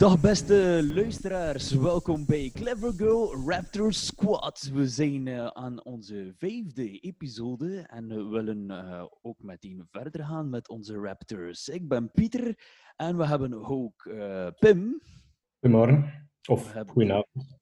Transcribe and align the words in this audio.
Dag 0.00 0.20
beste 0.20 0.80
luisteraars, 0.94 1.72
welkom 1.72 2.26
bij 2.26 2.50
Clever 2.54 2.92
Girl 2.92 3.48
Raptor 3.48 3.92
Squad. 3.92 4.70
We 4.72 4.88
zijn 4.88 5.28
eh, 5.28 5.46
aan 5.46 5.84
onze 5.84 6.32
vijfde 6.36 6.98
episode 6.98 7.78
en 7.80 8.08
we 8.08 8.24
willen 8.24 8.70
eh, 8.70 9.04
ook 9.22 9.42
meteen 9.42 9.86
verder 9.90 10.24
gaan 10.24 10.50
met 10.50 10.68
onze 10.68 10.94
Raptors. 10.94 11.68
Ik 11.68 11.88
ben 11.88 12.10
Pieter 12.10 12.58
en 12.96 13.16
we 13.16 13.26
hebben 13.26 13.64
ook 13.64 14.06
eh, 14.06 14.48
Pim, 14.58 15.00
Goedemorgen. 15.60 16.30
Of 16.48 16.72
hebben- 16.72 16.92
goedenavond. 16.94 17.58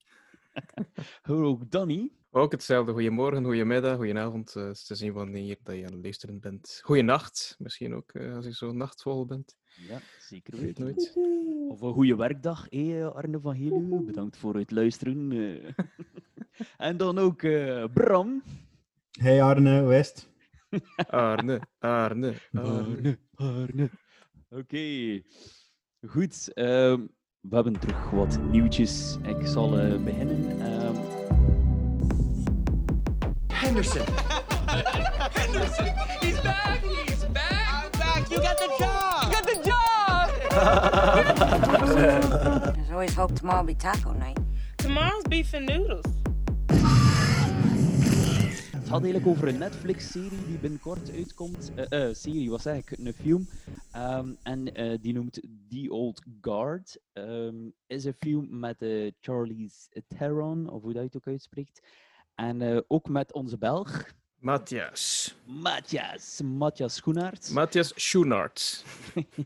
ook 1.29 1.70
Danny 1.70 2.12
Ook 2.30 2.52
hetzelfde. 2.52 2.93
Goedemorgen, 2.93 3.45
goedemiddag, 3.45 3.96
goedenavond. 3.96 4.57
eh, 4.57 4.70
te 4.70 4.95
zien 4.95 5.12
wanneer 5.12 5.59
dat 5.62 5.77
je 5.77 5.87
aan 5.87 5.93
het 5.93 6.02
luisteren 6.02 6.41
bent. 6.41 6.80
Goeienacht, 6.84 7.55
misschien 7.59 7.95
ook 7.95 8.16
als 8.16 8.45
je 8.45 8.55
zo 8.55 8.73
nachtvol 8.73 9.27
bent. 9.27 9.57
Ja, 9.87 9.98
zeker 10.18 10.56
weten. 10.60 10.84
nooit. 10.84 11.12
Of 11.68 11.80
een 11.80 11.92
goede 11.92 12.16
werkdag, 12.16 12.66
hé, 12.70 13.06
Arne 13.10 13.41
van 13.41 13.55
Helu. 13.55 14.02
Bedankt 14.04 14.37
voor 14.37 14.54
het 14.56 14.70
luisteren. 14.70 15.32
eh. 15.32 15.73
en 16.88 16.96
dan 16.96 17.18
ook 17.18 17.42
eh, 17.42 17.84
Bram. 17.95 18.42
Hey 19.20 19.42
Arne, 19.42 19.70
het? 19.70 20.28
Arne, 21.09 21.60
Arne, 21.79 22.35
Arne. 22.52 23.18
Arne. 23.35 23.90
Oké, 24.48 25.20
goed. 26.07 26.52
ehm, 26.52 27.07
we 27.40 27.54
hebben 27.54 27.79
terug 27.80 28.10
wat 28.10 28.38
nieuwtjes. 28.51 29.16
Ik 29.23 29.46
zal 29.46 29.79
eh, 29.79 30.02
beginnen. 30.04 30.60
Ehm, 30.60 30.95
Henderson. 33.52 34.04
Henderson! 35.38 35.87
He's 36.20 36.40
back! 36.42 36.80
He's 37.07 37.26
back! 37.32 37.85
I'm 37.85 37.90
back! 37.98 38.29
You 38.30 38.40
got 38.40 38.57
the 38.59 38.74
job! 38.79 39.18
There's 42.74 42.90
always 42.90 43.14
hope 43.14 43.34
tomorrow 43.34 43.64
will 43.64 43.74
be 43.74 43.76
taco 43.76 44.12
night. 44.12 44.38
Tomorrow's 44.76 45.24
beef 45.28 45.54
and 45.54 45.66
noodles. 45.66 46.04
het 48.88 48.96
gaat 48.96 49.02
eigenlijk 49.02 49.26
over 49.26 49.48
een 49.48 49.59
Netflix-serie 49.59 50.46
die 50.46 50.59
binnenkort 50.59 51.12
uitkomt. 51.12 51.73
Eh, 51.74 52.09
eh, 52.09 52.14
serie, 52.14 52.51
wat 52.51 52.62
zeg 52.62 52.76
ik? 52.76 52.98
Een 52.98 53.12
film. 53.12 53.48
Ehm, 53.92 54.34
en 54.42 54.74
eh, 54.74 54.98
die 55.01 55.12
noemt 55.12 55.40
The 55.68 55.86
Old 55.88 56.23
Guard. 56.40 57.01
Ehm, 57.12 57.70
is 57.86 58.04
een 58.04 58.14
film 58.18 58.59
met 58.59 58.82
eh, 58.82 59.10
Charlize 59.20 59.88
Theron, 60.09 60.68
of 60.68 60.82
hoe 60.82 60.92
dat 60.92 61.02
je 61.02 61.09
het 61.09 61.16
ook 61.16 61.26
uitspreekt. 61.26 61.82
En 62.34 62.62
eh, 62.62 62.80
ook 62.86 63.09
met 63.09 63.32
onze 63.32 63.59
Belg, 63.59 64.12
Matthias. 64.41 65.34
Matthias. 65.47 66.41
Matthias 66.43 66.94
Schoenaert. 66.94 67.50
Matthias 67.55 67.93
Schoenaert. 67.97 68.84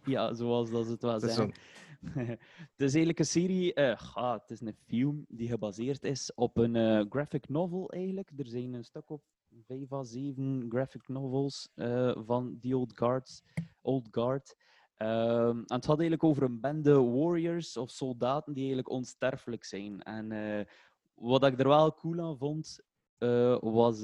ja, 0.04 0.34
zoals 0.34 0.70
dat 0.70 0.86
het 0.86 1.02
wel 1.02 1.20
zeggen. 1.20 1.52
het 2.72 2.76
is 2.76 2.90
eigenlijk 2.94 3.18
een 3.18 3.24
serie, 3.24 3.72
ga, 3.96 4.32
het 4.32 4.50
is 4.50 4.60
een 4.60 4.76
film 4.86 5.24
die 5.28 5.48
gebaseerd 5.48 6.04
is 6.04 6.34
op 6.34 6.56
een 6.56 6.76
eh, 6.76 7.04
graphic 7.08 7.48
novel 7.48 7.90
eigenlijk. 7.90 8.30
Er 8.36 8.46
zijn 8.46 8.74
een 8.74 8.84
stuk 8.84 9.10
op 9.10 9.22
vijf 9.66 9.92
à 9.92 10.02
zeven 10.02 10.66
graphic 10.68 11.08
novels 11.08 11.68
eh, 11.74 12.16
van 12.24 12.58
The 12.60 12.76
Old 12.76 12.96
Guards, 12.96 13.42
Old 13.80 14.08
Guard. 14.10 14.56
Ehm, 14.96 15.56
en 15.56 15.74
het 15.74 15.86
gaat 15.86 15.98
eigenlijk 15.98 16.24
over 16.24 16.42
een 16.42 16.60
bende 16.60 17.00
warriors 17.02 17.76
of 17.76 17.90
soldaten 17.90 18.52
die 18.52 18.62
eigenlijk 18.62 18.90
onsterfelijk 18.90 19.64
zijn. 19.64 20.02
En 20.02 20.66
wat 21.14 21.44
ik 21.44 21.60
er 21.60 21.68
wel 21.68 21.94
cool 21.94 22.20
aan 22.20 22.38
vond, 22.38 22.78
was... 23.60 24.02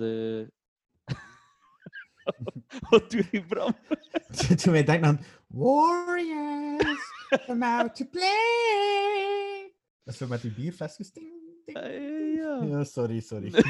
wat 2.91 3.11
doe 3.11 3.27
je, 3.31 3.43
Bram? 3.43 3.77
Toen 4.63 4.73
wij 4.73 4.85
denken 4.85 5.09
aan 5.09 5.21
Warriors, 5.47 7.13
come 7.47 7.67
out 7.67 7.97
to 7.97 8.05
play. 8.11 9.73
Dat 10.05 10.15
is 10.15 10.21
zo 10.21 10.27
met 10.27 10.43
die 10.43 10.53
bierflesjes. 10.53 11.13
Ding, 11.13 11.33
ding. 11.65 11.77
Eh, 11.79 12.35
ja. 12.35 12.63
Ja, 12.63 12.85
sorry, 12.85 13.21
sorry. 13.21 13.53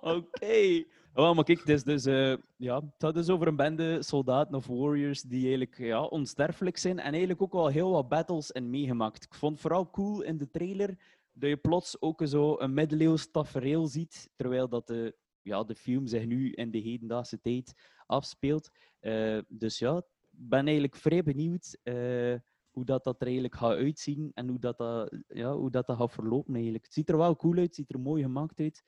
Oké. 0.00 0.84
Wel, 1.12 1.34
maar 1.34 1.44
kijk, 1.44 1.58
het 1.58 1.68
is 1.68 1.84
dus, 1.84 2.04
eh, 2.04 2.36
ja, 2.56 2.74
het 2.74 2.94
gaat 2.98 3.14
dus 3.14 3.28
over 3.28 3.46
een 3.46 3.56
bende 3.56 4.02
soldaten 4.02 4.54
of 4.54 4.66
warriors 4.66 5.22
die 5.22 5.40
eigenlijk 5.40 5.78
ja, 5.78 6.02
onsterfelijk 6.02 6.76
zijn 6.76 6.98
en 6.98 7.10
eigenlijk 7.10 7.42
ook 7.42 7.52
wel 7.52 7.68
heel 7.68 7.90
wat 7.90 8.08
battles 8.08 8.50
in 8.50 8.70
meegemaakt. 8.70 9.24
Ik 9.24 9.34
vond 9.34 9.52
het 9.52 9.60
vooral 9.60 9.90
cool 9.90 10.22
in 10.22 10.38
de 10.38 10.50
trailer 10.50 10.98
dat 11.32 11.48
je 11.48 11.56
plots 11.56 12.00
ook 12.00 12.22
zo 12.24 12.58
een 12.58 12.74
middeleeuws 12.74 13.30
tafereel 13.30 13.86
ziet, 13.86 14.30
terwijl 14.36 14.68
dat 14.68 14.86
de, 14.86 15.14
ja, 15.44 15.64
de 15.64 15.74
film 15.74 16.06
zich 16.06 16.26
nu 16.26 16.52
in 16.52 16.70
de 16.70 16.78
hedendaagse 16.78 17.40
tijd 17.40 17.74
afspeelt. 18.06 18.70
Eh, 19.00 19.38
dus 19.48 19.78
ja, 19.78 19.96
ik 19.96 20.04
ben 20.30 20.64
eigenlijk 20.64 20.96
vrij 20.96 21.22
benieuwd 21.22 21.78
eh, 21.82 22.34
hoe 22.70 22.84
dat, 22.84 23.04
dat 23.04 23.20
er 23.20 23.26
eigenlijk 23.26 23.54
gaat 23.54 23.76
uitzien 23.76 24.30
en 24.34 24.48
hoe 24.48 24.58
dat, 24.58 24.78
dat, 24.78 25.16
ja, 25.28 25.56
hoe 25.56 25.70
dat, 25.70 25.86
dat 25.86 25.96
gaat 25.96 26.12
verlopen 26.12 26.54
eigenlijk. 26.54 26.84
Het 26.84 26.94
ziet 26.94 27.08
er 27.08 27.16
wel 27.16 27.36
cool 27.36 27.56
uit, 27.56 27.66
het 27.66 27.74
ziet 27.74 27.92
er 27.92 28.00
mooi 28.00 28.22
gemaakt 28.22 28.60
uit. 28.60 28.84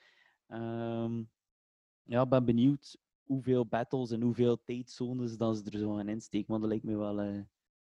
Ehm, 0.47 1.22
ja, 2.03 2.27
ben 2.27 2.45
benieuwd 2.45 2.99
hoeveel 3.22 3.66
battles 3.66 4.11
en 4.11 4.22
hoeveel 4.22 4.62
tijdzones 4.65 5.37
dat 5.37 5.56
ze 5.56 5.71
er 5.71 5.78
zo 5.78 5.95
gaan 5.95 6.09
insteken, 6.09 6.49
want 6.49 6.61
dat 6.61 6.71
lijkt 6.71 6.84
me 6.84 6.97
wel 6.97 7.21
eh, 7.21 7.41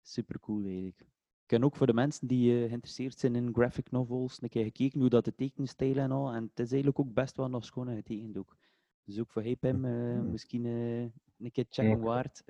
super 0.02 0.40
cool 0.40 0.64
eigenlijk. 0.64 1.06
Ik 1.48 1.54
heb 1.54 1.64
ook 1.64 1.76
voor 1.76 1.86
de 1.86 1.92
mensen 1.94 2.26
die 2.26 2.52
eh, 2.62 2.66
geïnteresseerd 2.68 3.18
zijn 3.18 3.34
in 3.34 3.54
graphic 3.54 3.90
novels 3.90 4.42
een 4.42 4.48
keer 4.48 4.64
gekeken 4.64 5.00
hoe 5.00 5.08
dat 5.08 5.24
de 5.24 5.34
tekenstijl 5.34 5.96
en 5.96 6.10
al. 6.10 6.32
En 6.32 6.42
het 6.42 6.58
is 6.58 6.72
eigenlijk 6.72 6.98
ook 6.98 7.12
best 7.14 7.36
wel 7.36 7.48
nog 7.48 7.64
schoon 7.64 7.94
getekend 7.94 8.36
ook. 8.38 8.56
Dus 9.04 9.18
ook 9.18 9.30
voor 9.30 9.42
hey 9.42 9.56
Pim, 9.56 9.84
eh, 9.84 9.92
misschien 10.30 10.66
eh, 10.66 11.00
een 11.38 11.50
keer 11.52 11.66
checken 11.68 12.00
waard. 12.00 12.42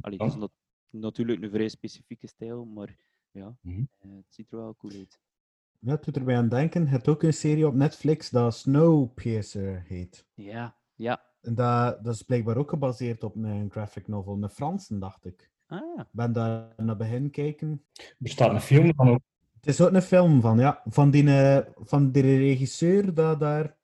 Allee, 0.00 0.18
het 0.18 0.28
is 0.28 0.34
nat- 0.36 0.52
natuurlijk 0.90 1.42
een 1.42 1.50
vrij 1.50 1.68
specifieke 1.68 2.26
stijl, 2.26 2.64
maar 2.64 2.96
ja, 3.30 3.56
eh, 3.98 4.10
het 4.16 4.34
ziet 4.34 4.52
er 4.52 4.58
wel 4.58 4.76
cool 4.76 4.92
uit. 4.94 5.20
Ja, 5.80 5.90
het 5.90 6.04
doet 6.04 6.16
erbij 6.16 6.36
aan 6.36 6.48
denken. 6.48 6.82
Je 6.82 6.88
hebt 6.88 7.08
ook 7.08 7.22
een 7.22 7.32
serie 7.32 7.66
op 7.66 7.74
Netflix 7.74 8.30
dat 8.30 8.54
Snowpiercer 8.54 9.82
heet. 9.86 10.26
Ja, 10.34 10.76
ja. 10.94 11.24
En 11.40 11.54
dat, 11.54 12.04
dat 12.04 12.14
is 12.14 12.22
blijkbaar 12.22 12.56
ook 12.56 12.70
gebaseerd 12.70 13.22
op 13.24 13.36
een 13.36 13.70
graphic 13.70 14.08
novel. 14.08 14.42
Een 14.42 14.48
Fransen, 14.48 14.98
dacht 14.98 15.24
ik. 15.24 15.50
Ah, 15.68 15.98
Ik 15.98 16.04
ben 16.10 16.32
daar 16.32 16.66
naar 16.76 16.96
begin 16.96 17.30
kijken. 17.30 17.84
Er 17.94 18.28
staat 18.28 18.50
een 18.52 18.60
film 18.60 18.94
van 18.94 19.08
ook. 19.08 19.20
Het 19.54 19.66
is 19.66 19.80
ook 19.80 19.92
een 19.92 20.02
film 20.02 20.40
van, 20.40 20.58
ja. 20.58 20.82
Van 20.86 21.10
die, 21.10 21.28
eh, 21.30 21.58
van 21.76 22.10
die 22.12 22.22
regisseur 22.22 23.14
dat 23.14 23.40
daar 23.40 23.76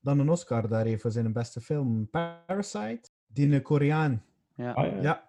dan 0.00 0.18
een 0.18 0.30
Oscar 0.30 0.68
daar 0.68 0.84
heeft 0.84 1.02
voor 1.02 1.10
zijn 1.10 1.32
beste 1.32 1.60
film. 1.60 2.08
Parasite. 2.10 3.10
Die 3.26 3.54
een 3.54 3.62
Koreaan. 3.62 4.24
ja. 4.54 4.72
Ah, 4.72 4.86
ja. 4.92 5.02
Ja. 5.02 5.26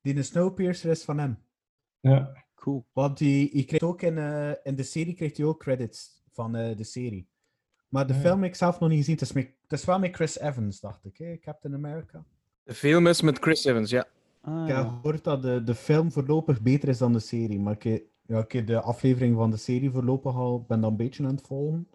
Die 0.00 0.16
een 0.16 0.24
Snowpiercer 0.24 0.90
is 0.90 1.04
van 1.04 1.18
hem. 1.18 1.38
ja. 2.00 2.44
cool. 2.54 2.84
Want 2.92 3.18
die, 3.18 3.64
krijgt 3.64 3.84
ook 3.84 4.02
in, 4.02 4.18
eh, 4.18 4.50
in 4.62 4.74
de 4.76 4.82
serie 4.82 5.14
krijgt 5.14 5.36
hij 5.36 5.46
ook 5.46 5.60
credits 5.60 6.22
van 6.30 6.56
eh, 6.56 6.76
de 6.76 6.84
serie. 6.84 7.26
Maar 7.88 8.06
de 8.06 8.12
Ja. 8.14 8.20
film 8.20 8.42
heb 8.42 8.50
ik 8.50 8.56
zelf 8.56 8.80
nog 8.80 8.88
niet 8.88 8.98
gezien. 8.98 9.14
Het 9.14 9.22
is, 9.22 9.32
met, 9.32 9.48
het 9.62 9.72
is 9.72 9.84
wel 9.84 9.98
met 9.98 10.14
Chris 10.14 10.38
Evans, 10.38 10.80
dacht 10.80 11.04
ik. 11.04 11.16
Hè? 11.18 11.36
Captain 11.38 11.74
America. 11.74 12.24
De 12.62 12.74
film 12.74 13.06
is 13.06 13.20
met 13.22 13.38
Chris 13.38 13.64
Evans, 13.64 13.90
ja. 13.90 14.06
Ah, 14.42 14.68
Ik 14.68 14.74
heb 14.74 14.88
gehoord 14.88 15.24
dat 15.24 15.42
de, 15.42 15.62
de 15.64 15.74
film 15.74 16.12
voorlopig 16.12 16.62
beter 16.62 16.88
is 16.88 16.98
dan 16.98 17.12
de 17.12 17.18
serie. 17.18 17.60
Maar 17.60 17.76
ik, 17.80 18.04
ja, 18.26 18.44
heb 18.48 18.66
de 18.66 18.80
aflevering 18.80 19.36
van 19.36 19.50
de 19.50 19.56
serie 19.56 19.90
voorlopig 19.90 20.34
al 20.34 20.64
ben 20.68 20.80
dan 20.80 20.90
een 20.90 20.96
beetje 20.96 21.24
aan 21.24 21.34
het 21.34 21.46
volgen. 21.46 21.88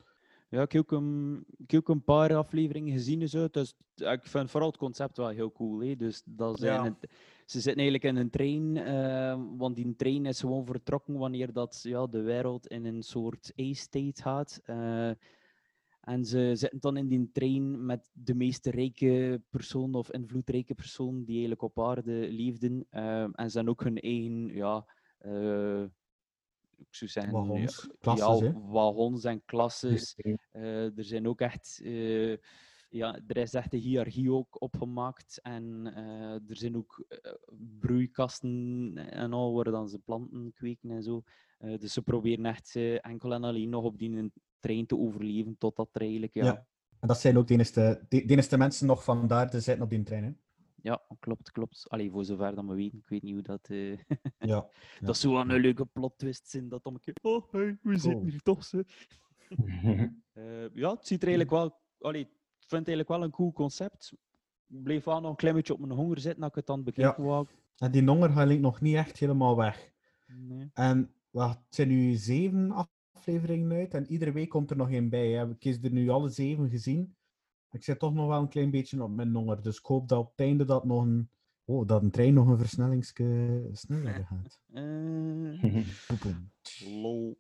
Ja, 0.50 0.62
ik 0.62 0.72
heb 0.72 0.82
ook 0.82 0.92
een, 0.92 1.44
ik 1.58 1.72
heb 1.72 1.80
ook 1.82 1.90
een 1.90 2.04
paar 2.04 2.36
afleveringen 2.36 2.94
gezien 2.94 3.22
en 3.22 3.30
zo. 3.30 3.48
Dus 3.52 3.76
ik 3.96 4.20
vind 4.24 4.52
vooral 4.52 4.70
het 4.70 4.78
concept 4.78 5.18
wel 5.18 5.28
heel 5.28 5.52
cool. 5.52 5.80
Hè? 5.80 5.96
Dus 5.96 6.22
dat 6.26 6.60
zijn 6.60 6.74
Ja. 6.74 6.84
het- 6.84 7.10
ze 7.46 7.60
zitten 7.62 7.84
eigenlijk 7.84 8.04
in 8.04 8.16
een 8.16 8.30
trein, 8.30 8.78
eh, 8.78 9.42
want 9.58 9.76
die 9.76 9.96
trein 9.96 10.26
is 10.26 10.40
gewoon 10.40 10.66
vertrokken 10.66 11.18
wanneer 11.18 11.54
dat, 11.54 11.80
ja, 11.84 12.08
de 12.08 12.22
wereld 12.22 12.68
in 12.68 12.86
een 12.86 13.04
soort 13.04 13.54
A-state 13.62 14.22
gaat. 14.22 14.62
eh, 14.66 15.10
en 16.08 16.26
ze 16.26 16.52
zitten 16.56 16.80
dan 16.80 16.98
in 16.98 17.08
die 17.08 17.30
trein 17.32 17.86
met 17.86 18.10
de 18.14 18.34
meest 18.36 18.66
rijke 18.66 19.42
persoon 19.50 19.96
of 19.96 20.12
invloedrijke 20.12 20.76
persoon 20.76 21.16
die 21.24 21.30
eigenlijk 21.32 21.62
op 21.62 21.80
aarde 21.80 22.28
leefden. 22.32 22.86
eh, 22.90 23.22
en 23.22 23.50
ze 23.50 23.56
hebben 23.56 23.74
ook 23.74 23.84
hun 23.84 24.00
eigen, 24.00 24.48
ja, 24.48 24.86
eh, 25.18 25.84
ik 26.78 26.96
zou 26.96 27.10
zeggen, 27.12 27.34
Wagons, 27.34 27.88
ja, 27.90 27.96
klasses, 28.00 28.40
ja, 28.40 28.46
hè? 28.46 28.60
wagons 28.70 29.24
en 29.24 29.46
klasses. 29.46 30.16
Eh, 30.52 30.98
er 30.98 31.04
zijn 31.04 31.28
ook 31.28 31.42
echt, 31.42 31.80
eh, 31.84 32.38
ja, 32.90 33.20
er 33.28 33.38
is 33.38 33.54
echt 33.54 33.74
een 33.74 33.80
hiërarchie 33.80 34.32
ook 34.32 34.62
opgemaakt. 34.62 35.40
En 35.42 35.86
er 36.48 36.56
zijn 36.58 36.78
ook 36.78 37.06
broeikasten 37.80 38.94
en 38.98 39.34
al 39.34 39.54
waar 39.54 39.72
dan 39.72 39.90
ze 39.90 40.00
planten 40.00 40.54
kweken 40.54 40.92
en 40.92 41.04
zo. 41.04 41.24
Dus 41.58 41.94
ze 41.94 42.02
proberen 42.02 42.46
echt 42.46 42.76
enkel 43.02 43.34
en 43.34 43.44
alleen 43.44 43.70
nog 43.70 43.84
op 43.84 43.98
die 43.98 44.32
trein 44.60 44.86
te 44.86 44.98
overleven 44.98 45.58
totdat 45.58 45.90
er 45.92 46.02
eigenlijk 46.02 46.34
ja, 46.34 46.46
Ja. 46.46 46.68
En 47.00 47.08
dat 47.08 47.20
zijn 47.20 47.38
ook 47.38 47.48
de 47.48 47.54
enige, 47.54 47.72
de, 48.10 48.26
de 48.26 48.34
enige 48.34 48.58
mensen 48.58 48.88
nog 48.88 49.04
vandaar 49.04 49.50
te 49.50 49.60
zitten 49.60 49.84
op 49.84 49.90
die 49.90 50.04
trein. 50.04 50.24
Hè? 50.24 50.32
Ja, 50.82 51.02
klopt, 51.20 51.52
klopt. 51.52 51.86
Allee, 51.90 52.12
voor 52.12 52.26
zover 52.26 52.56
dat 52.56 52.66
we 52.66 52.76
weten. 52.76 52.98
Ik 52.98 53.08
weet 53.10 53.22
niet 53.24 53.34
hoe 53.34 53.42
dat... 53.42 53.68
eh, 53.70 53.98
Ja. 54.40 54.70
dat 55.02 55.18
zou 55.18 55.34
wel 55.34 55.50
een 55.50 55.62
leuke 55.62 55.86
plot 55.86 56.18
twist 56.18 56.50
zijn, 56.50 56.70
dat 56.70 56.84
dan 56.84 56.94
een 56.94 57.00
keer... 57.00 57.16
Oh, 57.22 57.52
hey, 57.52 57.78
we 57.82 57.98
zitten 57.98 58.28
hier 58.30 58.42
toch, 58.42 58.64
ze. 58.64 58.86
Eh, 60.34 60.70
ja, 60.74 60.90
het 60.92 61.08
ziet 61.08 61.22
er 61.22 61.28
eigenlijk 61.28 61.50
wel... 61.50 61.80
Allee, 62.00 62.22
ik 62.22 62.28
vind 62.60 62.88
het 62.88 62.88
eigenlijk 62.88 63.08
wel 63.08 63.24
een 63.24 63.32
cool 63.32 63.52
concept. 63.54 64.14
Ik 64.68 64.84
bleef 64.84 65.04
wel 65.04 65.22
nog 65.22 65.30
een 65.30 65.36
klein 65.36 65.56
beetje 65.56 65.74
op 65.74 65.80
mijn 65.80 65.92
honger 65.92 66.20
zitten, 66.20 66.40
dat 66.42 66.50
ik 66.50 66.56
het 66.56 66.66
dan 66.66 66.84
bekeken 66.84 67.24
wou. 67.24 67.48
En 67.78 67.92
die 67.92 68.06
honger 68.06 68.30
gaat 68.30 68.60
nog 68.60 68.82
niet 68.82 68.96
echt 68.96 69.18
helemaal 69.18 69.56
weg. 69.56 69.92
Nee. 70.28 70.70
En 70.74 71.14
wacht, 71.30 71.58
het 71.58 71.76
zijn 71.76 71.88
nu 71.88 72.14
zeven 72.16 72.72
afleveringen 73.28 73.72
uit 73.78 73.94
en 73.94 74.12
iedere 74.12 74.32
week 74.32 74.50
komt 74.50 74.70
er 74.72 74.78
nog 74.78 74.92
één 74.92 75.10
bij. 75.10 75.30
Hè. 75.32 75.50
Ik 75.50 75.64
heb 75.64 75.84
er 75.84 75.92
nu 75.92 76.10
alle 76.10 76.30
zeven 76.30 76.70
gezien. 76.70 77.16
Ik 77.72 77.84
zit 77.84 78.00
toch 78.00 78.14
nog 78.14 78.28
wel 78.28 78.42
een 78.42 78.50
klein 78.50 78.72
beetje 78.72 79.04
op 79.04 79.16
mijn 79.16 79.36
honger. 79.36 79.62
Dus 79.62 79.78
ik 79.78 79.86
hoop 79.86 80.08
dat 80.08 80.20
op 80.20 80.30
het 80.30 80.40
einde 80.40 80.66
dat 80.66 80.86
nog 80.86 81.04
een, 81.04 81.30
oh, 81.66 81.88
dat 81.88 82.02
een 82.04 82.12
trein 82.12 82.34
nog 82.34 82.48
een 82.48 82.58
versnellingske 82.58 83.70
sneller 83.72 84.26
gaat. 84.30 84.62
Eh, 84.74 84.84
lol. 87.02 87.38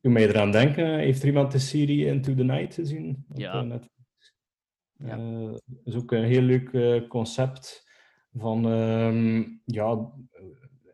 Doe 0.00 0.12
mij 0.12 0.28
eraan 0.28 0.50
denken, 0.52 0.98
heeft 0.98 1.22
er 1.22 1.28
iemand 1.28 1.52
de 1.52 1.58
serie 1.58 2.06
Into 2.06 2.34
the 2.34 2.44
Night 2.44 2.74
gezien? 2.74 3.24
Op, 3.28 3.38
Ja. 3.38 3.62
Netflix? 3.62 4.34
Ja. 4.92 5.18
Eh, 5.18 5.50
dat 5.50 5.80
is 5.84 5.94
ook 5.94 6.12
een 6.12 6.24
heel 6.24 6.42
leuk 6.42 6.72
eh, 6.72 7.08
concept 7.08 7.88
van, 8.32 8.66
ehm, 8.66 9.44
ja, 9.64 10.12
eh, 10.30 10.42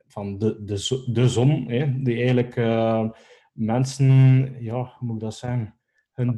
van 0.06 0.38
de, 0.38 0.64
de, 0.64 1.04
de 1.12 1.28
zon, 1.28 1.68
hè, 1.68 2.02
die 2.02 2.16
eigenlijk 2.16 2.56
eh, 2.56 3.10
mensen, 3.56 4.06
ja, 4.62 4.94
hoe 4.98 5.08
moet 5.08 5.14
ik 5.14 5.20
dat 5.20 5.34
zeggen, 5.34 5.74
hun 6.12 6.34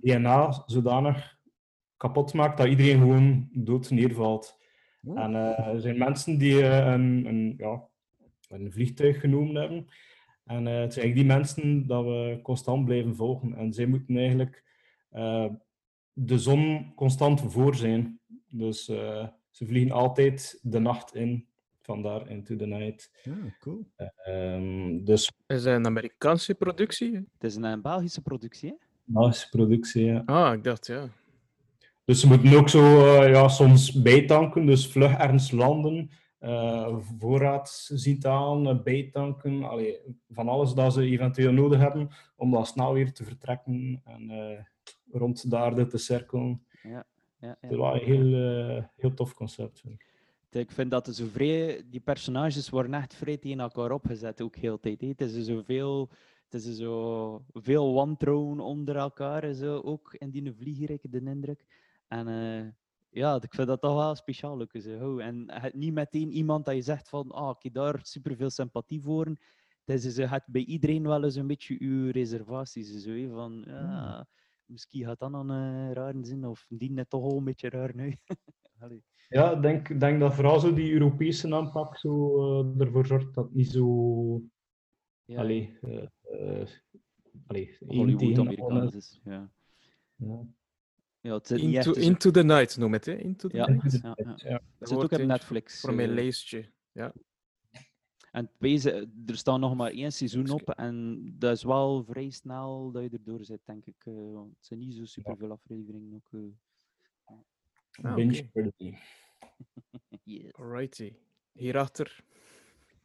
DNA 0.00 0.62
zodanig 0.66 1.40
kapot 1.96 2.32
maakt 2.32 2.56
dat 2.56 2.66
iedereen 2.66 2.98
gewoon 2.98 3.48
dood 3.52 3.90
neervalt. 3.90 4.58
Oeh. 5.06 5.22
En 5.22 5.34
eh, 5.34 5.66
er 5.66 5.80
zijn 5.80 5.98
mensen 5.98 6.38
die 6.38 6.62
eh, 6.62 6.92
een, 6.92 7.26
een, 7.26 7.54
ja, 7.56 7.88
een 8.48 8.72
vliegtuig 8.72 9.20
genomen 9.20 9.54
hebben. 9.54 9.86
En 10.44 10.66
eh, 10.66 10.80
het 10.80 10.92
zijn 10.92 11.04
eigenlijk 11.04 11.14
die 11.14 11.24
mensen 11.24 11.86
dat 11.86 12.04
we 12.04 12.40
constant 12.42 12.84
blijven 12.84 13.16
volgen. 13.16 13.54
En 13.54 13.72
zij 13.72 13.86
moeten 13.86 14.16
eigenlijk 14.16 14.64
de 16.12 16.38
zon 16.38 16.92
constant 16.94 17.40
voor 17.40 17.74
zijn. 17.74 18.20
Dus 18.48 18.84
ze 19.50 19.66
vliegen 19.66 19.92
altijd 19.92 20.58
de 20.62 20.78
nacht 20.78 21.14
in. 21.14 21.46
Vandaar 21.82 22.30
Into 22.30 22.56
the 22.56 22.66
Night. 22.66 23.10
Ja, 23.22 23.56
cool. 23.60 23.86
Ehm, 24.24 25.04
dus 25.04 25.32
Is 25.46 25.62
dat 25.62 25.74
een 25.74 25.86
Amerikaanse 25.86 26.54
productie? 26.54 27.14
Het 27.14 27.44
is 27.44 27.56
een, 27.56 27.64
eh, 27.64 27.80
Belgische 27.82 28.22
productie, 28.22 28.68
hè? 28.68 28.74
Belgische 29.04 29.48
productie, 29.48 30.04
ja. 30.04 30.22
Ah, 30.26 30.54
ik 30.54 30.64
dacht, 30.64 30.86
ja. 30.86 31.08
Dus 32.04 32.20
ze 32.20 32.26
moeten 32.26 32.54
ook 32.58 32.68
zo 32.68 33.14
eh, 33.14 33.30
ja, 33.30 33.48
soms 33.48 34.02
bijtanken, 34.02 34.66
dus 34.66 34.86
vlug 34.86 35.12
ergens 35.12 35.50
landen, 35.50 36.10
eh, 36.42 36.96
voorraad 37.18 37.70
zien 37.92 38.22
eh, 38.22 38.82
bijtanken, 38.82 39.62
allee, 39.64 39.98
van 40.28 40.48
alles 40.48 40.74
dat 40.74 40.92
ze 40.92 41.02
eventueel 41.02 41.52
nodig 41.52 41.78
hebben 41.78 42.08
om 42.36 42.50
dan 42.50 42.66
snel 42.66 42.92
weer 42.92 43.12
te 43.12 43.24
vertrekken 43.24 44.00
en 44.04 44.30
eh, 44.30 44.58
rond 45.10 45.50
de 45.50 45.56
aarde 45.56 45.86
te 45.86 45.98
cirkelen. 45.98 46.66
Ja, 46.82 46.90
ja, 46.90 47.06
ja. 47.40 47.56
Het 47.60 47.70
is 47.70 47.76
wel 47.76 47.94
een 47.94 48.04
heel, 48.04 48.88
heel 48.96 49.14
tof 49.14 49.34
concept. 49.34 49.80
vind 49.80 49.94
ik. 49.94 50.11
Ik 50.54 50.70
vind 50.70 50.90
dat 50.90 51.06
er 51.06 51.14
zo 51.14 51.26
vrij, 51.26 51.82
die 51.90 52.00
personages 52.00 52.70
worden 52.70 52.94
echt 52.94 53.14
vrij 53.14 53.36
tegen 53.36 53.60
elkaar 53.60 53.90
opgezet, 53.90 54.40
ook 54.42 54.56
heel 54.56 54.80
tijd. 54.80 55.00
Het 55.00 55.20
is 55.20 55.46
zoveel, 55.46 56.10
het 56.48 56.64
is 56.64 56.76
zo 56.76 57.44
veel 57.52 57.92
wantrouwen 57.92 58.60
onder 58.60 58.96
elkaar, 58.96 59.42
en 59.42 59.54
zo, 59.54 59.80
ook 59.80 60.14
in 60.14 60.30
die 60.30 60.52
vliegerik, 60.52 61.02
de 61.10 61.20
indruk. 61.24 61.64
En 62.08 62.28
eh, 62.28 62.68
ja, 63.08 63.42
ik 63.42 63.54
vind 63.54 63.68
dat 63.68 63.80
toch 63.80 63.94
wel 63.94 64.14
speciaal. 64.14 64.60
ook 64.60 64.72
Zo. 64.80 65.18
En 65.18 65.50
het 65.52 65.74
niet 65.74 65.92
meteen 65.92 66.32
iemand 66.32 66.64
dat 66.64 66.74
je 66.74 66.82
zegt 66.82 67.08
van, 67.08 67.30
ah, 67.30 67.54
ik 67.56 67.62
heb 67.62 67.74
daar 67.74 68.00
superveel 68.02 68.50
sympathie 68.50 69.02
voor. 69.02 69.26
Het 69.84 70.04
is, 70.04 70.16
je 70.16 70.26
hebt 70.26 70.48
bij 70.48 70.64
iedereen 70.64 71.02
wel 71.02 71.24
eens 71.24 71.34
een 71.34 71.46
beetje 71.46 71.76
uw 71.78 72.10
reservaties. 72.10 73.02
Zo, 73.02 73.34
van, 73.34 73.64
ja, 73.66 74.26
misschien 74.64 75.04
gaat 75.04 75.18
dat 75.18 75.32
dan 75.32 75.48
een 75.48 75.92
rare 75.92 76.24
zin, 76.24 76.46
of 76.46 76.66
die 76.68 76.90
net 76.90 77.10
toch 77.10 77.22
al 77.22 77.36
een 77.36 77.44
beetje 77.44 77.68
raar 77.68 77.94
nu. 77.94 78.16
Allee. 78.82 79.02
Ja, 79.28 79.50
ik 79.56 79.62
denk, 79.62 80.00
denk 80.00 80.20
dat 80.20 80.34
vooral 80.34 80.60
zo 80.60 80.74
die 80.74 80.92
Europese 80.92 81.54
aanpak 81.54 81.96
zo, 81.98 82.36
eh, 82.60 82.80
ervoor 82.80 83.06
zorgt 83.06 83.34
dat 83.34 83.44
het 83.44 83.54
niet 83.54 83.70
zo... 83.70 84.42
Ja. 85.24 85.38
Allee, 85.38 85.78
eh, 85.80 86.02
eh, 86.22 86.68
allee, 87.46 87.76
één 87.88 87.98
Hollywood 87.98 88.18
tegen 88.18 88.40
Amerikaans 88.40 88.70
allen. 88.80 88.94
is. 88.94 89.20
Ja. 89.24 89.50
Ja. 90.16 90.46
Ja, 91.20 91.34
het 91.34 91.50
Into, 91.50 91.92
into 91.92 92.30
the 92.30 92.42
Night 92.42 92.76
noem 92.76 92.92
het, 92.92 93.04
hè? 93.04 93.14
Into 93.14 93.48
the 93.48 93.56
Ja, 93.56 93.66
Night. 93.66 94.00
ja, 94.02 94.12
ja. 94.16 94.34
Ja. 94.36 94.52
Het 94.52 94.62
Dat 94.78 94.88
zit 94.88 94.98
ook 94.98 95.12
op 95.12 95.22
Netflix. 95.22 95.80
Voor 95.80 95.94
mijn 95.94 96.14
lijstje. 96.14 96.70
Ja. 96.92 97.12
En 98.30 98.50
wezen, 98.58 99.22
er 99.26 99.36
staat 99.36 99.58
nog 99.60 99.76
maar 99.76 99.90
één 99.90 100.12
seizoen 100.12 100.50
op 100.50 100.70
en 100.70 101.22
dat 101.38 101.56
is 101.56 101.62
wel 101.62 102.04
vrij 102.04 102.30
snel 102.30 102.90
dat 102.90 103.02
je 103.02 103.10
erdoor 103.10 103.44
zit, 103.44 103.60
denk 103.64 103.86
ik. 103.86 104.02
want 104.04 104.56
het 104.56 104.66
zijn 104.66 104.80
niet 104.80 104.94
zo 104.94 105.04
superveel 105.04 105.50
afleveringen. 105.50 106.14
Ook, 106.14 106.28
eh. 106.32 106.40
Ah, 108.02 108.14
Binge 108.14 108.48
worthy. 108.52 108.94
Yes. 110.24 110.52
Alrighty. 110.52 111.12
Hierachter. 111.52 112.24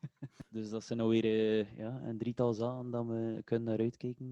Dus 0.50 0.70
dat 0.70 0.84
zijn 0.84 1.00
alweer 1.00 1.24
eh, 1.26 1.78
ja, 1.78 2.02
een 2.04 2.18
drietal 2.18 2.54
zaken 2.54 2.92
dat 2.92 3.06
we 3.06 3.42
kunnen 3.44 3.70
naar 3.70 3.80
uitkijken. 3.80 4.32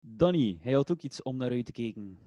Danny, 0.00 0.58
hij 0.60 0.72
had 0.72 0.90
ook 0.90 1.02
iets 1.02 1.22
om 1.22 1.36
naar 1.36 1.50
uit 1.50 1.66
te 1.66 1.72
kijken. 1.72 2.18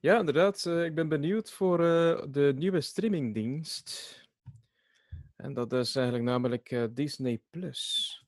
Ja, 0.00 0.18
inderdaad. 0.18 0.66
eh, 0.66 0.84
ik 0.84 0.94
ben 0.94 1.08
benieuwd 1.08 1.50
voor 1.52 1.78
eh, 1.84 2.22
de 2.30 2.52
nieuwe 2.56 2.80
streamingdienst. 2.80 4.20
En 5.36 5.54
dat 5.54 5.72
is 5.72 5.94
eigenlijk 5.96 6.26
namelijk 6.26 6.70
eh, 6.70 6.84
Disney 6.90 7.40
Plus. 7.50 8.18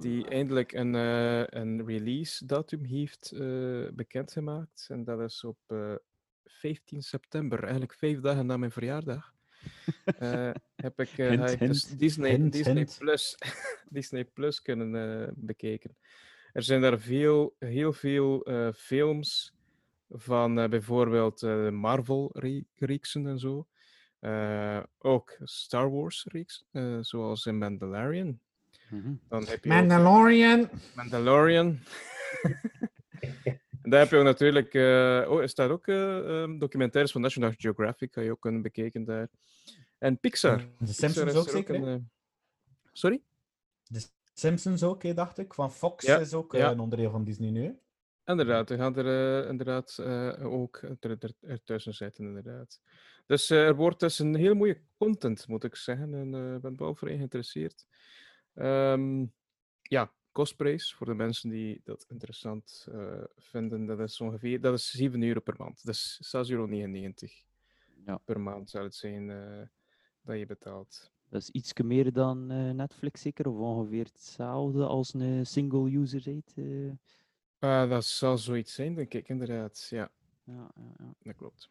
Die 0.00 0.28
eindelijk 0.28 0.72
een, 0.72 0.94
eh, 0.94 1.44
een 1.46 1.86
release 1.86 2.46
datum 2.46 2.84
heeft 2.84 3.32
eh, 3.32 3.88
bekendgemaakt. 3.92 4.86
En 4.90 5.04
dat 5.04 5.20
is 5.20 5.44
op 5.44 5.58
eh, 5.66 5.94
15 6.48 7.02
september, 7.02 7.62
eigenlijk 7.62 7.94
vijf 7.94 8.20
dagen 8.20 8.46
na 8.46 8.56
mijn 8.56 8.70
verjaardag. 8.70 9.32
eh, 10.04 10.50
heb 10.76 11.00
ik 11.00 11.18
eh, 11.18 11.28
Hint, 11.28 11.58
dus. 11.58 11.84
Disney, 11.84 12.30
Hint, 12.30 12.52
Disney, 12.52 12.74
hint. 12.74 12.96
Plus, 12.98 13.38
Disney 13.88 14.24
Plus 14.24 14.62
kunnen 14.62 15.22
eh, 15.22 15.32
bekeken. 15.34 15.96
Er 16.52 16.62
zijn 16.62 16.80
daar 16.80 16.98
veel, 16.98 17.56
heel 17.58 17.92
veel 17.92 18.42
eh, 18.42 18.72
films 18.72 19.54
van 20.08 20.58
eh, 20.58 20.68
bijvoorbeeld 20.68 21.42
eh, 21.42 21.68
Marvel-reeksen 21.68 23.26
en 23.26 23.38
zo. 23.38 23.66
Eh, 24.18 24.82
ook 24.98 25.36
Star 25.42 25.90
Wars-reeks, 25.90 26.64
eh, 26.70 26.98
zoals 27.00 27.46
in 27.46 27.58
Mandalorian. 27.58 28.40
Mhm. 28.90 29.14
Dan 29.28 29.46
heb 29.46 29.64
je 29.64 29.70
ook 29.70 29.76
Mandalorian! 29.76 30.70
Mandalorian. 30.94 31.78
En 33.88 33.94
daar 33.94 34.02
heb 34.02 34.12
je 34.12 34.18
ook 34.18 34.24
natuurlijk... 34.24 34.74
eh, 34.74 35.30
oh, 35.30 35.40
er 35.40 35.48
staat 35.48 35.70
ook 35.70 35.86
eh, 35.86 36.42
ehm, 36.42 36.58
documentaires 36.58 37.12
van 37.12 37.20
National 37.20 37.52
Geographic, 37.56 38.10
kan 38.10 38.24
je 38.24 38.30
ook 38.30 38.40
kunnen 38.40 38.62
bekeken 38.62 39.04
daar. 39.04 39.28
En 39.98 40.20
Pixar. 40.20 40.68
De 40.78 40.92
Simpsons 40.92 41.32
is 41.32 41.36
ook 41.36 41.46
er 41.46 41.50
zeker, 41.50 41.74
een, 41.74 41.86
eh, 41.86 41.96
Sorry? 42.92 43.22
De 43.84 44.06
Simpsons 44.34 44.82
ook, 44.82 45.02
hè, 45.02 45.14
dacht 45.14 45.38
ik. 45.38 45.54
Van 45.54 45.72
Fox 45.72 46.04
Ja, 46.06 46.18
is 46.18 46.34
ook 46.34 46.52
ja. 46.52 46.70
een 46.70 46.80
onderdeel 46.80 47.10
van 47.10 47.24
Disney 47.24 47.50
nu. 47.50 47.78
Inderdaad, 48.24 48.68
we 48.68 48.76
gaan 48.76 48.96
er 48.96 49.48
inderdaad 49.48 50.00
ook 50.42 50.82
er, 51.00 51.16
er, 51.18 51.32
er 51.40 51.64
tussen 51.64 51.94
zitten, 51.94 52.24
inderdaad. 52.24 52.80
Dus 53.26 53.50
er 53.50 53.74
wordt 53.74 54.00
dus 54.00 54.18
een 54.18 54.34
heel 54.34 54.54
mooie 54.54 54.82
content, 54.96 55.48
moet 55.48 55.64
ik 55.64 55.76
zeggen. 55.76 56.14
En 56.14 56.54
ik 56.54 56.60
ben 56.60 56.76
wel 56.76 56.94
vrij 56.94 57.16
geïnteresseerd. 57.16 57.86
Ehm, 58.54 59.24
ja, 59.82 60.12
kostprijs 60.38 60.94
voor 60.94 61.06
de 61.06 61.14
mensen 61.14 61.50
die 61.50 61.80
dat 61.84 62.06
interessant 62.08 62.86
eh, 62.92 63.22
vinden. 63.36 63.86
Dat 63.86 64.00
is 64.00 64.20
ongeveer 64.20 64.60
dat 64.60 64.74
is 64.74 64.90
7 64.90 65.22
euro 65.22 65.40
per 65.40 65.54
maand. 65.58 65.84
Dus 65.84 66.20
6,99 66.36 66.50
euro 66.50 66.66
Ja. 68.04 68.16
per 68.24 68.40
maand 68.40 68.70
zou 68.70 68.84
het 68.84 68.94
zijn 68.94 69.30
eh, 69.30 69.66
dat 70.22 70.38
je 70.38 70.46
betaalt. 70.46 71.10
Dat 71.28 71.40
is 71.42 71.50
iets 71.50 71.72
meer 71.72 72.12
dan 72.12 72.50
eh, 72.50 72.70
Netflix 72.70 73.20
zeker, 73.20 73.48
of 73.48 73.56
ongeveer 73.56 74.04
hetzelfde 74.04 74.86
als 74.86 75.14
een 75.14 75.46
single 75.46 75.90
user. 75.98 76.42
Ah, 77.58 77.90
dat 77.90 78.04
zal 78.04 78.38
zoiets 78.38 78.74
zijn, 78.74 78.94
denk 78.94 79.14
ik, 79.14 79.28
inderdaad. 79.28 79.86
Ja, 79.90 80.10
Ja, 80.44 80.70
ja, 80.74 80.92
ja. 80.98 81.14
dat 81.22 81.36
klopt. 81.36 81.70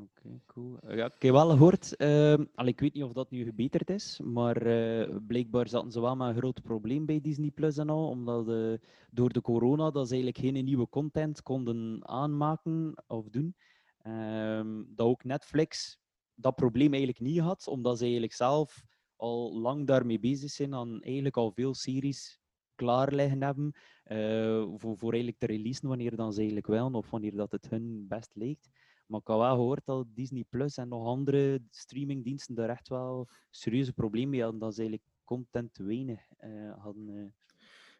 Oké, 0.00 0.40
cool. 0.46 0.78
Eh, 0.78 0.96
ik 0.96 1.22
heb 1.22 1.32
wel 1.32 1.50
gehoord, 1.50 1.96
ehm, 1.96 2.44
al, 2.54 2.66
ik 2.66 2.80
weet 2.80 2.94
niet 2.94 3.02
of 3.04 3.12
dat 3.12 3.30
nu 3.30 3.44
gebeterd 3.44 3.90
is, 3.90 4.20
maar 4.24 4.56
eh, 4.56 5.16
blijkbaar 5.26 5.68
zaten 5.68 5.90
ze 5.90 6.00
wel 6.00 6.16
met 6.16 6.28
een 6.28 6.36
groot 6.36 6.62
probleem 6.62 7.06
bij 7.06 7.20
Disney 7.20 7.50
Plus 7.50 7.76
en 7.76 7.88
al, 7.88 8.08
omdat 8.08 8.48
eh, 8.48 8.88
door 9.10 9.32
de 9.32 9.40
corona 9.40 9.90
dat 9.90 10.08
ze 10.08 10.14
eigenlijk 10.14 10.44
geen 10.44 10.64
nieuwe 10.64 10.88
content 10.88 11.42
konden 11.42 12.08
aanmaken 12.08 12.94
of 13.06 13.28
doen. 13.28 13.54
Ehm, 14.02 14.82
dat 14.88 15.06
ook 15.06 15.24
Netflix 15.24 15.98
dat 16.34 16.54
probleem 16.54 16.92
eigenlijk 16.92 17.20
niet 17.20 17.40
had, 17.40 17.66
omdat 17.66 17.96
ze 17.96 18.02
eigenlijk 18.02 18.34
zelf 18.34 18.84
al 19.16 19.60
lang 19.60 19.86
daarmee 19.86 20.20
bezig 20.20 20.50
zijn 20.50 20.74
aan 20.74 21.00
eigenlijk 21.02 21.36
al 21.36 21.52
veel 21.52 21.74
series 21.74 22.40
klaar 22.74 23.14
liggen 23.14 23.42
hebben 23.42 23.72
eh, 24.04 24.64
voor, 24.76 24.96
voor 24.96 25.12
eigenlijk 25.12 25.38
te 25.38 25.46
releasen 25.46 25.88
wanneer 25.88 26.16
dan 26.16 26.32
ze 26.32 26.38
eigenlijk 26.38 26.66
willen 26.66 26.94
of 26.94 27.10
wanneer 27.10 27.36
dat 27.36 27.52
het 27.52 27.70
hun 27.70 28.06
best 28.08 28.30
lijkt. 28.34 28.68
Maar 29.10 29.20
ik 29.20 29.26
had 29.26 29.38
wel 29.38 29.54
gehoord 29.54 29.84
dat 29.84 30.06
Disney 30.14 30.44
Plus 30.48 30.76
en 30.76 30.88
nog 30.88 31.06
andere 31.06 31.62
streamingdiensten 31.70 32.54
daar 32.54 32.68
echt 32.68 32.88
wel 32.88 33.28
serieuze 33.50 33.92
problemen 33.92 34.30
mee 34.30 34.42
hadden, 34.42 34.60
dat 34.60 34.74
ze 34.74 34.80
eigenlijk 34.80 35.10
content 35.24 35.74
te 35.74 35.84
weinig 35.84 36.20
eh, 36.36 36.50
hadden. 36.78 37.08
eh. 37.08 37.24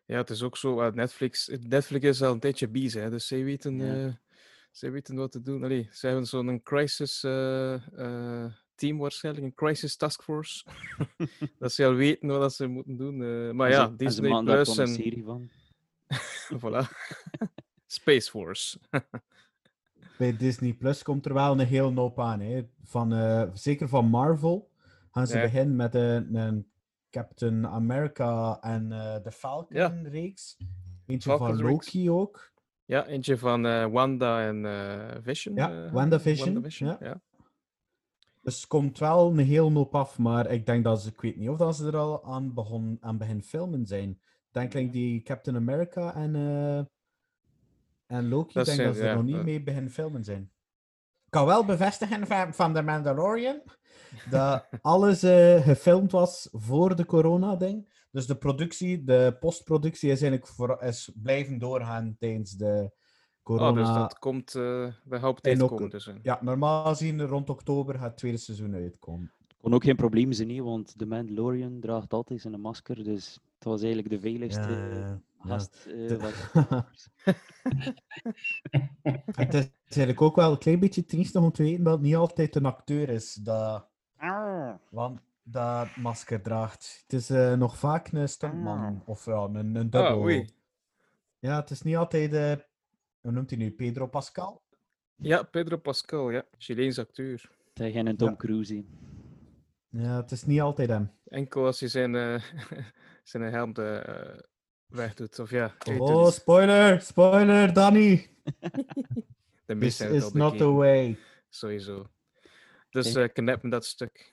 Ja, 0.05 0.17
het 0.17 0.31
is 0.31 0.43
ook 0.43 0.57
zo. 0.57 0.81
eh, 0.81 0.93
Netflix, 0.93 1.51
Netflix 1.61 2.05
is 2.07 2.23
al 2.23 2.33
een 2.33 2.41
tijdje 2.41 2.69
bezig, 2.69 3.03
hè, 3.03 3.11
dus 3.11 3.27
zij 3.27 3.45
weten, 3.45 3.77
Ja. 3.79 4.21
zij 4.71 4.91
weten 4.91 5.17
wat 5.17 5.33
te 5.33 5.43
doen. 5.43 5.65
Allee, 5.65 5.89
ze 5.93 6.07
hebben 6.07 6.27
zo'n 6.27 6.63
crisis 6.63 7.21
team 8.75 8.99
waarschijnlijk, 8.99 9.47
een 9.47 9.55
crisis 9.55 9.97
taskforce. 9.97 10.65
dat 11.59 11.73
ze 11.73 11.85
al 11.87 11.95
weten 11.95 12.29
wat 12.29 12.55
ze 12.55 12.67
moeten 12.67 12.97
doen. 12.97 13.17
maar 13.57 13.67
En 13.71 13.77
ja, 13.77 13.87
en 13.87 13.97
Disney 13.97 14.31
daar 14.31 14.43
Plus 14.45 14.77
dan 14.77 14.79
een 14.85 14.91
en... 14.91 15.03
serie 15.03 15.25
van. 15.25 15.51
voilà. 16.61 16.89
Space 17.87 18.31
Force. 18.31 18.79
Bij 20.21 20.37
Disney 20.37 20.73
Plus 20.73 21.03
komt 21.03 21.27
er 21.27 21.35
wel 21.35 21.53
een 21.53 21.67
heel 21.67 21.95
hoop 21.95 22.21
aan. 22.21 22.41
Hè. 22.41 22.69
Van, 22.85 23.13
eh, 23.13 23.43
zeker 23.53 23.89
van 23.89 24.07
Marvel 24.07 24.71
gaan 25.11 25.27
ze 25.27 25.37
Ja. 25.37 25.43
beginnen 25.43 25.77
met 25.77 25.95
een, 25.95 26.35
een 26.35 26.71
Captain 27.11 27.67
America 27.67 28.59
en 28.61 28.93
eh, 28.93 29.23
de 29.23 29.33
Falcon-reeks. 29.33 30.57
Eentje 31.07 31.37
van. 31.37 31.63
Loki 31.63 32.11
ook. 32.11 32.53
Ja, 32.85 33.07
eentje 33.07 33.39
van 33.39 33.67
eh, 33.67 33.87
Wanda 33.87 34.47
en 34.47 35.23
Vision. 35.23 35.55
Ja, 35.55 35.85
eh, 35.85 35.93
WandaVision, 35.93 36.53
WandaVision, 36.53 36.89
ja. 36.89 36.97
ja. 37.01 37.21
Dus 38.43 38.67
komt 38.67 38.99
wel 38.99 39.31
een 39.31 39.39
heel 39.39 39.73
hoop 39.73 39.95
af, 39.95 40.19
maar 40.19 40.51
ik 40.51 40.67
denk 40.67 40.85
dat 40.85 41.03
ze, 41.03 41.09
ik 41.09 41.21
weet 41.21 41.37
niet 41.37 41.49
of 41.49 41.57
dat 41.57 41.77
ze 41.77 41.87
er 41.87 41.97
al 41.97 42.25
aan, 42.25 42.55
begon, 42.55 42.97
aan 43.01 43.19
begin 43.19 43.43
filmen 43.43 43.87
zijn. 43.87 44.11
Ik 44.11 44.19
denk 44.51 44.73
like, 44.73 44.91
die 44.91 45.23
Captain 45.23 45.57
America 45.57 46.15
en, 46.15 46.35
en 48.11 48.29
Loki, 48.29 48.53
Dat 48.53 48.69
ik 48.69 48.77
denk 48.77 48.77
zijn- 48.77 48.89
dat 48.89 48.97
ze 48.97 49.09
er 49.09 49.15
nog 49.15 49.25
niet 49.25 49.35
dat- 49.35 49.45
mee 49.45 49.63
begin 49.63 49.91
filmen 49.91 50.25
zijn. 50.25 50.43
Ik 51.25 51.31
kan 51.37 51.47
wel 51.47 51.65
bevestigen 51.65 52.27
van, 52.27 52.55
van 52.55 52.75
The 52.75 52.83
Mandalorian 52.83 53.63
dat 54.31 54.69
alles 54.83 55.23
eh, 55.23 55.61
gefilmd 55.63 56.13
was 56.13 56.49
voor 56.53 56.97
de 56.97 57.07
corona-ding. 57.07 57.89
Dus 58.11 58.27
de 58.27 58.37
productie, 58.37 59.05
de 59.05 59.37
postproductie 59.41 60.11
is 60.11 60.23
eigenlijk 60.23 60.53
voor, 60.53 60.83
is 60.83 61.11
blijven 61.15 61.59
doorgaan 61.59 62.17
tijdens 62.19 62.51
de 62.53 62.91
corona. 63.43 63.69
Oh, 63.71 63.77
dus 63.87 63.95
dat 63.95 64.19
komt, 64.19 64.55
eh 64.55 64.87
dat 65.05 65.21
gaat 65.21 65.31
op 65.31 65.41
tijd 65.41 65.57
En 65.57 65.63
ook- 65.63 65.69
komen. 65.71 65.91
Dus, 65.91 66.07
eh. 66.07 66.15
Ja, 66.23 66.39
normaal 66.43 66.85
gezien 66.85 67.27
rond 67.27 67.51
oktober 67.51 67.95
gaat 67.95 68.09
het 68.09 68.17
tweede 68.17 68.39
seizoen 68.39 68.75
uitkomen. 68.75 69.33
kon 69.61 69.75
ook 69.75 69.85
geen 69.85 69.97
probleem 69.97 70.33
zijn, 70.33 70.51
hè, 70.51 70.63
want 70.63 70.99
de 70.99 71.07
Mandalorian 71.07 71.81
draagt 71.81 72.13
altijd 72.13 72.41
zijn 72.41 72.61
masker, 72.61 73.05
dus 73.05 73.39
het 73.55 73.65
was 73.65 73.83
eigenlijk 73.83 74.11
de 74.15 74.21
veiligste 74.21 74.61
Ja, 74.71 75.21
eh, 75.43 75.49
ja. 75.49 75.57
eh, 75.87 76.09
De- 76.09 76.19
wat- 76.19 76.53
Het 79.37 79.55
is 79.55 79.71
eigenlijk 79.85 80.21
ook 80.23 80.37
wel 80.37 80.53
een 80.53 80.59
klein 80.59 80.81
beetje 80.81 81.05
triestig 81.05 81.43
om 81.43 81.53
te 81.53 81.63
weten 81.63 81.85
dat 81.85 81.93
het 81.93 82.03
niet 82.03 82.17
altijd 82.17 82.57
een 82.57 82.65
acteur 82.65 83.09
is 83.09 83.35
dat, 83.35 83.87
want 84.91 85.21
dat 85.43 85.97
masker 85.97 86.43
draagt. 86.43 86.99
Het 87.03 87.13
is 87.13 87.31
eh, 87.31 87.53
nog 87.55 87.79
vaak 87.79 88.13
een 88.13 88.29
stuntman 88.29 89.03
of 89.07 89.25
ja, 89.25 89.33
een, 89.43 89.55
een 89.55 89.73
dubbel. 89.73 90.07
Ah, 90.07 90.19
oei. 90.21 90.51
Ja, 91.39 91.61
het 91.61 91.71
is 91.71 91.83
niet 91.83 91.97
altijd, 91.97 92.33
eh, 92.33 92.53
hoe 93.21 93.33
noemt 93.33 93.51
hij 93.51 93.59
nu, 93.59 93.71
Pedro 93.71 94.07
Pascal? 94.07 94.63
Ja, 95.17 95.43
Pedro 95.43 95.77
Pascal, 95.77 96.31
ja. 96.31 96.45
Chileens 96.59 96.99
acteur. 96.99 97.51
Tegen 97.73 98.07
een 98.07 98.17
Tom 98.17 98.29
Ja. 98.29 98.37
Cruise. 98.37 98.85
Ja, 99.89 100.17
het 100.17 100.31
is 100.31 100.45
niet 100.45 100.61
altijd 100.61 100.89
hem. 100.89 101.11
Enkel 101.29 101.65
als 101.67 101.81
hij 101.81 101.89
zijn, 101.89 102.15
eh 102.15 102.43
zijn 103.23 103.43
helm 103.43 103.73
eh 103.73 104.39
wegdoet. 104.91 105.39
Of 105.39 105.51
ja, 105.51 105.75
Oh, 105.99 106.27
spoiler, 106.31 107.01
spoiler, 107.01 107.73
Danny! 107.73 108.27
de 109.67 109.77
This 109.79 110.01
is 110.01 110.33
not 110.33 110.59
the 110.59 110.71
way. 110.73 111.17
Sowieso. 111.49 112.07
Dus 112.91 113.15
eh 113.15 113.29
knap 113.33 113.63
me 113.63 113.71
dat 113.71 113.85
stuk. 113.85 114.33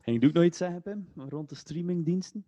Ging 0.00 0.20
je 0.20 0.26
ook 0.26 0.32
nog 0.32 0.44
iets 0.44 0.58
zeggen, 0.58 0.82
Pim, 0.82 1.08
rond 1.28 1.48
de 1.48 1.54
streamingdiensten? 1.54 2.44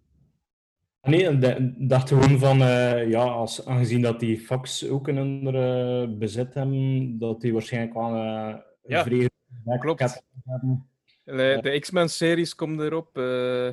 Nee, 1.02 1.28
ik 1.28 1.88
dacht 1.88 2.08
gewoon 2.08 2.38
van, 2.38 2.62
eh, 2.62 3.08
ja, 3.08 3.22
als, 3.22 3.66
aangezien 3.66 4.02
dat 4.02 4.20
die 4.20 4.38
Fox 4.38 4.88
ook 4.88 5.08
een 5.08 5.18
andere 5.18 6.08
bezit 6.08 6.54
hebben, 6.54 7.18
dat 7.18 7.40
die 7.40 7.52
waarschijnlijk 7.52 7.94
wel 7.94 8.14
eh, 8.14 8.56
een 8.82 9.30
Ja, 9.64 9.76
klopt. 9.78 10.22
hebben. 10.44 10.88
De, 11.24 11.58
de 11.62 11.78
X-Men-series 11.78 12.54
komen 12.54 12.84
erop. 12.84 13.18
eh, 13.18 13.68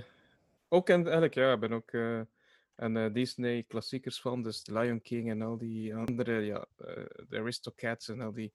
ook 0.70 0.90
en 0.90 1.02
eigenlijk, 1.02 1.34
ja, 1.34 1.54
ik 1.54 1.60
ben 1.60 1.72
ook 1.74 1.92
eh, 2.78 2.86
een 2.86 2.98
eh, 2.98 3.14
Disney-klassiekers 3.14 4.22
van, 4.22 4.44
dus 4.44 4.62
The 4.62 4.74
Lion 4.80 5.02
King 5.02 5.30
en 5.30 5.42
al 5.42 5.58
die 5.58 5.96
andere, 5.96 6.40
ja, 6.42 6.66
eh 6.78 7.04
The 7.30 7.38
Aristocats 7.40 8.10
en 8.10 8.22
al 8.22 8.34
die 8.34 8.54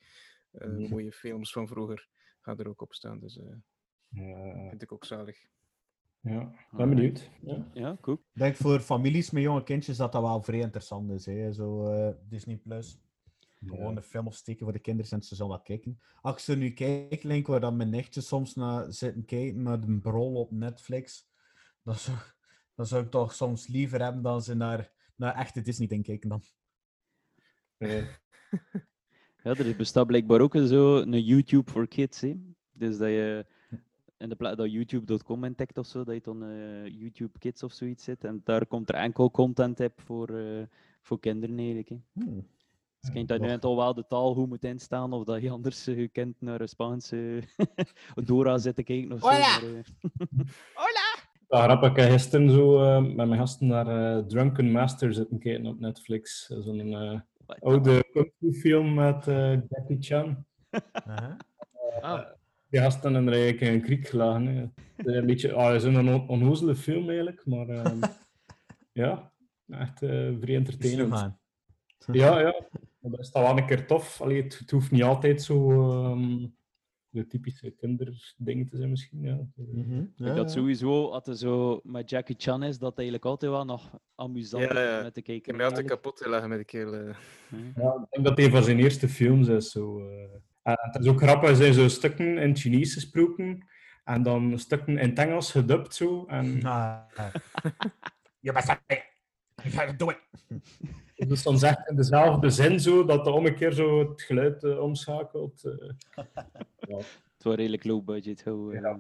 eh, 0.51 0.69
Mhm. 0.69 0.89
mooie 0.91 1.13
films 1.13 1.53
van 1.53 1.69
vroeger 1.69 2.09
gaan 2.41 2.59
er 2.59 2.69
ook 2.69 2.81
op 2.83 2.93
staan. 2.95 3.19
Dus 3.21 3.39
eh 3.39 3.55
Ja, 4.09 4.69
vind 4.69 4.83
ik 4.83 4.93
ook 4.93 5.05
zalig. 5.05 5.39
ja, 6.21 6.53
ben 6.71 6.89
benieuwd. 6.89 7.31
Ja. 7.43 7.71
Ja, 7.75 7.97
cool. 8.01 8.17
Ik 8.17 8.41
denk 8.41 8.57
voor 8.57 8.81
families 8.81 9.31
met 9.31 9.43
jonge 9.43 9.63
kindjes 9.63 9.97
dat 9.97 10.13
dat 10.13 10.23
wel 10.23 10.43
vrij 10.43 10.61
interessant 10.61 11.11
is. 11.11 11.27
Hè? 11.27 11.53
Zo 11.53 11.87
eh, 11.93 12.15
Disney 12.29 12.57
Plus. 12.57 12.99
Gewoon 13.67 13.97
een 13.97 14.03
film 14.03 14.27
opsteken 14.27 14.65
voor 14.65 14.73
de 14.73 14.79
kinderen 14.79 15.11
en 15.11 15.23
ze 15.23 15.35
zullen 15.35 15.53
dat 15.53 15.63
kijken. 15.63 16.01
Als 16.21 16.35
ik 16.35 16.39
zo 16.41 16.55
nu 16.55 16.71
kijk, 16.71 17.23
Link, 17.23 17.47
waar 17.47 17.61
dan 17.61 17.77
mijn 17.77 17.91
nichtje 17.91 18.21
soms 18.21 18.55
naar 18.55 18.93
zitten 18.93 19.25
kijken 19.25 19.63
naar 19.63 19.81
de 19.81 19.99
brol 19.99 20.35
op 20.35 20.51
Netflix, 20.51 21.29
dan 21.83 21.95
zou, 21.95 22.17
dan 22.75 22.87
zou 22.87 23.05
ik 23.05 23.11
toch 23.11 23.35
soms 23.35 23.67
liever 23.67 24.03
hebben 24.03 24.23
dan 24.23 24.43
ze 24.43 24.55
naar, 24.55 24.91
naar 25.17 25.35
echte 25.35 25.61
Disney 25.61 25.89
dingen 25.89 26.05
kijken 26.05 26.29
dan. 26.29 26.43
Eh, 27.77 28.07
Ja, 29.43 29.55
er 29.55 29.77
bestaat 29.77 30.07
blijkbaar 30.07 30.41
ook 30.41 30.55
een 30.55 30.67
zo 30.67 30.97
een 30.97 31.23
YouTube 31.23 31.71
voor 31.71 31.89
kids. 31.89 32.21
Hè? 32.21 32.35
Dus 32.73 32.99
dat 32.99 33.09
je 33.09 33.47
in 34.23 34.29
de 34.29 34.37
plaats 34.37 34.57
dat 34.57 34.73
YouTube.com 34.73 35.45
intikt 35.45 35.79
of 35.79 35.87
zo, 35.87 36.05
dat 36.05 36.15
je 36.15 36.21
dan 36.21 36.45
eh, 36.45 36.87
YouTube 36.87 37.39
Kids 37.39 37.63
of 37.63 37.73
zoiets 37.73 38.05
zit. 38.05 38.25
En 38.25 38.41
daar 38.45 38.67
komt 38.67 38.89
er 38.89 38.95
enkel 38.95 39.31
content 39.31 39.81
op 39.81 40.01
voor, 40.01 40.29
eh, 40.29 40.63
voor 41.01 41.21
kinderen 41.21 41.59
eigenlijk. 41.59 41.89
Hè. 41.89 41.97
Hmm. 42.13 42.47
Dus 43.01 43.09
ik 43.11 43.15
denk 43.15 43.29
dat 43.29 43.41
je 43.41 43.47
nu 43.47 43.59
al 43.59 43.77
wel 43.77 43.95
de 43.95 44.07
taal 44.07 44.35
goed 44.35 44.49
moet 44.49 44.65
instaan, 44.65 45.13
of 45.13 45.25
dat 45.25 45.43
je 45.43 45.51
anders 45.51 45.87
eh, 45.87 45.95
gekend 45.95 46.41
naar 46.41 46.61
een 46.61 46.69
Spaanse 46.69 47.43
Dora 48.27 48.59
zit 48.59 48.75
te 48.75 48.83
kijken 48.83 49.13
of 49.13 49.21
zo. 49.21 49.27
Hola! 49.27 49.61
maar, 50.75 51.12
Ja, 51.53 51.63
grappig. 51.63 51.91
Ik 51.91 51.97
heb 51.97 52.11
gisteren 52.11 52.51
zo 52.51 52.83
eh, 52.83 53.03
met 53.03 53.17
mijn 53.29 53.37
gasten 53.41 53.67
naar 53.67 53.87
eh, 54.17 54.25
Drunken 54.27 54.71
Master 54.71 55.15
zitten 55.15 55.39
kijken 55.39 55.67
op 55.67 55.81
Netflix. 55.81 56.47
Zo'n 56.47 56.95
eh, 56.95 57.21
wat- 57.47 57.61
oude 57.61 58.05
kung 58.13 58.33
fu 58.39 58.53
film 58.53 58.95
met 58.95 59.25
Jackie 59.69 59.97
Chan. 60.01 60.45
Aha. 60.93 61.37
Ah, 62.01 62.27
Die 62.69 62.81
gasten 62.81 63.15
hebben 63.15 63.33
er 63.33 63.39
eigenlijk 63.41 63.71
in 63.73 63.79
een 63.79 63.83
kriek 63.85 64.07
gelagen. 64.09 64.47
hè. 64.47 64.61
Het 64.97 65.07
is 65.07 65.15
een 65.15 65.27
beetje, 65.27 65.53
ah, 65.53 65.67
het 65.73 65.83
is 65.83 65.85
een 65.95 66.09
on 66.09 66.29
onnozele 66.29 66.75
film 66.75 67.07
eigenlijk, 67.07 67.47
maar 67.47 67.69
ehm, 67.69 68.01
ja, 69.03 69.33
echt 69.69 70.03
eh 70.03 70.09
vrij 70.41 70.55
entertainend. 70.57 71.09
Ja, 72.13 72.39
ja, 72.41 72.55
dat 73.01 73.19
is 73.21 73.31
dan 73.31 73.43
wel 73.43 73.59
een 73.59 73.67
keer 73.67 73.87
tof. 73.87 74.21
Allee, 74.21 74.43
het, 74.43 74.59
het 74.59 74.71
hoeft 74.71 74.91
niet 74.91 75.03
altijd 75.03 75.43
zo 75.43 75.71
ehm, 75.81 76.47
de 77.13 77.27
typische 77.27 77.71
kinderding 77.71 78.71
te 78.71 78.77
zijn 78.77 78.91
misschien. 78.91 79.21
Ja. 79.23 79.39
Mhm. 79.55 79.99
Ik 80.01 80.09
Ja, 80.17 80.25
denk 80.25 80.37
dat 80.37 80.53
ja. 80.53 80.59
sowieso, 80.61 81.09
als 81.11 81.27
het 81.27 81.39
zo 81.39 81.81
met 81.85 82.11
Jackie 82.11 82.35
Chan 82.39 82.63
is, 82.63 82.79
dat 82.79 82.95
eigenlijk 82.99 83.27
altijd 83.27 83.53
wel 83.53 83.65
nog 83.65 83.99
amusant 84.15 84.63
Ja, 84.63 84.97
is 84.97 85.03
met 85.03 85.15
te 85.15 85.21
ik 85.21 85.25
kijken. 85.27 85.53
heb 85.53 85.57
me 85.63 85.69
altijd 85.69 85.87
kapot 85.87 86.21
gelachen 86.21 86.49
met 86.49 86.59
de 86.59 86.65
kerel. 86.65 86.95
eh. 86.95 87.15
Ja, 87.77 87.93
ik 87.95 88.07
denk 88.11 88.25
dat 88.25 88.39
een 88.39 88.51
van 88.51 88.63
zijn 88.65 88.79
eerste 88.79 89.09
films 89.09 89.49
is. 89.49 89.71
Zo, 89.71 90.09
eh. 90.09 90.23
En 90.63 90.77
het 90.81 91.03
is 91.03 91.09
ook 91.09 91.21
grappig, 91.23 91.49
er 91.51 91.57
zijn 91.57 91.75
zo 91.75 91.89
stukken 91.89 92.39
in 92.39 92.49
het 92.49 92.59
Chinees 92.59 92.95
gesproken 92.95 93.67
en 94.05 94.23
dan 94.23 94.59
stukken 94.59 94.99
in 94.99 95.09
het 95.09 95.19
Engels 95.19 95.51
gedubt 95.51 95.95
zo. 95.95 96.25
En 96.27 96.63
Ah. 96.65 97.01
Je 98.41 98.53
bent 98.53 98.67
You 99.63 99.71
gotta 99.75 99.93
do 99.93 100.11
it. 100.11 100.19
Is 101.31 101.43
dan 101.49 101.63
echt 101.63 101.89
in 101.89 101.97
dezelfde 101.97 102.51
zin 102.51 102.81
zo, 102.81 103.05
dat 103.05 103.25
de 103.25 103.31
ommekeer 103.31 103.73
zo 103.73 103.99
het 104.09 104.23
geluid 104.23 104.65
eh, 104.65 104.79
omschakelt. 104.79 105.65
eh. 105.65 105.89
ja. 106.89 106.97
Het 106.97 107.43
was 107.43 107.55
redelijk 107.55 107.85
low 107.85 108.05
budget. 108.05 108.45
Hoe, 108.45 108.73
Ja. 108.75 108.81
eh. 108.81 108.97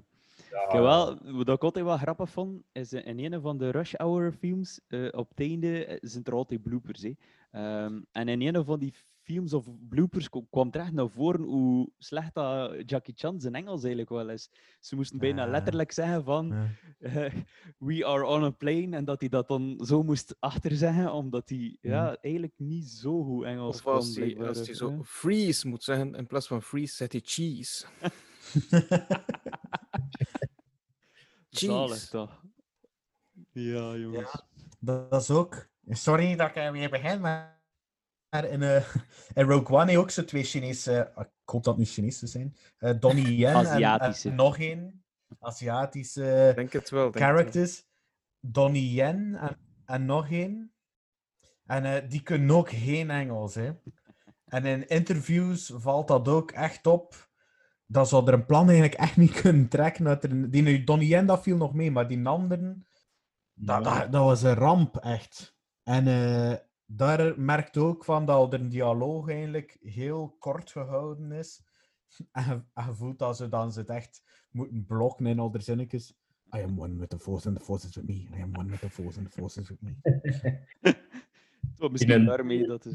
Ja, 0.73 0.81
wel, 0.83 1.19
wat 1.23 1.49
ik 1.49 1.62
altijd 1.62 1.85
wel 1.85 1.97
grappig 1.97 2.31
vond, 2.31 2.62
is 2.73 2.93
in 2.93 3.33
een 3.33 3.41
van 3.41 3.59
de 3.59 3.71
Rush 3.71 3.95
Hour 3.95 4.33
films, 4.33 4.81
eh, 4.88 5.09
op 5.11 5.29
het 5.29 5.41
einde 5.41 5.99
zijn 6.02 6.25
er 6.25 6.33
altijd 6.35 6.62
bloopers. 6.62 7.02
Hè. 7.02 7.12
Ehm, 7.50 8.00
en 8.12 8.29
in 8.29 8.55
een 8.55 8.64
van 8.64 8.79
die 8.79 8.95
films 9.33 9.53
of 9.53 9.67
bloopers 9.89 10.29
kwam 10.51 10.67
het 10.67 10.77
echt 10.77 10.93
naar 10.93 11.09
voren 11.09 11.43
hoe 11.43 11.91
slecht 11.99 12.35
dat 12.35 12.91
Jackie 12.91 13.15
Chan 13.17 13.41
zijn 13.41 13.55
Engels 13.55 13.81
eigenlijk 13.81 14.09
wel 14.09 14.29
is. 14.31 14.51
Ze 14.81 14.97
moesten 14.97 15.19
bijna 15.19 15.45
Ah. 15.45 15.51
letterlijk 15.51 15.93
zeggen 15.93 16.25
van 16.25 16.47
Ja. 16.49 16.69
eh, 17.27 17.33
we 17.79 18.07
are 18.07 18.25
on 18.27 18.45
a 18.45 18.51
plane 18.51 18.97
en 18.97 19.05
dat 19.05 19.21
hij 19.21 19.29
dat 19.29 19.49
dan 19.49 19.81
zo 19.85 20.03
moest 20.03 20.37
achterzeggen, 20.39 21.12
omdat 21.12 21.49
hij 21.49 21.77
ja, 21.81 22.17
eigenlijk 22.21 22.55
niet 22.57 22.89
zo 22.89 23.23
goed 23.25 23.45
Engels 23.45 23.77
Of 23.77 23.83
kon. 23.83 23.93
als 23.93 24.15
hij, 24.15 24.25
blijkbaar, 24.25 24.49
als 24.49 24.67
hij 24.67 24.75
zo 24.75 24.91
ja. 24.91 25.03
freeze 25.03 25.69
moet 25.69 25.85
zeggen, 25.85 26.15
in 26.15 26.27
plaats 26.27 26.47
van 26.47 26.62
freeze 26.62 26.95
zet 26.95 27.12
hij 27.12 27.21
cheese. 27.25 27.87
Zalig 31.49 31.91
cheese. 31.97 32.11
toch? 32.11 32.43
Ja, 33.53 33.97
jongens. 33.97 34.43
dat, 34.79 35.11
dat 35.11 35.23
is 35.23 35.31
ook... 35.31 35.71
Sorry 35.89 36.37
dat 36.37 36.57
ik 36.57 36.71
weer 36.73 36.91
begin, 36.91 37.21
maar 37.21 37.62
in, 38.41 38.62
eh, 38.62 38.85
in 39.35 39.45
Rogue 39.47 39.77
One 39.79 39.99
ook 39.99 40.11
zo 40.11 40.25
twee 40.25 40.43
Chinese... 40.45 41.12
ah, 41.15 41.25
ik 41.25 41.31
hoop 41.51 41.65
dat 41.65 41.75
het 41.77 41.83
niet 41.85 41.93
Chinese 41.93 42.27
zijn. 42.27 42.57
eh 42.79 43.01
Donnie 43.01 43.37
Yen 43.43 43.51
en- 43.55 43.67
Aziatische. 43.67 44.29
en, 44.29 44.35
nog 44.35 44.59
een 44.59 45.03
Aziatische 45.39 46.53
Denk 46.55 46.73
het 46.73 46.91
wel. 46.91 47.03
Denk 47.03 47.15
het 47.15 47.23
wel. 47.23 47.33
characters. 47.33 47.85
Donnie 48.41 48.93
Yen 48.93 49.35
en, 49.35 49.57
en 49.85 50.05
nog 50.05 50.31
een. 50.31 50.73
En 51.67 51.85
eh, 51.85 52.09
die 52.09 52.23
kunnen 52.23 52.51
ook 52.57 52.71
geen 52.71 53.11
Engels. 53.11 53.55
Hè. 53.55 53.71
En 54.45 54.65
in 54.65 54.89
interviews 54.89 55.73
valt 55.75 56.09
dat 56.09 56.29
ook 56.29 56.51
echt 56.51 56.87
op. 56.87 57.31
Dat 57.87 58.09
zou 58.09 58.27
er 58.27 58.33
een 58.33 58.47
plan 58.47 58.65
eigenlijk 58.69 58.95
echt 59.01 59.17
niet 59.17 59.33
kunnen 59.41 59.69
trekken. 59.69 60.05
Dat 60.05 60.25
er, 60.25 60.51
die 60.51 60.85
Donnie 60.85 61.09
Yen, 61.09 61.27
dat 61.27 61.43
viel 61.43 61.57
nog 61.57 61.75
mee, 61.75 61.91
maar 61.91 62.09
die 62.09 62.27
anderen... 62.27 62.87
Dat, 63.55 63.85
dat, 63.85 64.12
dat 64.12 64.25
was 64.25 64.43
een 64.43 64.55
ramp, 64.55 64.97
echt. 64.97 65.57
En 65.83 66.07
eh, 66.07 66.57
daar 66.87 67.41
merkt 67.41 67.77
ook 67.77 68.05
van 68.05 68.27
dat 68.27 68.53
er 68.53 68.61
een 68.61 68.69
dialoog 68.69 69.29
eigenlijk 69.31 69.77
heel 69.81 70.37
kort 70.39 70.71
gehouden 70.71 71.33
is. 71.33 71.62
En 72.33 72.67
je, 72.75 72.95
voelt 72.95 73.19
dat 73.19 73.37
ze 73.37 73.49
dan 73.49 73.73
het 73.75 73.89
echt 73.89 74.23
moeten 74.51 74.85
blokken 74.87 75.27
in 75.27 75.39
al 75.39 75.51
de 75.51 75.61
zinnetjes. 75.61 76.15
I 76.57 76.62
am 76.62 76.81
one 76.81 76.97
with 76.99 77.09
the 77.11 77.19
force 77.19 77.49
and 77.49 77.57
the 77.59 77.65
force 77.65 77.87
is 77.87 77.95
with 77.97 78.07
me. 78.07 78.15
I 78.39 78.43
am 78.43 78.57
one 78.57 78.71
with 78.71 78.81
the 78.81 78.91
force 78.91 79.19
and 79.19 79.31
the 79.33 79.39
force 79.41 79.61
is 79.61 79.69
with 79.69 79.81
me. 79.81 79.95
Toch 81.77 81.91
misschien 81.91 82.12
een- 82.15 82.25
daarmee 82.25 82.67
dat 82.67 82.85
is. 82.87 82.95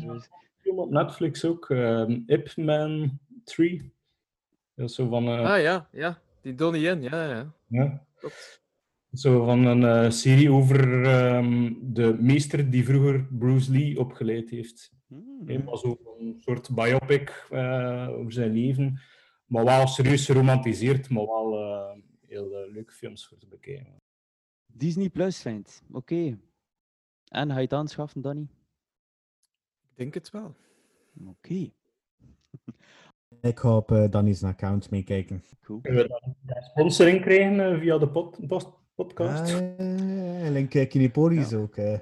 film 0.57 0.79
op 0.79 0.89
Netflix 0.89 1.45
ook, 1.45 1.69
ehm 1.69 2.11
Ip 2.25 2.55
Man 2.55 3.19
3. 3.43 3.93
Dat 4.75 4.89
is 4.89 4.95
zo 4.95 5.07
van... 5.09 5.23
eh, 5.27 5.51
Ah 5.51 5.61
ja, 5.61 5.87
ja. 5.91 6.19
Die 6.41 6.55
Donnie 6.55 6.81
Yen, 6.81 7.01
ja, 7.01 7.25
ja. 7.29 7.53
ja. 7.67 8.05
Klopt. 8.15 8.61
Zo 9.17 9.45
van 9.45 9.65
een 9.65 9.83
eh, 9.83 10.11
serie 10.11 10.51
over 10.51 11.03
ehm, 11.05 11.73
de 11.81 12.17
meester 12.19 12.69
die 12.69 12.85
vroeger 12.85 13.27
Bruce 13.31 13.71
Lee 13.71 13.99
opgeleid 13.99 14.49
heeft. 14.49 14.91
Hmm. 15.07 15.41
Helemaal 15.45 15.77
zo 15.77 15.99
een 16.19 16.39
soort 16.39 16.75
biopic 16.75 17.47
eh, 17.49 18.07
over 18.11 18.31
zijn 18.31 18.51
leven. 18.51 18.99
Maar 19.45 19.65
wel 19.65 19.87
serieus 19.87 20.25
geromantiseerd, 20.25 21.09
maar 21.09 21.25
wel 21.25 21.59
eh, 21.59 21.97
heel 22.27 22.49
leuke 22.71 22.93
films 22.93 23.27
voor 23.27 23.37
te 23.37 23.47
bekijken. 23.47 24.01
Disney 24.65 25.09
Plus 25.09 25.41
vindt. 25.41 25.83
Oké. 25.91 26.39
En 27.27 27.49
ga 27.49 27.55
je 27.55 27.61
het 27.61 27.73
aanschaffen, 27.73 28.21
Danny? 28.21 28.47
Ik 29.89 29.95
denk 29.95 30.13
het 30.13 30.29
wel. 30.29 30.55
Oké. 31.27 31.53
Ik 33.41 33.59
ga 33.59 33.75
op 33.75 33.91
uh, 33.91 34.09
Danny's 34.09 34.43
account 34.43 34.89
meekijken. 34.89 35.43
Cool. 35.61 35.81
Kunnen 35.81 36.03
we 36.03 36.35
dan 36.45 36.63
sponsoring 36.63 37.21
krijgen 37.21 37.79
via 37.79 37.97
de 37.97 38.09
pod- 38.09 38.47
post- 38.47 38.85
podcast? 39.07 39.53
Ah, 39.53 39.59
en 40.45 40.51
link 40.51 40.73
uh, 40.73 40.87
Kinepolis 40.89 41.53
ook. 41.53 41.75
eh. 41.75 41.99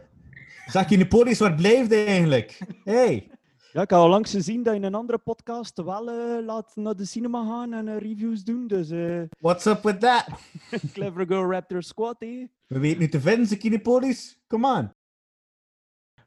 Zeg, 0.65 0.85
Kinepolis, 0.85 1.39
waar 1.39 1.55
blijft 1.55 1.89
hij 1.89 2.05
eigenlijk? 2.05 2.59
Hey! 2.83 3.29
Ja, 3.71 3.81
ik 3.81 3.89
heb 3.89 3.99
al 3.99 4.09
langs 4.09 4.31
gezien 4.31 4.63
dat 4.63 4.73
je 4.73 4.79
in 4.79 4.85
een 4.85 4.95
andere 4.95 5.17
podcast 5.17 5.81
wel 5.83 6.09
eh, 6.09 6.45
laat 6.45 6.75
naar 6.75 6.95
de 6.95 7.05
cinema 7.05 7.45
gaan 7.45 7.73
en 7.73 7.87
eh, 7.87 7.97
reviews 7.97 8.43
doen. 8.43 8.67
Dus 8.67 8.89
eh, 8.89 9.21
What's 9.39 9.65
up 9.65 9.83
with 9.83 9.99
that? 9.99 10.25
Clever 10.93 11.25
Girl 11.27 11.51
Raptor 11.51 11.83
Squad, 11.83 12.15
hé. 12.19 12.47
We 12.67 12.79
weten 12.79 12.99
nu 12.99 13.07
te 13.09 13.21
vinden, 13.21 13.47
ze 13.47 13.57
Kinepolis. 13.57 14.39
Come 14.47 14.67
on. 14.77 14.91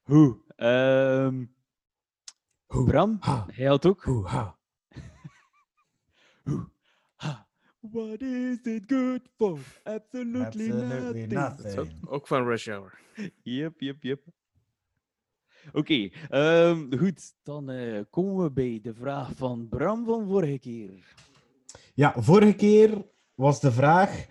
Hoe? 0.03 0.37
Ehm 0.57 1.45
Hoe? 2.67 2.85
Bram, 2.87 3.17
Ha. 3.21 3.47
hij 3.53 3.67
had 3.67 3.87
ook. 3.87 4.03
Hoe? 4.03 4.27
Ha. 4.27 4.57
What 7.92 8.23
is 8.23 8.59
it 8.66 8.85
good 8.87 9.23
for? 9.37 9.59
Absolutely, 9.85 10.71
Absolutely 10.71 11.26
nothing. 11.26 12.09
Ook 12.09 12.26
van 12.26 12.45
Rush 12.45 12.68
Hour. 12.68 12.99
Yep, 13.42 13.80
yep, 13.80 14.02
yep. 14.02 14.21
Oké, 15.73 16.11
ehm, 16.28 16.97
goed. 16.99 17.35
Dan 17.42 17.71
eh, 17.71 18.00
komen 18.11 18.45
we 18.45 18.50
bij 18.50 18.78
de 18.83 18.95
vraag 18.95 19.30
van 19.35 19.68
Bram 19.68 20.04
van 20.04 20.26
vorige 20.26 20.59
keer. 20.59 21.14
Ja, 21.95 22.14
vorige 22.16 22.54
keer 22.54 23.07
was 23.35 23.61
de 23.61 23.72
vraag. 23.72 24.27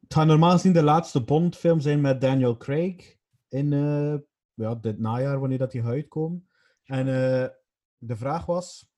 Het 0.00 0.14
gaat 0.14 0.26
normaal 0.26 0.50
gezien 0.50 0.72
de 0.72 0.82
laatste 0.82 1.24
Bond-film 1.24 1.80
zijn 1.80 2.00
met 2.00 2.20
Daniel 2.20 2.56
Craig. 2.56 3.16
In 3.48 3.72
eh, 3.72 4.14
ja, 4.54 4.74
dit 4.74 4.98
najaar, 4.98 5.40
wanneer 5.40 5.58
dat 5.58 5.72
die 5.72 5.82
gaat 5.82 5.90
uitkomen. 5.90 6.48
En 6.84 7.06
eh, 7.08 7.48
de 7.98 8.16
vraag 8.16 8.46
was: 8.46 8.89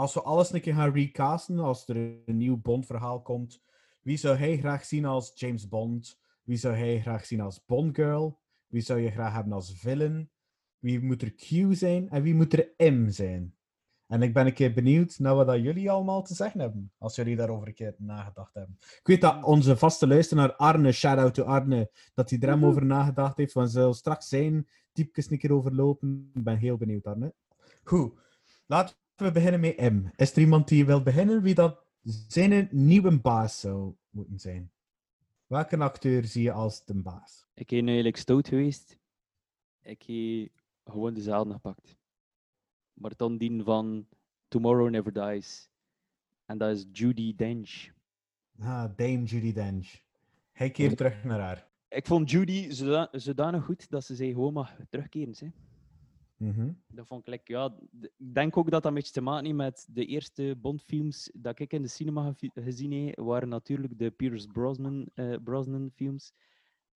als 0.00 0.14
we 0.14 0.22
alles 0.22 0.52
een 0.52 0.60
keer 0.60 0.74
gaan 0.74 0.92
recasten, 0.92 1.58
als 1.58 1.88
er 1.88 1.96
een 1.96 2.36
nieuw 2.36 2.60
Bond-verhaal 2.60 3.22
komt, 3.22 3.62
wie 4.02 4.16
zou 4.16 4.36
hij 4.36 4.58
graag 4.58 4.84
zien 4.84 5.04
als 5.04 5.32
James 5.34 5.68
Bond? 5.68 6.18
Wie 6.42 6.56
zou 6.56 6.74
hij 6.74 7.00
graag 7.00 7.26
zien 7.26 7.40
als 7.40 7.64
Bond-girl? 7.64 8.40
Wie 8.66 8.80
zou 8.80 9.00
je 9.00 9.10
graag 9.10 9.32
hebben 9.32 9.52
als 9.52 9.72
villain? 9.76 10.30
Wie 10.78 11.00
moet 11.00 11.22
er 11.22 11.34
Q 11.34 11.74
zijn 11.74 12.10
en 12.10 12.22
wie 12.22 12.34
moet 12.34 12.52
er 12.52 12.92
M 12.92 13.08
zijn? 13.10 13.54
En 14.06 14.22
ik 14.22 14.32
ben 14.32 14.46
een 14.46 14.52
keer 14.52 14.72
benieuwd 14.72 15.18
naar 15.18 15.34
wat 15.34 15.46
dat 15.46 15.62
jullie 15.62 15.90
allemaal 15.90 16.22
te 16.22 16.34
zeggen 16.34 16.60
hebben, 16.60 16.92
als 16.98 17.16
jullie 17.16 17.36
daarover 17.36 17.68
een 17.68 17.74
keer 17.74 17.94
nagedacht 17.98 18.54
hebben. 18.54 18.76
Ik 18.80 19.06
weet 19.06 19.20
dat 19.20 19.44
onze 19.44 19.76
vaste 19.76 20.06
luisteraar 20.06 20.56
Arne, 20.56 20.92
shout-out 20.92 21.34
to 21.34 21.42
Arne, 21.42 21.90
dat 22.14 22.30
hij 22.30 22.38
er 22.38 22.48
hem 22.48 22.64
over 22.64 22.84
nagedacht 22.84 23.36
heeft, 23.36 23.52
want 23.52 23.70
ze 23.70 23.78
zal 23.78 23.94
straks 23.94 24.28
zijn 24.28 24.68
typjes 24.92 25.30
een 25.30 25.38
keer 25.38 25.52
overlopen. 25.52 26.30
Ik 26.34 26.44
ben 26.44 26.56
heel 26.56 26.76
benieuwd, 26.76 27.06
Arne. 27.06 27.34
Goed, 27.84 28.12
laten 28.66 28.96
we 29.26 29.32
beginnen 29.32 29.60
met 29.60 29.76
M. 29.92 30.04
Is 30.16 30.32
er 30.32 30.38
iemand 30.38 30.68
die 30.68 30.86
wil 30.86 31.02
beginnen 31.02 31.42
wie 31.42 31.54
dat 31.54 31.84
zijn 32.28 32.68
nieuwe 32.70 33.20
baas 33.20 33.60
zou 33.60 33.94
moeten 34.10 34.38
zijn? 34.38 34.70
Welke 35.46 35.76
acteur 35.76 36.24
zie 36.24 36.42
je 36.42 36.52
als 36.52 36.84
de 36.84 36.94
baas? 36.94 37.46
Ik 37.54 37.68
ben 37.68 37.86
eigenlijk 37.86 38.16
stout 38.16 38.48
geweest. 38.48 38.98
Ik 39.82 40.02
heb 40.02 40.48
gewoon 40.84 41.14
dezelfde 41.14 41.52
gepakt. 41.52 41.96
Maar 42.92 43.12
dan 43.16 43.38
die 43.38 43.62
van 43.62 44.06
Tomorrow 44.48 44.90
Never 44.90 45.12
Dies. 45.12 45.70
En 46.46 46.58
dat 46.58 46.76
is 46.76 46.86
Judy 46.92 47.34
Dench. 47.34 47.88
Ah, 48.58 48.84
Dame 48.96 49.22
Judy 49.24 49.52
Dench. 49.52 50.02
Hij 50.52 50.70
keert 50.70 50.96
terug 50.96 51.24
naar 51.24 51.40
haar. 51.40 51.68
Ik 51.88 52.06
vond 52.06 52.30
Judy 52.30 52.70
zoda- 52.70 53.08
zodanig 53.12 53.64
goed 53.64 53.90
dat 53.90 54.04
ze 54.04 54.14
zei 54.14 54.32
gewoon 54.32 54.52
mag 54.52 54.76
terugkeren. 54.88 55.34
Hè. 55.38 55.48
Mhm. 56.40 56.72
Dat 56.86 57.06
vond 57.06 57.20
ik 57.20 57.26
lekker. 57.26 57.54
Ja, 57.54 57.74
ik 58.00 58.34
denk 58.34 58.56
ook 58.56 58.64
dat 58.70 58.82
dat 58.82 58.84
een 58.84 58.94
beetje 58.94 59.12
te 59.12 59.20
maken 59.20 59.44
heeft 59.44 59.56
met 59.56 59.86
de 59.90 60.06
eerste 60.06 60.56
Bond-films 60.60 61.30
dat 61.34 61.58
ik 61.58 61.72
in 61.72 61.82
de 61.82 61.88
cinema 61.88 62.34
gezien 62.54 63.06
heb, 63.06 63.18
waren 63.18 63.48
natuurlijk 63.48 63.98
de 63.98 64.10
Pierce 64.10 64.48
Brosnan, 64.48 65.10
eh, 65.14 65.34
Brosnan 65.44 65.90
films. 65.94 66.32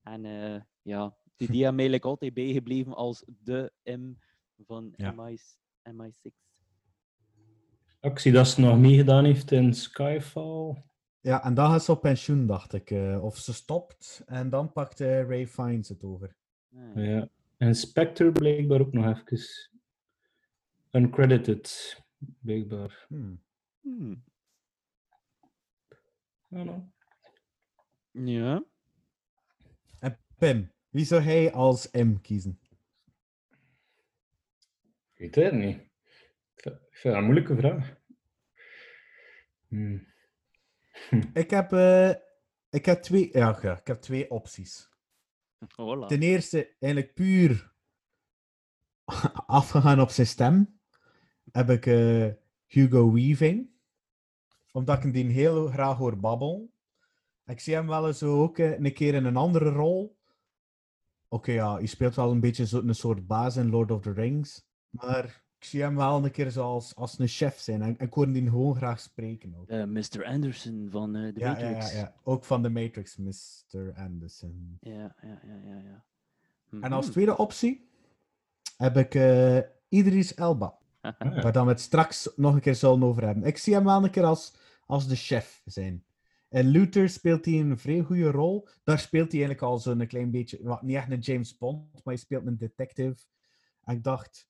En 0.03 0.25
eh, 0.25 0.61
ja, 0.83 1.17
die, 1.37 1.49
die 1.53 1.63
hebben 1.65 1.75
mij 1.75 1.85
eigenlijk 1.89 2.05
altijd 2.05 2.35
bijgebleven 2.35 2.95
als 2.95 3.25
de 3.43 3.73
M 3.85 4.13
van 4.67 4.93
Ja. 4.97 5.11
MI, 5.13 5.37
MI6. 5.83 6.33
Ik 8.01 8.19
zie 8.19 8.33
dat 8.33 8.49
ze 8.49 8.61
nog 8.61 8.79
meegedaan 8.79 9.25
heeft 9.25 9.51
in 9.51 9.75
Skyfall. 9.75 10.83
Ja, 11.21 11.45
en 11.45 11.55
dan 11.55 11.71
gaat 11.71 11.85
ze 11.85 11.93
op 11.93 12.01
pensioen, 12.01 12.47
dacht 12.47 12.73
ik. 12.73 12.91
eh, 12.91 13.25
of 13.25 13.37
ze 13.37 13.53
stopt 13.55 14.23
en 14.27 14.51
dan 14.51 14.73
pakt 14.73 15.01
Ray 15.01 15.47
Fiennes 15.47 15.89
het 15.89 16.03
over. 16.05 16.37
Ah, 16.77 17.05
Ja. 17.05 17.29
En 17.65 17.75
Spectre 17.75 18.33
blijkbaar 18.33 18.81
ook 18.81 18.93
nog 18.93 19.23
even. 19.31 19.71
Uncredited, 20.91 21.97
blijkbaar. 22.41 23.05
Hmm. 23.09 23.43
hmm. 23.81 24.25
Ja. 28.11 28.65
En 29.99 30.19
Pim, 30.39 30.73
wie 30.89 31.05
zou 31.05 31.23
hij 31.23 31.53
als 31.53 31.91
M 31.91 32.15
kiezen? 32.21 32.61
Ik 35.15 35.35
weet 35.35 35.51
het 35.51 35.55
niet. 35.55 35.79
Ik 36.55 36.73
vind 36.91 37.03
dat 37.03 37.15
een 37.15 37.25
moeilijke 37.25 37.57
vraag. 37.57 37.97
Hmm. 39.69 40.07
Ik 41.43 41.51
heb, 41.51 41.73
eh, 41.73 42.11
ik 42.71 42.87
heb, 42.87 43.03
twee, 43.03 43.29
ja, 43.33 43.59
ja, 43.63 43.79
ik 43.79 43.87
heb 43.87 44.01
twee 44.01 44.31
opties. 44.31 44.93
Ten 46.09 46.23
eerste, 46.23 46.75
eigenlijk 46.79 47.15
puur 47.15 47.73
afgegaan 49.47 50.01
op 50.01 50.11
zijn 50.11 50.27
stem, 50.27 50.79
heb 51.53 51.71
ik 51.71 51.87
eh, 51.87 52.27
Hugo 52.67 53.13
Weaving. 53.13 53.73
Omdat 54.73 55.05
ik 55.05 55.15
hem 55.15 55.29
heel 55.29 55.67
graag 55.67 55.97
hoor 55.97 56.19
babbelen. 56.19 56.71
Ik 57.47 57.61
zie 57.61 57.75
hem 57.75 57.87
wel 57.87 58.07
eens 58.07 58.23
ook 58.23 58.59
eh, 58.59 58.79
een 58.79 58.93
keer 58.93 59.15
in 59.15 59.25
een 59.25 59.37
andere 59.37 59.71
rol. 59.71 60.19
Oké, 61.29 61.53
ja, 61.53 61.75
hij 61.75 61.87
speelt 61.87 62.15
wel 62.15 62.31
een 62.31 62.41
beetje 62.41 62.67
zo, 62.67 62.81
een 62.81 62.95
soort 62.95 63.27
baas 63.27 63.57
in 63.57 63.71
Lord 63.71 63.91
of 63.91 64.01
the 64.01 64.13
Rings. 64.13 64.67
Maar 64.89 65.44
ik 65.65 65.71
zie 65.71 65.83
hem 65.83 65.97
wel 65.97 66.25
een 66.25 66.31
keer 66.31 66.51
zoals 66.51 66.95
als 66.95 67.19
een 67.19 67.29
chef 67.29 67.59
zijn. 67.59 67.83
En, 67.83 67.99
en 67.99 68.07
ik 68.07 68.13
hoor 68.13 68.33
die 68.33 68.43
gewoon 68.49 68.77
graag 68.77 69.01
spreken 69.01 69.55
ook. 69.57 69.69
Eh, 69.69 69.85
Mr. 69.85 70.25
Anderson 70.25 70.87
van 70.91 71.15
eh 71.17 71.33
The 71.33 71.41
Ja, 71.41 71.59
ja, 71.59 71.71
Matrix. 71.71 71.93
ja, 71.93 71.99
ja, 71.99 72.15
ook 72.23 72.45
van 72.45 72.63
The 72.63 72.69
Matrix, 72.69 73.17
Mr. 73.17 73.93
Anderson. 73.95 74.77
Ja, 74.81 75.17
ja, 75.23 75.41
ja, 75.47 75.55
ja. 75.65 75.77
ja. 75.77 76.05
En 76.81 76.93
als 76.93 77.05
Mhm. 77.05 77.13
tweede 77.13 77.37
optie 77.37 77.89
heb 78.77 78.97
ik 78.97 79.15
eh, 79.15 79.59
Idris 79.89 80.35
Elba. 80.35 80.79
Waar 81.43 81.53
dan 81.53 81.65
we 81.67 81.73
het 81.73 81.81
straks 81.81 82.31
nog 82.37 82.55
een 82.55 82.61
keer 82.61 82.75
zullen 82.75 83.03
over 83.03 83.25
hebben. 83.25 83.45
Ik 83.45 83.57
zie 83.59 83.75
hem 83.75 83.85
wel 83.85 84.05
een 84.05 84.11
keer 84.11 84.25
als, 84.25 84.55
als 84.87 85.09
de 85.09 85.17
chef 85.17 85.63
zijn. 85.65 86.05
In 86.49 86.67
Luther 86.67 87.09
speelt 87.09 87.45
hij 87.45 87.55
een 87.61 87.79
vrij 87.79 88.01
goede 88.01 88.31
rol. 88.31 88.69
Daar 88.85 88.99
speelt 88.99 89.33
hij 89.33 89.41
eigenlijk 89.41 89.63
al 89.63 89.79
zo'n 89.79 90.07
klein 90.07 90.31
beetje, 90.31 90.79
niet 90.81 90.97
echt 90.97 91.11
een 91.11 91.19
James 91.19 91.57
Bond, 91.59 91.93
maar 91.93 92.01
hij 92.05 92.17
speelt 92.17 92.47
een 92.47 92.57
detective. 92.57 93.25
En 93.83 93.95
ik 93.97 94.03
dacht, 94.05 94.49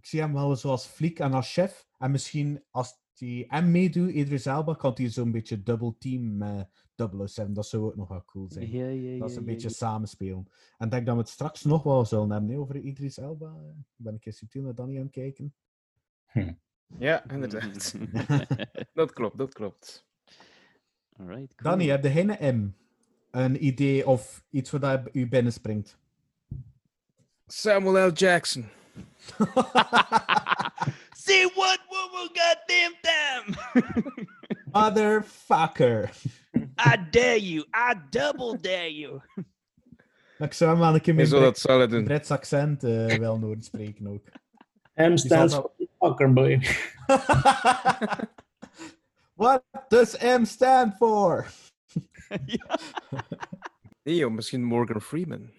ik 0.00 0.06
zie 0.06 0.20
hem 0.20 0.32
wel 0.32 0.56
zoals 0.56 0.86
fliek 0.86 1.18
en 1.18 1.32
als 1.32 1.52
chef. 1.52 1.88
En 1.98 2.10
misschien 2.10 2.64
als 2.70 2.98
hij 3.14 3.44
hem 3.48 3.70
meedoet, 3.70 4.10
Idris 4.10 4.46
Elba, 4.46 4.74
kan 4.74 4.92
hij 4.94 5.08
zo'n 5.08 5.32
beetje 5.32 5.62
double 5.62 5.94
team 5.98 6.36
met 6.36 6.68
007. 7.26 7.52
Dat 7.52 7.66
zou 7.66 7.84
ook 7.84 7.96
nog 7.96 8.08
wel 8.08 8.24
cool 8.24 8.50
zijn. 8.50 8.70
Ja, 8.70 8.86
ja, 8.86 9.18
dat 9.18 9.30
is 9.30 9.36
een 9.36 9.44
ja, 9.44 9.52
beetje 9.52 9.68
ja. 9.68 9.74
samenspelen. 9.74 10.48
En 10.78 10.86
ik 10.86 10.90
denk 10.90 11.06
dat 11.06 11.14
we 11.14 11.20
het 11.20 11.30
straks 11.30 11.64
nog 11.64 11.82
wel 11.82 12.04
zullen 12.04 12.30
hebben 12.30 12.50
hè, 12.50 12.56
over 12.56 12.76
Idris 12.76 13.18
Elba. 13.18 13.54
Ben 13.96 14.14
ik 14.14 14.26
eens 14.26 14.36
subtiel 14.36 14.62
naar 14.62 14.74
Danny 14.74 14.96
aan 14.96 15.02
het 15.02 15.12
kijken. 15.12 15.54
Ja, 16.98 17.30
inderdaad. 17.30 17.94
dat 18.92 19.12
klopt, 19.12 19.38
dat 19.38 19.54
klopt. 19.54 20.08
Alright, 21.16 21.54
cool. 21.54 21.70
Danny, 21.70 21.90
heb 21.90 22.04
jij 22.04 22.38
een 22.38 22.56
M? 22.56 22.72
Een 23.30 23.64
idee 23.66 24.06
of 24.06 24.44
iets 24.50 24.70
wat 24.70 24.80
daar 24.80 25.08
u 25.12 25.28
binnenspringt? 25.28 25.98
Samuel 27.46 28.08
L. 28.08 28.12
Jackson. 28.12 28.64
Say 31.16 31.44
what, 31.54 31.78
what, 31.88 32.30
goddamn 32.34 32.94
damn! 33.02 33.56
Motherfucker. 34.72 36.10
I 36.78 36.96
dare 37.10 37.36
you, 37.36 37.64
I 37.74 37.94
double 38.10 38.56
dare 38.56 38.88
you. 38.88 39.20
Ik 40.38 40.52
zou 40.52 40.70
hem 40.70 40.80
wel 40.80 40.94
een 40.94 41.00
keer 41.00 41.14
met 41.14 41.30
dat 41.30 41.90
doen. 41.90 42.04
Brits 42.04 42.30
accent 42.30 42.84
eh, 42.84 43.16
wel 43.16 43.38
nodig 43.38 43.64
spreken 43.64 44.06
ook. 44.06 44.24
M 44.94 45.16
stands 45.16 45.54
for 45.54 45.70
fucker, 45.98 46.32
boy. 46.32 46.60
What 49.34 49.62
does 49.88 50.16
M 50.22 50.44
stand 50.44 50.96
for? 50.96 51.46
Nee, 54.02 54.16
joh, 54.16 54.30
misschien 54.30 54.64
Morgan 54.64 55.00
Freeman. 55.00 55.50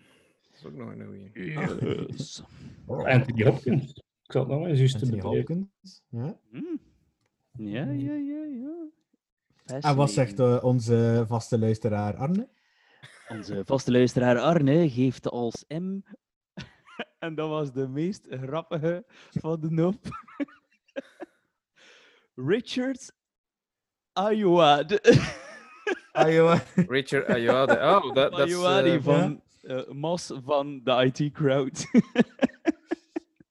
Dat 0.62 0.72
is 0.72 0.80
ook 0.80 0.86
nog 0.86 0.96
een 0.96 1.06
goeie. 1.06 2.08
Yes. 2.08 2.44
Anthony 2.88 3.44
Hopkins. 3.44 3.94
Ik 4.24 4.32
zal 4.32 4.42
het 4.42 4.52
nog 4.52 4.68
eens 4.68 4.80
juist 4.80 5.00
te 5.00 5.06
Anthony 5.06 5.22
bekijken. 5.22 5.58
Hopkins. 5.58 6.04
Ja. 6.10 6.40
Hmm. 6.52 6.80
Ja, 7.52 7.86
ja, 7.86 8.14
ja, 8.14 8.44
ja. 8.46 8.90
En 9.80 9.96
wat 9.96 10.12
zegt 10.12 10.40
eh, 10.40 10.64
onze 10.64 11.26
vaste 11.28 11.60
luisteraar 11.60 12.16
Arne? 12.16 12.50
Onze 13.28 13.62
vaste 13.66 13.92
luisteraar 13.92 14.40
Arne 14.40 14.90
geeft 14.90 15.30
als 15.30 15.66
M. 15.68 16.00
en 17.20 17.36
dat 17.36 17.50
was 17.50 17.72
de 17.72 17.88
meest 17.88 18.28
grappige 18.30 19.06
van 19.30 19.62
de 19.62 19.72
nop. 19.72 20.00
Richard 22.52 23.14
Ayoade. 24.14 25.02
Richard 26.74 27.28
Ayoade. 27.28 27.74
Oh, 27.74 28.14
dat 28.14 28.32
dat 28.32 28.48
is... 28.48 28.54
Eh, 28.54 29.04
van 29.04 29.42
eh, 29.62 29.88
Mas 29.88 30.32
van 30.44 30.82
de 30.84 31.12
IT 31.14 31.32
Crowd. 31.34 31.86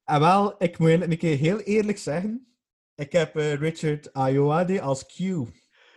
En 0.04 0.20
wel, 0.28 0.62
ik 0.62 0.78
moet 0.78 0.88
een 0.90 1.18
keer 1.18 1.36
heel 1.36 1.58
eerlijk 1.60 1.98
zeggen. 1.98 2.54
Ik 2.94 3.12
heb 3.12 3.36
eh, 3.36 3.54
Richard 3.54 4.12
Ayoade 4.12 4.80
als 4.80 5.06
Q. 5.06 5.18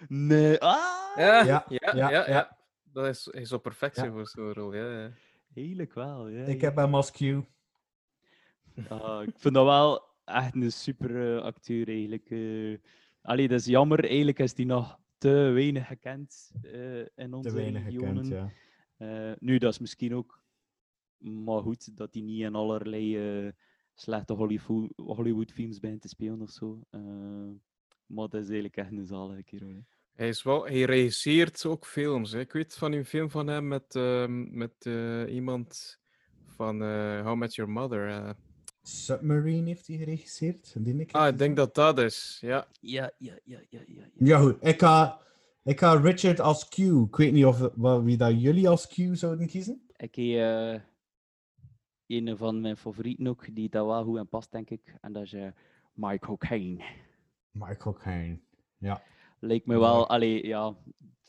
nee. 0.07 0.59
Ah! 0.59 1.01
Ja, 1.15 1.43
Ja, 1.43 1.43
ja, 1.45 1.65
ja, 1.69 1.93
ja, 1.95 2.09
ja. 2.09 2.29
ja. 2.29 2.57
Dat 2.83 3.05
is, 3.05 3.27
hij 3.31 3.45
zou 3.45 3.61
perfect 3.61 3.95
zijn 3.95 4.07
Ja. 4.07 4.13
voor 4.13 4.27
zo'n 4.27 4.53
rol, 4.53 4.73
ja. 4.73 4.99
ja. 5.01 5.11
Heerlijk 5.53 5.93
wel, 5.93 6.27
ja. 6.27 6.43
Ik 6.45 6.61
ja. 6.61 6.67
heb 6.67 6.75
hem 6.75 6.95
als 6.95 7.11
Q. 7.11 7.19
Ah, 8.89 9.21
ik 9.23 9.33
vind 9.37 9.53
dat 9.53 9.65
wel 9.65 10.01
echt 10.25 10.55
een 10.55 10.71
super 10.71 11.35
eh, 11.37 11.43
acteur 11.43 11.87
eigenlijk. 11.87 12.29
eh. 12.29 12.77
allee, 13.21 13.47
dat 13.47 13.59
is 13.59 13.65
jammer. 13.65 14.03
Eigenlijk 14.05 14.39
is 14.39 14.53
die 14.53 14.65
nog 14.65 14.99
te 15.17 15.29
weinig 15.29 15.87
gekend 15.87 16.51
eh, 16.61 16.99
in 17.15 17.33
onze 17.33 17.49
Te 17.49 17.55
weinig 17.55 17.83
regionen. 17.83 18.25
gekend, 18.25 18.27
ja. 18.27 18.51
Eh, 19.09 19.31
nu, 19.39 19.57
dat 19.57 19.71
is 19.71 19.79
misschien 19.79 20.15
ook 20.15 20.41
maar 21.17 21.61
goed 21.61 21.97
dat 21.97 22.13
hij 22.13 22.21
niet 22.23 22.41
in 22.41 22.55
allerlei 22.55 23.17
eh, 23.45 23.51
slechte 23.93 24.33
Hollywood, 24.33 24.91
Hollywood-films 24.95 25.79
bent 25.79 26.01
te 26.01 26.07
spelen 26.07 26.41
of 26.41 26.49
zo. 26.49 26.79
Eh, 26.89 27.01
maar 28.05 28.27
dat 28.27 28.33
is 28.41 28.45
eigenlijk 28.45 28.77
echt 28.77 28.91
een 28.91 29.05
zalige 29.05 29.43
kerel. 29.43 29.67
hè. 29.69 29.79
Hij, 30.13 30.27
is 30.27 30.43
wel, 30.43 30.65
hij 30.65 30.81
regisseert 30.83 31.65
ook 31.65 31.85
films. 31.85 32.31
Hè. 32.31 32.39
Ik 32.39 32.51
weet 32.51 32.75
van 32.75 32.91
een 32.91 33.05
film 33.05 33.29
van 33.29 33.47
hem 33.47 33.67
met, 33.67 33.95
ehm, 33.95 34.57
met 34.57 34.73
eh, 34.85 35.33
iemand 35.33 35.99
van 36.45 36.81
eh, 36.83 37.21
How 37.25 37.37
Met 37.37 37.55
Your 37.55 37.71
Mother. 37.71 38.07
eh. 38.09 38.29
Submarine 38.81 39.67
heeft 39.67 39.87
hij 39.87 39.97
geregisseerd. 39.97 40.75
Die 40.77 40.95
ik 40.99 41.11
Ah, 41.11 41.27
ik 41.27 41.37
denk 41.37 41.55
dat 41.55 41.75
dat 41.75 41.99
is. 41.99 42.37
Ja. 42.41 42.67
Ja, 42.79 43.11
ja, 43.17 43.39
ja, 43.43 43.59
ja, 43.69 43.79
ja. 43.87 44.03
Ja, 44.13 44.39
goed. 44.39 44.65
Ik 44.65 44.79
ga, 44.79 45.21
ik 45.63 45.79
ga 45.79 45.93
Richard 45.93 46.39
als 46.39 46.69
Q. 46.69 46.77
Ik 46.77 47.15
weet 47.15 47.33
niet 47.33 47.45
of, 47.45 47.69
wie 48.03 48.17
dat 48.17 48.41
jullie 48.41 48.69
als 48.69 48.87
Q 48.87 48.93
zouden 49.11 49.47
kiezen. 49.47 49.81
Ik 49.95 50.15
heb 50.15 50.25
eh, 50.25 50.81
een 52.07 52.37
van 52.37 52.61
mijn 52.61 52.77
favorieten 52.77 53.27
ook, 53.27 53.55
die 53.55 53.69
dat 53.69 53.85
wel 53.85 54.03
goed 54.03 54.19
aan 54.19 54.29
past, 54.29 54.51
denk 54.51 54.69
ik. 54.69 54.95
En 55.01 55.13
dat 55.13 55.23
is 55.23 55.35
Michael 55.93 56.37
Caine. 56.37 56.83
Michael 57.51 57.95
Caine. 57.95 58.39
Ja. 58.77 59.03
Lijkt 59.39 59.65
me 59.65 59.79
wel, 59.79 60.09
allee, 60.09 60.47
ja. 60.47 60.75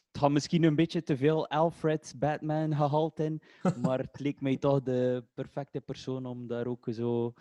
Het 0.06 0.22
had 0.22 0.30
misschien 0.30 0.62
een 0.62 0.76
beetje 0.76 1.02
te 1.02 1.16
veel 1.16 1.48
Alfred 1.48 2.14
Batman 2.16 2.74
gehaald 2.74 3.18
in, 3.18 3.42
maar 3.82 3.98
het 3.98 4.20
leek 4.20 4.40
mij 4.40 4.56
toch 4.56 4.82
de 4.82 5.24
perfecte 5.34 5.80
persoon 5.80 6.26
om 6.26 6.46
daar 6.46 6.66
ook 6.66 6.86
zo 6.90 7.34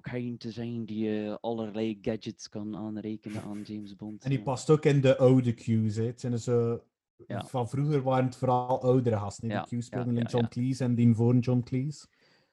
Caine 0.00 0.36
te 0.36 0.50
zijn, 0.50 0.84
die 0.84 1.24
eh, 1.24 1.34
allerlei 1.40 1.98
gadgets 2.02 2.48
kan 2.48 2.76
aanrekenen 2.76 3.42
aan 3.42 3.62
James 3.62 3.96
Bond. 3.96 4.24
En 4.24 4.28
die 4.30 4.38
ja. 4.38 4.44
past 4.44 4.70
ook 4.70 4.84
in 4.84 5.00
de 5.00 5.16
oude 5.18 5.52
Q's. 5.52 5.96
Hè. 5.96 6.04
Het 6.04 6.20
zijn 6.20 6.38
zo... 6.38 6.84
Ja. 7.26 7.44
Van 7.44 7.68
vroeger 7.68 8.02
waren 8.02 8.24
het 8.24 8.36
vooral 8.36 8.82
oudere 8.82 9.16
gasten. 9.18 9.48
Ja, 9.48 9.60
Die 9.60 9.68
Q 9.68 9.70
ja, 9.70 9.80
speelden 9.80 10.14
ja, 10.14 10.20
in 10.20 10.26
John 10.26 10.42
ja. 10.42 10.48
Cleese 10.48 10.84
en 10.84 10.94
die 10.94 11.14
voor 11.14 11.36
John 11.36 11.60
Cleese. 11.60 12.06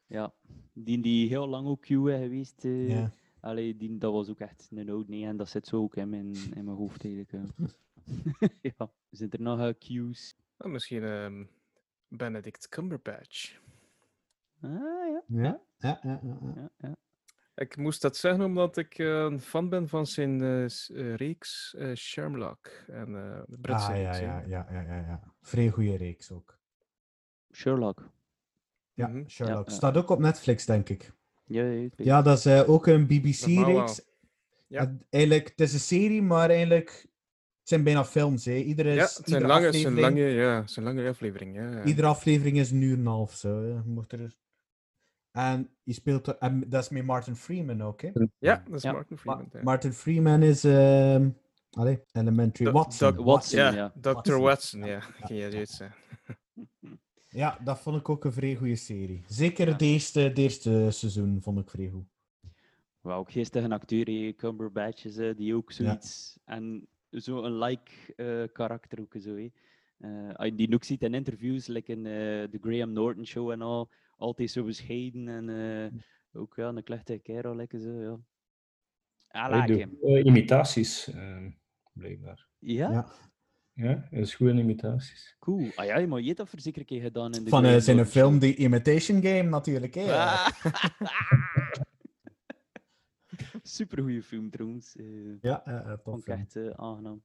Ja, 0.07 0.33
die 0.73 1.01
die 1.01 1.27
heel 1.27 1.47
lang 1.47 1.67
ook 1.67 1.81
Q 1.81 1.85
geweest. 1.87 2.65
eh, 2.65 2.89
Ja. 2.89 3.11
Allee, 3.39 3.77
die, 3.77 3.97
dat 3.97 4.11
was 4.13 4.29
ook 4.29 4.39
echt 4.39 4.67
een 4.71 4.89
oud 4.89 5.07
nee, 5.07 5.25
en 5.25 5.37
dat 5.37 5.49
zit 5.49 5.67
zo 5.67 5.77
ook 5.81 5.95
in 5.95 6.09
mijn, 6.09 6.33
in 6.55 6.65
mijn 6.65 6.77
hoofd 6.77 7.03
eigenlijk. 7.05 7.33
eh. 7.33 7.41
ja, 8.77 8.91
zijn 9.09 9.29
er 9.31 9.41
nog 9.41 9.59
eh, 9.59 9.73
Q's? 10.11 10.35
Ah, 10.57 10.71
misschien 10.71 11.03
ehm, 11.03 11.43
Benedict 12.07 12.69
Cumberbatch. 12.69 13.59
Ah, 14.63 14.69
ja. 14.71 15.23
Ja, 15.28 15.62
ja, 15.78 15.99
ja. 16.02 16.19
ja, 16.23 16.38
ja. 16.41 16.52
ja, 16.56 16.69
ja. 16.78 16.95
Ik 17.56 17.78
moest 17.78 18.02
dat 18.02 18.17
zeggen 18.17 18.43
omdat 18.43 18.78
ik 18.78 18.97
eh, 18.99 19.08
een 19.08 19.41
fan 19.41 19.69
ben 19.69 19.88
van 19.88 20.08
zijn 20.08 20.41
eh, 20.41 20.63
eh, 20.63 21.15
reeks 21.15 21.76
eh, 21.78 21.93
Sherlock. 21.95 22.67
En 22.88 23.08
eh, 23.15 23.41
de 23.47 23.58
Britse 23.62 23.91
Ah, 23.91 24.02
ja, 24.02 24.15
ja, 24.15 24.43
ja, 24.47 24.67
ja, 24.71 24.82
ja, 24.82 24.95
ja. 24.95 25.34
Vrij 25.41 25.69
goede 25.69 25.97
reeks 25.97 26.32
ook. 26.32 26.58
Sherlock. 27.52 28.10
Ja, 28.93 29.08
Mhm. 29.08 29.28
Sherlock. 29.28 29.67
ja. 29.67 29.73
Staat 29.73 29.97
ook 29.97 30.10
op 30.10 30.19
Netflix, 30.19 30.65
denk 30.65 30.89
ik. 30.89 31.12
Ja, 31.45 31.89
ja, 31.95 32.21
dat 32.21 32.38
is 32.38 32.45
eh, 32.45 32.69
ook 32.69 32.88
een 32.88 33.08
BBC-reeks. 33.08 34.02
Ja. 34.67 34.80
En 34.80 35.06
Eigenlijk, 35.10 35.47
het 35.49 35.60
is 35.60 35.73
een 35.73 35.80
serie, 35.80 36.21
maar 36.21 36.49
eigenlijk 36.49 36.89
het 37.60 37.67
zijn 37.69 37.84
bijna 37.84 38.06
films. 38.06 38.45
Hè. 38.45 38.54
Iedere, 38.56 38.89
Ja, 38.93 39.04
is- 39.04 39.17
het 39.17 39.28
zijn 39.30 39.41
iedere 39.41 39.47
lange, 39.60 39.71
zijn 39.71 39.86
aflevering, 39.86 40.17
lange, 40.19 40.30
ja, 40.34 40.67
zijn 40.67 40.86
lange 40.86 41.10
aflevering. 41.10 41.56
Ja, 41.56 41.69
ja. 41.71 41.84
iedere 41.84 42.08
aflevering 42.08 42.58
is 42.58 42.71
een 42.71 42.82
uur 42.82 42.93
en 42.93 42.99
een 42.99 43.06
half. 43.06 43.34
Zo. 43.34 43.62
Je 43.65 43.82
mocht 43.86 44.12
er... 44.12 44.36
En 45.33 45.69
je 45.83 45.93
speelt... 45.93 46.27
er- 46.27 46.37
En 46.37 46.63
dat 46.69 46.83
is 46.83 46.89
met 46.89 47.05
Martin 47.05 47.35
Freeman 47.35 47.81
ook, 47.81 48.01
hè? 48.01 48.11
Ja, 48.39 48.63
dat 48.67 48.75
is 48.75 48.81
Ja. 48.83 48.91
Martin 48.91 49.15
Ma- 49.23 49.33
Freeman. 49.33 49.49
ja. 49.53 49.59
Martin 49.63 49.93
Freeman 49.93 50.41
is... 50.43 50.63
ehm 50.63 51.29
allee, 51.71 51.99
Elementary. 52.11 52.65
Do- 52.65 52.71
Watson. 52.77 53.15
Doc- 53.15 53.25
Watson, 53.25 53.59
ja. 53.73 53.93
Dr. 54.01 54.33
Watson. 54.35 54.83
Ja. 57.29 57.57
Dat 57.63 57.79
vond 57.79 57.97
ik 57.99 58.09
ook 58.09 58.25
een 58.25 58.31
vrij 58.33 58.55
goede 58.55 58.75
serie. 58.75 59.23
Zeker 59.27 59.67
Ja. 59.67 59.73
de, 59.73 59.85
eerste, 59.85 60.31
de 60.33 60.41
eerste 60.41 60.87
seizoen 60.91 61.41
vond 61.41 61.59
ik 61.59 61.69
vrij 61.69 61.89
goed. 61.89 62.05
Wel 63.01 63.17
ook 63.17 63.31
geestig 63.31 63.63
een 63.63 63.71
acteur, 63.71 64.33
Cumberbatch, 64.35 65.05
is, 65.05 65.17
eh, 65.17 65.35
die 65.35 65.55
ook 65.55 65.71
zoiets... 65.71 66.39
En 66.45 66.87
zo'n 67.09 67.57
like 67.57 67.91
eh, 68.15 68.43
karakter 68.53 68.99
ook 68.99 69.15
zo, 69.19 69.35
hè. 69.35 69.51
Eh, 69.97 70.45
je 70.45 70.55
die 70.55 70.73
ook 70.73 70.83
ziet 70.83 71.01
in 71.03 71.13
interviews, 71.13 71.67
like 71.67 71.91
in 71.91 72.05
eh, 72.05 72.11
de 72.51 72.57
Graham 72.61 72.91
Norton 72.93 73.25
show 73.25 73.51
en 73.51 73.61
al, 73.61 73.89
altijd 74.23 74.51
zo 74.51 74.63
bescheiden 74.63 75.27
en 75.27 75.49
eh, 75.49 75.99
ook 76.41 76.55
ja, 76.55 76.67
een 76.67 76.83
klechte 76.83 77.17
kerel, 77.17 77.55
lekker 77.55 77.79
zo, 77.79 78.01
ja. 78.01 78.19
I 79.47 79.53
like 79.55 79.67
doet 79.67 79.77
him. 79.77 79.97
eh, 80.01 80.25
imitaties, 80.25 81.07
ehm, 81.07 81.51
blijkbaar. 81.93 82.47
Ja? 82.59 82.91
Ja. 82.91 83.07
Ja, 83.75 84.07
hij 84.09 84.19
is 84.19 84.36
goed 84.36 84.47
in 84.49 84.57
imitaties. 84.57 85.36
Cool. 85.39 85.69
Ah 85.75 85.86
ja, 85.86 86.07
maar 86.07 86.19
je 86.19 86.25
hebt 86.25 86.38
dat 86.38 86.49
voor 86.49 86.59
zeker 86.59 86.79
een 86.79 86.86
keer 86.88 87.01
gedaan 87.01 87.33
in 87.33 87.43
de 87.43 87.49
Van 87.49 87.65
eh, 87.65 87.77
zijn 87.77 87.95
Norton 87.95 88.13
film. 88.13 88.39
The 88.39 88.55
Imitation 88.55 89.21
Game, 89.21 89.43
natuurlijk. 89.43 89.93
Hè. 89.93 90.13
Ah. 90.13 90.47
Super 93.63 94.01
goede 94.01 94.23
film 94.23 94.49
trouwens. 94.49 94.95
Ja, 95.41 95.57
tof. 95.57 96.01
vond 96.03 96.27
ik 96.27 96.27
echt 96.27 96.55
eh, 96.55 96.69
aangenaam. 96.69 97.23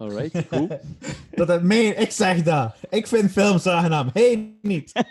Alright, 0.00 0.44
cool. 0.48 0.68
dat 1.30 1.48
het 1.48 1.62
meen, 1.62 2.00
ik 2.00 2.10
zeg 2.10 2.42
dat. 2.42 2.74
Ik 2.90 3.06
vind 3.06 3.30
films 3.30 3.66
aangenaam. 3.66 4.10
Hij 4.12 4.54
niet. 4.62 4.92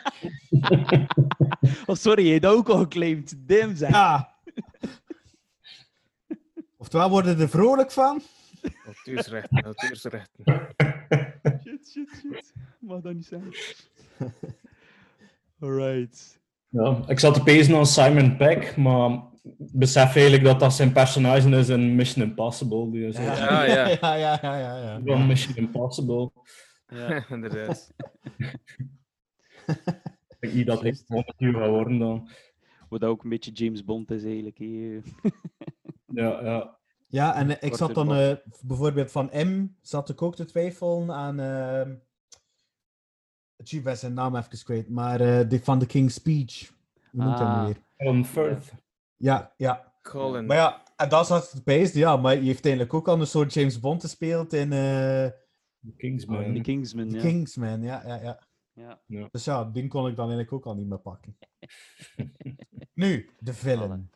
oh, 1.86 1.96
sorry, 1.96 2.26
je 2.26 2.32
hebt 2.32 2.46
ook 2.46 2.70
al 2.70 2.78
geclaimd. 2.78 3.34
Dim 3.38 3.76
zeg. 3.76 3.90
Ja. 3.90 4.34
Oftewel 6.78 7.10
worden 7.10 7.40
er 7.40 7.50
vrolijk 7.50 7.92
van. 7.92 8.22
Natuurlijk 8.62 8.86
Auteursrechten, 8.86 9.64
auteursrechten. 9.64 10.44
Shit, 11.64 11.90
shit, 11.92 12.10
shit. 12.22 12.54
Mag 12.80 13.02
dat 13.02 13.14
niet 13.14 13.26
zijn. 13.26 13.54
Alright. 15.60 16.40
Ja, 16.70 17.04
ik 17.08 17.20
zat 17.20 17.34
te 17.34 17.44
pezen 17.44 17.76
aan 17.76 17.86
Simon 17.86 18.38
Peck, 18.38 18.78
maar 18.78 19.22
besef 19.58 20.16
eigenlijk 20.16 20.44
dat 20.44 20.60
dat 20.60 20.74
zijn 20.74 20.92
personage 20.92 21.50
is 21.50 21.70
in 21.70 21.96
Mission 21.96 22.26
Impossible. 22.26 22.92
Die 22.92 23.06
is 23.08 23.18
Ja, 23.18 23.64
ja. 23.64 23.88
ja, 23.88 24.16
ja, 24.16 24.40
ja, 24.42 24.58
ja, 24.58 24.78
ja. 24.78 25.02
Van 25.06 25.28
Mission 25.28 25.56
Impossible. 25.56 26.32
Ja. 26.88 27.26
Inderdaad. 27.36 27.92
Ik 30.30 30.38
denk 30.40 30.54
niet 30.54 30.68
dat 30.68 30.82
hij 30.82 30.90
het 30.90 31.04
gaat 31.08 31.70
worden 31.70 32.00
dan. 32.00 32.30
Wat 32.90 33.04
ook 33.04 33.24
een 33.24 33.30
beetje 33.30 33.52
James 33.52 33.86
Bond 33.86 34.12
is 34.12 34.24
eigenlijk. 34.24 34.58
Ja, 36.06 36.44
ja. 36.44 36.78
Ja, 37.08 37.36
en 37.36 37.62
ik 37.62 37.76
zat 37.76 37.94
dan 37.94 38.14
eh, 38.14 38.36
bijvoorbeeld 38.62 39.12
van 39.12 39.30
M, 39.34 39.68
zat 39.82 40.10
ik 40.10 40.22
ook 40.22 40.36
te 40.36 40.46
twijfelen 40.46 41.12
aan. 41.12 41.40
Uh, 41.40 41.82
zijn 43.96 44.14
naam 44.14 44.36
even 44.36 44.64
kwijt, 44.64 44.90
maar 44.90 45.22
eh, 45.22 45.50
die 45.50 45.64
van 45.64 45.80
The 45.80 45.86
King's 45.86 46.14
Speech. 46.14 46.72
Hoe 47.12 47.24
noemt 47.24 47.40
hem 47.40 47.48
Ah. 47.48 47.66
weer? 47.66 47.78
Colin 47.98 48.26
Firth. 48.26 48.74
Ja, 49.20 49.54
ja. 49.58 49.94
Colin. 50.02 50.46
Maar 50.46 50.58
ja, 50.58 50.84
en 50.96 51.10
dat 51.10 51.28
zat 51.28 51.52
het 51.52 51.64
bij, 51.64 51.90
ja, 51.94 52.18
maar 52.18 52.34
je 52.34 52.40
heeft 52.40 52.54
uiteindelijk 52.54 52.94
ook 52.94 53.08
al 53.08 53.20
een 53.20 53.28
soort 53.28 53.54
James 53.54 53.80
Bond 53.80 54.02
gespeeld 54.02 54.54
in 54.54 54.74
eh 54.74 55.28
Kingsman. 55.98 56.54
The 56.54 56.62
Kingsman, 56.62 57.08
The 57.08 57.16
ja. 57.16 57.22
Kingsman, 57.22 57.82
ja, 57.82 58.04
ja, 58.06 58.22
ja. 58.22 58.40
ja. 59.06 59.28
Dus 59.32 59.46
ja, 59.46 59.66
die 59.66 59.88
kon 59.88 60.08
ik 60.08 60.16
dan 60.16 60.30
eigenlijk 60.30 60.54
ook 60.54 60.66
al 60.66 60.76
niet 60.76 60.88
meer 60.88 61.00
pakken. 61.00 61.38
nu, 62.94 63.30
de 63.40 63.54
villain. 63.54 64.10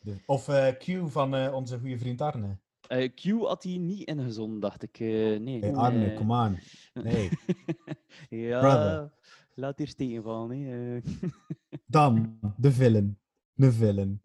De, 0.00 0.22
of 0.26 0.48
eh, 0.48 0.68
Q 0.78 1.10
van 1.10 1.34
eh, 1.34 1.54
onze 1.54 1.78
goede 1.78 1.98
vriend 1.98 2.20
Arne. 2.20 2.58
Eh, 2.88 3.14
Q 3.14 3.22
had 3.42 3.62
hij 3.62 3.76
niet 3.76 4.08
ingezonden, 4.08 4.60
dacht 4.60 4.82
ik. 4.82 5.00
Eh, 5.00 5.40
nee. 5.40 5.60
Hey, 5.60 5.74
Arne, 5.74 5.98
nee. 5.98 6.16
come 6.16 6.44
on. 6.44 6.58
Nee. 7.02 7.30
ja, 8.48 8.60
Brother. 8.60 9.12
laat 9.54 9.78
hier 9.78 9.94
tegenvallen. 9.94 11.02
Eh. 11.02 11.30
Dan, 11.86 12.38
de 12.56 12.72
villain. 12.72 13.18
De 13.56 13.72
villain. 13.72 14.20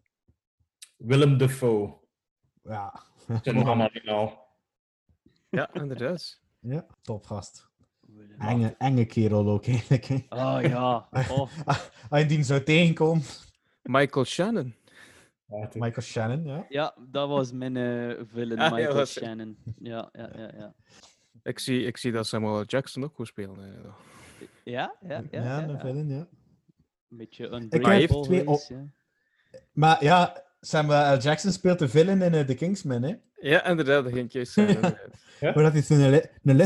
Willem 0.96 1.38
Dafoe. 1.38 1.94
Ja. 2.62 3.02
Zijn 3.42 3.56
naam 3.56 3.80
alleen 3.80 4.08
al. 4.08 4.46
Ja, 5.50 5.74
inderdaad. 5.74 6.40
Ja, 6.60 6.86
topgast. 7.02 7.70
Enge, 8.38 8.74
enge 8.78 9.04
kerel 9.04 9.48
ook 9.48 9.66
eigenlijk. 9.66 10.04
hè. 10.04 10.16
Ah 10.28 10.62
ja. 10.62 11.08
Oh. 11.30 11.48
Als 12.08 12.20
je 12.20 12.26
die 12.26 12.42
zo 12.42 12.62
tegenkomt. 12.62 13.52
Michael 13.82 14.24
Shannon. 14.24 14.74
Michael 15.72 16.00
Shannon, 16.00 16.44
ja. 16.44 16.66
Ja, 16.68 16.94
dat 17.08 17.28
was 17.28 17.52
mijn 17.52 17.76
eh 17.76 18.20
villain, 18.26 18.58
Ah, 18.60 18.68
ja, 18.68 18.74
Michael 18.74 18.94
was 18.94 19.14
het. 19.14 19.24
Shannon. 19.24 19.56
Ja, 19.78 20.08
ja, 20.12 20.30
ja, 20.36 20.50
ja. 20.56 20.74
Ik 21.42 21.58
zie, 21.58 21.84
ik 21.84 21.96
zie 21.96 22.12
dat 22.12 22.26
Samuel. 22.26 22.64
Jackson 22.64 23.04
ook 23.04 23.14
goed 23.14 23.26
spelen. 23.26 23.84
eh, 23.84 23.90
Ja, 24.64 24.96
ja, 25.00 25.22
ja. 25.30 25.42
Ja, 25.42 25.60
ja, 25.60 25.66
de 25.66 25.72
ja. 25.72 25.78
villain, 25.78 26.08
ja. 26.08 26.26
Een 27.08 27.16
beetje 27.16 27.46
Ik 27.70 27.86
heb 27.86 28.10
twee 28.22 28.46
op... 28.46 28.60
ja. 28.68 28.84
Maar 29.72 30.04
ja, 30.04 30.44
Samuel 30.60 31.16
L. 31.16 31.18
Jackson 31.20 31.52
speelt 31.52 31.78
de 31.78 31.88
villain 31.88 32.22
in 32.22 32.34
eh, 32.34 32.44
The 32.44 32.54
Kingsman, 32.54 33.02
hè. 33.02 33.14
Ja, 33.40 33.66
inderdaad, 33.66 34.04
dat 34.04 34.12
ging 34.12 34.24
ik 34.26 34.32
juist 34.32 34.52
zeggen. 34.52 34.74
inderdaad. 34.74 35.20
Maar 35.40 35.64
dat 35.64 35.74
is 35.74 35.88
een, 35.88 36.10
li- 36.10 36.22
een 36.42 36.56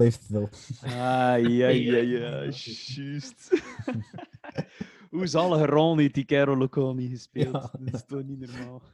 heeft, 0.00 0.22
zo. 0.32 0.48
Ah, 0.84 0.90
ja, 0.90 1.68
ja, 1.68 1.96
ja, 1.96 2.42
juist. 2.94 3.50
Hoe 5.10 5.26
zal 5.26 5.58
rol 5.66 5.94
niet 5.94 6.14
die 6.14 6.24
niet 6.94 7.10
gespeeld? 7.10 7.52
Ja, 7.54 7.70
Dat 7.80 7.94
is 7.94 8.04
toch 8.06 8.22
niet 8.24 8.38
normaal? 8.40 8.82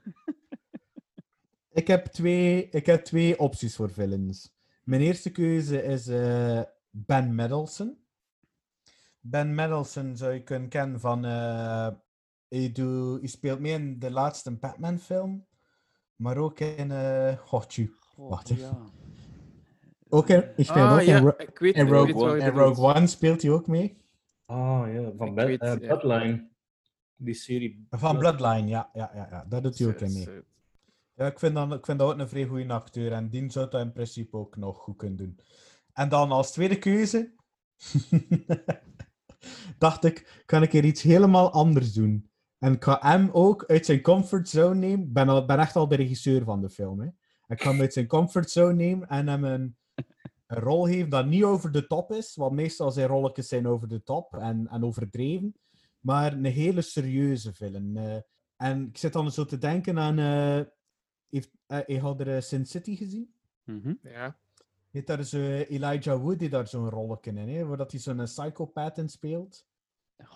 Ik 1.72 1.86
heb, 1.86 2.06
twee, 2.06 2.68
ik 2.70 2.86
heb 2.86 3.04
twee 3.04 3.38
opties 3.38 3.76
voor 3.76 3.90
villains. 3.92 4.52
Mijn 4.84 5.00
eerste 5.00 5.30
keuze 5.30 5.82
is 5.82 6.06
eh, 6.06 6.60
Ben 6.90 7.34
Mendelsohn. 7.34 7.98
Ben 9.20 9.54
Mendelsohn 9.54 10.16
zou 10.16 10.32
je 10.32 10.42
kunnen 10.42 10.68
kennen 10.68 11.00
van... 11.00 11.24
eh 11.24 11.88
hij, 12.48 12.72
doe, 12.72 13.18
hij 13.18 13.28
speelt 13.28 13.60
mee 13.60 13.72
in 13.72 13.98
de 13.98 14.10
laatste 14.10 14.50
Batman-film. 14.56 15.46
Maar 16.16 16.36
ook 16.36 16.60
in... 16.60 16.90
eh 16.90 17.38
goh, 17.38 17.64
tjoe, 17.64 17.90
Goh, 18.14 18.28
wacht 18.30 18.50
even. 18.50 18.62
ja. 18.64 18.78
Ook 20.08 20.28
in, 20.28 20.44
ik 20.56 20.64
speel 20.64 20.82
Ah, 20.84 20.92
ook 20.92 21.00
ja, 21.00 21.16
in, 21.18 21.34
ik 21.48 21.58
weet- 21.58 21.74
in 21.74 21.86
ik 21.86 21.92
Rogue, 21.92 22.36
je 22.36 22.42
in. 22.42 22.48
Rogue 22.50 22.94
One 22.94 23.06
speelt 23.06 23.42
hij 23.42 23.50
ook 23.50 23.66
mee. 23.66 24.02
Ah 24.46 24.82
ja, 24.92 25.12
van 25.16 25.34
Bad- 25.34 25.46
weet, 25.46 25.60
eh, 25.60 25.68
ja. 25.80 25.96
Bloodline. 25.96 26.48
Die 27.16 27.34
serie. 27.34 27.86
Van 27.90 28.18
Bloodline, 28.18 28.66
ja, 28.68 28.90
ja, 28.92 29.10
ja, 29.14 29.28
ja. 29.30 29.44
Daar 29.48 29.62
doet 29.62 29.78
hij 29.78 29.88
ook 29.88 30.00
in 30.00 30.12
mee. 30.12 30.28
Ja, 31.14 31.26
ik 31.26 31.38
vind, 31.38 31.54
dat, 31.54 31.72
ik 31.72 31.84
vind 31.84 31.98
dat 31.98 32.12
ook 32.12 32.18
een 32.18 32.28
vrij 32.28 32.44
goede 32.44 32.72
acteur 32.72 33.12
en 33.12 33.28
die 33.28 33.50
zou 33.50 33.70
dat 33.70 33.80
in 33.80 33.92
principe 33.92 34.36
ook 34.36 34.56
nog 34.56 34.78
goed 34.78 34.96
kunnen 34.96 35.16
doen. 35.16 35.40
En 35.92 36.08
dan 36.08 36.30
als 36.30 36.52
tweede 36.52 36.78
keuze 36.78 37.34
dacht 39.78 40.04
ik, 40.04 40.42
kan 40.46 40.62
ik 40.62 40.72
er 40.72 40.84
iets 40.84 41.02
helemaal 41.02 41.52
anders 41.52 41.92
doen. 41.92 42.27
En 42.58 42.72
ik 42.72 42.84
ga 42.84 42.98
hem 43.02 43.30
ook 43.32 43.64
uit 43.66 43.86
zijn 43.86 44.00
comfortzone 44.00 44.74
nemen. 44.74 45.06
Ik 45.06 45.12
ben, 45.12 45.28
al- 45.28 45.46
ben 45.46 45.58
echt 45.58 45.76
al 45.76 45.88
de 45.88 45.96
regisseur 45.96 46.44
van 46.44 46.60
de 46.60 46.70
film. 46.70 47.00
Hè. 47.00 47.06
Ik 47.46 47.62
ga 47.62 47.70
hem 47.70 47.80
uit 47.80 47.92
zijn 47.92 48.06
comfortzone 48.06 48.74
nemen 48.74 49.08
en 49.08 49.26
hem 49.26 49.44
een, 49.44 49.76
een 50.46 50.58
rol 50.58 50.86
geven 50.86 51.10
dat 51.10 51.26
niet 51.26 51.44
over 51.44 51.72
de 51.72 51.86
top 51.86 52.12
is. 52.12 52.36
Want 52.36 52.52
meestal 52.52 52.90
zijn 52.90 53.08
rolletjes 53.08 53.48
zijn 53.48 53.66
over 53.66 53.88
de 53.88 54.02
top 54.02 54.34
en, 54.34 54.68
en 54.68 54.84
overdreven. 54.84 55.54
Maar 56.00 56.32
een 56.32 56.44
hele 56.44 56.80
serieuze 56.82 57.52
film. 57.54 57.96
Eh, 57.96 58.16
en 58.56 58.86
ik 58.88 58.96
zit 58.98 59.12
dan 59.12 59.30
zo 59.32 59.44
te 59.44 59.58
denken 59.58 59.98
aan... 59.98 60.18
eh 60.18 60.66
heeft, 61.30 61.50
eh, 61.66 61.86
je 61.86 62.00
had 62.00 62.20
er 62.20 62.42
Sin 62.42 62.66
City 62.66 62.96
gezien? 62.96 63.32
Mhm. 63.64 63.94
Ja. 64.02 64.38
Heeft 64.90 65.06
daar 65.06 65.24
zo 65.24 65.38
Elijah 65.48 66.20
Wood 66.22 66.38
die 66.38 66.48
daar 66.48 66.68
zo'n 66.68 66.90
rolletje 66.90 67.30
in, 67.30 67.48
hè, 67.48 67.64
waar 67.64 67.76
dat 67.76 67.90
hij 67.90 68.00
zo'n 68.00 68.24
psychopath 68.24 68.98
in 68.98 69.08
speelt. 69.08 69.66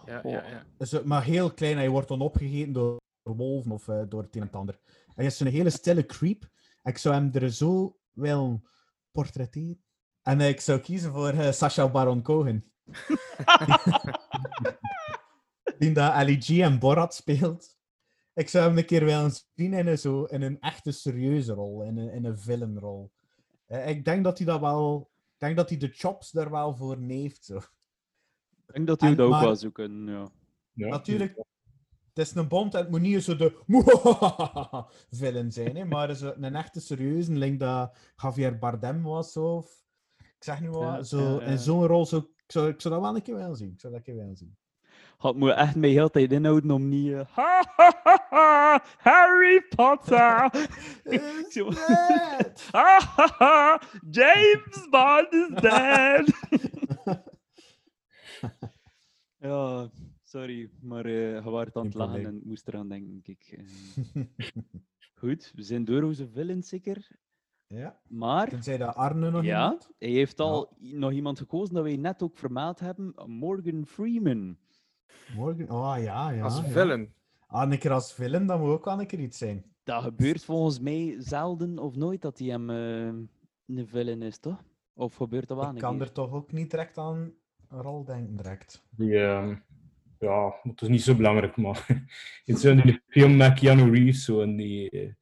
Ja, 0.07 0.21
ja, 0.25 0.65
ja. 0.79 1.03
Maar 1.05 1.25
heel 1.25 1.53
klein, 1.53 1.77
hij 1.77 1.89
wordt 1.89 2.09
dan 2.09 2.21
opgegeten 2.21 2.73
door 2.73 3.01
wolven 3.23 3.71
of 3.71 3.89
eh, 3.89 4.03
door 4.09 4.23
het 4.23 4.35
een 4.35 4.41
en 4.41 4.47
het 4.47 4.57
ander. 4.57 4.79
Hij 5.15 5.25
is 5.25 5.37
zo'n 5.37 5.47
hele 5.47 5.71
stille 5.71 6.07
creep. 6.07 6.49
Ik 6.83 6.99
zou 6.99 7.15
hem 7.15 7.31
er 7.33 7.51
zo 7.51 7.99
willen 8.13 8.65
portretteren. 9.13 9.83
En 10.23 10.41
ik 10.41 10.61
zou 10.61 10.79
kiezen 10.79 11.13
voor 11.13 11.29
eh, 11.29 11.53
Sacha 11.53 11.91
Baron 11.91 12.23
Cohen. 12.23 12.73
die 15.79 15.93
dat 15.93 16.11
Ali 16.11 16.41
G 16.41 16.49
en 16.59 16.79
Borat 16.79 17.15
speelt. 17.15 17.77
Ik 18.35 18.49
zou 18.49 18.69
hem 18.69 18.79
een 18.79 18.85
keer 18.85 19.05
willen 19.05 19.33
zien 19.55 19.73
in 19.73 19.87
een, 19.87 19.99
zo, 19.99 20.25
in 20.25 20.43
een 20.43 20.61
echte 20.61 20.93
serieuze 20.93 21.53
rol, 21.53 21.83
in 21.83 21.97
een, 21.97 22.11
in 22.13 22.25
een 22.25 22.39
villainrol. 22.39 23.13
Eh, 23.67 23.89
ik 23.89 24.05
denk 24.05 24.25
dat 24.25 24.39
hij 24.39 24.47
dat 24.47 24.61
wel... 24.61 25.11
Ik 25.33 25.49
denk 25.49 25.57
dat 25.57 25.69
hij 25.69 25.79
de 25.79 25.91
chops 25.93 26.31
daar 26.31 26.51
wel 26.51 26.77
voor 26.77 26.99
heeft. 26.99 27.45
Zo. 27.45 27.61
Ik 28.73 28.75
denk 28.75 28.87
dat 28.87 29.01
hij 29.01 29.15
dat 29.15 29.27
ook 29.27 29.33
maar- 29.33 29.45
wel 29.45 29.57
zoeken, 29.57 30.07
ja. 30.07 30.29
Ja. 30.73 30.89
Natuurlijk, 30.89 31.37
het 32.15 32.19
is 32.27 32.35
een 32.35 32.49
bond 32.49 32.75
en 32.75 32.81
het 32.81 32.91
moet 32.91 33.01
niet 33.01 33.23
zo 33.25 33.37
de 33.37 33.59
villain 35.11 35.53
zijn, 35.53 35.77
hè, 35.77 35.85
maar 35.85 36.15
zo 36.15 36.33
een 36.41 36.55
echte 36.55 36.81
serieuze, 36.81 37.33
link 37.33 37.61
dat 37.61 37.97
Javier 38.17 38.59
Bardem 38.59 39.03
was, 39.03 39.37
of 39.37 39.85
ik 40.19 40.45
zeg 40.49 40.61
nu 40.61 40.71
wat, 40.71 40.83
Ja, 40.83 41.03
zo, 41.03 41.19
ja, 41.21 41.31
ja. 41.41 41.41
in 41.41 41.59
zo'n 41.59 41.87
rol, 41.87 42.07
zo, 42.07 42.17
ik, 42.17 42.25
zou, 42.47 42.69
ik 42.69 42.81
zou 42.81 42.95
dat 42.95 43.03
wel 43.03 43.15
een 43.17 43.23
keer 43.23 43.35
willen 43.37 43.57
zien. 43.57 43.71
Ik 43.73 43.81
zou 43.81 43.93
dat 43.93 44.03
een 44.03 44.13
keer 44.13 44.23
willen 44.23 44.37
zien. 44.37 44.57
Had 45.17 45.37
me 45.37 45.53
echt 45.53 45.77
mij 45.77 45.89
heel 45.91 46.05
de 46.05 46.11
tijd 46.11 46.33
inhouden 46.33 46.71
om 46.71 46.89
niet... 46.89 47.13
ha, 47.15 47.65
ha, 47.77 47.93
ha, 48.03 48.27
ha, 48.31 48.83
Harry 48.99 49.63
Potter! 49.77 50.51
Zo- 51.51 51.71
Ha, 52.71 53.01
ha, 53.17 53.29
ha, 53.39 53.81
James 54.11 54.89
Bond 54.91 55.33
is 55.33 55.49
dead! 55.61 56.31
ja, 59.39 59.91
sorry, 60.23 60.71
maar 60.81 61.05
eh 61.05 61.13
je 61.45 61.51
waart 61.51 61.77
aan 61.77 61.85
het 61.85 61.95
lachen 61.95 62.13
probleem. 62.13 62.35
en 62.35 62.41
ik 62.41 62.45
moest 62.45 62.69
eraan 62.69 62.89
denken. 62.89 63.23
Kijk, 63.23 63.55
eh. 63.59 64.25
Goed, 65.15 65.53
we 65.55 65.63
zijn 65.63 65.85
door 65.85 66.03
onze 66.03 66.29
villains 66.29 66.69
zeker. 66.69 67.21
Ja, 67.67 68.01
Maar... 68.09 68.49
tenzij 68.49 68.77
dat 68.79 68.95
Arne 68.95 69.31
nog 69.31 69.43
Ja, 69.45 69.63
iemand? 69.65 69.91
hij 69.99 70.09
heeft 70.11 70.41
al 70.41 70.77
nog 70.79 71.13
iemand 71.13 71.39
gekozen 71.39 71.75
dat 71.75 71.85
wij 71.85 71.97
net 71.97 72.23
ook 72.23 72.39
vermeld 72.39 72.81
hebben. 72.81 73.15
Morgan 73.27 73.87
Freeman. 73.87 74.57
Morgen, 75.37 75.71
oh 75.71 75.95
ja, 75.99 76.31
ja. 76.31 76.43
Als 76.45 76.57
ja. 76.57 76.63
villain. 76.65 77.15
Ah, 77.47 77.71
een 77.71 77.79
keer 77.79 77.91
als 77.93 78.13
villain, 78.15 78.47
dat 78.47 78.59
moet 78.61 78.69
ook 78.69 78.85
wel 78.85 79.01
een 79.01 79.07
keer 79.07 79.21
iets 79.21 79.39
zijn. 79.39 79.65
Dat 79.85 80.03
gebeurt 80.03 80.45
volgens 80.45 80.81
mij 80.81 81.15
zelden 81.19 81.79
of 81.79 81.97
nooit 81.97 82.23
dat 82.23 82.39
hij 82.39 82.49
hem 82.49 82.71
eh, 82.71 83.07
een 83.77 83.87
villain 83.87 84.23
is, 84.23 84.39
toch? 84.39 84.63
Of 84.95 85.15
gebeurt 85.15 85.49
dat 85.49 85.57
wel 85.57 85.67
Ik 85.69 85.73
een 85.75 85.81
kan 85.81 85.97
keer? 85.97 86.07
er 86.07 86.13
toch 86.13 86.33
ook 86.33 86.53
niet 86.53 86.71
direct 86.71 86.99
aan 86.99 87.33
een 87.73 87.83
rol 87.83 88.05
denken, 88.05 88.37
direct. 88.37 88.85
Die, 88.91 89.19
ehm, 89.19 89.55
ja, 90.19 90.55
het 90.63 90.83
is 90.83 90.89
niet 90.89 91.03
zo 91.03 91.15
belangrijk, 91.15 91.57
maar 91.57 91.87
in 92.45 92.57
zo'n 92.57 93.01
film 93.09 93.37
met 93.37 93.59
Keanu 93.59 93.91
Reeves, 93.91 94.25
zo, 94.25 94.41
en 94.41 94.57
die, 94.57 94.91
eh, 94.91 95.13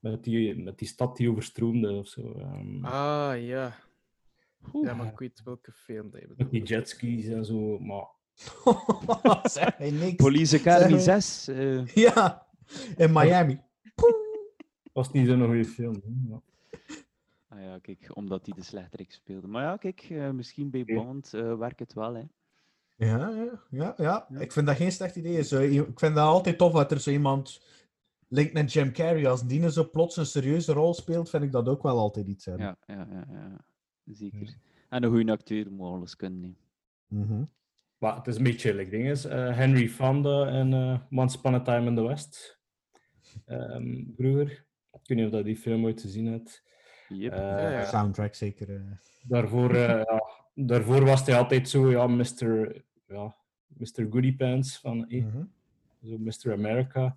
met, 0.00 0.24
die, 0.24 0.62
met 0.62 0.78
die 0.78 0.88
stad 0.88 1.16
die 1.16 1.30
overstroomde 1.30 1.90
of 1.92 2.06
zo. 2.08 2.32
ehm, 2.38 2.84
Ah, 2.84 3.44
ja. 3.46 3.74
Ja, 4.82 4.94
maar 4.94 5.06
ik 5.06 5.18
weet 5.18 5.42
welke 5.44 5.72
film 5.72 6.10
dat 6.10 6.20
je 6.20 6.26
met 6.26 6.36
bedoelt. 6.36 6.50
die 6.50 6.62
jetskis 6.62 7.26
en 7.26 7.44
zo, 7.44 7.78
maar 7.78 8.06
zeg 9.50 9.76
hij 9.76 9.90
niks. 9.90 10.14
Police 10.14 10.58
Academy 10.58 10.98
Zeg- 10.98 11.22
6. 11.22 11.48
eh, 11.48 11.86
Ja, 11.86 12.46
in 12.96 13.12
Miami. 13.12 13.60
was 14.92 15.12
niet 15.12 15.26
zo'n 15.28 15.44
goede 15.44 15.64
film. 15.64 15.94
hè, 16.04 16.36
Ah 17.52 17.60
ja, 17.62 17.78
kijk, 17.78 18.10
omdat 18.16 18.46
hij 18.46 18.54
de 18.54 18.62
slechterik 18.62 19.12
speelde. 19.12 19.46
Maar 19.46 19.62
ja, 19.62 19.76
kijk, 19.76 20.00
eh, 20.10 20.30
misschien 20.30 20.70
bij 20.70 20.84
Bond 20.84 21.34
eh, 21.34 21.58
werkt 21.58 21.78
het 21.78 21.92
wel, 21.92 22.14
hè. 22.14 22.22
Ja, 22.96 23.28
ja, 23.28 23.62
ja, 23.70 23.94
ja. 23.96 24.28
Ik 24.38 24.52
vind 24.52 24.66
dat 24.66 24.76
geen 24.76 24.92
slecht 24.92 25.16
idee. 25.16 25.42
Zo, 25.42 25.60
i- 25.62 25.78
ik 25.78 25.98
vind 25.98 26.14
dat 26.14 26.26
altijd 26.26 26.58
tof 26.58 26.72
dat 26.72 26.90
er 26.92 27.00
zo 27.00 27.10
iemand 27.10 27.62
linkt 28.28 28.52
naar 28.52 28.64
Jim 28.64 28.92
Carrey. 28.92 29.28
Als 29.28 29.46
die 29.46 29.70
zo 29.70 29.90
plots 29.90 30.16
een 30.16 30.26
serieuze 30.26 30.72
rol 30.72 30.94
speelt, 30.94 31.30
vind 31.30 31.42
ik 31.42 31.52
dat 31.52 31.68
ook 31.68 31.82
wel 31.82 31.98
altijd 31.98 32.26
iets 32.26 32.44
hebben. 32.44 32.66
Ja, 32.66 32.76
ja, 32.86 33.06
ja, 33.10 33.24
ja. 33.30 33.64
zeker. 34.04 34.54
En 34.88 35.02
een 35.02 35.10
goede 35.10 35.32
acteur 35.32 35.72
moet 35.72 35.86
alles 35.88 36.16
kunnen. 36.16 36.56
Mhm. 37.06 37.44
Maar 37.98 38.16
het 38.16 38.26
is 38.26 38.36
een 38.36 38.42
beetje 38.42 38.74
like 38.74 38.90
ding 38.90 39.08
is. 39.08 39.24
eh, 39.24 39.56
Henry 39.56 39.88
Fonda 39.88 40.48
in 40.48 40.72
eh 40.72 41.00
Once 41.18 41.38
Upon 41.38 41.54
a 41.54 41.60
Time 41.60 41.86
in 41.88 41.94
the 41.94 42.02
West. 42.02 42.60
Ehm, 43.44 44.04
vroeger. 44.16 44.50
Ik 44.92 45.00
weet 45.08 45.18
niet 45.18 45.26
of 45.26 45.32
dat 45.32 45.44
die 45.44 45.56
film 45.56 45.84
ooit 45.84 46.00
gezien 46.00 46.26
hebt. 46.26 46.62
Yep. 47.12 47.32
Eh, 47.32 47.38
Ja, 47.38 47.70
ja. 47.70 47.84
Soundtrack 47.84 48.34
zeker. 48.34 48.70
eh. 48.74 48.80
Daarvoor, 49.22 49.74
eh, 49.74 49.88
ja, 50.08 50.22
daarvoor 50.54 51.04
was 51.04 51.26
hij 51.26 51.36
altijd 51.36 51.68
zo, 51.68 51.90
ja, 51.90 52.06
Mr. 52.06 52.82
Ja, 53.06 53.36
Mr. 53.66 54.06
Goody 54.10 54.36
Pants 54.36 54.78
van 54.78 55.08
eh, 55.08 55.24
Mhm. 55.24 55.42
zo 56.02 56.18
Mr. 56.18 56.52
America. 56.52 57.16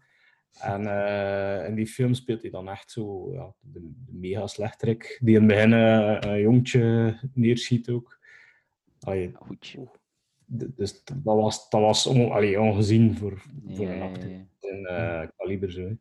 En 0.60 0.88
eh, 0.88 1.68
in 1.68 1.76
die 1.76 1.88
film 1.88 2.14
speelt 2.14 2.42
hij 2.42 2.52
dan 2.52 2.70
echt 2.70 2.92
zo 2.92 3.34
ja, 3.34 3.54
de, 3.60 3.80
de 4.06 4.14
mega 4.14 4.48
slechterik, 4.48 5.20
die 5.22 5.36
in 5.36 5.42
het 5.42 5.48
begin 5.52 5.72
een 5.72 6.40
jongetje 6.40 7.16
neerschiet 7.34 7.90
ook. 7.90 8.20
Allee, 9.00 9.32
dus 10.48 11.04
dat 11.04 11.16
was, 11.24 11.70
dat 11.70 11.82
was 11.82 12.08
on, 12.08 12.32
allee, 12.32 12.62
ongezien 12.62 13.16
voor, 13.18 13.42
voor 13.68 13.86
Ja, 13.86 13.94
een 13.94 14.02
acteur 14.02 14.46
in 14.60 14.86
eh 14.86 15.28
kaliber. 15.38 15.72
Zo. 15.72 15.82
hè. 15.82 15.94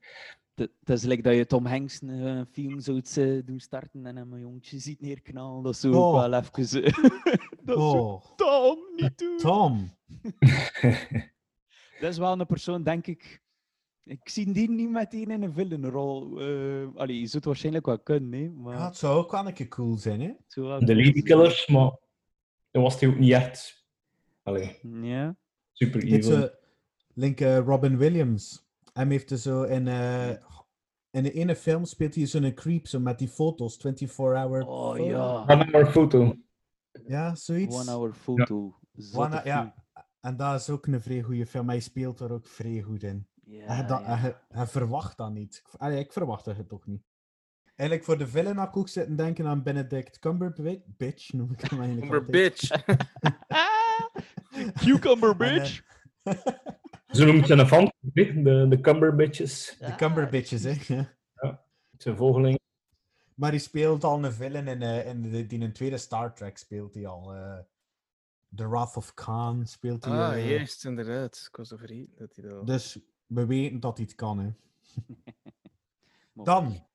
Het 0.55 0.71
het 0.79 0.89
is 0.89 1.03
like 1.05 1.23
dat 1.23 1.35
je 1.35 1.47
Tom 1.47 1.67
Hanks 1.67 2.01
een 2.03 2.27
eh, 2.39 2.41
film 2.53 2.81
zou 2.81 3.01
eh, 3.15 3.39
doen 3.45 3.61
starten 3.61 4.07
en 4.07 4.17
hem 4.17 4.33
een 4.33 4.41
jongetje 4.41 4.79
ziet 4.79 5.01
neerknallen. 5.01 5.63
Dat 5.63 5.77
zou 5.77 5.95
ook 5.95 6.15
Oh. 6.15 6.29
wel 6.29 6.33
even... 6.41 6.83
eh, 6.83 6.93
dat 7.65 7.79
zou 7.79 7.99
Oh, 7.99 8.25
Tom 8.37 8.79
niet 8.97 9.19
doen. 9.19 9.37
Tom. 9.37 9.91
Dat 12.01 12.13
is 12.13 12.19
wel 12.19 12.41
een 12.41 12.47
persoon, 12.47 12.83
denk 12.83 13.07
ik... 13.07 13.43
Ik 14.05 14.29
zie 14.29 14.53
die 14.53 14.71
niet 14.71 14.91
meteen 14.91 15.31
in 15.31 15.43
een 15.43 15.53
villenrol. 15.53 16.41
eh 16.41 16.87
allee, 16.95 17.15
je 17.21 17.27
zou 17.27 17.37
het 17.37 17.45
waarschijnlijk 17.45 17.87
wel 17.87 17.99
kunnen, 17.99 18.41
hè, 18.41 18.49
maar... 18.51 18.75
Ja, 18.77 18.87
het 18.87 18.97
zou 18.97 19.17
ook 19.19 19.31
wel 19.31 19.47
een 19.47 19.53
keer 19.55 19.69
cool 19.69 19.97
zijn, 19.97 20.21
hè? 20.21 20.31
De 20.79 20.97
Lady 20.97 21.23
maar 21.73 21.91
dan 22.71 22.83
was 22.83 23.01
hij 23.01 23.09
ook 23.09 23.19
niet 23.19 23.33
echt 23.33 23.87
allee, 24.43 24.79
Ja. 25.03 25.37
super 25.73 26.01
Dit 26.01 26.13
evil. 26.27 26.51
link 27.15 27.41
eh, 27.41 27.59
Robin 27.59 27.97
Williams. 27.97 28.64
Hem 28.95 29.11
heeft 29.11 29.31
er 29.31 29.39
zo 29.39 29.63
in, 29.63 29.89
eh, 29.89 30.29
in 31.11 31.23
de 31.23 31.33
ene 31.33 31.57
film 31.57 31.85
speelt 31.85 32.15
hij 32.15 32.27
zo'n 32.27 32.55
creep 32.55 32.87
zo 32.87 33.01
met 33.01 33.19
die 33.19 33.29
foto's, 33.29 33.77
24 33.77 34.17
hour. 34.17 34.67
Oh 34.67 34.89
photo. 34.95 35.05
ja. 35.05 35.43
One 35.47 35.71
hour 35.71 35.87
foto. 35.87 36.37
Ja, 37.07 37.35
zoiets. 37.35 37.77
One 37.77 37.91
Hour 37.91 38.13
Photo. 38.13 38.79
One- 39.15 39.41
ja, 39.45 39.61
film. 39.61 39.73
en 40.21 40.37
dat 40.37 40.61
is 40.61 40.71
ook 40.71 40.87
een 40.87 41.03
vrij 41.03 41.23
goede 41.23 41.47
film. 41.47 41.69
Hij 41.69 41.81
speelt 41.81 42.21
er 42.21 42.33
ook 42.33 42.47
vrij 42.47 42.81
goed 42.83 43.03
in. 43.03 43.29
Ja, 43.45 43.67
hij, 43.67 43.87
dat, 43.87 44.01
ja. 44.01 44.17
hij, 44.17 44.41
hij 44.49 44.67
verwacht 44.67 45.17
dat 45.17 45.33
niet. 45.33 45.63
Ik- 45.65 45.81
Allee, 45.81 45.99
ik 45.99 46.13
verwacht 46.13 46.45
het 46.45 46.69
toch 46.69 46.87
niet. 46.87 47.03
Eigenlijk 47.75 48.09
voor 48.09 48.19
de 48.19 48.27
villain 48.29 48.57
had 48.57 48.69
ik 48.69 48.77
ook 48.77 48.89
zitten 48.89 49.17
denken 49.17 49.47
aan 49.47 49.63
Benedict 49.63 50.19
Cumberbatch. 50.19 50.83
Bitch 50.97 51.33
noem 51.33 51.53
ik 51.53 51.61
hem 51.61 51.81
eigenlijk 51.81 52.11
Cumber 52.13 52.27
altijd. 52.27 52.59
bitch. 52.61 52.85
Cucumber 54.85 55.31
eh, 55.31 55.37
bitch! 55.39 55.83
Zo 57.07 57.25
noemt 57.25 57.47
zijn 57.47 57.67
fan, 57.67 57.93
de, 58.01 58.67
de 58.69 58.81
Cumberbitches. 58.81 59.77
De 59.79 59.95
Cumberbitches, 59.95 60.63
hè. 60.63 60.95
Ja. 60.95 61.65
Zijn 61.99 62.17
volgeling. 62.17 62.59
Maar 63.35 63.51
hij 63.51 63.59
speelt 63.59 64.05
al 64.05 64.25
een 64.25 64.33
villain 64.33 64.69
in, 64.69 64.83
eh, 64.83 65.07
in, 65.07 65.23
de, 65.23 65.47
die 65.47 65.59
in 65.59 65.65
een 65.65 65.73
tweede 65.73 65.99
Star 65.99 66.35
Trek 66.35 66.59
speelt 66.59 66.95
hij 66.95 67.07
al. 67.07 67.35
eh 67.35 67.59
The 68.55 68.69
Wrath 68.69 68.97
of 68.97 69.15
Khan 69.15 69.67
speelt 69.67 70.05
hij. 70.05 70.15
Ah, 70.15 70.35
eh, 70.35 70.51
juist, 70.51 70.85
inderdaad. 70.85 71.47
Ik 71.51 71.57
was 71.57 71.69
dat 71.69 71.79
hij 71.81 72.09
dat... 72.17 72.67
Dus 72.67 72.99
we 73.27 73.47
weten 73.47 73.81
dat 73.81 73.97
hij 73.97 74.07
het 74.07 74.15
kan. 74.15 74.39
Hè. 74.39 74.51
Dan, 76.45 76.87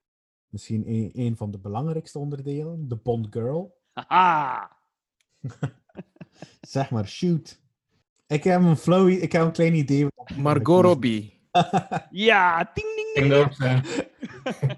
misschien 0.47 0.89
een, 0.89 1.11
een 1.13 1.37
van 1.37 1.51
de 1.51 1.57
belangrijkste 1.59 2.19
onderdelen, 2.19 2.87
de 2.87 2.95
Bond 2.95 3.27
Girl. 3.29 3.77
Haha! 3.93 4.77
Zeg 6.61 6.91
maar, 6.91 7.07
shoot. 7.07 7.61
Ik 8.29 8.43
heb 8.43 8.61
een 8.61 8.77
flow, 8.77 9.09
ik 9.09 9.31
heb 9.31 9.41
een 9.41 9.51
klein 9.51 9.73
idee. 9.73 10.07
Margot. 10.37 10.83
Robbie. 10.83 11.37
Ja, 12.11 12.71
ding 12.73 12.87
ding 13.13 13.47
ding! 13.57 13.81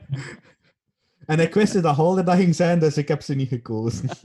En 1.25 1.39
ik 1.39 1.53
wist 1.53 1.81
dat 1.81 1.95
Holder 1.95 2.25
dat 2.25 2.35
ging 2.35 2.55
zijn, 2.55 2.79
dus 2.79 2.97
ik 2.97 3.07
heb 3.07 3.21
ze 3.21 3.35
niet 3.35 3.47
gekozen. 3.47 4.09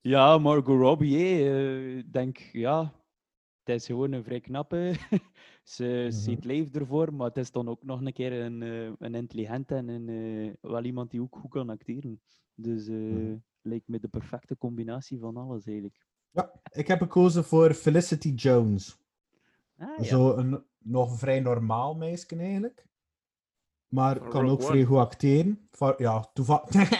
Ja, 0.00 0.38
Margot 0.38 0.80
Robbie, 0.80 1.16
eh, 1.18 1.96
ik 1.98 2.12
denk, 2.12 2.38
ja, 2.38 2.92
het 3.62 3.74
is 3.74 3.86
gewoon 3.86 4.12
een 4.12 4.24
vrij 4.24 4.40
knappe. 4.40 4.94
ze 5.62 5.84
Mhm. 6.08 6.10
ziet 6.10 6.44
leeft 6.44 6.76
ervoor, 6.76 7.14
maar 7.14 7.26
het 7.26 7.36
is 7.36 7.50
dan 7.50 7.68
ook 7.68 7.82
nog 7.84 8.00
een 8.00 8.12
keer 8.12 8.32
een, 8.32 8.62
eh, 8.62 8.92
een 8.98 9.14
intelligente 9.14 9.74
en 9.74 9.88
een, 9.88 10.08
eh, 10.08 10.52
wel 10.70 10.84
iemand 10.84 11.10
die 11.10 11.20
ook 11.22 11.36
goed 11.40 11.50
kan 11.50 11.70
acteren. 11.70 12.20
Dus 12.54 12.88
eh 12.88 12.94
Mhm. 12.96 13.36
lijkt 13.62 13.88
me 13.88 14.00
de 14.00 14.08
perfecte 14.08 14.56
combinatie 14.58 15.18
van 15.18 15.36
alles 15.36 15.66
eigenlijk. 15.66 16.06
Ja, 16.32 16.52
ik 16.72 16.86
heb 16.86 17.00
gekozen 17.00 17.44
voor 17.44 17.74
Felicity 17.74 18.28
Jones. 18.28 19.00
Ah, 19.78 19.98
ja. 19.98 20.04
Zo 20.04 20.36
een 20.36 20.64
nog 20.78 21.18
vrij 21.18 21.40
normaal 21.40 21.94
meisje 21.94 22.36
eigenlijk. 22.36 22.86
Maar 23.88 24.18
kan 24.18 24.30
Rogue 24.30 24.50
ook 24.50 24.62
vrij 24.62 24.84
goed 24.84 24.96
acteren. 24.98 25.68
Van, 25.70 25.94
ja, 25.96 26.30
toevallig. 26.32 26.68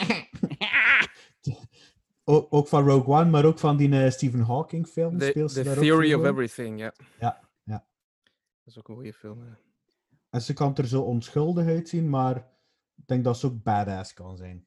ook, 2.24 2.46
ook 2.50 2.68
van 2.68 2.88
Rogue 2.88 3.14
One, 3.14 3.30
maar 3.30 3.44
ook 3.44 3.58
van 3.58 3.76
die 3.76 4.04
eh, 4.04 4.10
Stephen 4.10 4.40
Hawking 4.40 4.86
film. 4.86 5.18
The, 5.18 5.26
speelt 5.26 5.52
ze 5.52 5.62
the 5.62 5.74
Theory 5.74 6.14
of. 6.14 6.24
Everything, 6.24 6.78
ja. 6.78 6.92
Ja, 7.18 7.48
ja. 7.62 7.86
Dat 8.64 8.74
is 8.74 8.78
ook 8.78 8.88
een 8.88 8.94
goede 8.94 9.12
film. 9.12 9.44
ja. 9.44 9.58
En 10.30 10.42
ze 10.42 10.52
kan 10.52 10.76
er 10.76 10.86
zo 10.86 11.02
onschuldig 11.02 11.66
uitzien, 11.66 12.08
maar 12.08 12.36
ik 12.96 13.06
denk 13.06 13.24
dat 13.24 13.38
ze 13.38 13.46
ook 13.46 13.62
badass 13.62 14.14
kan 14.14 14.36
zijn. 14.36 14.66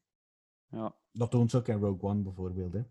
ja. 0.70 0.96
Dat 1.12 1.32
toont 1.32 1.52
ze 1.52 1.58
ook 1.58 1.68
in 1.68 1.80
Rogue 1.80 2.10
One 2.10 2.22
bijvoorbeeld. 2.22 2.74
Hè. 2.74 2.84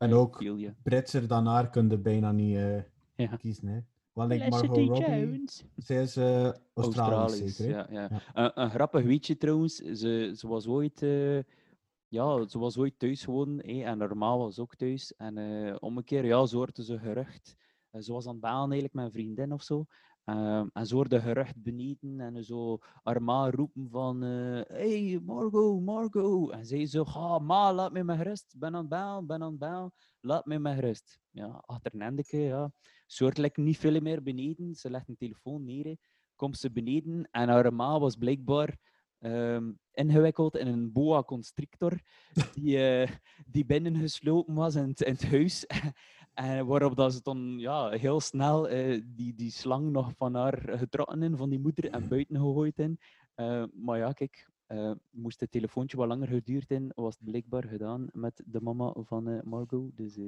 En 0.00 0.12
ook. 0.12 0.42
Britser 0.82 1.28
dan 1.28 1.46
haar 1.46 1.70
kun 1.70 1.88
je 1.88 1.98
bijna 1.98 2.32
niet 2.32 2.56
eh, 2.56 2.82
Ja. 3.14 3.36
kiezen. 3.36 3.66
Hè. 3.66 3.80
Want 4.12 4.32
Felicity 4.32 4.50
Margot 4.68 4.88
Robbie, 4.98 5.30
Jones. 5.30 5.64
zij 5.76 6.02
is 6.02 6.16
eh 6.16 6.44
Australisch, 6.74 6.74
Australisch, 6.74 7.56
zeker. 7.56 7.74
Hè? 7.74 7.80
ja. 7.80 7.86
ja. 7.90 8.08
Ja. 8.10 8.20
Een, 8.44 8.62
een 8.62 8.70
grappig 8.70 9.02
weetje 9.04 9.36
trouwens, 9.36 9.74
ze, 9.76 10.32
ze 10.36 10.48
was 10.48 10.66
ooit... 10.66 11.02
eh, 11.02 11.38
ja, 12.08 12.48
ze 12.48 12.58
was 12.58 12.78
ooit 12.78 12.94
thuis 12.98 13.24
gewoon 13.24 13.58
hè, 13.64 13.82
en 13.82 13.98
normaal 13.98 14.38
was 14.38 14.58
ook 14.58 14.74
thuis. 14.76 15.14
En 15.16 15.38
eh 15.38 15.76
om 15.80 15.96
een 15.96 16.04
keer, 16.04 16.24
ja, 16.24 16.46
ze 16.46 16.56
hoorde 16.56 16.84
ze 16.84 16.98
gerucht. 16.98 17.56
Eh, 17.90 18.00
ze 18.00 18.12
was 18.12 18.26
aan 18.26 18.32
het 18.32 18.40
bellen 18.40 18.58
eigenlijk 18.60 18.94
met 18.94 19.04
een 19.04 19.12
vriendin 19.12 19.52
of 19.52 19.62
zo. 19.62 19.86
Ehm, 20.24 20.66
en 20.72 20.86
ze 20.86 20.94
hoorde 20.94 21.20
gerucht 21.20 21.62
beneden 21.62 22.20
en 22.20 22.44
zo 22.44 22.78
haar 23.02 23.22
ma 23.22 23.50
roepen 23.50 23.88
van 23.90 24.22
eh, 24.22 24.60
Hey 24.66 25.20
Margot, 25.24 25.82
Margot. 25.82 26.50
En 26.50 26.66
zij 26.66 26.86
zo, 26.86 27.04
ga 27.04 27.38
ma, 27.38 27.72
laat 27.72 27.92
me 27.92 28.04
met 28.04 28.20
rust. 28.20 28.54
Ben 28.58 28.74
aan 28.74 28.86
het 28.88 29.26
ben 29.26 29.42
aan 29.42 29.50
het 29.50 29.58
bellen. 29.58 29.92
Laat 30.20 30.46
me 30.46 30.58
met 30.58 30.78
rust. 30.78 31.20
Ja, 31.30 31.62
achter 31.66 31.94
een 31.94 32.02
endeke, 32.02 32.36
ja. 32.36 32.72
Soortelijk 33.06 33.56
niet 33.56 33.78
veel 33.78 34.00
meer 34.00 34.22
beneden. 34.22 34.74
Ze 34.74 34.90
legt 34.90 35.08
een 35.08 35.16
telefoon 35.16 35.64
neer. 35.64 35.96
Komt 36.36 36.58
ze 36.58 36.70
beneden 36.70 37.28
en 37.30 37.48
haar 37.48 37.74
ma 37.74 37.98
was 37.98 38.16
blijkbaar 38.16 38.76
ehm, 39.18 39.72
ingewikkeld 39.92 40.56
in 40.56 40.66
een 40.66 40.92
boa 40.92 41.22
constrictor 41.22 42.00
die, 42.54 42.78
eh, 42.78 43.10
die 43.46 43.64
binnengeslopen 43.64 44.54
was 44.54 44.74
in 44.74 44.88
het, 44.88 45.00
in 45.00 45.12
het 45.12 45.30
huis. 45.30 45.66
En 46.40 46.66
waarop 46.66 46.96
dat 46.96 47.12
ze 47.12 47.20
dan 47.22 47.58
ja, 47.58 47.88
heel 47.88 48.20
snel 48.20 48.68
eh, 48.68 49.02
die, 49.04 49.34
die 49.34 49.50
slang 49.50 49.90
nog 49.90 50.12
van 50.16 50.34
haar 50.34 50.78
getrokken 50.78 51.22
in, 51.22 51.36
van 51.36 51.50
die 51.50 51.58
moeder, 51.58 51.90
en 51.90 52.08
buiten 52.08 52.36
gegooid 52.36 52.78
in. 52.78 52.98
Eh, 53.34 53.64
maar 53.72 53.98
ja, 53.98 54.12
kijk, 54.12 54.50
eh, 54.66 54.92
moest 55.10 55.40
het 55.40 55.50
telefoontje 55.50 55.96
wat 55.96 56.08
langer 56.08 56.28
geduurd 56.28 56.70
in, 56.70 56.92
was 56.94 57.14
het 57.14 57.24
blijkbaar 57.24 57.64
gedaan 57.64 58.08
met 58.12 58.42
de 58.46 58.60
mama 58.60 58.94
van 58.98 59.40
Margot. 59.44 59.96
Dus 59.96 60.18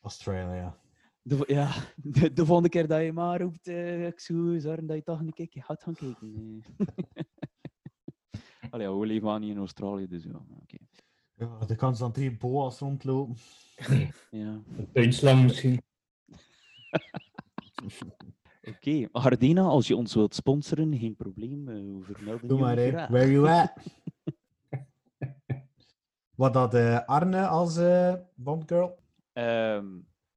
Australia. 0.00 0.78
de, 1.22 1.44
ja, 1.46 1.72
de, 1.96 2.32
de 2.32 2.46
volgende 2.46 2.68
keer 2.68 2.86
dat 2.86 3.02
je 3.02 3.12
maar 3.12 3.40
roept, 3.40 3.66
ik 3.66 4.20
zou 4.20 4.60
zorgen 4.60 4.86
dat 4.86 4.96
je 4.96 5.02
toch 5.02 5.20
een 5.20 5.32
keertje 5.32 5.62
gaat 5.62 5.82
gaan 5.82 5.94
kijken. 5.94 6.62
Allee, 8.70 8.86
ja, 8.86 8.96
we 8.96 9.06
leven 9.06 9.28
aan 9.28 9.42
in 9.42 9.58
Australië, 9.58 10.06
dus 10.06 10.24
ja. 10.24 10.40
oké. 10.60 10.76
Ja, 11.38 11.58
de 11.66 11.74
kans 11.76 11.98
dat 11.98 12.14
drie 12.14 12.36
boa's 12.36 12.78
rondlopen. 12.78 13.36
Ja. 14.30 14.62
Een 14.76 14.88
tuinslang 14.92 15.42
misschien. 15.42 15.82
Oké, 18.68 19.08
Hardena, 19.12 19.62
als 19.62 19.86
je 19.86 19.96
ons 19.96 20.14
wilt 20.14 20.34
sponsoren, 20.34 20.98
geen 20.98 21.16
probleem. 21.16 21.68
eh, 21.68 21.74
we 21.74 22.14
vermelden 22.14 22.48
Doe 22.48 22.58
maar, 22.58 22.76
hè. 22.76 22.88
graag. 22.88 23.08
Where 23.08 23.30
you 23.30 23.48
at? 23.48 23.72
Wat 26.34 26.52
dat 26.52 26.74
eh, 26.74 27.04
Arne 27.04 27.46
als 27.46 27.76
eh 27.76 28.14
Bondgirl? 28.34 28.98
Ehm, 29.32 29.86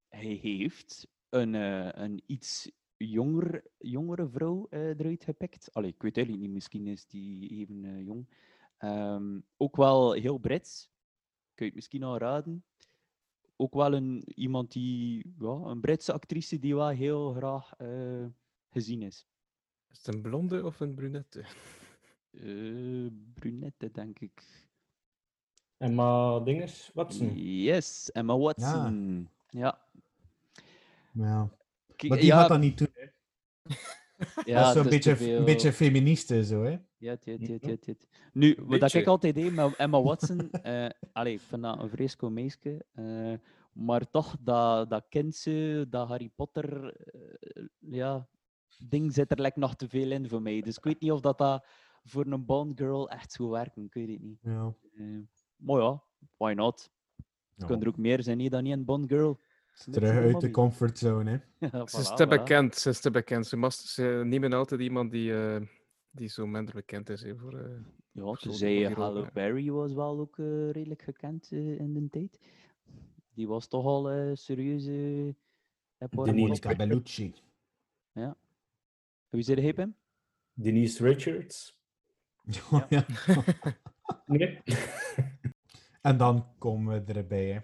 hij 0.10 0.39
heeft 0.41 1.08
een, 1.30 1.56
eh, 1.56 1.89
een 1.91 2.24
iets 2.26 2.72
jonger, 2.97 3.64
jongere 3.78 4.30
vrouw 4.30 4.68
eh, 4.70 4.88
eruit 4.88 5.24
gepikt. 5.24 5.70
Allee, 5.74 5.89
ik 5.89 6.02
weet 6.02 6.16
eigenlijk 6.18 6.45
niet, 6.45 6.56
misschien 6.56 6.88
is 6.88 7.06
die 7.06 7.49
even 7.49 8.04
jong. 8.04 8.28
Ehm, 8.82 9.40
ook 9.58 9.76
wel 9.76 10.12
heel 10.12 10.38
Brits. 10.38 10.90
Kun 11.54 11.66
je 11.66 11.66
het 11.66 11.76
misschien 11.76 12.04
al 12.04 12.18
raden. 12.18 12.66
Ook 13.56 13.74
wel 13.74 13.94
een, 13.94 14.24
iemand 14.36 14.72
die, 14.72 15.34
ja, 15.40 15.50
een 15.50 15.80
Britse 15.80 16.14
actrice 16.14 16.60
die 16.60 16.76
wel 16.76 16.88
heel 16.88 17.34
graag 17.34 17.74
eh, 17.78 18.26
gezien 18.70 19.02
is. 19.02 19.28
Is 19.90 19.98
het 19.98 20.16
een 20.16 20.22
blonde 20.22 20.66
of 20.66 20.80
een 20.80 20.96
brunette? 20.96 21.46
Eh, 22.32 23.08
brunette, 23.34 23.92
denk 23.92 24.20
ik. 24.20 24.66
Emma 25.78 26.40
Dingers, 26.40 26.92
Watson. 26.94 27.38
Yes, 27.38 28.12
Emma 28.12 28.38
Watson. 28.38 29.30
Ja. 29.50 29.82
Ja. 31.12 31.50
Maar 32.08 32.18
die 32.18 32.26
ja, 32.26 32.40
gaat 32.40 32.50
dat 32.50 32.60
niet 32.60 32.78
doen. 32.78 32.94
Hè. 32.94 33.08
Ja, 34.46 34.60
dat 34.60 34.76
is 34.76 34.82
zo'n 34.82 34.90
beetje, 34.90 35.16
veel- 35.16 35.44
beetje 35.44 35.74
feministe 35.74 36.44
zo, 36.46 36.64
hè? 36.64 36.70
Ja, 36.70 36.80
ja, 36.98 37.18
ja, 37.24 37.58
ja, 37.62 37.76
ja. 37.82 37.94
Nu, 38.34 38.58
wat 38.60 38.80
Beetje. 38.80 39.00
ik 39.00 39.08
altijd 39.08 39.36
deed 39.36 39.54
met 39.54 39.76
Emma 39.76 40.02
Watson, 40.02 40.52
eh 40.52 40.90
allee, 41.12 41.34
ik 41.34 41.40
vind 41.40 41.62
dat 41.62 41.80
een 41.80 41.90
vreselijk 41.90 42.34
meisje, 42.34 42.86
eh, 42.94 43.34
maar 43.74 44.10
toch, 44.10 44.36
dat, 44.40 44.90
dat 44.90 45.06
kindje, 45.10 45.86
dat 45.90 46.08
Harry 46.08 46.30
Potter, 46.36 46.94
eh, 46.96 47.64
ja, 47.80 48.28
ding 48.78 49.14
zit 49.14 49.32
er 49.32 49.42
like, 49.42 49.60
nog 49.60 49.76
te 49.76 49.90
veel 49.90 50.12
in 50.12 50.30
voor 50.30 50.42
mij. 50.42 50.62
Dus 50.62 50.78
ik 50.78 50.84
weet 50.84 51.00
niet 51.02 51.12
of 51.12 51.20
dat, 51.20 51.38
dat 51.38 51.66
voor 52.04 52.26
een 52.26 52.46
Bond 52.46 52.80
girl 52.80 53.10
echt 53.10 53.32
zou 53.32 53.50
werken, 53.50 53.84
ik 53.84 53.94
weet 53.94 54.10
het 54.10 54.22
niet. 54.22 54.40
Ja. 54.42 54.74
Eh, 54.94 55.06
maar 55.56 55.82
ja, 55.82 56.04
why 56.38 56.54
not? 56.54 56.92
Het 57.56 57.66
kan 57.70 57.82
er 57.82 57.88
ook 57.88 57.98
meer 57.98 58.24
zijn 58.24 58.38
niet 58.38 58.52
dan 58.52 58.64
niet 58.64 58.74
een 58.74 58.86
Bond 58.86 59.08
girl. 59.08 59.40
Terug 59.92 60.12
uit 60.34 60.42
de 60.42 60.52
comfortzone, 60.52 61.30
hè? 61.32 61.68
Ja, 61.72 61.88
Ze 61.88 62.00
is 62.00 62.14
te 62.16 62.26
voilà. 62.26 62.30
bekend, 62.30 62.76
ze 62.76 62.90
is 62.90 63.00
te 63.02 63.12
bekend. 63.12 63.48
Ze, 63.48 63.58
mast, 63.58 63.88
ze 63.88 64.22
nemen 64.26 64.54
altijd 64.54 64.82
iemand 64.82 65.12
die, 65.12 65.34
eh, 65.34 65.62
die 66.12 66.28
zo 66.28 66.48
minder 66.48 66.74
bekend 66.74 67.10
is. 67.10 67.22
hè, 67.22 67.36
voor, 67.38 67.58
eh, 67.60 67.70
Ja, 68.12 68.22
voor 68.22 68.38
zo'n 68.40 68.54
zei 68.54 68.86
rol, 68.94 69.04
Halle. 69.04 69.30
Berry 69.34 69.70
was 69.72 69.94
wel 69.94 70.20
ook 70.20 70.40
eh, 70.40 70.70
redelijk 70.70 71.02
gekend 71.02 71.52
in 71.52 71.94
de 71.94 72.10
tijd. 72.10 72.40
Die 73.34 73.48
was 73.48 73.68
toch 73.68 73.86
al 73.86 74.10
eh 74.12 74.32
serieuze... 74.36 75.36
eh, 75.98 76.08
porno- 76.10 76.34
Monica 76.34 76.76
Bellucci. 76.76 77.34
Ja. 78.12 78.38
Wie 79.30 79.44
zei 79.44 79.62
de 79.62 79.74
hem? 79.82 79.96
Denise 80.54 81.04
Richards. 81.04 81.80
Ja. 82.90 83.06
Nee. 84.26 84.60
En 86.02 86.18
dan 86.18 86.46
komen 86.58 87.06
we 87.06 87.14
erbij, 87.14 87.46
hè. 87.52 87.60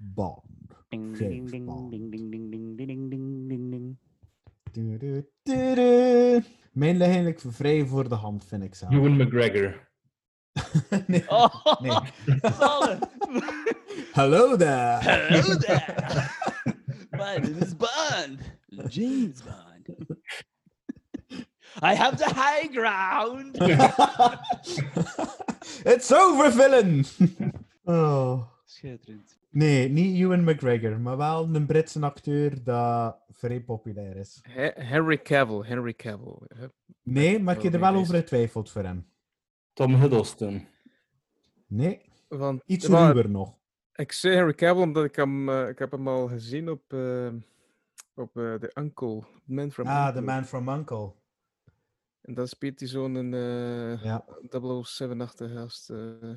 Bond. 0.00 0.42
Ding, 0.88 1.16
James 1.18 1.20
ding, 1.50 1.50
ding, 1.50 1.66
Bond. 1.66 1.90
ding, 1.90 2.10
ding, 2.10 2.30
ding, 2.30 2.50
ding, 2.50 2.76
ding, 2.76 3.10
ding, 3.10 3.48
ding, 3.48 3.70
ding. 3.70 3.96
Du-du, 4.72 5.26
du-du. 5.42 6.42
Mijn 6.72 6.96
ligt 6.96 7.08
eigenlijk 7.10 7.40
vrij 7.46 7.86
voor 7.86 8.08
de 8.08 8.14
hand, 8.14 8.44
vind 8.44 8.62
ik 8.62 8.74
zelf. 8.74 8.92
Ewan 8.92 9.16
McGregor. 9.16 9.88
nee. 11.06 11.24
Oh, 11.30 11.80
Nee. 11.80 11.92
Hello 14.12 14.56
there! 14.56 14.98
Hello 15.02 15.56
there! 15.56 16.28
My 17.10 17.36
name 17.38 17.58
is 17.60 17.76
Bond. 17.76 18.38
James 18.88 19.42
Bond. 19.42 19.88
I 21.82 21.94
have 21.94 22.16
the 22.16 22.32
high 22.34 22.68
ground. 22.72 23.58
It's 25.84 26.12
over, 26.12 26.50
villain! 26.52 27.04
oh. 27.84 28.42
Schitterend. 28.66 29.25
Nee, 29.56 29.88
niet 29.88 30.16
Ewan 30.20 30.44
McGregor, 30.44 31.00
maar 31.00 31.16
wel 31.16 31.54
een 31.54 31.66
Britse 31.66 32.00
acteur 32.00 32.62
dat 32.64 33.16
vrij 33.28 33.60
populair 33.60 34.16
is. 34.16 34.38
He- 34.42 34.72
Henry 34.74 35.22
Cavill, 35.22 35.60
Henry 35.68 35.94
Cavill. 35.94 36.36
Nee, 37.02 37.38
maar 37.42 37.56
ik 37.56 37.62
heb 37.62 37.74
er 37.74 37.80
wel 37.80 37.94
over 37.94 38.14
getwijfeld 38.14 38.70
voor 38.70 38.82
hem. 38.82 39.08
Tom 39.72 39.94
Hiddleston. 39.94 40.66
Nee, 41.66 42.00
Want, 42.28 42.62
iets 42.66 42.88
maar 42.88 43.12
ruwer 43.12 43.30
nog. 43.30 43.54
Ik 43.94 44.12
zei 44.12 44.34
Henry 44.34 44.54
Cavill 44.54 44.82
omdat 44.82 45.04
ik 45.04 45.16
hem, 45.16 45.48
eh, 45.48 45.68
ik 45.68 45.78
heb 45.78 45.90
hem 45.90 46.08
al 46.08 46.28
gezien 46.28 46.70
op, 46.70 46.92
eh, 46.92 47.28
op 48.14 48.36
eh, 48.36 48.54
The 48.54 48.70
Uncle, 48.74 49.22
Man 49.44 49.70
from 49.70 49.86
Ah, 49.86 49.98
Uncle. 50.06 50.12
The 50.20 50.26
Man 50.26 50.44
from 50.44 50.68
Uncle. 50.68 51.12
En 52.20 52.34
dan 52.34 52.46
speelt 52.48 52.78
hij 52.80 52.88
zo'n 52.88 53.34
eh 53.34 54.02
Ja. 54.04 54.24
007-achtige 54.48 55.54
gast. 55.54 55.90
eh. 55.90 56.30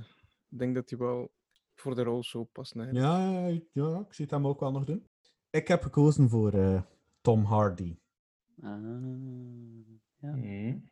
ik 0.50 0.60
denk 0.60 0.76
dat 0.76 0.90
hij 0.90 1.00
wel 1.00 1.32
voor 1.80 1.96
de 1.96 2.04
rol 2.04 2.24
zo 2.24 2.44
past. 2.44 2.76
Nee. 2.76 2.94
Ja, 2.94 3.48
ja, 3.74 4.00
ik 4.00 4.14
zie 4.14 4.26
het 4.26 4.32
hem 4.34 4.48
ook 4.48 4.60
wel 4.60 4.72
nog 4.72 4.84
doen. 4.86 5.06
Ik 5.50 5.68
heb 5.68 5.82
gekozen 5.82 6.30
voor 6.30 6.54
eh, 6.54 6.82
Tom 7.22 7.44
Hardy. 7.44 7.98
Ah, 8.62 8.84
ja. 10.20 10.32
Hmm. 10.32 10.90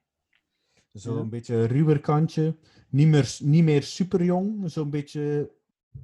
Zo'n 0.92 1.18
Ja. 1.18 1.24
beetje 1.26 1.64
ruwer 1.66 2.00
kantje. 2.00 2.58
Niet 2.90 3.08
meer, 3.08 3.38
niet 3.40 3.64
meer 3.64 3.84
super 3.84 4.24
jong. 4.24 4.72
Zo'n 4.72 4.90
beetje. 4.90 5.52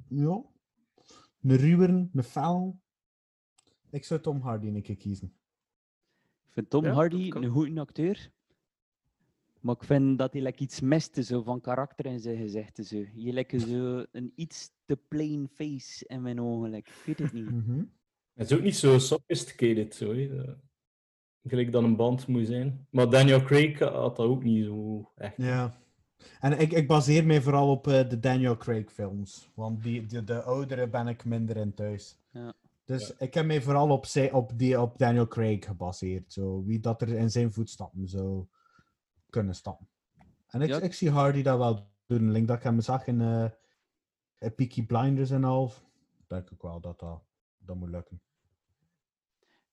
Ja. 0.08 0.42
Een 1.42 1.56
ruwer, 1.56 1.88
een 1.90 2.22
fel. 2.24 2.80
Ik 3.90 4.04
zou 4.04 4.20
Tom 4.20 4.40
Hardy 4.40 4.66
een 4.66 4.82
keer 4.82 4.96
kiezen. 4.96 5.34
Ik 6.46 6.52
vind 6.52 6.70
Tom 6.70 6.84
Ja, 6.84 6.92
Hardy 6.92 7.28
kan. 7.28 7.42
een 7.42 7.50
goede 7.50 7.80
acteur. 7.80 8.32
Maar 9.60 9.74
ik 9.74 9.84
vind 9.84 10.18
dat 10.18 10.32
hij 10.32 10.42
like, 10.42 10.62
iets 10.62 10.80
miste 10.80 11.22
zo, 11.22 11.42
van 11.42 11.60
karakter 11.60 12.06
in 12.06 12.20
zijn 12.20 12.36
gezichten. 12.36 12.84
Zo. 12.84 13.04
Je 13.14 13.32
lijkt 13.32 13.60
zo 13.60 14.04
een 14.12 14.32
iets 14.34 14.70
te 14.86 14.96
plain 15.08 15.48
face 15.54 16.04
in 16.06 16.22
mijn 16.22 16.40
ogen. 16.40 16.70
like. 16.70 16.90
Ik 16.90 16.96
weet 17.06 17.18
het 17.18 17.32
niet. 17.32 17.50
Mhm. 17.50 17.82
Het 18.34 18.50
is 18.50 18.56
ook 18.56 18.62
niet 18.62 18.76
zo 18.76 18.98
sophisticated, 18.98 19.94
zo. 19.94 20.14
hè. 20.14 20.36
Dat- 20.36 20.56
Gelijk 21.46 21.72
dat 21.72 21.82
een 21.82 21.96
band 21.96 22.26
moet 22.26 22.46
zijn. 22.46 22.86
Maar 22.90 23.10
Daniel 23.10 23.42
Craig 23.42 23.78
had 23.78 24.16
dat 24.16 24.26
ook 24.26 24.42
niet 24.44 24.64
zo 24.64 25.10
echt. 25.14 25.36
Ja. 25.36 25.80
En 26.40 26.58
ik, 26.60 26.72
ik 26.72 26.86
baseer 26.88 27.26
mij 27.26 27.42
vooral 27.42 27.70
op 27.70 27.86
eh, 27.86 28.08
de 28.08 28.20
Daniel 28.20 28.56
Craig 28.56 28.92
films. 28.92 29.50
Want 29.54 29.82
die, 29.82 30.06
die, 30.06 30.24
de 30.24 30.42
oudere 30.42 30.88
ben 30.88 31.06
ik 31.08 31.24
minder 31.24 31.56
in 31.56 31.74
thuis. 31.74 32.18
Ja. 32.30 32.52
Dus 32.84 33.16
ik 33.18 33.34
heb 33.34 33.46
mij 33.46 33.62
vooral 33.62 33.90
op, 33.90 34.06
zij, 34.06 34.32
op, 34.32 34.58
die, 34.58 34.80
op 34.80 34.98
Daniel 34.98 35.26
Craig 35.28 35.64
gebaseerd. 35.64 36.32
Zo, 36.32 36.64
wie 36.64 36.80
dat 36.80 37.02
er 37.02 37.08
in 37.08 37.30
zijn 37.30 37.52
voetstappen 37.52 38.08
zou 38.08 38.46
kunnen 39.30 39.54
stappen. 39.54 39.88
En 40.46 40.60
ik, 40.62 40.68
Ja. 40.68 40.80
ik 40.80 40.92
zie 40.94 41.10
Hardy 41.10 41.42
dat 41.42 41.58
wel 41.58 41.86
doen. 42.06 42.30
Link 42.30 42.48
dat 42.48 42.56
ik 42.56 42.62
hem 42.62 42.80
zag 42.80 43.06
in 43.06 43.20
eh, 43.20 43.44
eh, 43.44 43.50
Peaky 44.38 44.86
Blinders 44.86 45.30
en 45.30 45.44
al. 45.44 45.72
Denk 46.26 46.50
ik 46.50 46.62
wel 46.62 46.80
dat 46.80 46.98
dat, 46.98 47.22
dat 47.58 47.76
moet 47.76 47.90
lukken. 47.90 48.20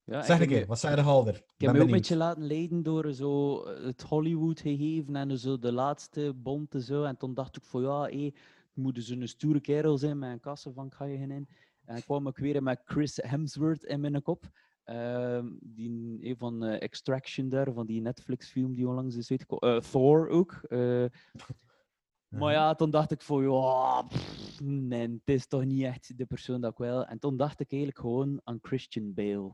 Ja, 0.04 0.24
zeg 0.24 0.36
ik 0.36 0.42
een 0.42 0.48
keer, 0.48 0.68
wat 0.68 0.80
zei 0.80 0.96
de 0.96 1.02
Halder? 1.02 1.36
Ik 1.36 1.44
heb 1.58 1.74
me 1.74 1.80
ook 1.80 1.86
een 1.86 1.92
beetje 1.92 2.16
laten 2.16 2.46
leiden 2.46 2.84
door 2.84 3.14
zo 3.14 3.62
eh, 3.64 3.84
het 3.84 4.02
Hollywood 4.02 4.60
gegeven 4.60 5.16
en 5.16 5.38
zo 5.38 5.60
de 5.60 5.72
laatste 5.72 6.34
bonte 6.36 6.82
zo. 6.82 7.04
En 7.04 7.18
toen 7.18 7.34
dacht 7.34 7.56
ik 7.56 7.64
van 7.64 7.82
ja, 7.82 8.02
hé, 8.02 8.26
het 8.26 8.36
moet 8.74 8.96
dus 8.96 9.10
een 9.10 9.28
stoere 9.28 9.62
kerel 9.62 9.98
zijn 9.98 10.20
met 10.20 10.32
een 10.32 10.40
kassen 10.40 10.74
van 10.74 10.92
ga 10.92 11.06
je 11.06 11.18
in. 11.18 11.48
En 11.86 11.96
ik 11.96 12.04
kwam 12.04 12.28
ook 12.28 12.38
weer 12.38 12.64
met 12.64 12.82
Chris 12.86 13.20
Hemsworth 13.22 13.84
in 13.84 14.00
mijn 14.00 14.22
kop. 14.22 14.50
Ehm, 14.84 15.48
die 15.62 16.18
een 16.22 16.38
van 16.38 16.64
eh, 16.64 16.82
Extraction 16.82 17.50
daar, 17.50 17.74
van 17.74 17.86
die 17.86 18.02
Netflix-film 18.02 18.74
die 18.74 18.88
onlangs 18.88 19.16
is 19.16 19.32
uitgekomen. 19.32 19.76
Eh, 19.76 19.82
Thor 19.82 20.30
ook. 20.30 20.62
Maar 22.40 22.52
ja, 22.54 22.76
toen 22.76 22.90
dacht 22.90 23.12
ik 23.12 23.22
van 23.22 23.44
ja, 23.44 24.02
pff, 24.02 24.60
nee, 24.64 25.08
het 25.08 25.36
is 25.36 25.48
toch 25.48 25.66
niet 25.66 25.84
echt 25.84 26.18
de 26.18 26.26
persoon 26.26 26.62
dat 26.62 26.72
ik 26.72 26.78
wil. 26.78 27.06
En 27.06 27.20
toen 27.20 27.38
dacht 27.38 27.60
ik 27.60 27.72
eigenlijk 27.72 28.00
gewoon 28.02 28.42
aan 28.44 28.60
Christian 28.62 29.14
Bale. 29.14 29.52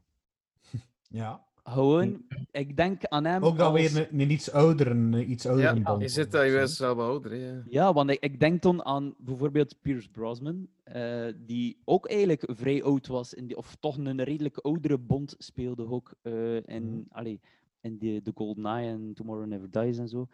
Ja. 1.09 1.45
Gewoon, 1.63 2.21
ik 2.51 2.77
denk 2.77 3.05
aan 3.05 3.25
hem. 3.25 3.43
Ook 3.43 3.57
dan 3.57 3.71
als- 3.71 3.93
weer 3.93 4.07
een, 4.11 4.19
een 4.21 4.31
iets 4.31 4.51
oudere, 4.51 4.89
een 4.89 5.31
iets 5.31 5.45
oudere 5.45 5.67
Ja, 5.67 5.73
je 5.75 5.79
of 6.05 6.29
daar 6.29 6.47
zo. 6.47 6.53
juist 6.53 6.75
zelf 6.75 6.97
ouder. 6.97 7.31
hè, 7.31 7.37
Ja. 7.47 7.63
Ja, 7.69 7.93
want 7.93 8.09
ik, 8.09 8.19
ik 8.23 8.39
denk 8.39 8.61
dan 8.61 8.85
aan 8.85 9.13
bijvoorbeeld 9.17 9.81
Pierce 9.81 10.09
Brosnan, 10.09 10.67
eh, 10.83 11.25
die 11.45 11.77
ook 11.83 12.07
eigenlijk 12.07 12.43
vrij 12.47 12.83
oud 12.83 13.07
was, 13.07 13.33
in 13.33 13.47
die, 13.47 13.57
of 13.57 13.75
toch 13.79 13.97
een 13.97 14.23
redelijk 14.23 14.57
oudere 14.57 14.97
Bond 14.97 15.35
speelde 15.37 15.89
ook 15.89 16.13
eh, 16.21 16.55
in, 16.55 17.07
allee, 17.11 17.39
in 17.81 17.97
de, 17.97 18.21
de 18.23 18.31
GoldenEye 18.35 18.89
en 18.89 19.13
Tomorrow 19.13 19.45
Never 19.47 19.71
Dies 19.71 19.97
en 19.97 20.09
zo. 20.09 20.27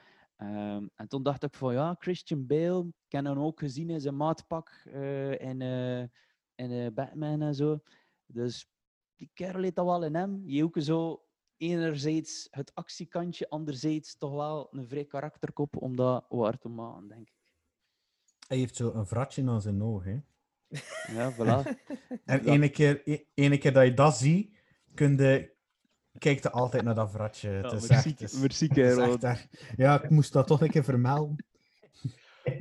Ehm, 0.44 0.88
en 0.96 1.08
toen 1.08 1.24
dacht 1.24 1.44
ik 1.44 1.54
van 1.54 1.74
ja, 1.74 1.96
Christian 2.00 2.46
Bale, 2.48 2.88
ik 2.88 3.12
heb 3.12 3.26
hem 3.26 3.39
ook 3.39 3.60
gezien 3.60 3.89
in 3.89 4.02
zijn 4.02 4.16
maatpak 4.16 4.82
eh 4.86 5.32
in, 5.32 5.62
eh, 5.62 6.00
in 6.56 6.72
eh, 6.72 6.88
Batman 6.94 7.41
en 7.41 7.56
zo. 7.56 7.80
Dus 8.26 8.68
die 9.16 9.30
kerel 9.34 9.62
heeft 9.62 9.76
dat 9.76 9.86
wel 9.86 10.04
in 10.04 10.16
hem. 10.16 10.44
Je 10.46 10.64
ook 10.64 10.76
zo 10.80 11.26
enerzijds 11.58 12.48
het 12.52 12.72
actiekantje, 12.76 13.50
anderzijds 13.50 14.18
toch 14.18 14.34
wel 14.34 14.68
een 14.72 14.88
vrij 14.88 15.06
karakterkop 15.06 15.76
om 15.78 15.96
dat 15.96 16.26
waar 16.30 16.58
te 16.58 16.70
maken, 16.70 17.08
denk 17.08 17.28
ik. 17.28 17.41
Hij 18.48 18.58
heeft 18.58 18.76
zo 18.76 18.91
een 18.94 19.08
vratje 19.08 19.50
aan 19.50 19.62
zijn 19.62 19.84
oog, 19.84 20.04
hè. 20.04 20.20
Ja, 21.14 21.34
voilà. 21.34 21.70
En 22.26 22.46
ene 22.46 22.70
keer, 22.70 23.02
e- 23.06 23.24
ene 23.34 23.58
keer 23.58 23.74
dat 23.74 23.86
je 23.86 23.94
dat 23.94 24.18
ziet, 24.18 24.58
kun 24.94 25.18
je... 25.18 25.53
Kijk 26.18 26.43
er 26.43 26.51
altijd 26.51 26.84
naar 26.84 26.95
dat 26.95 27.11
vratje. 27.11 27.49
het 27.49 27.72
is 27.72 27.88
merci, 27.88 28.09
echt, 28.09 28.20
het 28.20 28.32
is- 28.32 28.39
merci, 28.39 28.68
het 28.68 28.78
is 28.78 28.84
kerel. 28.95 29.18
echt 29.20 29.47
Ja, 29.78 30.03
ik 30.03 30.09
moest 30.09 30.34
dat 30.34 30.47
toch 30.47 30.61
een 30.61 30.70
keer 30.70 30.84
vermelden. 30.84 31.36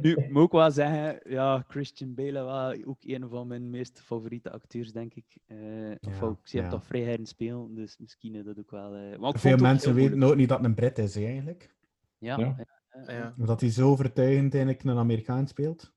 Nu, 0.00 0.14
ik 0.14 0.30
moet 0.30 0.42
ook 0.42 0.52
wel 0.52 0.70
zeggen, 0.70 1.20
ja, 1.32 1.64
Christian 1.68 2.14
Bale 2.14 2.40
was 2.42 2.84
ook 2.84 2.98
een 3.00 3.28
van 3.28 3.46
mijn 3.46 3.70
meest 3.70 4.00
favoriete 4.00 4.50
acteurs, 4.50 4.92
denk 4.92 5.14
ik. 5.14 5.24
Eh 5.46 5.56
of 6.00 6.20
Ja, 6.20 6.26
ook, 6.26 6.38
ik 6.44 6.52
hem 6.52 6.62
ja. 6.62 6.68
toch 6.70 6.84
vrij 6.86 7.00
heren 7.00 7.26
spelen, 7.26 7.74
dus 7.74 7.98
misschien 7.98 8.34
is 8.34 8.44
dat 8.44 8.58
ook 8.58 8.70
wel... 8.70 8.94
eh, 8.94 9.18
maar 9.18 9.30
ik 9.30 9.38
Veel 9.38 9.56
mensen 9.56 9.94
weten 9.94 10.22
ook 10.22 10.36
niet 10.36 10.48
dat 10.48 10.58
het 10.58 10.66
een 10.66 10.74
Brit 10.74 10.98
is, 10.98 11.16
eigenlijk. 11.16 11.74
Ja, 12.18 12.38
Ja. 12.38 12.54
ja. 12.58 12.66
Ja. 13.06 13.34
Omdat 13.38 13.60
hij 13.60 13.70
zo 13.70 13.88
overtuigend 13.90 14.54
eigenlijk 14.54 14.84
een 14.84 14.96
Amerikaan 14.98 15.46
speelt. 15.48 15.92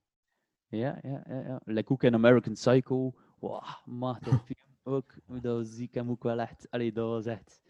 Ja, 0.67 0.99
ja, 1.01 1.23
ja. 1.27 1.39
ja. 1.39 1.61
Like 1.65 1.91
ook 1.91 2.03
in 2.03 2.13
American 2.13 2.53
Psycho. 2.53 3.13
Wow, 3.39 3.63
machtig 3.85 4.43
film. 4.45 4.59
Ook, 4.87 5.13
hoe 5.25 5.39
dat 5.39 5.67
zie 5.67 5.87
ik 5.87 5.93
hem 5.93 6.09
ook 6.09 6.23
wel 6.23 6.39
echt. 6.39 6.67
Allee, 6.69 6.91
dat 6.91 7.07
was 7.07 7.25
echt 7.25 7.61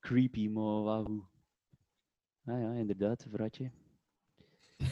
creepy, 0.00 0.48
maar 0.48 0.82
wel 0.84 1.04
goed. 1.04 1.24
Ah 2.44 2.60
ja, 2.60 2.72
inderdaad, 2.72 3.26
vratje. 3.30 3.70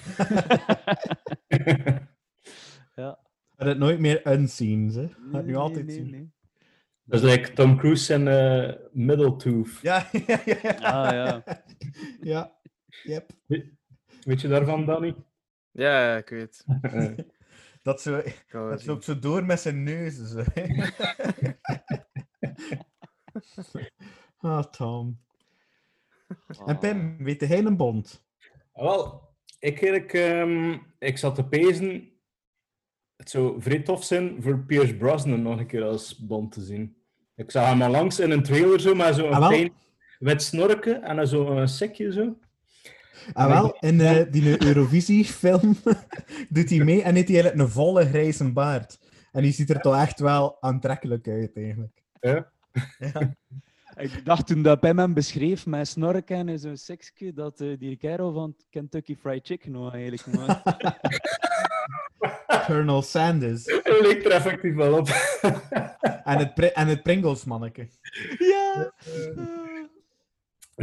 ja. 2.95 3.19
Maar 3.57 3.69
het 3.69 3.79
nooit 3.79 3.99
meer 4.01 4.27
unseen, 4.33 4.91
ze. 4.91 5.09
Gaat 5.09 5.19
Nee, 5.33 5.41
nu 5.43 5.47
nee, 5.47 5.57
altijd 5.57 5.87
nee, 5.87 5.95
zien. 5.95 6.11
nee. 6.11 6.33
Dat 7.05 7.23
is 7.25 7.31
like 7.35 7.53
Tom 7.53 7.77
Cruise 7.79 8.15
en 8.15 8.29
eh 8.29 8.75
Middletooth. 8.93 9.79
Ja, 9.83 10.09
ja, 10.27 10.41
ja. 10.45 10.71
Ah 10.71 11.13
ja. 11.13 11.45
Ja, 12.21 12.57
yep. 13.03 13.31
We- 13.47 13.73
Weet 14.25 14.41
je 14.41 14.49
daarvan, 14.49 14.87
Danny? 14.87 15.15
Ja, 15.71 16.17
ik 16.17 16.29
weet. 16.29 16.65
Dat, 17.91 18.01
zo, 18.01 18.23
dat 18.71 18.87
loopt 18.87 19.05
zo 19.05 19.19
door 19.19 19.45
met 19.45 19.61
zijn 19.61 19.83
neus. 19.83 20.15
Zo. 20.15 20.43
ah, 24.39 24.65
Tom. 24.65 25.21
En 26.67 26.79
Pim, 26.79 27.17
weet 27.19 27.41
hij 27.41 27.59
een 27.59 27.77
bond? 27.77 28.25
Ah, 28.73 28.85
Wel, 28.85 29.29
ik, 29.59 29.83
eigenlijk, 29.83 30.13
ehm, 30.13 30.79
ik 30.99 31.19
zat 31.19 31.35
te 31.35 31.45
pezen. 31.45 32.11
Het 33.17 33.31
zou 33.31 33.63
vrij 33.63 33.81
tof 33.81 34.05
zijn 34.05 34.43
voor 34.43 34.59
Pierce 34.59 34.97
Brosnan 34.97 35.43
nog 35.43 35.59
een 35.59 35.67
keer 35.67 35.85
als 35.85 36.19
Bond 36.19 36.53
te 36.53 36.61
zien. 36.61 36.97
Ik 37.35 37.51
zag 37.51 37.67
hem 37.67 37.83
al 37.83 37.91
langs 37.91 38.19
in 38.19 38.31
een 38.31 38.43
trailer 38.43 38.81
zo, 38.81 38.95
met 38.95 39.15
zo'n 39.15 39.33
Ah, 39.33 39.69
wit 40.19 40.43
snorken 40.43 41.03
en 41.03 41.17
dan 41.17 41.27
zo'n 41.27 41.69
sekje 41.69 42.13
zo. 42.13 42.39
Ah, 43.33 43.47
wel, 43.47 43.77
in 43.81 44.01
eh, 44.01 44.27
die 44.31 44.65
Eurovisie-film 44.65 45.77
doet 46.49 46.71
hij 46.71 46.79
mee 46.79 47.03
en 47.03 47.15
heeft 47.15 47.29
hij 47.29 47.37
eigenlijk 47.37 47.59
een 47.59 47.75
volle 47.75 48.07
grijze 48.07 48.53
baard. 48.53 48.99
En 49.33 49.43
die 49.43 49.53
ziet 49.53 49.71
er 49.71 49.81
toch 49.81 50.01
echt 50.01 50.21
wel 50.21 50.57
aantrekkelijk 50.61 51.29
uit, 51.29 51.57
eigenlijk. 51.57 52.03
Ja. 52.21 52.51
Ja. 52.99 53.35
Ik 53.97 54.25
dacht 54.25 54.47
toen 54.47 54.63
dat 54.63 54.81
Pim 54.81 54.99
hem 54.99 55.15
beschreef 55.15 55.67
met 55.67 55.89
snorken 55.89 56.49
en 56.49 56.59
zo'n 56.59 56.77
seksje, 56.77 57.33
dat 57.33 57.61
eh, 57.61 57.79
die 57.79 57.97
kerel 57.97 58.33
van 58.33 58.57
Kentucky 58.71 59.17
Fried 59.17 59.47
Chicken 59.47 59.73
was 59.73 59.93
eigenlijk. 59.93 60.27
Maar... 60.27 60.63
Colonel 62.67 63.03
Sanders. 63.03 63.67
Leek 63.85 64.25
er 64.25 64.31
effectief 64.31 64.75
wel 64.75 64.99
op. 64.99 65.09
En 66.25 66.39
het, 66.39 66.73
en 66.73 66.89
het 66.89 67.03
Pringles-manneke. 67.03 67.89
ja! 68.39 68.93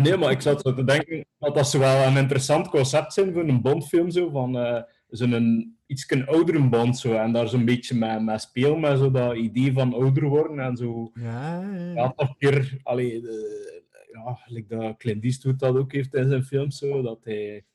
Nee, 0.04 0.18
maar 0.18 0.32
ik 0.32 0.42
zat 0.42 0.62
zo 0.62 0.74
te 0.74 0.84
denken 0.84 1.26
dat 1.40 1.56
dat 1.56 1.68
zo 1.70 1.80
wel 1.80 2.04
een 2.08 2.18
interessant 2.18 2.70
concept 2.70 3.14
zijn 3.14 3.34
voor 3.34 3.48
een 3.48 3.62
Bondfilm. 3.62 4.10
Zo, 4.10 4.30
van 4.30 4.58
eh, 4.58 4.82
zo'n 5.10 5.78
iets 5.86 6.06
oudere 6.26 6.70
Bond. 6.70 6.98
Zo, 6.98 7.14
en 7.14 7.32
daar 7.32 7.48
zo'n 7.48 7.66
beetje 7.66 7.96
mee, 7.96 8.20
mee 8.20 8.38
spelen, 8.40 8.80
met 8.80 8.98
zo 8.98 9.12
dat 9.12 9.36
idee 9.36 9.74
van 9.74 9.94
ouder 9.94 10.26
worden. 10.28 10.60
En 10.60 10.76
zo, 10.78 11.12
Ja, 11.14 11.62
ja, 11.62 11.92
ja. 11.94 12.14
toch 12.16 12.38
keer... 12.38 12.80
Allee, 12.84 13.22
de- 13.22 13.66
ja, 14.12 14.40
like 14.46 14.76
dat 14.76 14.98
Clint 14.98 15.24
Eastwood 15.24 15.60
dat 15.60 15.76
ook 15.78 15.92
heeft 15.94 16.14
in 16.16 16.30
zijn 16.30 16.44
films. 16.44 16.78
Zo, 16.78 17.02
dat 17.02 17.20
hij... 17.24 17.66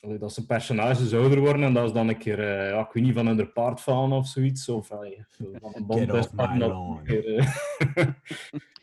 allee, 0.00 0.18
dat 0.18 0.32
zijn 0.32 0.46
personages 0.46 1.14
ouder 1.14 1.40
worden 1.40 1.62
en 1.62 1.72
dat 1.74 1.84
is 1.86 1.92
dan 1.92 2.08
een 2.08 2.18
keer, 2.18 2.38
eh, 2.40 2.68
ja, 2.70 2.80
ik 2.80 2.92
weet 2.92 3.04
niet, 3.04 3.14
van 3.14 3.26
een 3.26 3.52
paard 3.52 3.80
vallen 3.80 4.16
of 4.16 4.26
zoiets. 4.28 4.68
Of 4.68 4.90
allee, 4.92 5.24
van 5.60 5.72
een 5.74 5.86
bond 5.86 6.00
Get 6.00 6.10
off 6.12 6.18
best 6.18 6.32
my 6.50 6.58
dat 6.58 6.68
lawn. 6.70 6.98
een 6.98 7.04
keer, 7.04 7.36
eh, 7.36 8.06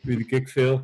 weet 0.00 0.32
ik 0.32 0.48
veel. 0.48 0.82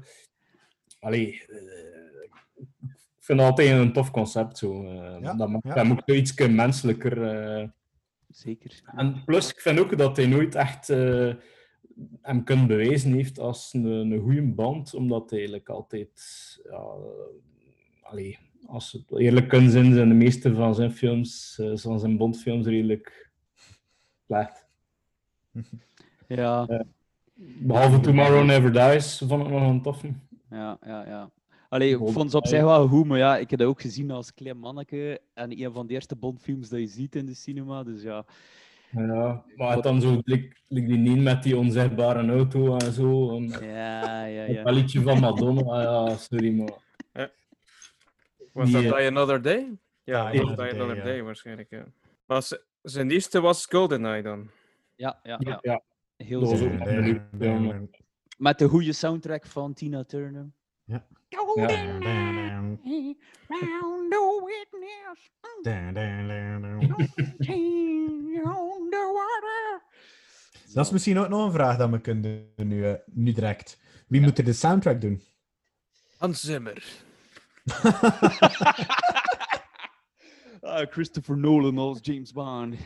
Allee, 1.01 1.45
eh, 1.49 2.23
ik 2.23 3.19
vind 3.19 3.41
het 3.41 3.49
altijd 3.49 3.71
een 3.71 3.93
tof 3.93 4.11
concept. 4.11 4.59
Zo. 4.59 4.85
eh, 4.85 5.21
Ja, 5.23 5.35
dat 5.35 5.49
maakt 5.49 5.67
ja. 5.67 5.75
hem 5.75 5.91
ook 5.93 6.03
zoiets 6.05 6.47
menselijker. 6.49 7.23
eh. 7.23 7.69
Zeker. 8.29 8.81
En 8.97 9.25
plus, 9.25 9.51
ik 9.51 9.61
vind 9.61 9.79
ook 9.81 9.99
dat 9.99 10.17
hij 10.17 10.27
nooit 10.27 10.55
echt 10.55 10.89
eh, 10.89 11.35
hem 12.23 12.45
kunnen 12.45 12.67
bewijzen 12.67 13.13
heeft 13.13 13.39
als 13.39 13.73
een, 13.75 13.85
een 13.85 14.21
goede 14.21 14.43
band, 14.43 14.95
omdat 14.95 15.31
hij 15.31 15.39
eigenlijk 15.39 15.69
altijd... 15.69 16.11
Ja, 16.71 16.83
allee, 18.03 18.39
als 18.67 18.93
we 18.93 18.99
het 18.99 19.19
eerlijk 19.21 19.49
kunnen 19.49 19.71
zijn, 19.71 19.95
zijn 19.95 20.09
de 20.09 20.15
meeste 20.15 20.55
van 20.55 20.75
zijn 20.75 20.93
films, 20.93 21.61
van 21.75 22.01
zijn 22.01 22.17
Bondfilms, 22.17 22.67
redelijk 22.67 23.31
slecht. 24.27 24.67
Ja, 26.29 26.85
Behalve 27.35 28.01
Tomorrow 28.01 28.45
Never 28.45 28.73
Dies, 28.73 29.19
vond 29.27 29.43
ik 29.45 29.51
nog 29.51 29.69
een 29.69 29.83
toffe. 29.83 30.13
Ja, 30.51 30.79
ja, 30.87 31.07
ja. 31.07 31.31
Allee, 31.69 31.91
ik 31.91 32.13
vond 32.13 32.31
ze 32.31 32.37
op 32.37 32.47
zich 32.47 32.61
wel 32.63 32.89
goed, 32.89 33.07
maar 33.07 33.19
ja, 33.19 33.37
ik 33.37 33.51
heb 33.51 33.59
dat 33.59 33.69
ook 33.69 33.81
gezien 33.81 34.11
als 34.11 34.35
klein 34.35 34.59
manneke 34.59 35.21
en 35.35 35.61
een 35.63 35.73
van 35.73 35.87
de 35.87 35.93
eerste 35.93 36.17
Bondfilms 36.17 36.69
dat 36.69 36.81
je 36.81 36.87
ziet 36.87 37.17
in 37.17 37.27
de 37.27 37.35
cinema, 37.35 37.83
dus 37.83 38.03
ja. 38.03 38.25
Ja, 38.91 39.45
maar 39.57 39.75
het 39.75 39.83
dan 39.83 40.01
zo, 40.01 40.21
like 40.25 40.57
die 40.69 40.83
niet 40.97 41.23
met 41.23 41.43
die 41.43 41.57
onzichtbare 41.57 42.29
auto 42.29 42.77
en 42.77 42.93
zo. 42.93 43.37
En, 43.37 43.49
Ja, 43.49 44.25
ja, 44.25 44.43
Het 44.43 44.55
ja. 44.55 44.63
belletje 44.63 45.01
van 45.01 45.21
Madonna, 45.21 45.83
ja, 45.83 46.17
sorry, 46.17 46.53
maar... 46.53 46.79
Was 48.53 48.71
dat 48.71 48.81
Die, 48.81 48.91
eh, 48.91 48.97
Die 48.97 49.07
Another 49.07 49.43
Day? 49.43 49.79
Ja, 50.05 50.31
Die 50.31 50.41
was 50.41 50.49
Another 50.51 50.69
Die 50.69 50.75
Day, 50.75 50.85
Another. 50.85 51.05
Day 51.05 51.23
waarschijnlijk, 51.23 51.71
ja. 51.71 51.85
Maar 52.27 52.49
zijn 52.83 53.11
eerste 53.11 53.41
was 53.41 53.67
GoldenEye 53.67 54.23
dan. 54.23 54.51
Ja, 54.97 55.21
ja, 55.23 55.37
Ja, 55.39 55.51
ja. 55.51 55.59
ja. 55.63 55.83
Heel 56.17 56.41
Dat 56.41 56.59
Met 58.41 58.59
de 58.59 58.69
goede 58.69 58.93
soundtrack 58.93 59.47
van 59.47 59.75
Tina 59.75 60.05
Turner. 60.05 60.51
Ja. 60.85 61.07
Round 61.29 62.81
the 64.11 64.43
witness, 64.45 65.31
underwater. 68.77 69.83
Dat 70.75 70.87
is 70.87 70.93
misschien 70.93 71.19
ook 71.19 71.29
nog 71.29 71.45
een 71.45 71.53
vraag 71.53 71.77
dat 71.77 71.91
we 71.91 72.01
kunnen 72.01 72.53
doen 72.57 72.69
nu, 72.69 72.87
eh, 72.87 72.95
nu 73.07 73.33
direct. 73.33 73.79
Wie 74.09 74.21
moet 74.21 74.39
er 74.39 74.45
de 74.45 74.53
soundtrack 74.53 75.01
doen? 75.01 75.23
Hans 76.19 76.41
Zimmer. 76.41 76.85
Ah, 80.63 80.91
Christopher 80.91 81.39
Nolan 81.39 81.79
als 81.79 81.99
James 82.03 82.33
Bond. 82.33 82.77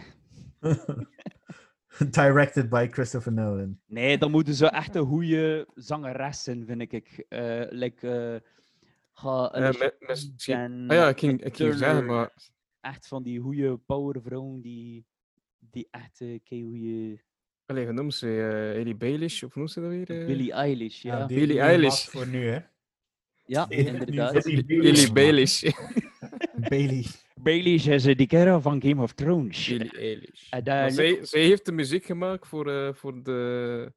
Directed 2.10 2.68
by 2.68 2.88
Christopher 2.90 3.32
Nolan. 3.32 3.78
Nee, 3.86 4.18
dan 4.18 4.30
moeten 4.30 4.54
ze 4.54 4.66
echt 4.66 4.94
een 4.94 5.06
goede 5.06 5.66
zangeres 5.74 6.42
zijn, 6.42 6.66
vind 6.66 6.80
ik. 6.92 7.24
Eh 7.28 7.62
like, 7.68 8.08
eh, 8.10 8.40
ga 9.12 9.52
Eh, 9.52 9.90
misschien- 10.06 10.54
en 10.54 10.84
Ah 10.88 10.96
ja, 10.96 11.08
ik 11.08 11.18
ging, 11.18 11.42
ik 11.44 11.56
ging 11.56 11.74
zeggen, 11.74 12.04
maar 12.06 12.32
Echt 12.80 13.08
van 13.08 13.22
die 13.22 13.40
goede 13.40 13.76
powervrouwen 13.76 14.60
die, 14.60 15.06
die 15.58 15.88
echt 15.90 16.20
uh, 16.20 16.38
goede... 16.48 17.22
Allee, 17.66 17.84
hoe 17.84 17.92
noemt 17.92 18.14
ze? 18.14 18.26
eh 18.26 18.80
Ellie 18.80 18.94
Baelish, 18.96 19.42
of 19.42 19.52
hoe 19.52 19.58
noemt 19.62 19.70
ze 19.70 19.80
dat 19.80 19.90
weer? 19.90 20.10
eh? 20.20 20.26
Billie 20.26 20.52
Eilish, 20.52 21.02
ja. 21.02 21.18
Ja, 21.18 21.26
die 21.26 21.38
Billie 21.38 21.60
Eilish. 21.60 22.06
voor 22.08 22.26
nu, 22.26 22.48
hè? 22.48 22.58
Ja, 23.46 23.68
inderdaad. 23.90 24.44
Billie 24.66 25.12
Baelish. 25.12 25.62
Bailey. 26.68 27.04
Baelish 27.40 27.86
is 27.86 28.06
eh, 28.06 28.16
die 28.16 28.26
kerel 28.26 28.60
van 28.60 28.82
Game 28.82 29.02
of 29.02 29.12
Thrones. 29.12 29.78
Daar 30.62 30.90
zij, 30.90 31.24
zij 31.24 31.40
heeft 31.40 31.64
de 31.64 31.72
muziek 31.72 32.04
gemaakt 32.04 32.46
voor, 32.46 32.70
eh, 32.70 32.94
voor 32.94 33.22
de 33.22 33.92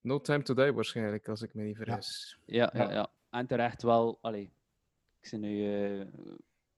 No 0.00 0.20
Time 0.20 0.42
to 0.42 0.54
Die 0.54 0.72
waarschijnlijk, 0.72 1.28
als 1.28 1.42
ik 1.42 1.54
me 1.54 1.62
niet 1.62 1.76
vergis. 1.76 2.38
Ja, 2.46 2.72
ja, 2.74 2.90
ja. 2.92 3.10
En 3.30 3.46
terecht 3.46 3.82
wel. 3.82 4.18
Allee, 4.20 4.52
ik 5.20 5.26
zit 5.26 5.40
nu. 5.40 5.64
eh 5.66 5.90
even 6.00 6.06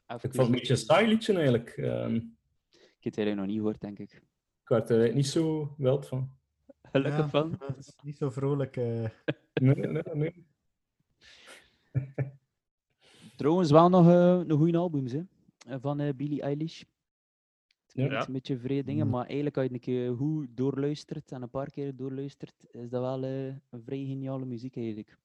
Ik 0.06 0.34
vond 0.34 0.36
het 0.36 0.38
een 0.46 0.50
beetje 0.50 0.72
een 0.72 0.78
saai 0.78 1.06
liedje 1.08 1.32
eigenlijk. 1.34 1.68
Ehm, 1.70 2.14
Ik 2.14 3.08
heb 3.08 3.14
het 3.14 3.16
eigenlijk 3.16 3.36
nog 3.36 3.46
niet 3.46 3.56
gehoord, 3.56 3.80
denk 3.80 3.98
ik. 3.98 4.12
ik 4.62 4.68
werd 4.68 4.90
er 4.90 5.14
niet 5.14 5.26
zo 5.26 5.74
wild 5.78 6.08
van. 6.08 6.30
Gelukkig 6.82 7.20
Ja, 7.20 7.28
van. 7.28 7.58
is 7.78 7.94
niet 8.02 8.16
zo 8.16 8.30
vrolijk. 8.30 8.76
eh. 8.76 9.04
Nee, 9.60 9.74
nee, 9.74 10.02
nee. 10.12 10.46
Trouwens, 13.36 13.70
wel 13.70 13.88
nog 13.88 14.06
eh, 14.08 14.40
een 14.48 14.56
goede 14.58 14.78
albums 14.78 15.12
hè? 15.12 15.20
Eh, 15.66 15.76
van 15.80 16.00
eh, 16.00 16.14
Billie 16.14 16.42
Eilish. 16.42 16.80
Het 16.80 18.00
Ja. 18.00 18.06
klinkt 18.06 18.26
een 18.26 18.32
beetje 18.32 18.58
vreemd 18.58 18.86
dingen, 18.86 19.06
Mm. 19.06 19.12
maar 19.12 19.24
eigenlijk 19.26 19.56
als 19.56 19.66
je 19.66 19.72
een 19.72 19.80
keer 19.80 20.14
goed 20.16 20.46
doorluistert 20.56 21.32
en 21.32 21.42
een 21.42 21.50
paar 21.50 21.70
keer 21.70 21.96
doorluistert, 21.96 22.66
is 22.70 22.88
dat 22.90 23.00
wel 23.00 23.24
eh, 23.24 23.46
een 23.46 23.82
vrij 23.84 24.04
geniale 24.04 24.44
muziek 24.44 24.76
eigenlijk. 24.76 25.18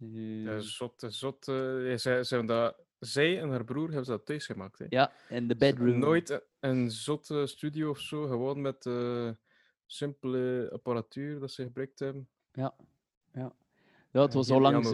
Eh, 0.00 0.42
Ja, 0.44 0.60
zot, 0.60 1.04
zot. 1.08 1.48
eh, 1.48 1.54
zij, 1.54 1.96
zij, 1.98 2.24
hebben 2.38 2.46
dat, 2.46 2.76
zij 2.98 3.40
en 3.40 3.48
haar 3.50 3.64
broer 3.64 3.86
hebben 3.86 4.04
ze 4.04 4.10
dat 4.10 4.26
thuis 4.26 4.46
gemaakt. 4.46 4.78
Hè. 4.78 4.86
ja, 4.88 5.12
in 5.28 5.48
de 5.48 5.54
Ze 5.58 5.58
bedroom. 5.58 5.98
Nooit 5.98 6.30
een- 6.30 6.42
een 6.60 6.90
zotte 6.90 7.46
studio 7.46 7.90
of 7.90 7.98
zo, 7.98 8.26
gewoon 8.26 8.60
met 8.60 8.86
eh, 8.86 9.30
simpele 9.86 10.68
apparatuur 10.72 11.40
dat 11.40 11.50
ze 11.50 11.62
gebruikt 11.62 11.98
hebben. 11.98 12.28
Ja, 12.52 12.76
ja. 13.32 13.52
ja 14.12 14.22
het 14.22 14.34
was 14.34 14.50
al 14.50 14.60
langs. 14.60 14.92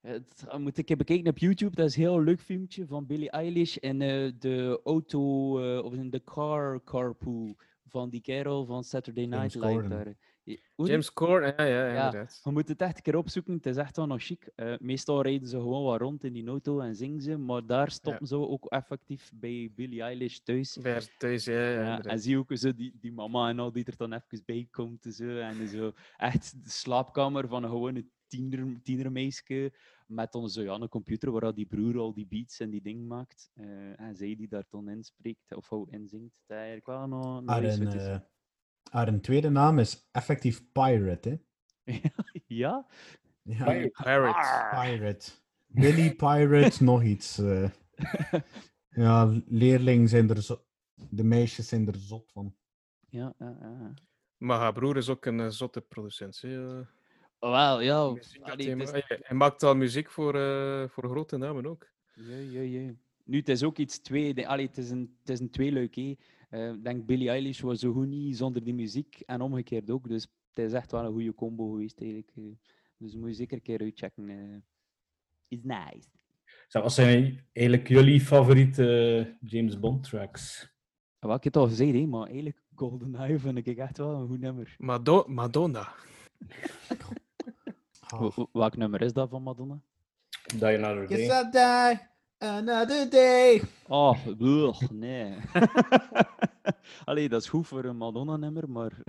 Het 0.00 0.44
eh, 0.48 0.58
moet 0.58 0.78
ik 0.78 0.88
heb 0.88 0.98
bekeken 0.98 1.30
op 1.30 1.38
YouTube. 1.38 1.76
Dat 1.76 1.88
is 1.88 1.96
een 1.96 2.02
heel 2.02 2.22
leuk 2.22 2.40
filmpje 2.40 2.86
van 2.86 3.06
Billie 3.06 3.30
Eilish 3.30 3.76
in 3.76 4.02
eh, 4.02 4.32
de 4.38 4.80
auto 4.84 5.58
eh, 5.60 5.84
of 5.84 5.94
in 5.94 6.10
de 6.10 6.24
car 6.24 6.84
carpool 6.84 7.56
van 7.88 8.10
die 8.10 8.20
kerel 8.20 8.64
van 8.64 8.84
Saturday 8.84 9.24
Night 9.24 9.54
Live. 9.54 10.16
James 10.76 11.12
Corden, 11.12 11.54
ja, 11.56 11.64
ja, 11.64 11.86
Ja, 11.86 12.06
inderdaad. 12.06 12.40
je 12.44 12.50
moet 12.50 12.68
het 12.68 12.80
echt 12.80 12.96
een 12.96 13.02
keer 13.02 13.16
opzoeken. 13.16 13.52
Het 13.54 13.66
is 13.66 13.76
echt 13.76 13.96
wel 13.96 14.06
nog 14.06 14.22
chic. 14.22 14.50
Eh, 14.54 14.74
meestal 14.78 15.22
rijden 15.22 15.48
ze 15.48 15.56
gewoon 15.56 15.84
wat 15.84 16.00
rond 16.00 16.24
in 16.24 16.32
die 16.32 16.46
auto 16.46 16.80
en 16.80 16.96
zingen 16.96 17.20
ze. 17.20 17.36
Maar 17.36 17.66
daar 17.66 17.90
stoppen 17.90 18.26
ze 18.26 18.36
ook 18.36 18.64
effectief 18.66 19.30
bij 19.34 19.70
Billie 19.74 20.02
Eilish 20.02 20.36
thuis. 20.36 20.78
Bij 20.82 20.92
haar 20.92 21.16
thuis, 21.18 21.44
ja, 21.44 21.70
ja, 21.70 21.80
Ja, 21.80 22.02
en 22.02 22.20
zie 22.20 22.38
ook 22.38 22.56
zo 22.56 22.74
die, 22.74 22.96
die 23.00 23.12
mama 23.12 23.48
en 23.48 23.58
al 23.58 23.72
die 23.72 23.84
er 23.84 23.96
dan 23.96 24.12
even 24.12 24.42
bij 24.46 24.68
komt. 24.70 25.04
en 25.04 25.12
Zo, 25.12 25.38
en 25.38 25.68
zo 25.68 25.92
echt 26.16 26.64
de 26.64 26.70
slaapkamer 26.70 27.48
van 27.48 27.62
een 27.62 27.70
gewone 27.70 28.06
tiener, 28.28 28.82
tienermeisje. 28.82 29.72
Met 30.06 30.32
dan 30.32 30.48
zo, 30.50 30.62
ja, 30.62 30.74
een 30.74 30.88
computer 30.88 31.30
waar 31.30 31.54
die 31.54 31.66
broer 31.66 31.98
al 31.98 32.14
die 32.14 32.26
beats 32.26 32.60
en 32.60 32.70
die 32.70 32.82
ding 32.82 33.06
maakt. 33.08 33.50
Eh, 33.54 34.00
en 34.00 34.16
zij 34.16 34.36
die 34.36 34.48
daar 34.48 34.64
dan 34.70 34.88
in 34.88 35.04
spreekt 35.04 35.54
of 35.54 35.68
hou 35.68 35.90
inzingt. 35.90 36.34
Dat 36.46 36.56
eigenlijk 36.56 36.86
wel 36.86 37.06
nog, 37.06 37.40
nog 37.42 37.50
Haar, 37.50 37.64
iets 37.64 37.76
een, 37.76 37.84
wat 37.84 37.94
is. 37.94 38.06
eh, 38.06 38.18
haar 38.90 39.08
een 39.08 39.20
tweede 39.20 39.48
naam 39.50 39.78
is 39.78 40.08
effectief 40.12 40.72
Pirate, 40.72 41.40
hè? 41.84 42.00
ja? 42.62 42.86
Ja, 43.42 43.64
Pirate. 43.64 44.68
Pirate. 44.80 45.30
Billy 45.66 46.14
Pirate, 46.14 46.84
nog 46.90 47.02
iets. 47.02 47.38
eh. 47.38 47.70
ja, 49.04 49.40
leerlingen 49.46 50.08
zijn 50.08 50.30
er 50.30 50.42
zo... 50.42 50.62
De 51.10 51.24
meisjes 51.24 51.68
zijn 51.68 51.86
er 51.86 51.96
zot 51.96 52.32
van. 52.32 52.56
Ja, 53.08 53.34
ja, 53.38 53.56
ja. 53.60 53.94
Maar 54.36 54.58
haar 54.58 54.72
broer 54.72 54.96
is 54.96 55.08
ook 55.08 55.24
een 55.26 55.52
zotte 55.52 55.80
producent. 55.80 56.40
hè, 56.40 56.80
Wel, 57.38 57.80
ja. 57.80 57.96
Allee, 58.40 58.76
hij, 58.76 59.02
is- 59.18 59.30
maakt 59.30 59.62
al 59.62 59.74
muziek 59.76 60.10
voor, 60.10 60.34
eh, 60.34 60.88
voor 60.88 61.08
grote 61.08 61.36
namen 61.36 61.66
ook. 61.66 61.86
Ja, 62.14 62.36
ja, 62.36 62.60
ja. 62.60 62.92
Nu, 63.24 63.38
het 63.38 63.48
is 63.48 63.62
ook 63.62 63.78
iets 63.78 63.98
twee. 63.98 64.48
Allee, 64.48 64.66
het 64.66 64.78
is 64.78 64.90
een, 64.90 65.16
het 65.20 65.28
is 65.30 65.40
een 65.40 65.50
tweeluik. 65.50 65.94
hè. 65.94 66.14
Eh, 66.50 66.72
Ik 66.72 66.84
denk 66.84 67.06
Billie 67.06 67.28
Eilish 67.28 67.60
was 67.60 67.78
zo 67.80 67.92
goed 67.92 68.06
niet 68.06 68.36
zonder 68.36 68.64
die 68.64 68.74
muziek 68.74 69.20
en 69.26 69.40
omgekeerd 69.40 69.90
ook. 69.90 70.08
Dus 70.08 70.22
het 70.54 70.64
is 70.66 70.72
echt 70.72 70.90
wel 70.92 71.04
een 71.04 71.12
goede 71.12 71.34
combo 71.34 71.70
geweest 71.70 72.00
eigenlijk. 72.00 72.30
eh. 72.36 72.42
Dus 72.96 73.14
moet 73.14 73.28
je 73.28 73.34
zeker 73.34 73.56
een 73.56 73.62
keer 73.62 73.80
uitchecken. 73.80 74.64
Is 75.48 75.62
nice. 75.62 76.08
Zo, 76.68 76.80
Wat 76.82 76.92
zijn 76.92 77.46
eigenlijk 77.52 77.88
jullie 77.88 78.20
favoriete 78.20 79.36
James 79.40 79.78
Bond 79.78 80.02
tracks? 80.04 80.70
Wat 81.18 81.36
ik 81.36 81.44
het 81.44 81.56
al 81.56 81.68
gezegd, 81.68 81.92
hè, 81.92 82.06
maar 82.06 82.26
eigenlijk 82.26 82.62
GoldenEye 82.74 83.38
vind 83.38 83.66
ik 83.66 83.76
echt 83.78 83.98
wel 83.98 84.14
een 84.20 84.26
goed 84.28 84.40
nummer. 84.40 84.74
Mado 84.78 85.24
Madonna. 85.26 85.94
Welk 88.52 88.76
nummer 88.76 89.02
is 89.02 89.12
dat 89.12 89.28
van 89.30 89.42
Madonna? 89.42 89.80
Die 90.56 90.64
Another 90.84 91.10
Yes, 91.18 91.28
Day. 91.28 91.92
I 91.92 91.96
die 91.98 92.48
another 92.48 93.10
day. 93.10 93.62
Oh, 93.88 94.24
nee. 94.90 95.36
Allee, 97.04 97.28
dat 97.28 97.42
is 97.42 97.48
goed 97.48 97.66
voor 97.66 97.84
een 97.84 97.96
Madonna-nummer, 97.96 98.70
maar... 98.70 98.92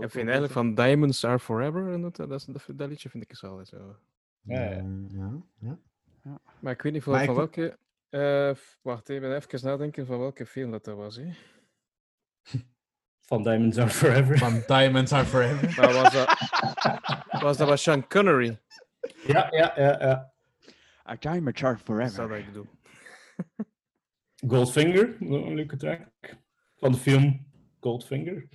Ik 0.00 0.10
vind 0.10 0.14
eigenlijk 0.24 0.52
van 0.52 0.74
Diamonds 0.74 1.24
Are 1.24 1.38
Forever, 1.38 1.92
en 1.92 2.00
dat, 2.02 2.16
dat, 2.16 2.30
is- 2.32 2.44
dat, 2.44 2.64
dat 2.74 2.88
liedje 2.88 3.08
vind 3.08 3.22
ik 3.22 3.30
eens 3.30 3.44
altijd 3.44 3.68
zo. 3.68 3.96
Ja, 4.40 4.60
ja. 4.70 4.84
ja, 5.58 5.78
ja. 6.22 6.40
Maar 6.60 6.72
ik 6.72 6.82
weet 6.82 6.92
niet 6.92 7.02
van, 7.02 7.12
van 7.12 7.22
ik- 7.22 7.34
welke... 7.36 7.78
eh, 8.08 8.54
wacht, 8.82 9.08
ik 9.08 9.20
ben 9.20 9.36
even 9.36 9.64
nadenken 9.66 10.06
van 10.06 10.18
welke 10.18 10.46
film 10.46 10.70
dat, 10.70 10.84
dat 10.84 10.96
was. 10.96 11.16
Hè. 11.16 11.30
Van 13.30 13.42
Diamonds 13.42 13.78
Are 13.78 13.88
Forever. 13.88 14.38
Van 14.38 14.62
Diamonds 14.66 15.12
Are 15.12 15.24
Forever. 15.24 15.74
Maar 15.80 15.92
was 15.92 16.12
dat... 16.12 16.28
was 17.42 17.56
dat 17.56 17.68
was 17.68 17.82
Sean 17.82 18.08
Connery? 18.08 18.58
Ja, 19.26 19.46
ja, 19.50 19.72
ja, 19.76 20.00
ja. 20.00 20.32
A 21.08 21.16
Char 21.18 21.42
Dat 21.42 21.54
is 21.54 21.60
dat 21.60 21.80
Forever. 21.80 22.28
wat 22.28 22.38
ik 22.38 22.46
bedoel. 22.46 22.66
Goldfinger, 24.46 25.16
een 25.20 25.54
leuke 25.54 25.76
track. 25.76 26.00
Van 26.76 26.92
de 26.92 26.98
film 26.98 27.46
Goldfinger. 27.80 28.48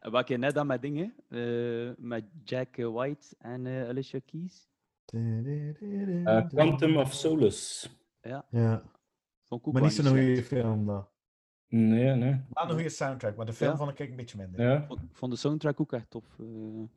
wat 0.00 0.28
je 0.28 0.36
net 0.36 0.56
aan 0.58 0.66
met 0.66 0.82
dingen, 0.82 1.14
eh, 1.28 1.90
met 1.96 2.24
Jack 2.44 2.76
White 2.76 3.26
en 3.38 3.66
eh, 3.66 3.88
Alicia 3.88 4.20
Keys. 4.26 4.68
Eh, 5.06 6.48
Quantum 6.48 6.96
of 6.96 7.12
Solace. 7.12 7.88
Ja, 8.20 8.46
Ja, 8.50 8.82
ook 9.48 9.72
maar 9.72 9.82
niet 9.82 9.92
zo'n 9.92 10.06
goede 10.06 10.42
film, 10.42 10.86
dat. 10.86 11.11
Nee, 11.72 12.14
nee. 12.14 12.40
Wel 12.50 12.64
een 12.64 12.70
goede 12.70 12.88
soundtrack, 12.88 13.36
maar 13.36 13.46
de 13.46 13.52
film 13.52 13.70
Ja. 13.70 13.76
vond 13.76 13.90
ik 13.90 14.08
een 14.10 14.16
beetje 14.16 14.36
minder. 14.36 14.60
Ja. 14.66 14.84
Vond, 14.86 15.00
vond 15.12 15.32
de 15.32 15.38
soundtrack 15.38 15.80
ook 15.80 15.92
echt 15.92 16.10
tof. 16.10 16.24
eh, 16.38 16.46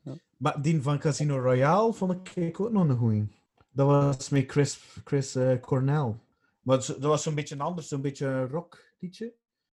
ja. 0.02 0.14
Maar 0.36 0.62
die 0.62 0.82
van 0.82 0.98
Casino 0.98 1.38
Royale 1.38 1.92
vond 1.92 2.36
ik 2.36 2.60
ook 2.60 2.72
nog 2.72 2.88
een 2.88 2.96
goeie. 2.96 3.28
Dat 3.70 3.86
was 3.86 4.28
met 4.28 4.50
Chris, 4.50 4.76
Chris 5.04 5.34
eh, 5.34 5.60
Cornell. 5.60 6.14
Maar 6.60 6.76
dat 6.76 6.98
was 6.98 7.22
zo'n 7.22 7.34
beetje 7.34 7.58
anders, 7.58 7.88
zo'n 7.88 8.00
beetje 8.00 8.26
een 8.26 8.48
rock 8.48 8.92
liedje. 8.98 9.34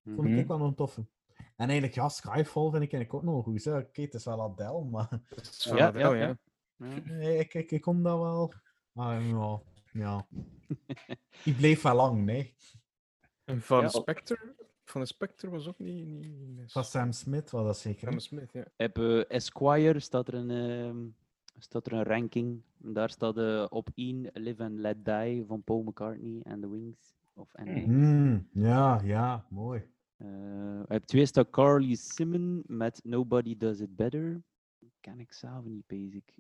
Vond 0.05 0.29
Mhm. 0.29 0.39
ik 0.39 0.47
wel 0.47 0.61
een 0.61 0.75
toffe. 0.75 1.07
En 1.57 1.67
eigenlijk, 1.67 1.95
ja, 1.95 2.09
Skyfall 2.09 2.71
vind 2.71 2.83
ik 2.83 2.93
eigenlijk 2.93 3.15
ook 3.15 3.23
nog 3.23 3.45
goed. 3.45 3.67
Oké, 3.67 4.03
het 4.03 4.15
is 4.15 4.25
wel 4.25 4.43
Adele, 4.43 4.85
maar 4.85 5.09
Dat 5.29 5.41
is 5.41 5.67
van 5.69 5.77
Ja, 5.77 5.87
Adele, 5.87 6.17
ja, 6.17 6.37
nee, 7.05 7.39
ik, 7.39 7.55
ik, 7.55 7.71
ik 7.71 7.81
kon 7.81 8.03
dat 8.03 8.19
wel. 8.19 8.53
Maar 8.93 9.23
ja, 9.23 9.61
ja. 9.93 10.27
Die 11.45 11.55
bleef 11.55 11.83
wel 11.83 11.95
lang, 11.95 12.25
nee. 12.25 12.57
En 13.45 13.61
van 13.63 13.81
Ja. 13.81 13.89
Spectre? 13.89 14.55
Van 14.89 15.01
de 15.01 15.07
Spectre 15.07 15.51
was 15.51 15.69
ook 15.69 15.79
niet... 15.79 16.07
niet. 16.07 16.73
Van 16.73 16.85
Sam 16.85 17.13
Smith 17.13 17.51
was 17.51 17.65
dat 17.65 17.79
zeker. 17.79 18.09
Sam 18.09 18.19
Smith, 18.19 18.53
ja. 18.53 18.65
Op 18.77 18.99
eh, 18.99 19.31
Esquire 19.31 20.01
staat 20.01 20.29
er 20.29 20.35
een, 20.35 20.51
ehm, 20.51 21.07
staat 21.59 21.87
er 21.87 21.93
een 21.93 22.05
ranking. 22.05 22.63
Daar 22.77 23.11
staat 23.11 23.39
eh, 23.39 23.67
op 23.69 23.89
1 23.95 24.31
Live 24.33 24.63
and 24.63 24.79
Let 24.79 25.05
Die 25.05 25.45
van 25.45 25.63
Paul 25.63 25.83
McCartney 25.83 26.41
en 26.43 26.61
The 26.61 26.71
Wings. 26.71 27.15
Of 27.35 27.53
NA. 27.53 27.73
Hmm, 27.73 28.49
ja, 28.53 29.01
ja, 29.05 29.47
mooi. 29.51 29.83
Eh, 30.17 30.81
op 30.89 31.07
2 31.07 31.27
staat 31.27 31.51
Carly 31.51 31.95
Simon 31.95 32.63
met 32.67 33.01
Nobody 33.05 33.57
Does 33.57 33.81
It 33.81 33.97
Better. 33.97 34.43
Ken 35.01 35.21
ik 35.21 35.33
zelf 35.33 35.65
niet, 35.65 35.87
basic. 35.87 36.35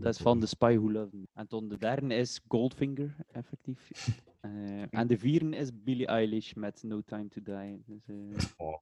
Dat 0.00 0.14
is 0.14 0.20
van. 0.20 0.40
The 0.40 0.46
Spy 0.46 0.76
Who 0.76 0.92
Loved 0.92 1.12
Me. 1.12 1.26
En 1.34 1.46
dan 1.48 1.68
de 1.68 1.78
derde 1.78 2.14
is 2.14 2.40
Goldfinger, 2.48 3.16
effectief. 3.32 3.90
Eh, 4.40 4.82
en 4.90 5.06
de 5.06 5.18
vierde 5.18 5.56
is 5.56 5.82
Billie 5.82 6.06
Eilish 6.06 6.52
met 6.54 6.82
No 6.82 7.00
Time 7.00 7.28
to 7.28 7.40
Die. 7.42 7.82
Dus, 7.86 8.06
eh, 8.06 8.66
Oh. 8.66 8.78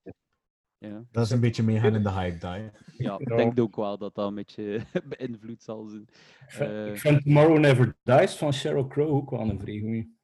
ja, 0.78 1.04
Dat 1.10 1.24
is 1.24 1.30
een 1.30 1.40
beetje 1.40 1.62
meegaan 1.62 1.94
in 1.94 2.02
de 2.02 2.10
hype, 2.10 2.38
die. 2.38 2.70
ja, 3.06 3.18
ik 3.18 3.26
denk 3.36 3.60
ook 3.60 3.76
wel 3.76 3.98
dat 3.98 4.14
dat 4.14 4.28
een 4.28 4.34
beetje 4.34 4.80
beïnvloed 5.18 5.62
zal 5.62 5.86
zijn. 5.86 6.02
Ik 6.02 6.50
vind- 6.50 6.70
Eh, 6.70 6.86
Ik 6.88 6.98
vind 6.98 7.22
Tomorrow 7.24 7.58
Never 7.58 7.96
Dies 8.02 8.34
van 8.36 8.52
Sheryl 8.52 8.86
Crow 8.86 9.14
ook 9.14 9.30
wel 9.30 9.40
een 9.50 9.60
vrij 9.60 9.78
goeie. 9.80 10.16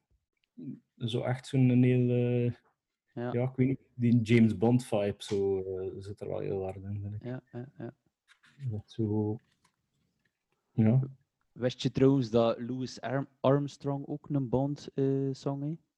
Zo 0.97 1.21
echt 1.21 1.47
zo'n 1.47 1.69
eh, 1.83 2.45
Ja. 3.13 3.31
ja. 3.33 3.43
ik 3.43 3.55
weet 3.55 3.67
niet, 3.67 3.79
die 3.93 4.21
James 4.21 4.57
Bond 4.57 4.85
vibe 4.85 5.15
zo, 5.17 5.63
zit 5.99 6.21
er 6.21 6.27
wel 6.27 6.39
heel 6.39 6.63
hard 6.63 6.75
in, 6.83 6.99
vind 7.01 7.13
ik. 7.13 7.23
ja, 7.23 7.41
ja, 7.51 7.65
ja. 7.77 7.93
Dat 8.69 8.83
zo... 8.91 9.39
Ja. 10.71 10.99
Wist 11.51 11.81
je 11.81 11.91
trouwens 11.91 12.29
dat 12.29 12.59
Louis 12.59 13.01
Arm- 13.01 13.27
Armstrong 13.39 14.07
ook 14.07 14.29
een 14.29 14.49
Bond-song 14.49 15.61
heeft? 15.63 15.89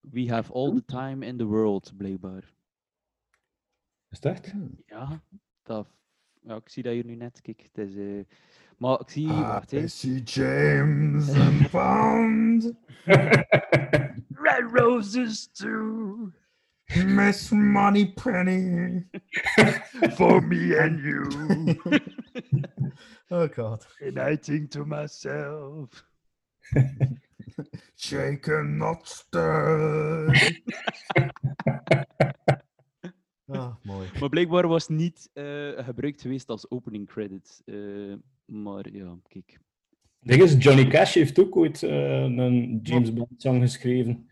We 0.00 0.28
have 0.28 0.52
all 0.52 0.72
the 0.74 0.84
time 0.84 1.26
in 1.26 1.36
the 1.36 1.44
world, 1.44 1.92
blijkbaar. 1.96 2.54
Is 4.08 4.16
het 4.16 4.24
echt? 4.24 4.52
Ja, 4.86 5.22
dat, 5.62 5.88
ja, 6.42 6.56
ik 6.56 6.68
zie 6.68 6.82
dat 6.82 6.92
hier 6.92 7.04
nu 7.04 7.14
net. 7.14 7.40
Kijk, 7.40 7.60
het 7.72 7.78
is, 7.78 7.96
eh, 7.96 8.24
maar 8.76 9.00
ik 9.00 9.08
zie, 9.10 9.28
Ah, 9.28 9.40
wacht 9.40 9.70
James 10.24 11.28
and 11.28 11.70
Bond, 11.70 12.72
Red 14.46 14.70
roses 14.72 15.46
too, 15.52 16.30
Miss 16.96 17.50
Money 17.50 18.12
Penny. 18.12 19.04
for 20.16 20.40
me 20.40 20.76
and 20.76 20.98
you. 21.00 21.24
oh 23.30 23.48
god. 23.48 23.84
And 24.00 24.18
I 24.18 24.36
think 24.36 24.70
to 24.72 24.84
myself. 24.84 26.04
Shaken, 27.96 28.78
not 28.78 29.08
stirred. 29.08 30.60
ah, 33.46 33.74
mooi. 33.82 34.08
Maar 34.20 34.28
blijkbaar 34.28 34.68
was 34.68 34.88
het 34.88 34.96
niet 34.96 35.30
eh, 35.32 35.70
gebruikt 35.76 36.20
geweest 36.20 36.48
als 36.48 36.70
opening 36.70 37.06
credits. 37.08 37.62
eh, 37.64 38.14
maar 38.44 38.92
ja, 38.92 39.16
kijk. 39.28 39.58
Ding 40.20 40.42
is, 40.42 40.54
Johnny 40.58 40.86
Cash 40.86 41.14
heeft 41.14 41.38
ook 41.38 41.56
ooit 41.56 41.82
eh, 41.82 42.22
een 42.22 42.80
James 42.82 43.12
Bond 43.12 43.42
song 43.42 43.60
geschreven 43.60 44.28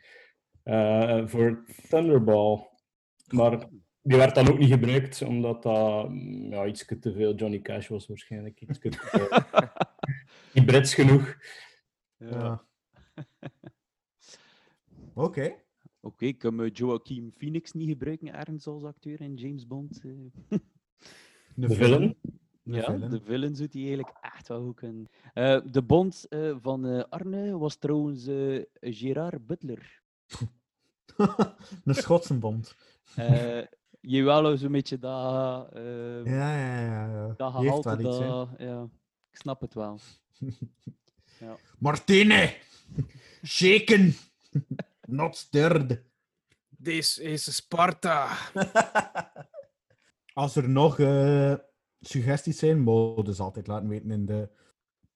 eh, 0.62 1.26
voor 1.26 1.64
Thunderball. 1.88 2.68
Maar 3.28 3.68
die 4.02 4.16
werd 4.18 4.34
dan 4.34 4.48
ook 4.48 4.58
niet 4.58 4.72
gebruikt, 4.72 5.22
omdat 5.22 5.62
dat 5.62 6.08
mm, 6.08 6.52
ja, 6.52 6.66
iets 6.66 6.84
te 7.00 7.12
veel 7.12 7.34
Johnny 7.34 7.61
Cash 7.61 7.88
was 7.88 8.06
waarschijnlijk. 8.06 8.61
Iets 8.61 8.78
te 8.78 8.90
veel. 8.92 9.28
niet 10.54 10.66
Brits 10.66 10.94
genoeg. 10.94 11.36
Ja. 12.16 12.64
Oké. 15.14 15.54
Oké, 16.00 16.32
kan 16.32 16.54
me 16.54 16.70
Joaquin 16.70 17.32
Phoenix 17.36 17.72
niet 17.72 17.88
gebruiken 17.88 18.34
ergens 18.34 18.66
als 18.66 18.84
acteur 18.84 19.20
in 19.20 19.34
James 19.34 19.66
Bond? 19.66 20.00
eh? 20.04 20.58
De 21.54 21.74
villain. 21.74 22.16
De 22.62 22.76
ja, 22.76 22.84
villain. 22.84 23.11
de 23.11 23.20
villain 23.20 23.56
zou 23.56 23.68
die 23.68 23.86
eigenlijk 23.86 24.18
echt 24.20 24.48
wel 24.48 24.64
goed 24.64 24.76
kunnen. 24.76 25.08
Eh, 25.32 25.61
de 25.70 25.82
Bond 25.82 26.26
eh, 26.28 26.56
van 26.61 26.86
eh, 26.86 27.04
Arne 27.08 27.58
was 27.58 27.76
trouwens 27.76 28.26
eh, 28.26 28.62
Gerard 28.80 29.46
Butler. 29.46 29.99
een 31.84 31.94
Schotsenbond. 31.94 32.76
Eh 33.16 33.62
jawel, 34.00 34.56
zo'n 34.56 34.72
beetje 34.72 34.98
dat... 34.98 35.72
eh 35.72 36.24
Ja, 36.24 36.56
ja, 36.56 36.80
ja. 36.80 37.06
ja. 37.06 37.34
Dat 37.36 37.52
gehalte, 37.52 37.96
wel 37.96 38.00
iets, 38.00 38.18
dat... 38.18 38.48
Ja, 38.58 38.88
ik 39.30 39.36
snap 39.38 39.60
het 39.60 39.74
wel. 39.74 39.98
Ja. 41.40 41.56
Martine! 41.78 42.56
Shaken! 43.44 44.14
Not 45.06 45.36
stirred. 45.36 46.02
This 46.82 47.18
is 47.18 47.54
Sparta. 47.54 48.36
Als 50.32 50.56
er 50.56 50.68
nog 50.68 50.98
eh, 50.98 51.54
suggesties 52.00 52.58
zijn, 52.58 52.80
mogen 52.80 53.24
dus 53.24 53.40
altijd 53.40 53.66
laten 53.66 53.88
weten 53.88 54.10
in 54.10 54.26
de 54.26 54.50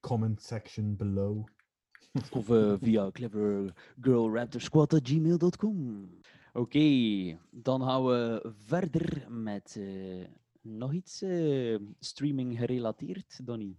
comment 0.00 0.42
section 0.42 0.96
below. 0.96 1.46
Of 2.30 2.50
eh, 2.50 2.74
via 2.80 3.10
clevergirlraptorsquad.gmail.com. 3.10 6.10
Oké, 6.52 7.38
dan 7.50 7.82
gaan 7.82 8.04
we 8.04 8.52
verder 8.66 9.26
met 9.30 9.76
eh, 9.78 10.24
nog 10.60 10.92
iets 10.92 11.22
eh, 11.22 11.76
streaming 12.00 12.58
gerelateerd, 12.58 13.46
Donny. 13.46 13.76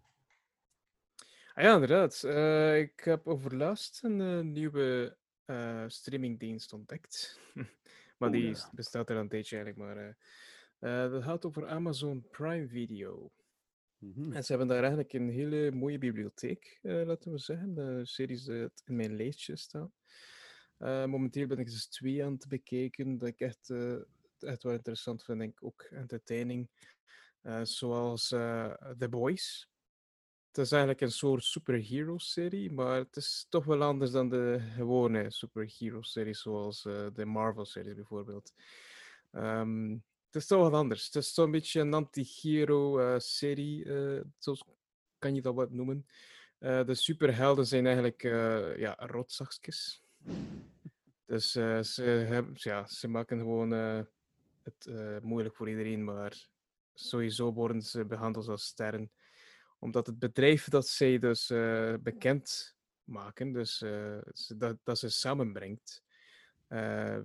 Ah 1.53 1.63
ja, 1.63 1.73
inderdaad. 1.73 2.23
Eh, 2.23 2.79
ik 2.79 2.99
heb 3.03 3.27
overlaatst 3.27 4.03
een 4.03 4.51
nieuwe 4.51 5.17
eh, 5.45 5.83
streamingdienst 5.87 6.73
ontdekt. 6.73 7.39
maar 8.17 8.29
Oh, 8.29 8.35
die 8.35 8.55
bestaat 8.71 9.09
er 9.09 9.15
al 9.15 9.21
een 9.21 9.29
tijdje 9.29 9.55
eigenlijk. 9.55 9.85
Maar 9.87 9.97
eh, 9.97 10.09
eh, 11.05 11.11
dat 11.11 11.23
gaat 11.23 11.45
over 11.45 11.67
Amazon 11.67 12.27
Prime 12.29 12.67
Video. 12.67 13.31
Mhm. 13.97 14.31
En 14.31 14.43
ze 14.43 14.49
hebben 14.49 14.67
daar 14.67 14.79
eigenlijk 14.79 15.13
een 15.13 15.29
hele 15.29 15.71
mooie 15.71 15.97
bibliotheek, 15.97 16.79
eh, 16.81 17.05
laten 17.05 17.31
we 17.31 17.37
zeggen. 17.37 17.73
De 17.73 18.01
series 18.03 18.43
die 18.43 18.69
in 18.85 18.95
mijn 18.95 19.15
lijstje 19.15 19.55
staan. 19.55 19.93
Eh, 20.77 21.05
momenteel 21.05 21.47
ben 21.47 21.57
ik 21.59 21.65
dus 21.65 21.87
twee 21.87 22.23
aan 22.25 22.33
het 22.33 22.47
bekijken, 22.47 23.17
dat 23.17 23.27
ik 23.27 23.39
echt, 23.39 23.69
eh, 23.69 23.95
echt 24.39 24.63
wel 24.63 24.73
interessant 24.73 25.23
vind. 25.23 25.39
Denk 25.39 25.51
ik 25.51 25.63
ook 25.63 25.81
entertaining. 25.81 26.69
Eh, 27.45 27.59
zoals 27.63 28.31
eh, 28.31 28.73
The 28.97 29.09
Boys. 29.09 29.69
Het 30.47 30.57
is 30.65 30.71
eigenlijk 30.71 31.01
een 31.01 31.11
soort 31.11 31.43
superhero-serie, 31.43 32.71
maar 32.71 32.97
het 32.97 33.15
is 33.15 33.45
toch 33.49 33.65
wel 33.65 33.83
anders 33.83 34.11
dan 34.11 34.29
de 34.29 34.57
gewone 34.75 35.31
superhero-series, 35.31 36.41
zoals 36.41 36.85
eh, 36.85 37.07
de 37.13 37.25
Marvel-series 37.25 37.93
bijvoorbeeld. 37.93 38.53
Ehm, 39.31 39.97
het 40.35 40.43
is 40.43 40.49
toch 40.49 40.61
wat 40.61 40.73
anders. 40.79 41.05
Het 41.05 41.15
is 41.15 41.37
een 41.37 41.51
beetje 41.51 41.79
een 41.79 41.93
anti-hero-serie, 41.93 43.85
eh, 43.85 44.21
zo 44.37 44.55
kan 45.19 45.35
je 45.35 45.41
dat 45.41 45.55
wat 45.55 45.71
noemen. 45.71 46.05
Eh, 46.57 46.85
de 46.85 46.95
superhelden 46.95 47.67
zijn 47.67 47.85
eigenlijk 47.85 48.23
eh 48.23 48.77
ja, 48.77 48.95
rotzakjes. 48.97 50.03
Dus 51.25 51.55
eh, 51.55 51.81
ze, 51.81 52.01
hebben, 52.03 52.53
ja, 52.55 52.87
ze 52.87 53.07
maken 53.07 53.37
gewoon 53.39 53.73
eh, 53.73 53.99
het 54.63 54.85
eh, 54.85 55.17
moeilijk 55.21 55.55
voor 55.55 55.69
iedereen, 55.69 56.03
maar 56.03 56.47
sowieso 56.93 57.53
worden 57.53 57.81
ze 57.81 58.05
behandeld 58.05 58.47
als 58.47 58.63
sterren. 58.65 59.11
Omdat 59.79 60.07
het 60.07 60.19
bedrijf 60.19 60.67
dat 60.69 60.87
zij 60.87 61.19
dus 61.19 61.49
eh, 61.49 61.93
bekend 61.99 62.75
maken, 63.03 63.51
dus 63.51 63.81
eh, 63.81 64.17
dat, 64.55 64.77
dat 64.83 64.99
ze 64.99 65.09
samenbrengt, 65.09 66.03
eh 66.03 66.04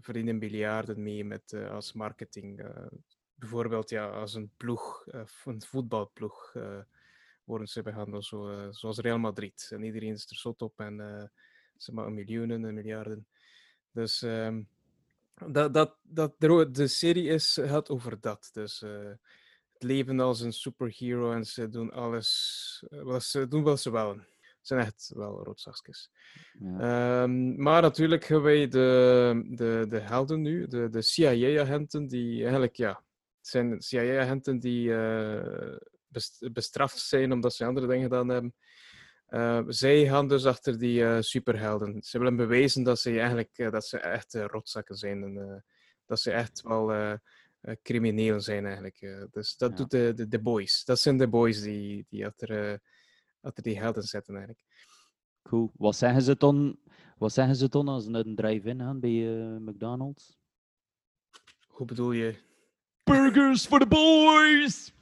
verdienen 0.01 0.39
miljarden 0.39 1.03
mee 1.03 1.25
met, 1.25 1.53
eh, 1.53 1.71
als 1.71 1.93
marketing. 1.93 2.61
eh. 2.61 2.87
bijvoorbeeld 3.35 3.91
ja, 3.91 4.09
als 4.11 4.35
een 4.35 4.51
ploeg, 4.57 5.07
eh, 5.07 5.21
een 5.45 5.63
voetbalploeg, 5.63 6.51
eh, 6.55 6.79
worden 7.45 7.69
ze 7.69 7.83
behandeld 7.83 8.25
zo, 8.25 8.49
eh, 8.49 8.67
zoals 8.71 8.99
Real 8.99 9.19
Madrid. 9.19 9.69
En 9.73 9.83
iedereen 9.83 10.13
is 10.13 10.31
er 10.31 10.37
zot 10.37 10.63
op 10.63 10.81
en 10.81 11.01
eh, 11.01 11.25
ze 11.77 11.93
maken 11.93 12.15
miljoenen 12.15 12.65
en 12.65 12.75
miljarden. 12.75 13.27
Dus 13.93 14.23
ehm, 14.23 14.63
dat, 15.47 15.75
dat, 15.75 15.97
dat, 16.03 16.41
de, 16.75 16.87
serie 16.87 17.29
is, 17.29 17.59
gaat 17.63 17.91
over 17.91 18.21
dat. 18.21 18.51
Dus 18.53 18.83
eh, 18.83 19.13
het 19.73 19.83
leven 19.83 20.21
als 20.21 20.41
een 20.41 20.53
superhero 20.53 21.33
en 21.33 21.45
ze 21.45 21.69
doen 21.69 21.91
alles, 21.93 22.85
eh, 22.91 23.03
wat 23.03 23.23
ze 23.23 23.49
doen 23.49 23.63
wat 23.63 23.81
ze 23.81 23.91
willen. 23.91 24.27
Zijn 24.61 24.81
echt 24.81 25.11
wel 25.15 25.45
rotzakjes. 25.45 26.11
Ehm, 26.79 27.63
maar 27.63 27.83
natuurlijk 27.83 28.25
hebben 28.25 28.45
wij 28.45 28.69
de, 28.69 29.43
de, 29.51 29.85
de 29.89 29.99
helden 30.01 30.41
nu, 30.41 30.67
de, 30.67 30.89
de 30.89 31.03
CIA-agenten, 31.03 32.07
die 32.07 32.43
eigenlijk, 32.43 32.77
ja, 32.77 33.03
het 33.39 33.49
zijn 33.49 33.83
CIA-agenten 33.83 34.59
die 34.59 34.95
eh, 34.95 35.77
best- 36.09 36.53
bestraft 36.53 36.99
zijn 36.99 37.33
omdat 37.33 37.55
ze 37.55 37.65
andere 37.65 37.87
dingen 37.87 38.03
gedaan 38.03 38.29
hebben. 38.29 38.55
Eh, 39.31 39.63
zij 39.67 40.07
gaan 40.07 40.29
dus 40.29 40.47
achter 40.47 40.79
die 40.79 41.05
eh, 41.05 41.17
superhelden. 41.21 42.03
Ze 42.03 42.19
willen 42.19 42.37
bewijzen 42.37 42.83
dat 42.83 42.99
ze 42.99 43.11
eigenlijk 43.19 43.51
eh, 43.59 43.71
dat 43.71 43.87
ze 43.87 43.99
echt 43.99 44.35
rotzakken 44.35 44.97
zijn 44.97 45.23
en 45.23 45.65
dat 46.07 46.21
ze 46.21 46.31
echt 46.31 46.63
wel 46.63 47.19
criminelen 47.83 48.41
zijn 48.43 48.65
eigenlijk. 48.65 49.29
dus 49.31 49.57
dat 49.57 49.77
doet 49.77 49.91
de, 49.91 50.13
de, 50.15 50.29
de 50.29 50.41
boys. 50.41 50.85
Dat 50.85 51.01
zijn 51.01 51.19
de 51.19 51.29
boys 51.29 51.61
die, 51.61 52.07
die 52.09 52.27
achter, 52.27 52.81
achter 53.41 53.63
die 53.63 53.79
helden 53.79 54.03
zitten 54.03 54.35
eigenlijk. 54.35 54.65
Cool. 55.43 55.71
Wat 55.77 55.97
zeggen 55.97 56.23
ze 56.23 56.37
dan, 56.37 56.79
wat 57.19 57.33
zeggen 57.33 57.57
ze 57.57 57.69
dan 57.69 57.89
als 57.89 58.05
ze 58.05 58.11
naar 58.11 58.25
een 58.27 58.35
drive-in 58.35 58.79
gaan 58.81 59.01
bij 59.01 59.41
eh, 59.41 59.57
McDonald's? 59.57 60.39
Hoe 61.69 61.87
bedoel 61.87 62.13
je? 62.13 62.35
Burgers 63.05 63.67
for 63.67 63.79
the 63.79 63.87
boys! 63.87 64.93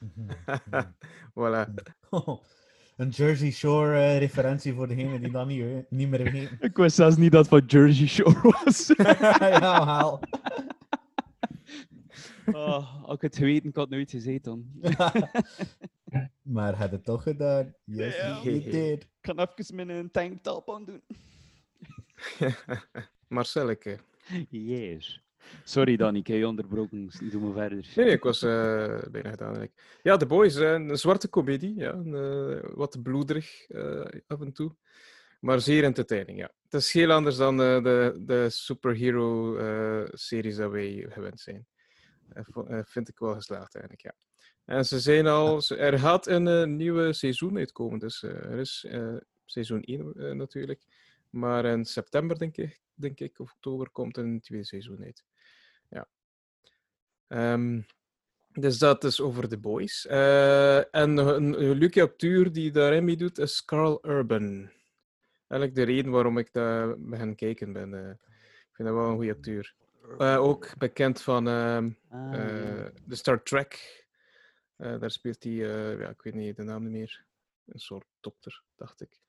voilà. 1.39 1.75
een 2.97 3.09
Jersey 3.09 3.51
Shore 3.51 3.97
eh, 3.99 4.19
referentie 4.19 4.75
voor 4.75 4.89
degene 4.89 5.21
die 5.21 5.31
dat 5.31 5.47
niet, 5.47 5.61
we- 5.61 5.87
niet 5.91 6.09
meer 6.09 6.33
weten. 6.33 6.57
Ik 6.61 6.77
wist 6.77 6.97
zelfs 6.97 7.17
niet 7.17 7.33
dat 7.33 7.41
het 7.41 7.49
van 7.49 7.81
Jersey 7.81 8.07
Shore 8.07 8.41
was. 8.65 8.87
ja, 9.39 9.85
haal. 9.85 10.21
Oh, 12.53 13.05
als 13.05 13.15
ik 13.15 13.21
het 13.21 13.37
geweten, 13.37 13.69
ik 13.69 13.77
had 13.77 13.89
nooit 13.91 14.11
gezeten 14.11 14.71
dan. 14.81 14.81
Maar 16.43 16.75
had 16.75 16.91
het 16.91 17.05
toch 17.05 17.23
gedaan? 17.23 17.75
Yes, 17.85 18.17
Ja. 18.17 18.41
you 18.43 18.61
did. 18.61 19.03
Ik 19.03 19.09
kan 19.21 19.39
even 19.41 19.75
mijn 19.75 19.89
een 19.89 20.11
tanktop 20.11 20.71
aan 20.71 20.85
doen. 20.85 21.03
Marcelleke. 23.29 23.99
Yes. 24.49 25.23
Sorry 25.65 25.97
Danny, 25.97 26.19
ik 26.19 26.27
heb 26.27 26.37
je 26.39 26.47
onderbroken. 26.47 27.11
Doe 27.31 27.41
me 27.41 27.53
verder. 27.53 27.87
Nee, 27.97 28.05
nee, 28.07 28.15
ik 28.15 28.23
was 28.23 28.43
eh, 28.43 28.99
bijna 29.11 29.31
gedaan. 29.31 29.57
eigenlijk. 29.57 29.99
Ja, 30.03 30.17
The 30.17 30.27
Boys, 30.27 30.57
eh, 30.57 30.73
een 30.73 30.99
zwarte 30.99 31.29
komedie. 31.29 31.75
Ja, 31.75 31.93
een, 31.93 32.15
eh, 32.15 32.71
wat 32.75 33.03
bloederig 33.03 33.67
eh, 33.69 34.05
af 34.27 34.41
en 34.41 34.53
toe. 34.53 34.75
Maar 35.41 35.61
zeer 35.61 35.85
entertaining, 35.85 36.39
ja. 36.39 36.51
Het 36.63 36.75
is 36.81 36.93
heel 36.93 37.13
anders 37.13 37.37
dan 37.37 37.61
eh, 37.63 37.83
de, 37.83 38.23
de 38.27 38.47
superhero-series 38.51 40.57
dat 40.57 40.71
wij 40.71 41.07
gewend 41.09 41.41
zijn. 41.41 41.67
Eh, 42.33 42.79
eh, 42.79 42.85
vind 42.85 43.09
ik 43.09 43.19
wel 43.19 43.35
geslaagd 43.35 43.75
eigenlijk, 43.75 44.03
ja. 44.03 44.15
En 44.65 44.85
ze 44.85 45.01
zijn 45.01 45.27
al... 45.27 45.63
Er 45.69 45.99
gaat 45.99 46.27
een 46.27 46.49
eh, 46.49 46.65
nieuwe 46.65 47.13
seizoen 47.13 47.57
uitkomen, 47.57 47.99
dus 47.99 48.23
er 48.23 48.59
is 48.59 48.87
seizoen 49.45 49.83
1 49.83 50.37
natuurlijk. 50.37 50.83
Maar 51.31 51.65
in 51.65 51.85
september, 51.85 52.39
denk 52.39 52.57
ik, 52.57 52.81
denk 52.95 53.21
ik, 53.21 53.39
of 53.39 53.53
oktober, 53.53 53.91
komt 53.91 54.17
een 54.17 54.41
tweede 54.41 54.65
seizoen 54.67 55.05
uit. 55.05 55.25
Ja. 55.89 56.09
Ehm, 57.27 57.81
dus 58.53 58.79
dat 58.79 59.05
is 59.05 59.21
over 59.21 59.49
The 59.49 59.59
Boys. 59.59 60.07
En 60.07 61.17
een, 61.17 61.63
een 61.63 61.71
leuke 61.71 62.03
acteur 62.03 62.53
die 62.53 62.71
daarin 62.71 63.05
mee 63.05 63.17
doet 63.17 63.39
is 63.39 63.65
Carl 63.65 63.99
Urban. 64.07 64.71
Eigenlijk 65.47 65.75
de 65.75 65.93
reden 65.93 66.13
waarom 66.13 66.39
ik 66.39 66.53
daar 66.53 67.01
ben 67.01 67.19
gaan 67.19 67.35
kijken 67.35 67.73
ben. 67.73 67.95
ik 68.71 68.75
vind 68.75 68.89
dat 68.89 68.97
wel 68.97 69.09
een 69.09 69.17
goede 69.17 69.35
acteur. 69.35 69.75
Eh, 70.19 70.39
ook 70.41 70.79
bekend 70.79 71.23
van 71.23 71.49
ehm, 71.49 71.91
Ah, 72.09 72.35
eh, 72.35 72.77
ja. 72.79 72.91
de 73.05 73.15
Star 73.15 73.43
Trek. 73.43 74.07
Eh, 74.77 75.01
daar 75.01 75.11
speelt 75.11 75.43
hij, 75.43 75.53
eh, 75.53 76.01
ja, 76.01 76.09
ik 76.09 76.23
weet 76.23 76.35
niet 76.35 76.57
de 76.57 76.63
naam 76.63 76.83
niet 76.83 76.93
meer. 76.93 77.25
Een 77.67 77.81
soort 77.81 78.07
dokter, 78.21 78.63
dacht 78.77 79.01
ik. 79.01 79.21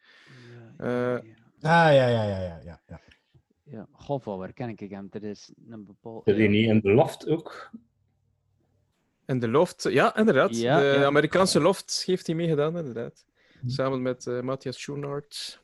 Eh, 0.77 1.17
Ah, 1.61 1.71
ja, 1.71 1.91
ja, 1.91 2.07
ja, 2.07 2.23
ja, 2.23 2.59
ja. 2.63 2.81
ja. 2.87 3.01
Ja, 3.63 3.87
goh, 3.91 4.25
waar 4.37 4.53
ken 4.53 4.69
ik 4.69 4.79
hem? 4.79 5.07
Er 5.11 5.23
is 5.23 5.51
een 5.69 5.85
bepaald... 5.85 6.23
Zit 6.25 6.37
hij 6.37 6.47
niet 6.47 6.67
in 6.67 6.79
de 6.79 6.91
loft 6.91 7.27
ook? 7.27 7.71
En 9.25 9.39
de 9.39 9.47
Loft, 9.47 9.83
ja, 9.83 10.15
inderdaad. 10.15 10.57
Ja, 10.57 10.79
de 10.79 10.85
ja. 10.85 11.05
Amerikaanse 11.05 11.59
Loft 11.59 12.03
heeft 12.05 12.27
hij 12.27 12.35
meegedaan, 12.35 12.77
inderdaad. 12.77 13.25
Samen 13.65 14.01
met 14.01 14.27
eh, 14.27 14.39
Matthias 14.41 14.81
Schoenaert. 14.81 15.61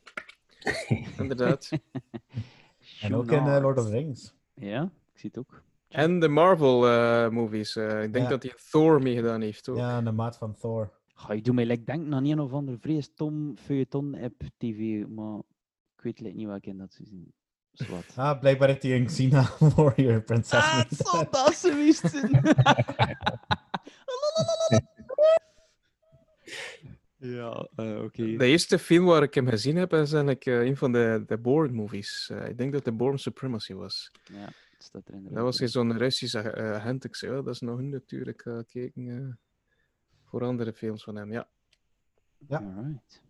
inderdaad. 1.18 1.70
En 3.00 3.14
ook 3.14 3.30
in 3.30 3.46
eh, 3.46 3.58
Lord 3.60 3.78
of 3.78 3.84
the 3.84 3.90
Rings. 3.90 4.34
Ja, 4.54 4.90
ik 5.16 5.22
zie 5.22 5.30
het 5.34 5.38
ook. 5.38 5.62
En 5.88 6.20
de 6.20 6.28
Marvel-movies. 6.28 7.76
ik 7.76 8.12
denk 8.12 8.14
Ja. 8.16 8.28
dat 8.28 8.42
hij 8.42 8.54
Thor 8.70 9.02
meegedaan 9.02 9.40
heeft 9.40 9.68
ook. 9.68 9.76
Ja, 9.76 10.00
de 10.02 10.12
maat 10.12 10.36
van 10.36 10.54
Thor. 10.54 10.92
Ga 11.14 11.32
je 11.32 11.42
doet 11.42 11.54
mij 11.54 11.66
like, 11.66 11.84
denken 11.84 12.14
aan 12.14 12.24
een 12.24 12.40
of 12.40 12.52
ander 12.52 12.78
vrees 12.78 13.10
tom 13.14 13.56
feuilleton 13.58 14.14
app 14.14 14.42
tv, 14.56 15.06
maar 15.06 15.38
ik 15.96 16.02
weet 16.02 16.20
like, 16.20 16.36
niet 16.36 16.46
welke 16.46 16.76
dat 16.76 16.92
ze 16.92 17.04
zien. 17.04 17.32
Zwat. 17.72 18.04
Ah, 18.16 18.40
blijkbaar 18.40 18.68
heeft 18.68 18.82
hij 18.82 18.96
een 18.96 19.06
Xena 19.06 19.50
Warrior 19.76 20.20
Princess 20.22 20.52
Ah, 20.66 20.78
het 20.78 20.90
meegedaan. 20.90 21.12
zal 21.30 21.30
dat 21.30 21.54
ze 21.54 21.74
wisten. 21.74 22.30
ja, 27.16 27.68
eh, 27.76 28.02
oké. 28.02 28.36
De 28.36 28.46
eerste 28.46 28.78
film 28.78 29.04
waar 29.04 29.22
ik 29.22 29.34
hem 29.34 29.48
gezien 29.48 29.76
heb, 29.76 29.92
is 29.92 29.98
eigenlijk 30.12 30.46
eh, 30.46 30.60
een 30.60 30.76
van 30.76 30.92
de, 30.92 31.22
de 31.26 31.38
Bourne-movies. 31.38 32.30
Eh, 32.32 32.48
ik 32.48 32.58
denk 32.58 32.72
dat 32.72 32.84
de 32.84 32.92
Bourne 32.92 33.18
Supremacy 33.18 33.74
was. 33.74 34.10
Ja. 34.32 34.48
Staat 34.78 35.08
er 35.08 35.22
Dat 35.22 35.42
was 35.42 35.58
geen 35.58 35.68
zo'n 35.68 35.98
Russische 35.98 36.38
eh, 36.38 36.72
agent. 36.72 37.04
Ik 37.04 37.16
zei, 37.16 37.32
ja, 37.32 37.42
dat 37.42 37.54
is 37.54 37.60
nog 37.60 37.78
een 37.78 37.88
natuurlijk. 37.88 38.42
ga 38.42 38.62
kijken 38.62 39.08
eh, 39.08 39.34
voor 40.24 40.44
andere 40.44 40.72
films 40.72 41.04
van 41.04 41.16
hem, 41.16 41.32
ja. 41.32 41.48
Ja. 42.48 42.58
Alright. 42.58 43.22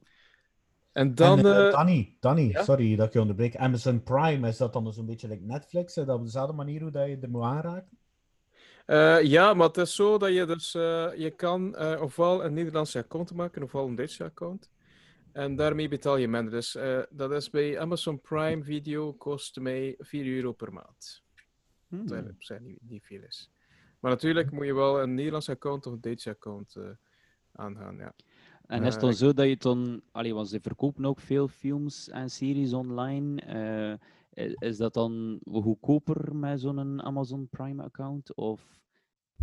En 0.93 1.15
dan... 1.15 1.39
en, 1.39 1.45
eh, 1.45 1.67
eh, 1.67 1.73
Danny, 1.73 2.17
Danny 2.21 2.49
ja? 2.51 2.65
sorry 2.65 2.97
dat 2.97 3.07
ik 3.07 3.13
je 3.13 3.21
onderbreek. 3.21 3.57
Amazon 3.57 4.03
Prime, 4.03 4.49
is 4.49 4.57
dat 4.57 4.73
dan 4.73 4.93
zo'n 4.93 5.07
beetje 5.07 5.29
like 5.29 5.45
Netflix? 5.45 5.97
Is 5.97 6.05
dat 6.05 6.19
op 6.19 6.25
dezelfde 6.25 6.55
manier 6.55 6.83
hoe 6.83 6.91
dat 6.91 7.07
je 7.07 7.19
er 7.21 7.31
moet 7.31 7.43
aanraken? 7.43 7.99
Eh, 8.87 9.23
ja, 9.23 9.55
maar 9.55 9.67
het 9.67 9.77
is 9.77 9.95
zo 9.95 10.19
dat 10.19 10.35
je 10.35 10.47
dus 10.47 10.75
eh, 10.75 11.09
je 11.17 11.31
kan 11.31 11.77
eh, 11.77 12.03
ofwel 12.03 12.45
een 12.45 12.55
Nederlandse 12.55 12.99
account 12.99 13.35
maken, 13.35 13.63
ofwel 13.63 13.87
een 13.87 13.95
Duitse 13.95 14.25
account. 14.25 14.71
En 15.33 15.57
daarmee 15.57 15.89
betaal 15.89 16.17
je 16.17 16.29
minder. 16.29 16.53
Dus 16.53 16.75
eh, 16.75 16.99
dat 17.11 17.33
is 17.33 17.51
bij 17.51 17.79
Amazon 17.81 18.21
Prime 18.21 18.65
Video 18.65 19.13
kost 19.13 19.61
mij 19.61 19.95
4 19.99 20.35
euro 20.37 20.53
per 20.53 20.73
maand. 20.73 21.23
Hmm. 21.89 22.01
Op 22.29 22.43
zich 22.43 22.61
niet, 22.61 22.79
niet 22.81 23.05
veel 23.05 23.23
is. 23.23 23.51
Maar 24.01 24.11
natuurlijk 24.11 24.51
moet 24.51 24.67
je 24.67 24.75
wel 24.75 25.03
een 25.03 25.15
Nederlandse 25.15 25.51
account 25.51 25.87
of 25.87 25.93
een 25.93 26.01
Duitse 26.01 26.31
account 26.31 26.77
eh, 26.77 26.89
aangaan. 27.53 27.97
Ja. 27.97 28.15
En 28.67 28.79
is 28.83 28.85
het 28.87 28.95
Eh, 28.95 29.01
dan 29.01 29.11
ik- 29.11 29.17
zo 29.17 29.33
dat 29.33 29.47
je 29.49 29.57
dan... 29.57 30.03
Allee, 30.13 30.35
want 30.35 30.49
ze 30.49 30.61
verkopen 30.61 31.05
ook 31.05 31.21
veel 31.21 31.49
films 31.49 32.09
en 32.09 32.31
series 32.31 32.73
online. 32.73 33.41
eh, 33.41 34.51
is 34.59 34.77
dat 34.77 34.95
dan 34.95 35.41
goedkoper 35.45 36.37
met 36.37 36.61
zo'n 36.61 37.03
Amazon 37.03 37.49
Prime-account? 37.49 38.35
Of 38.35 38.81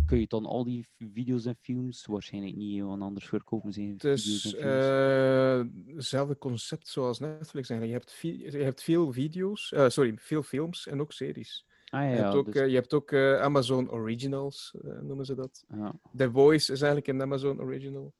kun 0.06 0.18
je 0.20 0.26
dan 0.26 0.46
al 0.46 0.64
die 0.64 0.86
video's 1.12 1.44
en 1.46 1.56
films... 1.56 2.06
Waarschijnlijk 2.06 2.56
niet, 2.56 2.82
want 2.82 3.02
anders 3.02 3.26
verkopen 3.28 3.72
ze 3.72 3.80
geen 3.80 3.92
Het 3.92 4.00
video's 4.00 4.44
is 4.44 4.54
en 4.54 4.60
films. 4.60 5.86
eh, 5.88 5.94
hetzelfde 5.96 6.38
concept 6.38 6.88
zoals 6.88 7.18
Netflix. 7.18 7.70
Eigenlijk. 7.70 8.04
Je, 8.22 8.28
hebt 8.28 8.52
je 8.54 8.62
hebt 8.62 8.82
veel 8.82 9.12
video's, 9.12 9.72
eh, 9.72 9.88
sorry, 9.88 10.14
veel 10.18 10.42
films 10.42 10.86
en 10.86 11.00
ook 11.00 11.12
series. 11.12 11.66
Ah 11.94 12.00
ja, 12.00 12.08
je, 12.08 12.16
hebt 12.16 12.32
ja, 12.32 12.38
ook, 12.38 12.52
dus- 12.52 12.54
eh, 12.54 12.68
je 12.68 12.74
hebt 12.74 12.94
ook 12.94 13.12
eh, 13.12 13.40
Amazon 13.40 13.90
Originals, 13.90 14.74
eh, 14.84 15.00
noemen 15.00 15.24
ze 15.24 15.34
dat. 15.34 15.64
Ja. 15.68 15.94
The 16.16 16.30
Voice 16.30 16.72
is 16.72 16.80
eigenlijk 16.82 17.06
een 17.06 17.22
Amazon 17.22 17.60
Original. 17.60 18.12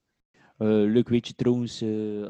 Eh, 0.56 0.68
leuk 0.68 1.08
weet 1.08 1.26
je 1.26 1.34
trouwens, 1.34 1.84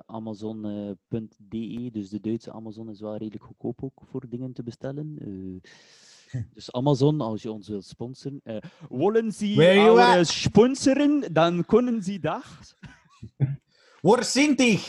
Amazon.de, 0.07 1.91
dus 1.93 2.09
de 2.09 2.21
Duitse 2.21 2.53
Amazon 2.53 2.91
is 2.91 3.01
wel 3.01 3.17
redelijk 3.17 3.45
goedkoop 3.45 3.83
ook 3.83 4.03
voor 4.11 4.29
dingen 4.29 4.53
te 4.53 4.63
bestellen. 4.63 5.17
Eh, 5.21 6.43
dus 6.55 6.73
Amazon, 6.73 7.21
als 7.21 7.43
je 7.43 7.53
ons 7.53 7.69
wilt 7.69 7.85
sponsoren, 7.85 8.41
eh 8.45 8.57
willen 8.89 9.33
ze 9.33 10.21
sponsoren, 10.25 11.33
dan 11.33 11.65
kunnen 11.65 12.03
ze 12.03 12.19
dat. 12.19 12.77
Waar 14.01 14.25
zijn 14.25 14.55
die? 14.55 14.81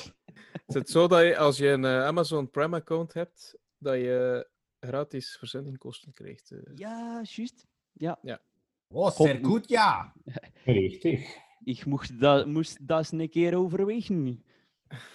Het 0.66 0.86
is 0.86 0.92
zo 0.92 1.08
dat 1.08 1.22
je, 1.22 1.38
als 1.38 1.58
je 1.58 1.68
een 1.68 1.86
Amazon 1.86 2.50
Prime 2.50 2.76
account 2.76 3.14
hebt, 3.14 3.58
dat 3.78 3.96
je 3.96 4.48
gratis 4.86 5.36
verzendingkosten 5.38 6.14
krijgt. 6.14 6.52
eh. 6.52 6.60
Ja, 6.76 7.22
juist. 7.24 7.68
Ja. 7.94 8.20
Ja. 8.22 8.42
Oh, 8.88 9.12
zeer 9.12 9.40
goed, 9.46 9.70
ja. 9.70 10.14
Richtig. 10.66 11.38
Ik 11.64 11.86
moest 11.86 12.20
dat, 12.20 12.46
moest 12.48 12.88
dat 12.88 12.98
eens 12.98 13.12
een 13.12 13.30
keer 13.30 13.58
overwegen. 13.58 14.44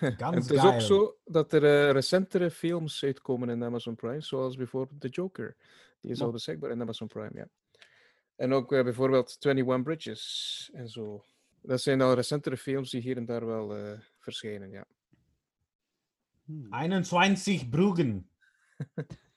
En 0.00 0.34
het 0.34 0.50
is 0.50 0.64
ook 0.64 0.80
zo 0.80 1.18
dat 1.24 1.52
er 1.52 1.64
eh, 1.64 1.90
recentere 1.92 2.50
films 2.50 3.04
uitkomen 3.04 3.48
in 3.48 3.64
Amazon 3.64 3.94
Prime, 3.94 4.20
zoals 4.20 4.56
bijvoorbeeld 4.56 5.00
The 5.00 5.08
Joker. 5.08 5.56
Die 6.00 6.10
is 6.10 6.20
al 6.22 6.30
beschikbaar 6.30 6.70
in 6.70 6.80
Amazon 6.80 7.06
Prime, 7.06 7.30
ja. 7.34 7.48
En 8.36 8.52
ook 8.52 8.72
eh, 8.72 8.82
bijvoorbeeld 8.82 9.36
21 9.40 9.82
Bridges 9.82 10.70
en 10.72 10.88
zo. 10.88 11.24
Dat 11.62 11.80
zijn 11.80 12.00
al 12.00 12.14
recentere 12.14 12.56
films 12.56 12.90
die 12.90 13.00
hier 13.00 13.16
en 13.16 13.24
daar 13.24 13.46
wel 13.46 13.76
eh, 13.76 13.98
verschijnen, 14.18 14.70
ja. 14.70 14.86
21 16.70 17.68
broegen. 17.68 18.28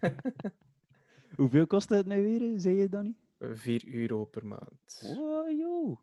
Hoeveel 1.36 1.66
kost 1.66 1.88
het 1.88 2.06
nu 2.06 2.22
weer, 2.22 2.60
zei 2.60 2.74
je 2.74 2.88
Danny? 2.88 3.14
4 3.38 3.94
euro 3.94 4.24
per 4.24 4.46
maand. 4.46 5.16
Oh, 5.18 5.50
joh. 5.58 5.98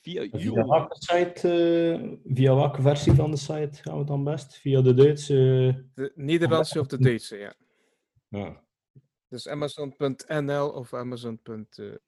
Via, 0.00 0.28
Via 0.30 0.66
welke 0.66 0.96
site, 0.98 1.48
eh, 1.48 2.32
via 2.34 2.54
welke 2.54 2.82
versie 2.82 3.12
van 3.12 3.30
de 3.30 3.36
site 3.36 3.82
gaan 3.82 3.98
we 3.98 4.04
dan 4.04 4.24
best? 4.24 4.56
Via 4.56 4.80
de 4.80 4.94
Duitse... 4.94 5.34
De 5.94 6.12
Nederlandse 6.14 6.80
of 6.80 6.86
de 6.86 6.98
Duitse, 6.98 7.36
ja. 7.36 7.54
Ja. 8.28 8.64
Dus 9.28 9.48
Amazon.nl 9.48 10.68
of 10.68 10.94
Amazon.de. 10.94 12.00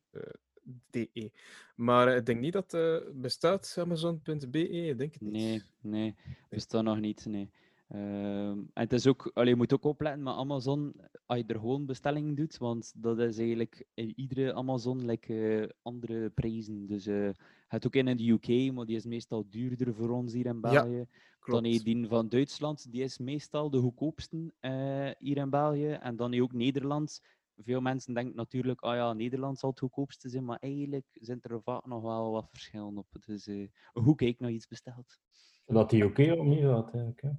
Maar 1.75 2.09
eh, 2.09 2.17
ik 2.17 2.27
denk 2.27 2.41
niet 2.41 2.53
dat 2.53 2.75
eh 2.75 2.97
bestaat 3.13 3.77
Amazon.be, 3.79 4.69
ik 4.69 4.99
denk 4.99 5.13
het 5.13 5.23
niet. 5.23 5.33
Nee, 5.33 5.63
nee, 5.81 6.15
bestaat 6.49 6.85
nog 6.85 7.01
niet. 7.01 7.27
Nee. 7.27 7.51
Ehm, 7.95 8.59
en 8.59 8.83
het 8.83 8.93
is 8.93 9.07
ook, 9.07 9.31
allee, 9.35 9.49
je 9.49 9.57
moet 9.57 9.73
ook 9.73 9.85
opletten 9.85 10.23
met 10.23 10.35
Amazon, 10.35 10.95
als 11.27 11.39
je 11.39 11.45
er 11.47 11.59
gewoon 11.59 11.87
bestellingen 11.87 12.35
doet, 12.35 12.59
want 12.59 12.93
dat 12.97 13.19
is 13.19 13.39
eigenlijk 13.39 13.87
in 13.95 14.13
iedere 14.17 14.55
Amazon 14.55 15.05
like, 15.05 15.61
eh, 15.61 15.69
andere 15.83 16.31
prijzen. 16.31 16.87
Dus 16.87 17.07
eh 17.07 17.31
het 17.69 17.87
ook 17.87 17.95
in 17.95 18.09
in 18.09 18.17
de 18.17 18.29
UK, 18.31 18.73
maar 18.73 18.85
die 18.85 18.97
is 18.97 19.05
meestal 19.05 19.47
duurder 19.49 19.95
voor 19.95 20.11
ons 20.11 20.33
hier 20.33 20.47
in 20.47 20.55
Ja, 20.55 20.61
België. 20.61 20.97
Dan 20.97 21.07
klopt. 21.39 21.65
heb 21.65 21.73
je 21.73 21.83
die 21.85 22.09
van 22.09 22.29
Duitsland, 22.29 22.93
die 22.93 23.03
is 23.03 23.19
meestal 23.19 23.71
de 23.71 23.79
goedkoopste 23.79 24.53
eh, 24.61 25.11
hier 25.19 25.37
in 25.37 25.51
België. 25.51 25.91
En 25.91 26.17
dan 26.17 26.27
heb 26.27 26.35
je 26.35 26.43
ook 26.43 26.53
Nederland. 26.53 27.21
Veel 27.57 27.81
mensen 27.81 28.15
denken 28.15 28.37
natuurlijk, 28.37 28.81
ah 28.81 28.95
ja, 28.95 29.13
Nederland 29.13 29.59
zal 29.59 29.71
het 29.71 29.79
goedkoopste 29.79 30.29
zijn, 30.29 30.45
maar 30.45 30.59
eigenlijk 30.59 31.07
zijn 31.13 31.39
er 31.43 31.63
vaak 31.63 31.87
nog 31.87 32.03
wel 32.03 32.31
wat 32.31 32.49
verschillen 32.51 32.99
op. 32.99 33.07
Dus 33.27 33.49
hoe 33.93 34.15
kijk 34.15 34.39
naar 34.39 34.51
iets 34.51 34.69
besteld? 34.69 35.19
Dat 35.67 35.91
die 35.91 36.05
oké 36.05 36.33
of 36.33 36.45
niet 36.47 36.63
gaat, 36.63 36.85
eigenlijk. 36.85 37.23
Hè? 37.23 37.31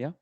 Ja? 0.00 0.18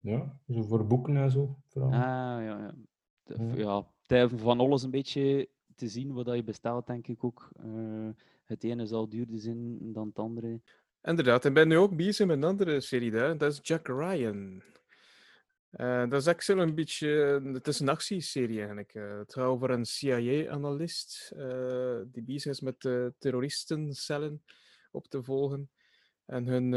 Ja, 0.00 0.38
zo 0.48 0.62
voor 0.62 0.86
boeken 0.86 1.16
en 1.16 1.30
zo. 1.30 1.56
Vooral. 1.68 1.90
Ah, 1.92 1.98
ja, 1.98 2.58
ja. 2.58 2.74
De- 3.22 3.62
Ja. 4.08 4.28
van 4.28 4.60
alles 4.60 4.82
een 4.82 4.90
beetje 4.90 5.48
te 5.74 5.88
zien 5.88 6.12
wat 6.12 6.24
dat 6.24 6.34
je 6.36 6.44
bestelt, 6.44 6.86
denk 6.86 7.06
ik 7.06 7.24
ook. 7.24 7.50
Eh, 7.56 8.08
het 8.44 8.64
ene 8.64 8.86
zal 8.86 9.08
duurder 9.08 9.38
zijn 9.38 9.92
dan 9.92 10.06
het 10.06 10.18
andere. 10.18 10.60
Inderdaad, 11.02 11.44
ik 11.44 11.54
ben 11.54 11.68
nu 11.68 11.76
ook 11.76 11.96
bezig 11.96 12.26
met 12.26 12.36
een 12.36 12.44
andere 12.44 12.80
serie 12.80 13.10
daar, 13.10 13.38
dat 13.38 13.52
is 13.52 13.58
Jack 13.62 13.86
Ryan. 13.88 14.62
Eh, 15.70 16.08
dat 16.08 16.20
is 16.20 16.26
eigenlijk 16.26 16.68
een 16.68 16.74
beetje, 16.74 17.08
het 17.52 17.66
is 17.66 17.80
een 17.80 17.88
actieserie 17.88 18.58
eigenlijk. 18.58 18.94
eh. 18.94 19.18
het 19.18 19.32
gaat 19.32 19.44
over 19.44 19.70
een 19.70 19.84
CIA-analyst 19.86 21.32
eh, 21.36 22.00
die 22.06 22.22
bezig 22.22 22.50
is 22.52 22.60
met 22.60 22.84
uh, 22.84 23.06
terroristencellen 23.18 24.42
op 24.90 25.06
te 25.06 25.22
volgen 25.22 25.70
en 26.24 26.46
hun 26.46 26.72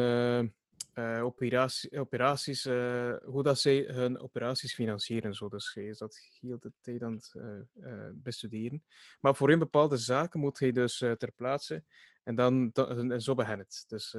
eh, 0.95 1.23
operatie- 1.23 1.99
operaties, 1.99 2.65
eh, 2.65 3.13
hoe 3.23 3.43
dat 3.43 3.59
zij 3.59 3.83
hun 3.87 4.19
operaties 4.19 4.73
financieren. 4.73 5.33
Zo. 5.33 5.49
Dus 5.49 5.73
hij 5.73 5.83
is 5.83 5.97
dat 5.97 6.19
heel 6.39 6.59
de 6.59 6.71
tijd 6.81 7.03
aan 7.03 7.13
het 7.13 7.33
eh, 7.81 8.09
bestuderen. 8.13 8.83
Maar 9.19 9.35
voor 9.35 9.49
een 9.49 9.59
bepaalde 9.59 9.97
zaken 9.97 10.39
moet 10.39 10.59
hij 10.59 10.71
dus 10.71 10.97
ter 10.97 11.31
plaatse 11.35 11.83
en 12.23 12.35
dan, 12.35 12.69
dan 12.73 13.11
en 13.11 13.21
zo 13.21 13.35
begint 13.35 13.59
het. 13.59 13.83
Dus, 13.87 14.13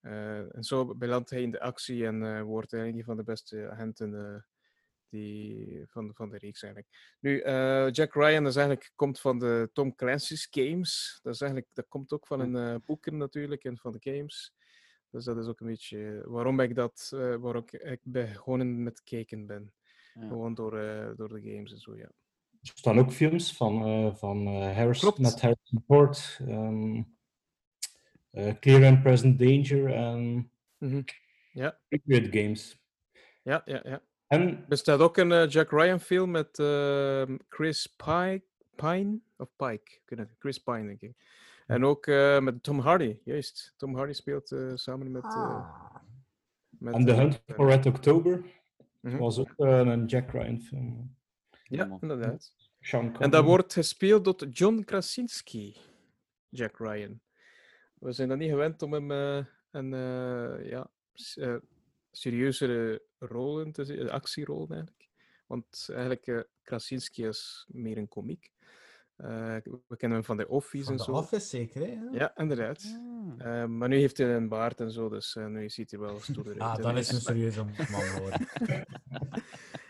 en 0.00 0.62
zo 0.64 0.94
belandt 0.94 1.30
hij 1.30 1.42
in 1.42 1.50
de 1.50 1.60
actie 1.60 2.06
en 2.06 2.42
wordt 2.42 2.70
hij 2.70 2.88
een 2.88 3.04
van 3.04 3.16
de 3.16 3.24
beste 3.24 3.70
agenten 3.70 4.44
die, 5.08 5.82
van, 5.86 6.14
van 6.14 6.28
de 6.28 6.38
reeks 6.38 6.62
eigenlijk. 6.62 7.16
Nu, 7.20 7.42
Jack 7.90 8.14
Ryan 8.14 8.46
is 8.46 8.56
eigenlijk, 8.56 8.92
komt 8.94 9.20
van 9.20 9.38
de 9.38 9.70
Tom 9.72 9.94
Clancy's 9.94 10.46
games. 10.50 11.18
Dat, 11.22 11.34
is 11.34 11.40
eigenlijk, 11.40 11.70
dat 11.74 11.88
komt 11.88 12.12
ook 12.12 12.26
van 12.26 12.40
een 12.40 12.56
eh, 12.56 12.80
boeken 12.84 13.16
natuurlijk 13.16 13.64
en 13.64 13.78
van 13.78 13.92
de 13.92 14.12
games. 14.12 14.52
Dus 15.12 15.24
dat 15.24 15.36
is 15.38 15.46
ook 15.46 15.60
een 15.60 15.66
beetje 15.66 16.22
waarom 16.26 16.60
ik 16.60 16.74
dat, 16.74 17.10
eh 17.14 17.34
waarom 17.36 17.62
ik, 17.66 17.72
ik 17.72 18.00
begonnen 18.02 18.82
met 18.82 19.02
kijken 19.02 19.46
ben. 19.46 19.72
Ja. 20.14 20.26
Gewoon 20.28 20.54
door, 20.54 20.78
eh, 20.78 21.10
door 21.16 21.28
de 21.28 21.40
games 21.50 21.72
en 21.72 21.78
zo, 21.78 21.96
ja. 21.96 22.10
Er 22.62 22.70
staan 22.74 22.98
ook 22.98 23.10
films 23.12 23.56
van, 23.56 23.84
eh 23.84 24.14
van 24.14 24.46
eh, 24.46 24.76
Harrison, 24.76 25.12
Klopt. 25.12 25.18
met 25.18 25.40
Harrison 25.40 25.82
Ford. 25.86 26.38
ehm, 26.46 27.02
eh, 28.30 28.54
Clear 28.60 28.84
and 28.92 29.02
Present 29.02 29.38
Danger 29.38 29.92
en 29.94 30.50
Mhm. 30.78 31.02
Ja. 31.52 31.78
Games. 32.30 32.78
Ja, 33.42 33.62
ja, 33.64 33.80
ja. 33.84 34.02
En 34.26 34.40
Er 34.48 34.64
bestaat 34.68 35.00
ook 35.00 35.16
een 35.16 35.48
Jack 35.48 35.70
Ryan 35.70 36.00
film 36.00 36.30
met 36.30 36.58
ehm, 36.58 37.36
Chris 37.48 37.86
Pike, 37.86 38.42
Pine 38.76 39.18
of 39.36 39.48
Pike, 39.56 40.00
Chris 40.38 40.58
Pine 40.58 40.86
denk 40.86 41.00
ik. 41.00 41.16
En 41.72 41.84
ook 41.84 42.06
eh, 42.06 42.40
met 42.40 42.62
Tom 42.62 42.78
Hardy, 42.78 43.18
juist. 43.24 43.74
Tom 43.76 43.94
Hardy 43.96 44.12
speelt 44.12 44.52
eh, 44.52 44.72
samen 44.74 45.10
met. 45.10 45.24
eh, 45.24 45.60
met 46.68 46.94
en 46.94 47.04
The 47.04 47.12
Hunt 47.12 47.42
for 47.46 47.68
Red 47.68 47.86
October 47.86 48.44
Mhm. 49.00 49.16
was 49.16 49.38
ook 49.38 49.52
een 49.56 50.06
Jack 50.06 50.30
Ryan 50.30 50.60
film. 50.60 51.16
Ja, 51.64 51.98
inderdaad. 52.00 52.54
Sean 52.80 53.18
En 53.18 53.30
dat 53.30 53.44
wordt 53.44 53.72
gespeeld 53.72 54.24
door 54.24 54.48
John 54.48 54.82
Krasinski, 54.84 55.76
Jack 56.48 56.78
Ryan. 56.78 57.20
We 57.94 58.12
zijn 58.12 58.28
dan 58.28 58.38
niet 58.38 58.50
gewend 58.50 58.82
om 58.82 58.92
hem 58.92 59.10
eh, 59.10 59.44
een 59.70 59.94
eh, 59.94 60.68
ja, 60.70 60.90
s- 61.14 61.36
eh, 61.36 61.56
serieuzere 62.10 63.02
rollen 63.18 63.72
te 63.72 63.84
zien, 63.84 64.10
actierollen 64.10 64.70
eigenlijk. 64.70 65.08
Want 65.46 65.86
eigenlijk, 65.90 66.26
eh, 66.26 66.40
Krasinski 66.62 67.26
is 67.26 67.66
meer 67.68 67.96
een 67.96 68.08
komiek. 68.08 68.51
Eh, 69.22 69.56
we 69.88 69.96
kennen 69.96 70.18
hem 70.18 70.24
van 70.24 70.36
The 70.36 70.48
Office 70.48 70.84
Van 70.84 70.92
en 70.92 70.98
The 70.98 71.04
zo. 71.04 71.12
Office 71.12 71.46
zeker, 71.46 71.80
hè? 71.86 71.98
Ja, 72.10 72.36
inderdaad. 72.36 72.98
Eh, 73.38 73.64
maar 73.66 73.88
nu 73.88 73.96
heeft 73.96 74.16
hij 74.18 74.36
een 74.36 74.48
baard 74.48 74.80
en 74.80 74.90
zo, 74.90 75.08
dus 75.08 75.36
eh, 75.36 75.46
nu 75.46 75.68
ziet 75.68 75.90
hij 75.90 76.00
wel 76.00 76.20
stoer 76.20 76.46
uit. 76.46 76.58
Ah, 76.60 76.76
dan 76.76 76.90
hij 76.90 77.00
is 77.00 77.06
het 77.10 77.16
een 77.16 77.22
serieuze 77.34 77.64
man 77.64 77.74
geworden. 78.02 78.46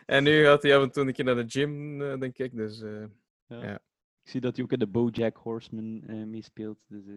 En 0.07 0.24
nu 0.24 0.45
gaat 0.45 0.62
hij 0.62 0.76
af 0.76 0.83
en 0.83 0.91
toe 0.91 1.07
een 1.07 1.12
keer 1.12 1.24
naar 1.24 1.35
de 1.35 1.45
gym, 1.49 1.99
denk 2.20 2.39
ik. 2.39 2.55
Dus 2.57 2.80
eh, 2.80 3.05
Ja. 3.47 3.62
ja. 3.62 3.74
Ik 4.22 4.30
zie 4.30 4.41
dat 4.41 4.57
hij 4.57 4.64
ook 4.64 4.72
in 4.72 4.78
de 4.78 4.87
BoJack 4.87 5.37
Horseman 5.37 6.03
eh, 6.07 6.24
meespeelt. 6.24 6.78
Dus 6.89 7.07
eh, 7.07 7.14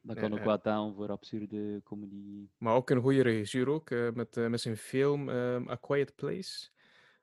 dat 0.00 0.18
kan 0.18 0.32
ook 0.32 0.44
wel 0.44 0.60
tellen 0.60 0.94
voor 0.94 1.08
absurde 1.10 1.80
comedy. 1.84 2.48
Maar 2.58 2.74
ook 2.74 2.90
een 2.90 3.00
goede 3.00 3.22
regisseur 3.22 3.68
ook, 3.68 3.90
eh, 3.90 4.10
met, 4.12 4.34
met 4.36 4.60
zijn 4.60 4.76
film 4.76 5.28
ehm, 5.28 5.68
A 5.70 5.74
Quiet 5.74 6.14
Place, 6.14 6.68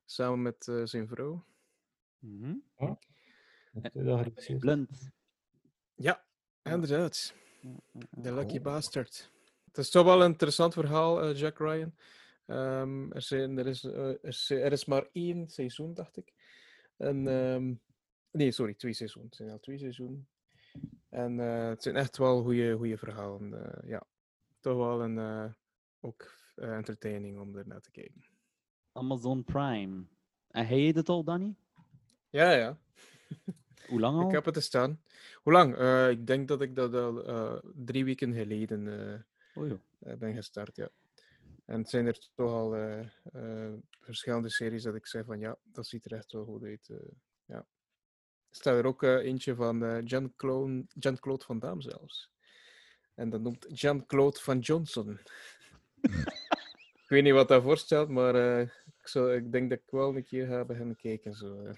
samen 0.05 0.41
met 0.41 0.67
eh, 0.67 0.81
zijn 0.83 1.07
vrouw. 1.07 1.43
Geregisseerd? 2.21 3.07
Blunt. 4.59 5.09
Ja, 5.95 6.25
inderdaad. 6.63 7.33
The 8.21 8.33
Lucky 8.33 8.61
Bastard. 8.61 9.31
Het 9.65 9.77
is 9.77 9.89
toch 9.89 10.05
wel 10.05 10.21
een 10.23 10.31
interessant 10.31 10.73
verhaal, 10.73 11.21
eh, 11.21 11.35
Jack 11.39 11.57
Ryan. 11.57 11.95
Ehm, 12.45 13.11
er, 13.11 13.21
zijn, 13.21 13.57
er, 13.57 13.67
is, 13.67 13.83
eh, 13.83 14.07
er, 14.07 14.17
is, 14.21 14.49
er 14.49 14.71
is 14.71 14.85
maar 14.85 15.07
één 15.11 15.47
seizoen, 15.47 15.93
dacht 15.93 16.17
ik. 16.17 16.33
En, 16.97 17.27
ehm, 17.27 17.73
nee, 18.31 18.51
sorry, 18.51 18.73
twee 18.73 18.93
seizoenen. 18.93 19.29
Het 19.29 19.37
zijn 19.39 19.51
al 19.51 19.59
twee 19.59 19.77
seizoenen. 19.77 20.27
En 21.09 21.39
eh, 21.39 21.67
het 21.67 21.83
zijn 21.83 21.95
echt 21.95 22.17
wel 22.17 22.43
goede 22.43 22.97
verhalen. 22.97 23.73
eh, 23.73 23.89
ja, 23.89 24.03
toch 24.59 24.77
wel 24.77 25.01
een, 25.01 25.17
eh, 25.17 25.51
ook 25.99 26.35
eh, 26.55 26.75
entertaining 26.75 27.39
om 27.39 27.55
er 27.55 27.67
naar 27.67 27.81
te 27.81 27.91
kijken. 27.91 28.25
Amazon 28.91 29.43
Prime. 29.43 30.05
En 30.47 30.67
hij 30.67 30.81
het 30.95 31.09
al, 31.09 31.23
Danny? 31.23 31.55
Ja, 32.29 32.51
ja. 32.51 32.77
Hoe 33.87 33.99
lang 33.99 34.19
al? 34.19 34.27
Ik 34.27 34.31
heb 34.31 34.45
het 34.45 34.53
te 34.53 34.61
staan. 34.61 35.01
Hoe 35.33 35.53
lang? 35.53 35.75
Eh, 35.75 36.09
ik 36.09 36.27
denk 36.27 36.47
dat 36.47 36.61
ik 36.61 36.75
dat 36.75 36.93
al 36.93 37.25
eh, 37.25 37.57
drie 37.75 38.05
weken 38.05 38.33
geleden 38.33 39.13
eh, 39.13 39.19
Oh, 39.63 39.71
ben 40.17 40.33
gestart, 40.33 40.75
ja. 40.75 40.89
En 41.65 41.79
het 41.79 41.89
zijn 41.89 42.05
er 42.05 42.29
toch 42.35 42.51
al 42.51 42.75
verschillende 43.99 44.49
series 44.49 44.83
dat 44.83 44.95
ik 44.95 45.07
zeg 45.07 45.25
van 45.25 45.39
ja, 45.39 45.57
dat 45.63 45.87
ziet 45.87 46.05
er 46.05 46.13
echt 46.13 46.31
wel 46.31 46.45
goed 46.45 46.63
uit. 46.63 46.89
ja. 47.45 47.65
Er 48.49 48.63
staat 48.63 48.77
er 48.77 48.85
ook 48.85 49.03
eentje 49.03 49.55
van 49.55 50.03
Jean-Claude 50.03 50.85
Jean 50.87 51.17
Van 51.21 51.59
Damme 51.59 51.81
zelfs. 51.81 52.31
En 53.17 53.29
dat 53.29 53.41
noemt 53.41 53.65
Jean-Claude 53.69 54.39
Van 54.39 54.59
Johnson. 54.59 55.19
ik 57.07 57.13
weet 57.13 57.23
niet 57.23 57.33
wat 57.33 57.47
dat 57.47 57.63
voorstelt, 57.63 58.09
maar 58.09 58.35
eh, 58.35 58.61
ik, 59.01 59.07
zou, 59.07 59.35
ik 59.35 59.51
denk 59.51 59.69
dat 59.69 59.79
ik 59.79 59.89
wel 59.89 60.15
een 60.15 60.23
keer 60.23 60.47
ga 60.47 60.65
beginnen 60.65 60.95
kijken. 60.95 61.33
Zo. 61.33 61.71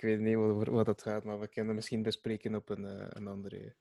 Ik 0.00 0.06
weet 0.08 0.20
niet 0.20 0.36
wat, 0.36 0.66
wat 0.68 0.86
dat 0.86 1.02
gaat, 1.02 1.24
maar 1.24 1.40
we 1.40 1.48
kunnen 1.48 1.66
het 1.66 1.76
misschien 1.76 2.02
bespreken 2.02 2.54
op 2.54 2.68
een, 2.68 2.84
eh, 2.84 3.06
een 3.08 3.26
andere 3.26 3.74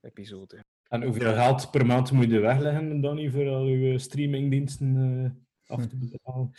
episode. 0.00 0.64
En 0.88 1.02
hoeveel 1.02 1.32
geld 1.32 1.70
per 1.70 1.86
maand 1.86 2.12
moet 2.12 2.30
je 2.30 2.38
wegleggen, 2.40 3.00
Danny, 3.00 3.30
voor 3.30 3.48
al 3.48 3.64
uw 3.66 3.98
streamingdiensten 3.98 4.96
eh, 5.66 5.76
af 5.76 5.86
te 5.86 5.96
betalen? 5.96 6.50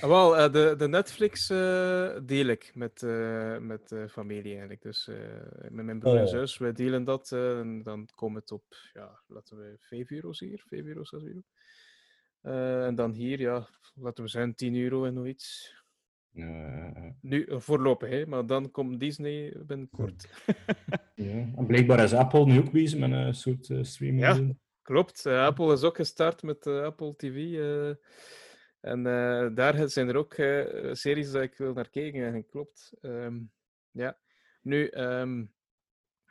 Ah, 0.00 0.08
Wel, 0.08 0.36
eh, 0.36 0.52
de, 0.52 0.74
de 0.78 0.88
Netflix 0.88 1.50
eh, 1.50 2.18
deel 2.24 2.46
ik 2.46 2.70
met, 2.74 3.02
eh, 3.02 3.58
met 3.58 3.88
de 3.88 4.08
familie 4.08 4.50
eigenlijk. 4.50 4.82
Dus 4.82 5.08
eh, 5.08 5.16
met 5.68 5.84
mijn 5.84 5.98
broer 5.98 6.16
en 6.16 6.22
Oh. 6.22 6.28
zus, 6.28 6.58
wij 6.58 6.72
delen 6.72 7.04
dat. 7.04 7.32
eh, 7.32 7.58
en 7.58 7.82
dan 7.82 8.08
komt 8.14 8.36
het 8.36 8.50
op, 8.52 8.64
ja, 8.92 9.22
laten 9.26 9.56
we 9.56 9.76
5 9.78 10.10
euro's 10.10 10.40
hier, 10.40 10.62
5 10.66 10.84
euro, 10.84 11.04
6 11.04 11.22
euro. 11.24 11.42
Eh, 12.40 12.86
en 12.86 12.94
dan 12.94 13.12
hier, 13.12 13.40
ja, 13.40 13.68
laten 13.94 14.24
we 14.24 14.30
zeggen 14.30 14.54
10 14.54 14.74
euro 14.76 15.04
en 15.04 15.14
zoiets. 15.14 15.74
Nu, 16.34 17.44
eh, 17.44 17.60
voorlopig, 17.60 18.08
hè, 18.08 18.26
maar 18.26 18.46
dan 18.46 18.70
komt 18.70 19.00
Disney 19.00 19.56
binnenkort. 19.66 20.28
Ja. 21.16 21.48
En 21.56 21.66
blijkbaar 21.66 22.04
is 22.04 22.12
Apple 22.12 22.44
nu 22.44 22.58
ook 22.58 22.72
bezig 22.72 22.98
met 22.98 23.10
een 23.10 23.34
soort 23.34 23.70
eh, 23.70 23.82
streaming. 23.82 24.22
Ja. 24.22 24.54
Klopt, 24.82 25.26
eh, 25.26 25.44
Apple 25.44 25.72
is 25.72 25.82
ook 25.82 25.96
gestart 25.96 26.42
met 26.42 26.66
Apple 26.66 27.16
TV. 27.16 27.58
en 28.80 29.02
daar 29.54 29.88
zijn 29.88 30.08
er 30.08 30.16
ook 30.16 30.34
series 30.92 31.30
dat 31.30 31.42
ik 31.42 31.56
wil 31.56 31.72
naar 31.72 31.90
kijken. 31.90 32.34
En 32.34 32.46
klopt. 32.46 32.92
Ehm, 33.00 33.40
ja. 33.90 34.18
Nu, 34.62 34.86
ehm, 34.86 35.44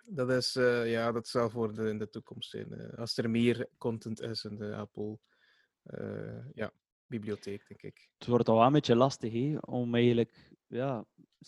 dat 0.05 0.29
is, 0.29 0.53
ja, 0.85 1.11
dat 1.11 1.27
zal 1.27 1.49
voor 1.49 1.73
de, 1.73 1.89
in 1.89 1.97
de 1.97 2.09
toekomst 2.09 2.49
zijn. 2.49 2.95
als 2.95 3.17
er 3.17 3.29
meer 3.29 3.67
content 3.77 4.21
is 4.21 4.43
in 4.43 4.57
de 4.57 4.75
Apple 4.75 5.19
ja, 6.53 6.73
bibliotheek, 7.19 7.67
denk 7.67 7.81
ik. 7.81 8.09
Het 8.17 8.27
wordt 8.27 8.49
al 8.49 8.55
wel 8.55 8.65
een 8.65 8.71
beetje 8.71 8.95
lastig 8.95 9.33
hè, 9.33 9.57
om 9.57 9.95
eigenlijk 9.95 10.51
ja, 10.67 11.05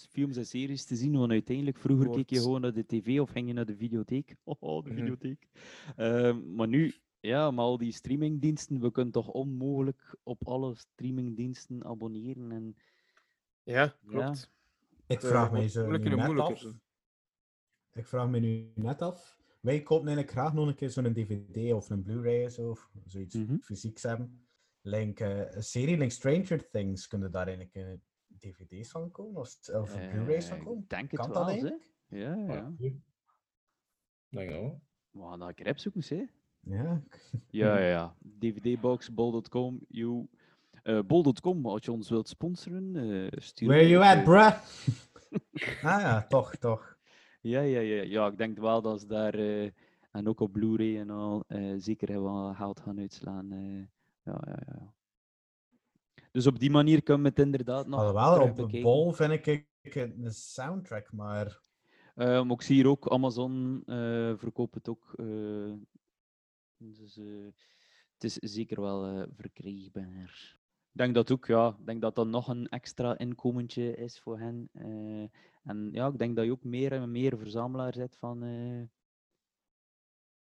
films 0.10 0.38
en 0.38 0.46
series 0.46 0.86
te 0.86 0.96
zien. 0.96 1.18
Want 1.18 1.32
uiteindelijk, 1.32 1.78
vroeger 1.78 2.10
keek 2.10 2.30
je 2.30 2.40
gewoon 2.40 2.62
naar 2.62 2.74
de 2.74 2.86
tv 2.86 3.20
of 3.20 3.30
ging 3.30 3.48
je 3.48 3.54
naar 3.54 3.66
de 3.66 3.76
videotheek. 3.76 4.36
Oh, 4.60 4.84
de 4.84 4.90
Mhm. 4.90 5.00
videotheek. 5.00 5.50
Ehm, 5.96 6.56
maar 6.56 6.68
nu, 6.68 6.94
ja, 7.20 7.52
met 7.52 7.60
al 7.60 7.78
die 7.78 7.92
streamingdiensten, 7.92 8.80
we 8.80 8.92
kunnen 8.92 9.14
toch 9.14 9.28
onmogelijk 9.28 10.16
op 10.24 10.48
alle 10.48 10.76
streamingdiensten 10.76 11.86
abonneren. 11.86 12.52
En, 12.52 12.76
Ja, 13.64 13.96
klopt. 14.06 14.52
Ik 15.08 15.22
Het, 15.22 15.26
vraag 15.30 15.46
eh, 15.46 15.52
mij 15.52 15.60
wordt 15.60 15.72
zo 15.74 15.88
net 15.88 16.40
af. 16.40 16.64
Ik 17.94 18.06
vraag 18.08 18.30
me 18.30 18.40
nu 18.40 18.72
net 18.76 19.02
af. 19.02 19.40
Wij 19.62 19.82
kopen 19.82 20.08
eigenlijk 20.08 20.38
graag 20.38 20.54
nog 20.54 20.68
een 20.68 20.76
keer 20.76 20.90
zo'n 20.90 21.14
DVD 21.14 21.74
of 21.74 21.90
een 21.90 22.04
Blu-ray 22.04 22.46
of 22.46 22.52
zo, 22.52 22.70
of 22.70 22.90
zoiets 23.06 23.36
Mhm. 23.36 23.58
fysieks 23.58 24.04
hebben. 24.04 24.45
Link, 24.86 25.20
eh, 25.20 25.52
een 25.56 25.64
serie 25.64 25.98
like 25.98 26.14
Stranger 26.14 26.70
Things, 26.70 27.08
kunnen 27.08 27.32
daar 27.32 27.48
eigenlijk 27.48 27.76
eh, 27.76 27.94
DVD's 28.28 28.90
van 28.92 29.12
komen? 29.12 29.42
Of, 29.42 29.70
of 29.70 29.96
eh, 29.96 30.12
Blu-rays 30.12 30.46
van 30.48 30.64
komen? 30.64 30.84
Ik 30.84 30.90
denk 30.90 31.12
het 31.12 31.20
Kan 31.20 31.30
wel, 31.30 31.38
dat 31.38 31.46
hè. 31.46 31.52
eigenlijk? 31.52 31.92
Ja, 32.08 32.36
ja. 32.36 32.74
Nou 34.30 34.50
ja. 34.50 34.80
We 35.12 35.22
gaan 35.22 35.40
dat 35.40 35.48
een 35.48 35.56
keer 35.56 35.70
opzoeken, 35.70 36.04
hè. 36.08 36.26
Ja. 36.60 37.04
Ja, 37.50 37.80
ja, 37.80 37.88
ja. 37.88 38.16
DVDbox, 38.40 39.14
bol.com, 39.14 39.80
you. 39.88 40.28
Eh, 40.84 41.00
bol.com, 41.02 41.66
als 41.66 41.86
je 41.86 41.92
ons 41.92 42.10
wilt 42.10 42.28
sponsoren, 42.28 42.96
eh 42.96 43.28
stuur 43.42 43.68
Where 43.68 43.88
you 43.88 44.04
at, 44.04 44.24
bruh? 44.24 44.54
ah 45.94 46.02
ja, 46.02 46.26
toch, 46.28 46.56
toch. 46.56 46.98
Ja, 47.42 47.62
ja, 47.62 47.80
ja, 47.80 48.04
ja, 48.04 48.28
ik 48.28 48.38
denk 48.38 48.58
wel 48.58 48.82
dat 48.82 49.00
ze 49.00 49.08
daar, 49.08 49.34
eh, 49.34 49.70
en 50.12 50.28
ook 50.28 50.40
op 50.40 50.52
Blu-ray 50.52 51.00
en 51.00 51.10
al, 51.10 51.44
eh, 51.48 51.74
zeker 51.78 52.24
wel 52.24 52.54
geld 52.54 52.80
gaan 52.80 53.00
uitslaan. 53.00 53.48
Ja, 54.26 54.42
ja, 54.46 54.60
ja. 54.66 54.94
Dus 56.32 56.48
op 56.48 56.60
die 56.60 56.72
manier 56.72 57.04
kunnen 57.04 57.24
we 57.24 57.30
het 57.30 57.40
inderdaad 57.40 57.88
nog 57.88 58.00
Alhoewel, 58.00 58.50
op 58.50 58.72
de 58.72 58.82
bol 58.82 59.12
vind 59.12 59.32
ik 59.48 59.68
een 59.96 60.34
soundtrack, 60.34 61.12
maar... 61.12 61.62
Eh, 62.16 62.44
maar 62.44 62.52
ik 62.52 62.62
zie 62.62 62.76
hier 62.76 62.88
ook, 62.88 63.10
Amazon 63.10 63.84
eh 63.86 64.34
verkoopt 64.38 64.76
het 64.76 64.90
ook. 64.90 65.14
eh, 65.16 65.74
dus 66.78 67.16
het 68.14 68.24
is 68.24 68.34
zeker 68.34 68.82
wel 68.82 69.28
verkrijgbaar. 69.36 70.58
Ik 70.92 71.02
denk 71.02 71.14
dat 71.16 71.32
ook, 71.32 71.46
ja. 71.46 71.76
Ik 71.80 71.86
denk 71.86 72.02
dat 72.02 72.16
dat 72.16 72.28
nog 72.28 72.48
een 72.48 72.68
extra 72.68 73.18
inkomentje 73.18 73.96
is 73.96 74.20
voor 74.20 74.40
hen. 74.40 74.70
en 75.64 75.90
ja, 75.92 76.08
ik 76.08 76.18
denk 76.18 76.36
dat 76.36 76.46
je 76.46 76.52
ook 76.52 76.64
meer 76.64 76.92
en 76.92 77.12
meer 77.12 77.38
verzamelaar 77.38 77.94
zet 77.94 78.18
van, 78.18 78.40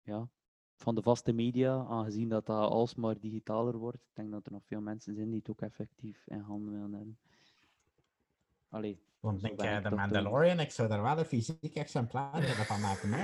ja, 0.02 0.28
van 0.80 0.94
de 0.94 1.02
vaste 1.02 1.32
media, 1.32 1.84
aangezien 1.84 2.28
dat 2.28 2.46
dat 2.46 2.70
alsmaar 2.70 3.18
digitaler 3.18 3.76
wordt. 3.76 4.02
Ik 4.02 4.14
denk 4.14 4.30
dat 4.30 4.46
er 4.46 4.52
nog 4.52 4.64
veel 4.64 4.80
mensen 4.80 5.14
zijn 5.14 5.28
die 5.30 5.38
het 5.38 5.50
ook 5.50 5.60
effectief 5.60 6.26
in 6.26 6.38
handen 6.38 6.72
willen 6.72 6.92
hebben. 6.92 7.18
Allee, 8.68 8.98
Want 9.20 9.44
ik, 9.44 9.50
ik 9.50 9.82
de. 9.82 9.90
Mandalorian, 9.90 10.60
ik 10.60 10.70
zou 10.70 10.88
daar 10.88 11.02
wel 11.02 11.18
een 11.18 11.24
fysiek 11.24 11.74
exemplaar 11.74 12.42
van 12.42 12.80
maken. 12.80 13.10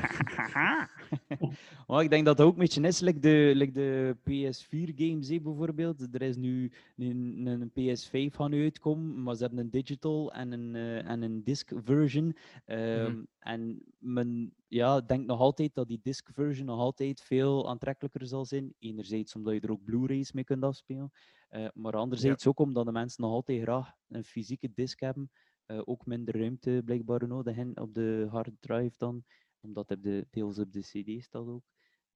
Maar 1.86 2.02
ik 2.02 2.10
denk 2.10 2.24
dat 2.24 2.36
dat 2.36 2.46
ook 2.46 2.52
een 2.52 2.58
beetje 2.58 2.80
is, 2.82 3.00
like 3.00 3.18
de, 3.18 3.52
like 3.54 3.72
de 3.72 4.16
PS4-games 4.16 5.28
hè, 5.28 5.40
bijvoorbeeld. 5.40 6.14
Er 6.14 6.22
is 6.22 6.36
nu 6.36 6.72
een, 6.96 7.46
een 7.46 7.70
PS5 7.70 8.34
gaan 8.34 8.50
nu 8.50 8.62
uitkomen, 8.62 9.22
maar 9.22 9.34
ze 9.34 9.40
hebben 9.40 9.60
een 9.60 9.70
digital 9.70 10.32
en 10.32 10.52
een, 10.52 10.74
eh, 10.74 11.10
en 11.10 11.22
een 11.22 11.44
disc 11.44 11.70
version. 11.84 12.36
Ehm, 12.64 13.22
En 13.38 13.82
men 13.98 14.54
ja, 14.68 15.00
denkt 15.00 15.26
nog 15.26 15.40
altijd 15.40 15.74
dat 15.74 15.88
die 15.88 16.00
disc 16.02 16.28
version 16.32 16.66
nog 16.66 16.78
altijd 16.78 17.20
veel 17.20 17.68
aantrekkelijker 17.68 18.26
zal 18.26 18.44
zijn. 18.44 18.74
Enerzijds 18.78 19.34
omdat 19.34 19.54
je 19.54 19.60
er 19.60 19.70
ook 19.70 19.84
Blu-rays 19.84 20.32
mee 20.32 20.44
kunt 20.44 20.64
afspelen, 20.64 21.12
eh, 21.48 21.68
maar 21.74 21.92
anderzijds 21.92 22.46
ook 22.46 22.58
omdat 22.58 22.84
de 22.84 22.92
mensen 22.92 23.22
nog 23.22 23.32
altijd 23.32 23.62
graag 23.62 23.92
een 24.08 24.24
fysieke 24.24 24.70
disc 24.74 25.00
hebben. 25.00 25.30
Eh, 25.66 25.80
ook 25.84 26.06
minder 26.06 26.38
ruimte 26.38 26.82
blijkbaar 26.84 27.28
nodig 27.28 27.56
hebben 27.56 27.82
op 27.82 27.94
de 27.94 28.26
hard 28.30 28.50
drive 28.60 28.94
dan 28.98 29.24
omdat 29.60 29.88
het 29.88 30.02
de, 30.02 30.26
deels 30.30 30.58
op 30.58 30.72
de 30.72 30.80
CD 30.80 31.22
staat 31.24 31.46
ook. 31.46 31.64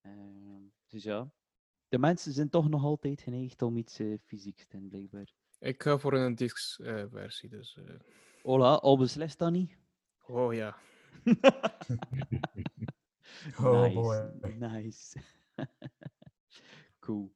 Ehm, 0.01 0.62
dus 0.86 1.03
ja, 1.03 1.30
de 1.88 1.98
mensen 1.98 2.32
zijn 2.32 2.51
toch 2.51 2.68
nog 2.68 2.84
altijd 2.84 3.20
geneigd 3.20 3.62
om 3.62 3.76
iets 3.76 3.98
eh, 3.98 4.14
fysieks 4.24 4.66
te 4.66 4.76
hebben, 4.76 4.88
blijkbaar. 4.90 5.34
Ik 5.59 5.82
ga 5.82 5.98
voor 5.98 6.12
een 6.12 6.34
disc-versie, 6.34 7.48
dus... 7.48 7.76
eh, 7.76 7.94
Hola, 8.42 8.74
al 8.74 8.98
beslist 8.98 9.38
dat 9.38 9.53
niet? 9.53 9.76
oh 10.26 10.55
ja. 10.55 10.76
Oh 13.59 13.80
nice, 13.82 14.32
boy. 14.40 14.51
nice. 14.53 15.20
cool. 17.05 17.32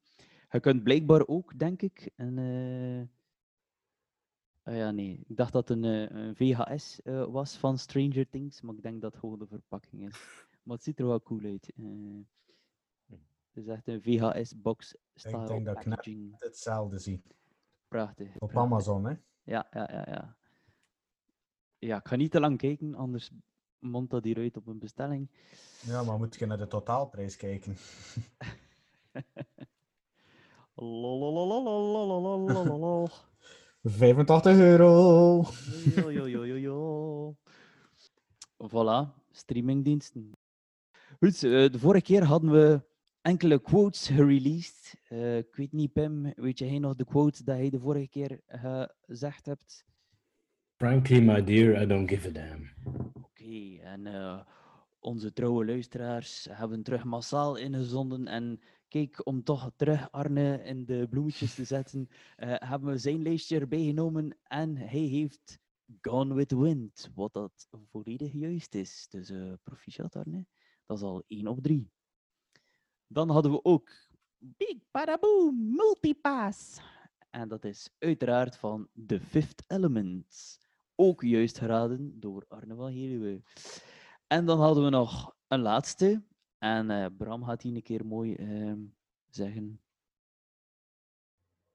Je 0.51 0.61
kunt 0.61 0.83
blijkbaar 0.83 1.27
ook, 1.27 1.59
denk 1.59 1.83
ik, 1.83 2.11
een... 2.17 2.39
ah 4.65 4.77
ja, 4.77 4.91
nee. 4.91 5.25
Ik 5.29 5.37
dacht 5.37 5.53
dat 5.53 5.69
het 5.69 5.77
een, 5.79 5.85
eh, 5.85 6.17
een 6.25 6.37
VHS 6.37 7.03
eh, 7.03 7.25
was 7.25 7.57
van 7.57 7.79
Stranger 7.79 8.29
Things, 8.29 8.61
maar 8.61 8.75
ik 8.75 8.83
denk 8.83 9.01
dat 9.01 9.11
het 9.11 9.21
gewoon 9.21 9.39
de 9.39 9.47
verpakking 9.47 10.07
is. 10.09 10.47
Maar 10.63 10.77
het 10.77 10.85
ziet 10.85 10.99
er 10.99 11.07
wel 11.07 11.23
cool 11.23 11.45
uit. 11.45 11.73
eh. 11.77 11.85
het 13.53 13.65
is 13.65 13.67
echt 13.67 13.89
een 13.89 14.03
VHS-box 14.03 14.95
Ik 14.95 15.01
style 15.15 15.47
denk 15.47 15.67
dat 15.67 15.77
ik 15.79 15.85
net 15.87 15.97
packaging. 15.97 16.35
hetzelfde 16.39 16.99
zie. 16.99 17.23
prachtig. 17.89 18.29
Op 18.33 18.39
prachtig. 18.39 18.61
Amazon, 18.61 19.05
hè? 19.05 19.15
Ja, 19.43 19.67
ja, 19.71 19.89
ja, 19.93 20.05
ja. 20.11 20.37
Ja, 21.79 21.99
ik 21.99 22.09
ga 22.09 22.17
niet 22.17 22.31
te 22.31 22.41
lang 22.41 22.59
kijken, 22.59 22.95
anders 22.95 23.31
mondt 23.79 24.11
dat 24.11 24.25
hieruit 24.25 24.57
op 24.57 24.67
een 24.67 24.79
bestelling. 24.79 25.31
Ja, 25.87 26.03
maar 26.03 26.19
moet 26.19 26.35
je 26.37 26.47
naar 26.47 26.59
de 26.59 26.67
totaalprijs 26.67 27.37
kijken. 27.37 27.77
85 33.85 34.59
euro. 34.59 35.45
Jo, 35.97 36.11
jo, 36.11 36.27
jo, 36.27 36.45
jo, 36.45 36.57
jo. 36.57 37.37
Voilà, 38.57 39.13
streamingdiensten. 39.31 40.33
Goed, 41.21 41.43
eh, 41.43 41.71
de 41.71 41.79
vorige 41.79 42.05
keer 42.05 42.25
hadden 42.25 42.51
we 42.51 42.81
enkele 43.21 43.61
quotes 43.61 44.09
gereleased. 44.09 44.95
Eh, 45.09 45.37
ik 45.37 45.55
weet 45.55 45.73
niet, 45.73 45.93
Pim, 45.93 46.33
weet 46.37 46.59
jij 46.59 46.79
nog 46.79 46.95
de 46.95 47.05
quote 47.05 47.45
dat 47.45 47.57
hij 47.57 47.71
de 47.71 47.81
vorige 47.81 48.09
keer 48.09 48.41
gezegd 49.07 49.47
hebt? 49.47 49.85
Frankly, 50.77 51.21
my 51.21 51.45
dear, 51.45 51.83
I 51.83 51.87
don't 51.87 52.09
give 52.11 52.29
a 52.29 52.33
damn. 52.33 52.71
Oké, 53.13 53.79
en 53.83 54.07
eh, 54.07 54.41
onze 54.99 55.33
trouwe 55.33 55.65
luisteraars 55.65 56.49
hebben 56.51 56.83
terug 56.83 57.05
massaal 57.05 57.57
ingezonden. 57.57 58.27
En 58.27 58.61
kijk, 58.95 59.27
om 59.27 59.43
toch 59.43 59.71
terug 59.77 60.11
Arne 60.11 60.63
in 60.65 60.85
de 60.85 61.07
bloemetjes 61.11 61.55
te 61.55 61.65
zetten, 61.65 62.09
eh, 62.37 62.55
hebben 62.59 62.91
we 62.91 62.99
zijn 62.99 63.23
lijstje 63.23 63.59
erbij 63.59 63.85
genomen. 63.85 64.39
En 64.43 64.77
hij 64.77 65.01
heeft 65.01 65.59
Gone 66.01 66.35
with 66.35 66.49
the 66.49 66.59
Wind, 66.59 67.11
wat 67.15 67.33
dat 67.33 67.69
volledig 67.91 68.33
juist 68.33 68.75
is. 68.75 69.07
Dus 69.09 69.31
eh 69.31 69.53
proficiat 69.63 70.17
Arne, 70.17 70.47
dat 70.87 70.97
is 70.97 71.03
al 71.03 71.25
1 71.27 71.47
op 71.47 71.63
3. 71.63 71.91
Dan 73.07 73.31
hadden 73.31 73.53
we 73.53 73.65
ook 73.65 73.91
Big 74.39 74.77
Badaboom 74.91 75.75
Multipass. 75.75 76.81
En 77.31 77.49
dat 77.49 77.65
is 77.65 77.91
uiteraard 77.99 78.57
van 78.57 78.89
The 79.07 79.21
Fifth 79.21 79.65
Element. 79.67 80.59
Ook 80.95 81.23
juist 81.23 81.59
geraden 81.59 82.21
door 82.21 82.45
Arne 82.49 82.75
van 82.75 82.93
Heluwe. 82.93 83.43
En 84.27 84.47
dan 84.47 84.61
hadden 84.61 84.85
we 84.85 84.91
nog 84.91 85.37
een 85.49 85.61
laatste. 85.61 86.23
En 86.65 86.91
eh, 86.91 87.07
Bram 87.19 87.45
gaat 87.45 87.61
die 87.61 87.75
een 87.75 87.83
keer 87.83 88.07
mooi 88.07 88.35
ehm, 88.35 88.79
zeggen. 89.29 89.81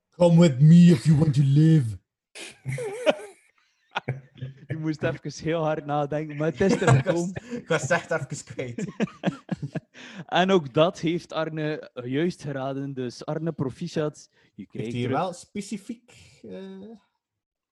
Come 0.10 0.40
with 0.40 0.60
me 0.60 0.76
if 0.76 1.04
you 1.06 1.18
want 1.18 1.34
to 1.34 1.42
live. 1.46 1.98
Je 4.68 4.78
moest 4.78 5.04
even 5.04 5.44
heel 5.44 5.64
hard 5.64 5.86
nadenken, 5.86 6.38
maar 6.38 6.52
het 6.52 6.62
is 6.62 6.82
er 6.82 6.88
gekomen. 7.02 7.34
ik 7.52 7.68
was 7.68 7.82
het 7.82 7.92
echt 7.92 8.12
even 8.12 8.46
kwijt. 8.54 8.86
En 10.26 10.52
ook 10.52 10.74
dat 10.74 11.00
heeft 11.00 11.34
Arne 11.34 11.92
juist 12.04 12.42
geraden. 12.42 12.94
Dus 12.94 13.26
Arne, 13.26 13.52
proficiat. 13.52 14.30
Je 14.32 14.40
Heeft 14.56 14.70
krijgt 14.70 14.92
hij 14.92 15.02
terug- 15.02 15.18
wel 15.18 15.34
specifiek... 15.34 16.40
eh, 16.42 16.90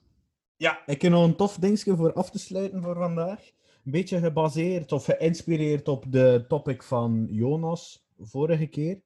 Ja. 0.56 0.86
Ik 0.86 1.02
heb 1.02 1.12
nog 1.12 1.24
een 1.24 1.36
tof 1.36 1.58
dingetje 1.58 1.96
voor 1.96 2.14
af 2.14 2.30
te 2.30 2.40
sluiten 2.40 2.82
voor 2.82 2.96
vandaag. 2.96 3.52
Een 3.86 3.92
beetje 3.92 4.20
gebaseerd 4.20 4.92
of 4.92 5.06
geïnspireerd 5.06 5.88
op 5.88 6.06
de 6.12 6.46
topic 6.48 6.84
van 6.84 7.28
Jonas 7.30 8.08
vorige 8.20 8.68
keer. 8.68 9.02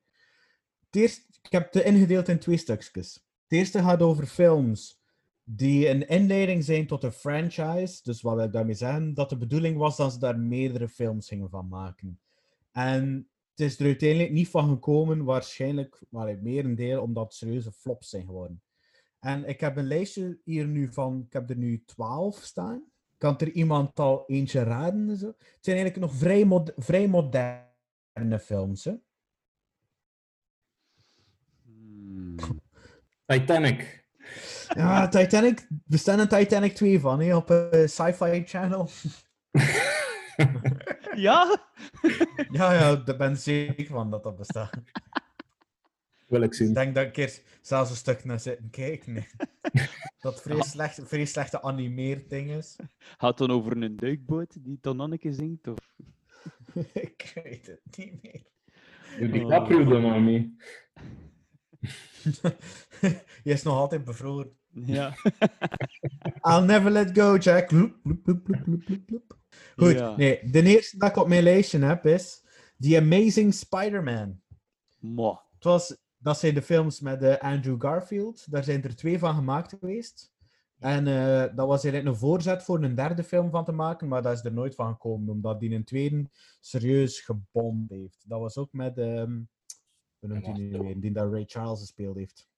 Het 0.86 0.96
eerst, 0.96 1.40
ik 1.42 1.52
heb 1.52 1.74
het 1.74 1.84
ingedeeld 1.84 2.28
in 2.28 2.40
twee 2.40 2.58
stukjes. 2.58 3.14
Het 3.14 3.60
eerste 3.60 3.80
gaat 3.80 4.02
over 4.02 4.26
films 4.26 5.02
die 5.44 5.90
een 5.90 6.08
inleiding 6.08 6.64
zijn 6.64 6.88
tot 6.88 7.04
een 7.04 7.12
franchise. 7.12 8.00
Dus 8.04 8.22
wat 8.22 8.36
wij 8.36 8.50
daarmee 8.50 8.76
zeggen, 8.76 9.14
dat 9.14 9.30
de 9.30 9.38
bedoeling 9.38 9.78
was 9.78 9.98
dat 9.98 10.14
ze 10.14 10.20
daar 10.20 10.40
meerdere 10.40 10.90
films 10.90 11.28
gingen 11.28 11.50
van 11.50 11.68
maken. 11.68 12.20
En 12.72 13.28
het 13.56 13.60
is 13.68 13.80
er 13.80 13.86
uiteindelijk 13.86 14.32
niet 14.32 14.50
van 14.50 14.70
gekomen, 14.70 15.24
waarschijnlijk, 15.24 16.02
maar 16.10 16.28
het 16.28 16.42
merendeel, 16.42 17.02
omdat 17.02 17.24
het 17.24 17.34
serieuze 17.34 17.72
flops 17.72 18.10
zijn 18.10 18.26
geworden. 18.26 18.62
En 19.20 19.46
ik 19.46 19.60
heb 19.60 19.78
een 19.78 19.88
lijstje 19.88 20.40
hier 20.44 20.68
nu 20.68 20.94
van, 20.94 21.24
ik 21.28 21.34
heb 21.34 21.50
er 21.50 21.58
nu 21.58 21.84
12 21.86 22.38
staan. 22.38 22.84
Kan 23.18 23.38
er 23.38 23.52
iemand 23.52 24.00
al 24.00 24.24
eentje 24.28 24.64
raden? 24.64 25.10
en 25.10 25.18
Zo? 25.18 25.28
Het 25.28 25.58
zijn 25.62 25.78
eigenlijk 25.78 26.12
nog 26.12 26.20
vrij, 26.20 26.46
mod- 26.46 26.74
vrij 26.76 27.08
moderne 27.08 28.40
films. 28.42 28.84
Hè? 28.84 28.94
Titanic. 33.26 34.08
Ja, 34.68 35.08
Titanic. 35.08 35.68
Er 35.90 35.98
staan 35.98 36.20
een 36.20 36.28
Titanic 36.28 36.76
2 36.76 37.00
van 37.00 37.20
hè, 37.20 37.36
op 37.36 37.52
eh, 37.52 37.88
Sci-Fi 37.88 38.44
Channel. 38.46 38.90
Ja? 41.16 41.58
ja, 42.52 42.74
ja, 42.74 42.96
daar 42.96 43.18
ben 43.18 43.32
ik 43.32 43.38
zeker 43.38 43.86
van 43.86 44.10
dat 44.10 44.24
dat 44.24 44.38
bestaat. 44.38 44.78
Wil 46.28 46.42
ik 46.42 46.54
zien. 46.54 46.68
Ik 46.68 46.74
denk 46.74 46.96
dat 46.96 47.06
ik 47.06 47.18
er 47.18 47.42
zelfs 47.62 47.90
een 47.90 47.96
stuk 47.96 48.24
naar 48.24 48.40
zitten 48.40 48.70
kijken. 48.70 49.16
hè. 49.16 49.22
Dat 50.20 50.42
vrij 50.42 50.62
slecht, 50.62 51.00
vrij 51.04 51.26
slechte 51.26 51.62
animeerd 51.62 52.30
ding 52.30 52.52
is. 52.52 52.76
Gaat 53.18 53.40
het 53.40 53.48
dan 53.48 53.58
over 53.58 53.82
een 53.82 53.96
duikboot 53.96 54.64
die 54.64 54.80
Tonanneke 54.82 55.34
zingt? 55.34 55.68
Of? 55.68 55.78
ik 56.94 57.32
weet 57.44 57.68
het 57.68 57.98
niet 57.98 58.24
meer. 58.24 58.42
Doe 59.20 59.30
DiCaprio 59.30 59.84
dan 59.86 60.02
maar 60.02 60.22
mee. 60.22 60.56
Je 63.44 63.52
is 63.52 63.64
nog 63.64 63.78
altijd 63.78 64.04
bevroren. 64.04 64.58
Ja. 64.74 65.14
I'll 66.42 66.66
never 66.66 66.92
let 66.92 67.18
go, 67.18 67.38
Jack. 67.38 67.72
Loep, 67.72 67.96
loep, 68.04 68.48
loep, 69.08 69.38
Goed, 69.76 69.92
Ja. 69.92 70.16
nee, 70.16 70.50
de 70.52 70.62
eerste 70.64 70.98
dat 70.98 71.10
ik 71.10 71.18
op 71.18 71.28
mijn 71.28 71.44
lijstje 71.44 71.80
heb 71.80 72.06
is 72.06 72.44
The 72.80 72.98
Amazing 72.98 73.54
Spider-Man. 73.54 74.42
Het 75.54 75.64
was, 75.64 75.98
dat 76.18 76.40
zijn 76.40 76.54
de 76.54 76.62
films 76.62 77.00
met 77.00 77.22
eh, 77.24 77.38
Andrew 77.38 77.82
Garfield. 77.82 78.52
Daar 78.52 78.64
zijn 78.64 78.84
er 78.84 78.96
twee 78.96 79.20
van 79.20 79.36
gemaakt 79.36 79.70
geweest. 79.70 80.32
En 80.80 81.08
eh, 81.08 81.56
dat 81.56 81.68
was 81.68 81.84
eigenlijk 81.84 82.06
een 82.06 82.20
voorzet 82.20 82.64
voor 82.64 82.84
een 82.84 82.96
derde 82.96 83.24
film 83.24 83.50
van 83.50 83.66
te 83.66 83.72
maken, 83.72 84.08
maar 84.08 84.22
dat 84.22 84.38
is 84.38 84.46
er 84.46 84.54
nooit 84.54 84.76
van 84.76 84.94
gekomen, 84.94 85.30
omdat 85.30 85.60
die 85.60 85.76
een 85.76 85.84
tweede 85.84 86.30
serieus 86.60 87.20
gebomd 87.20 87.90
heeft. 87.90 88.24
Dat 88.28 88.40
was 88.40 88.58
ook 88.58 88.74
met, 88.74 88.98
ehm 88.98 89.40
hoe 90.24 90.32
noemt 90.32 90.46
hij 90.46 90.56
nu 90.56 90.78
weer, 90.78 91.00
die 91.00 91.12
daar 91.12 91.30
Ray 91.30 91.44
Charles 91.48 91.80
gespeeld 91.80 92.16
heeft. 92.16 92.50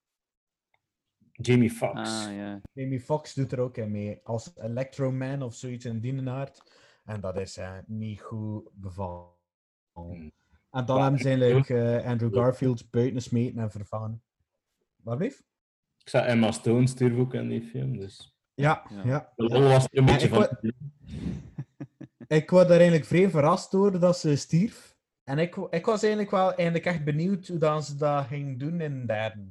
Jamie 1.32 1.72
Foxx. 1.72 2.26
Ah, 2.26 2.36
ja. 2.36 2.62
Jamie 2.74 3.00
Foxx 3.00 3.34
doet 3.34 3.52
er 3.52 3.60
ook 3.60 3.78
in 3.78 3.92
mee, 3.92 4.20
als 4.24 4.52
Electro 4.56 5.12
Man 5.12 5.42
of 5.42 5.56
zoiets 5.56 5.86
in 5.86 6.00
die 6.00 6.30
aard. 6.30 6.64
En 7.06 7.22
dat 7.22 7.38
is 7.38 7.58
eh, 7.58 7.78
niet 7.86 8.22
goed 8.22 8.70
bevallen. 8.74 9.30
En 10.72 10.86
dan 10.86 11.02
hebben 11.02 11.20
ze 11.20 11.30
eigenlijk 11.30 12.06
Andrew 12.06 12.34
Garfield 12.36 12.90
buiten 12.90 13.22
smeten 13.22 13.60
en 13.60 13.72
vervangen. 13.72 14.24
Wat 14.96 15.18
blieft? 15.18 15.44
Ik 15.98 16.10
zag 16.10 16.26
Emma 16.26 16.52
Stone 16.52 16.88
stierf 16.88 17.18
ook 17.18 17.34
in 17.34 17.50
die 17.50 17.62
film, 17.62 17.98
dus... 17.98 18.36
Ja, 18.54 18.86
Ja. 18.90 19.02
ja. 19.06 19.34
De 19.36 19.44
lol 19.44 19.62
was 19.62 19.84
er 19.92 19.98
een 19.98 20.06
Ja, 20.06 20.12
beetje 20.12 20.28
ik 20.28 20.34
van. 20.34 20.42
wa- 20.42 20.60
Ik 22.38 22.50
was 22.50 22.62
daar 22.68 22.78
eigenlijk 22.78 23.06
vrij 23.06 23.30
verrast 23.30 23.72
door 23.72 24.00
dat 24.00 24.18
ze 24.18 24.36
stierf. 24.36 24.98
En 25.24 25.38
ik, 25.40 25.56
ik 25.56 25.86
was 25.86 26.02
eigenlijk 26.02 26.32
wel 26.32 26.54
eigenlijk 26.54 26.86
echt 26.86 27.04
benieuwd 27.04 27.48
hoe 27.48 27.58
dan 27.58 27.84
ze 27.84 27.96
dat 27.96 28.26
ging 28.26 28.60
doen 28.60 28.82
in 28.82 29.00
de 29.00 29.06
derde. 29.06 29.48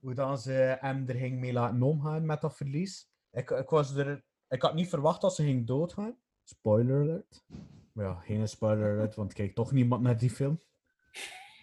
Hoe 0.00 0.14
dan 0.14 0.38
ze 0.38 0.76
hem 0.80 1.08
er 1.08 1.14
ging 1.14 1.38
mee 1.40 1.52
laten 1.52 1.82
omgaan 1.82 2.26
met 2.26 2.40
dat 2.40 2.56
verlies. 2.56 3.08
Ik, 3.30 3.50
ik, 3.50 3.68
was 3.68 3.94
er, 3.94 4.24
ik 4.48 4.62
had 4.62 4.74
niet 4.74 4.88
verwacht 4.88 5.20
dat 5.20 5.34
ze 5.34 5.42
ging 5.44 5.66
doodgaan. 5.66 6.16
Spoiler 6.44 7.00
alert. 7.00 7.44
Maar 7.92 8.04
ja, 8.04 8.14
geen 8.14 8.48
spoiler 8.48 8.92
alert, 8.92 9.14
want 9.14 9.32
kijkt 9.32 9.54
toch 9.54 9.72
niemand 9.72 10.02
naar 10.02 10.18
die 10.18 10.30
film. 10.30 10.60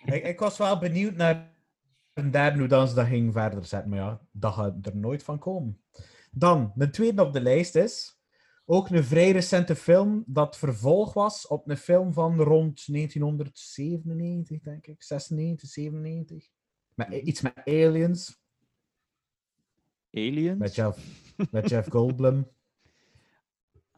ik, 0.06 0.24
ik 0.24 0.40
was 0.40 0.58
wel 0.58 0.80
benieuwd 0.80 1.16
naar 1.16 1.53
een 2.14 2.32
derde 2.32 2.60
hoe 2.60 2.68
dan 2.68 2.88
ze 2.88 2.95
dat 2.95 3.08
ging 3.08 3.34
verder 3.34 3.66
zetten. 3.66 3.90
Maar 3.90 3.99
ja, 3.99 4.22
dat 4.32 4.53
gaat 4.53 4.86
er 4.86 4.95
nooit 4.95 5.24
van 5.24 5.40
komen. 5.40 5.82
Dan, 6.32 6.72
de 6.76 6.90
tweede 6.90 7.22
op 7.22 7.34
de 7.34 7.41
lijst 7.41 7.76
is 7.76 8.22
ook 8.66 8.90
een 8.90 9.03
vrij 9.03 9.32
recente 9.32 9.76
film 9.76 10.24
dat 10.28 10.58
vervolg 10.58 11.14
was 11.14 11.48
op 11.48 11.70
een 11.70 11.78
film 11.78 12.14
van 12.14 12.38
rond 12.38 12.86
1997, 12.88 14.62
denk 14.62 14.88
ik. 14.88 15.03
96, 15.03 15.70
97. 15.70 16.49
Met, 16.94 17.10
iets 17.10 17.41
met 17.41 17.62
aliens, 17.66 18.41
Aliens? 20.12 20.60
met 20.60 20.76
Jeff, 20.76 20.99
met 21.52 21.70
Jeff 21.70 21.90
Goldblum. 21.90 22.48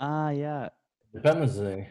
Ah, 0.04 0.36
ja. 0.36 0.76
Independence 1.12 1.62
Day. 1.62 1.90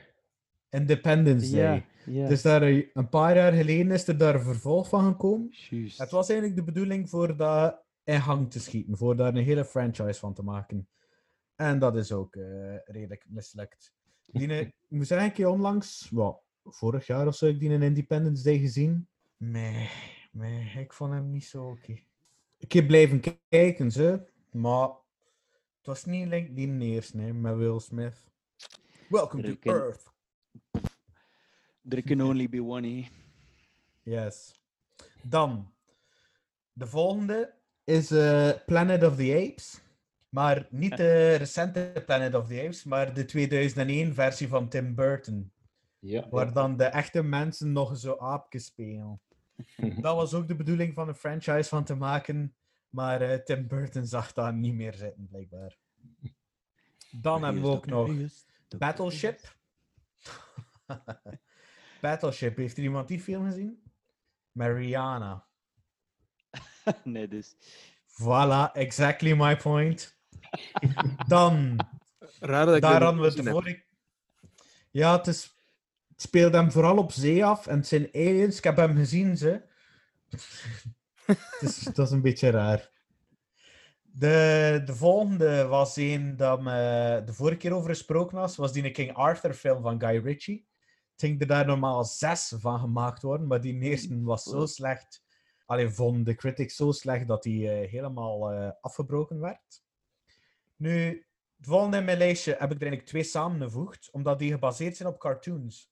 Independence 0.70 1.50
Day. 1.50 1.74
Ja, 1.74 1.84
ja. 2.04 2.28
Dus 2.28 2.42
daar, 2.42 2.62
een 2.62 2.90
een 2.92 3.08
paar 3.08 3.36
jaar 3.36 3.52
geleden 3.52 3.90
is 3.90 4.08
er 4.08 4.18
daar 4.18 4.34
een 4.34 4.42
vervolg 4.42 4.88
van 4.88 5.04
gekomen. 5.04 5.48
Juist. 5.50 5.98
Het 5.98 6.10
was 6.10 6.28
eigenlijk 6.28 6.58
de 6.58 6.72
bedoeling 6.72 7.08
voor 7.08 7.36
dat 7.36 7.84
in 8.04 8.20
gang 8.20 8.50
te 8.50 8.60
schieten, 8.60 8.96
voor 8.96 9.16
daar 9.16 9.34
een 9.34 9.44
hele 9.44 9.64
franchise 9.64 10.18
van 10.18 10.34
te 10.34 10.42
maken. 10.42 10.88
En 11.54 11.78
dat 11.78 11.96
is 11.96 12.12
ook 12.12 12.36
eh, 12.36 12.76
redelijk 12.84 13.24
mislukt. 13.28 13.92
Die, 14.32 14.48
eh, 14.48 14.60
ik 14.60 14.74
moet 14.88 15.06
zeggen, 15.06 15.28
ik 15.28 15.36
heb 15.36 15.48
onlangs, 15.48 16.10
wel, 16.10 16.42
vorig 16.64 17.06
jaar 17.06 17.26
of 17.26 17.34
zo, 17.34 17.46
heb 17.46 17.54
ik 17.54 17.60
die 17.60 17.70
een 17.70 17.82
Independence 17.82 18.42
Day 18.42 18.58
gezien. 18.58 19.08
Nee, 19.36 19.90
nee, 20.30 20.70
ik 20.78 20.92
vond 20.92 21.12
hem 21.12 21.30
niet 21.30 21.44
zo 21.44 21.64
oké. 21.64 21.98
Ik 22.58 22.72
heb 22.72 22.86
blijven 22.86 23.20
kijken, 23.48 23.90
ze, 23.90 24.30
maar 24.50 24.88
het 25.82 25.90
was 25.90 26.04
niet 26.04 26.28
like 26.28 26.52
die 26.52 26.78
eerste, 26.78 27.16
nee, 27.16 27.32
met 27.32 27.56
Will 27.56 27.80
Smith. 27.80 28.14
Welcome 29.08 29.42
to. 29.42 29.70
Earth. 29.70 30.12
There 31.88 32.02
can 32.02 32.20
only 32.20 32.48
be 32.48 32.62
one, 32.62 32.86
eh? 32.86 33.06
Yes. 34.02 34.60
Dan, 35.22 35.72
de 36.72 36.86
volgende 36.86 37.54
is 37.84 38.10
eh, 38.10 38.50
Planet 38.66 39.04
of 39.04 39.16
the 39.16 39.48
Apes. 39.50 39.80
Maar 40.28 40.66
niet 40.70 40.96
de 40.96 41.34
recente 41.44 42.02
Planet 42.06 42.34
of 42.34 42.48
the 42.48 42.62
Apes, 42.62 42.84
maar 42.84 43.14
de 43.14 43.24
2001 43.24 44.14
versie 44.14 44.48
van 44.48 44.68
Tim 44.68 44.94
Burton. 44.94 45.52
Ja. 45.98 46.28
Waar 46.30 46.52
dan 46.52 46.76
de 46.76 46.84
echte 46.84 47.22
mensen 47.22 47.72
nog 47.72 47.98
zo 47.98 48.16
aapjes 48.18 48.64
spelen. 48.64 49.20
Dat 50.00 50.16
was 50.16 50.34
ook 50.34 50.48
de 50.48 50.56
bedoeling 50.56 50.94
van 50.94 51.08
een 51.08 51.14
franchise 51.14 51.68
van 51.68 51.84
te 51.84 51.94
maken. 51.94 52.54
Maar 52.92 53.20
eh, 53.20 53.38
Tim 53.38 53.66
Burton 53.66 54.06
zag 54.06 54.32
daar 54.32 54.54
niet 54.54 54.74
meer 54.74 54.94
zitten, 54.94 55.26
blijkbaar. 55.28 55.76
Dan 57.10 57.44
hebben 57.44 57.62
we 57.62 57.68
ook 57.68 57.86
nog 57.86 58.10
Battleship. 58.78 59.56
Battleship, 62.00 62.56
heeft 62.56 62.76
er 62.76 62.82
iemand 62.82 63.08
die 63.08 63.20
film 63.20 63.44
gezien? 63.44 63.82
Mariana. 64.52 65.46
nee, 67.04 67.28
dus. 67.28 67.54
Voilà, 68.06 68.72
exactly 68.72 69.32
my 69.32 69.56
point. 69.56 70.16
Dan, 71.26 71.76
Raar 72.40 72.66
dat 72.66 72.74
ik 72.76 72.82
daar 72.82 72.92
dat 72.92 73.02
hadden 73.02 73.20
we 73.20 73.40
het 73.40 73.48
vorige... 73.48 73.84
Ja, 74.90 75.16
het, 75.16 75.26
is... 75.26 75.42
het 76.08 76.20
speelt 76.22 76.52
hem 76.52 76.72
vooral 76.72 76.96
op 76.96 77.12
zee 77.12 77.44
af 77.44 77.66
en 77.66 77.76
het 77.76 77.86
zijn 77.86 78.08
aliens. 78.12 78.56
Ik 78.56 78.64
heb 78.64 78.76
hem 78.76 78.96
gezien, 78.96 79.36
ze. 79.36 79.62
dat 81.94 82.06
is 82.06 82.10
een 82.10 82.22
beetje 82.22 82.50
raar. 82.50 82.90
De, 84.02 84.82
de 84.84 84.94
volgende 84.94 85.66
was 85.66 85.96
een 85.96 86.36
dat 86.36 86.62
me 86.62 87.22
de 87.24 87.32
vorige 87.32 87.56
keer 87.56 87.72
over 87.72 87.90
gesproken 87.90 88.38
was, 88.38 88.56
was 88.56 88.72
die 88.72 88.90
King 88.90 89.14
Arthur 89.14 89.54
film 89.54 89.82
van 89.82 90.00
Guy 90.00 90.18
Ritchie. 90.18 90.66
Ik 91.12 91.18
denk 91.18 91.40
er 91.40 91.46
daar 91.46 91.66
normaal 91.66 92.04
zes 92.04 92.52
van 92.56 92.78
gemaakt 92.78 93.22
worden, 93.22 93.46
maar 93.46 93.60
die 93.60 93.80
eerste 93.80 94.22
was 94.22 94.42
zo 94.42 94.66
slecht. 94.66 95.24
Alleen 95.66 95.92
vond 95.92 96.26
de 96.26 96.34
critics 96.34 96.76
zo 96.76 96.92
slecht 96.92 97.28
dat 97.28 97.42
die 97.42 97.70
eh, 97.70 97.90
helemaal 97.90 98.52
eh, 98.52 98.70
afgebroken 98.80 99.40
werd. 99.40 99.82
Nu, 100.76 101.26
het 101.56 101.66
volgende 101.66 101.96
in 101.96 102.04
mijn 102.04 102.18
lijstje 102.18 102.50
heb 102.50 102.70
ik 102.70 102.76
er 102.76 102.82
eigenlijk 102.82 103.08
twee 103.08 103.22
samengevoegd, 103.22 104.08
omdat 104.10 104.38
die 104.38 104.50
gebaseerd 104.50 104.96
zijn 104.96 105.08
op 105.08 105.18
cartoons. 105.18 105.91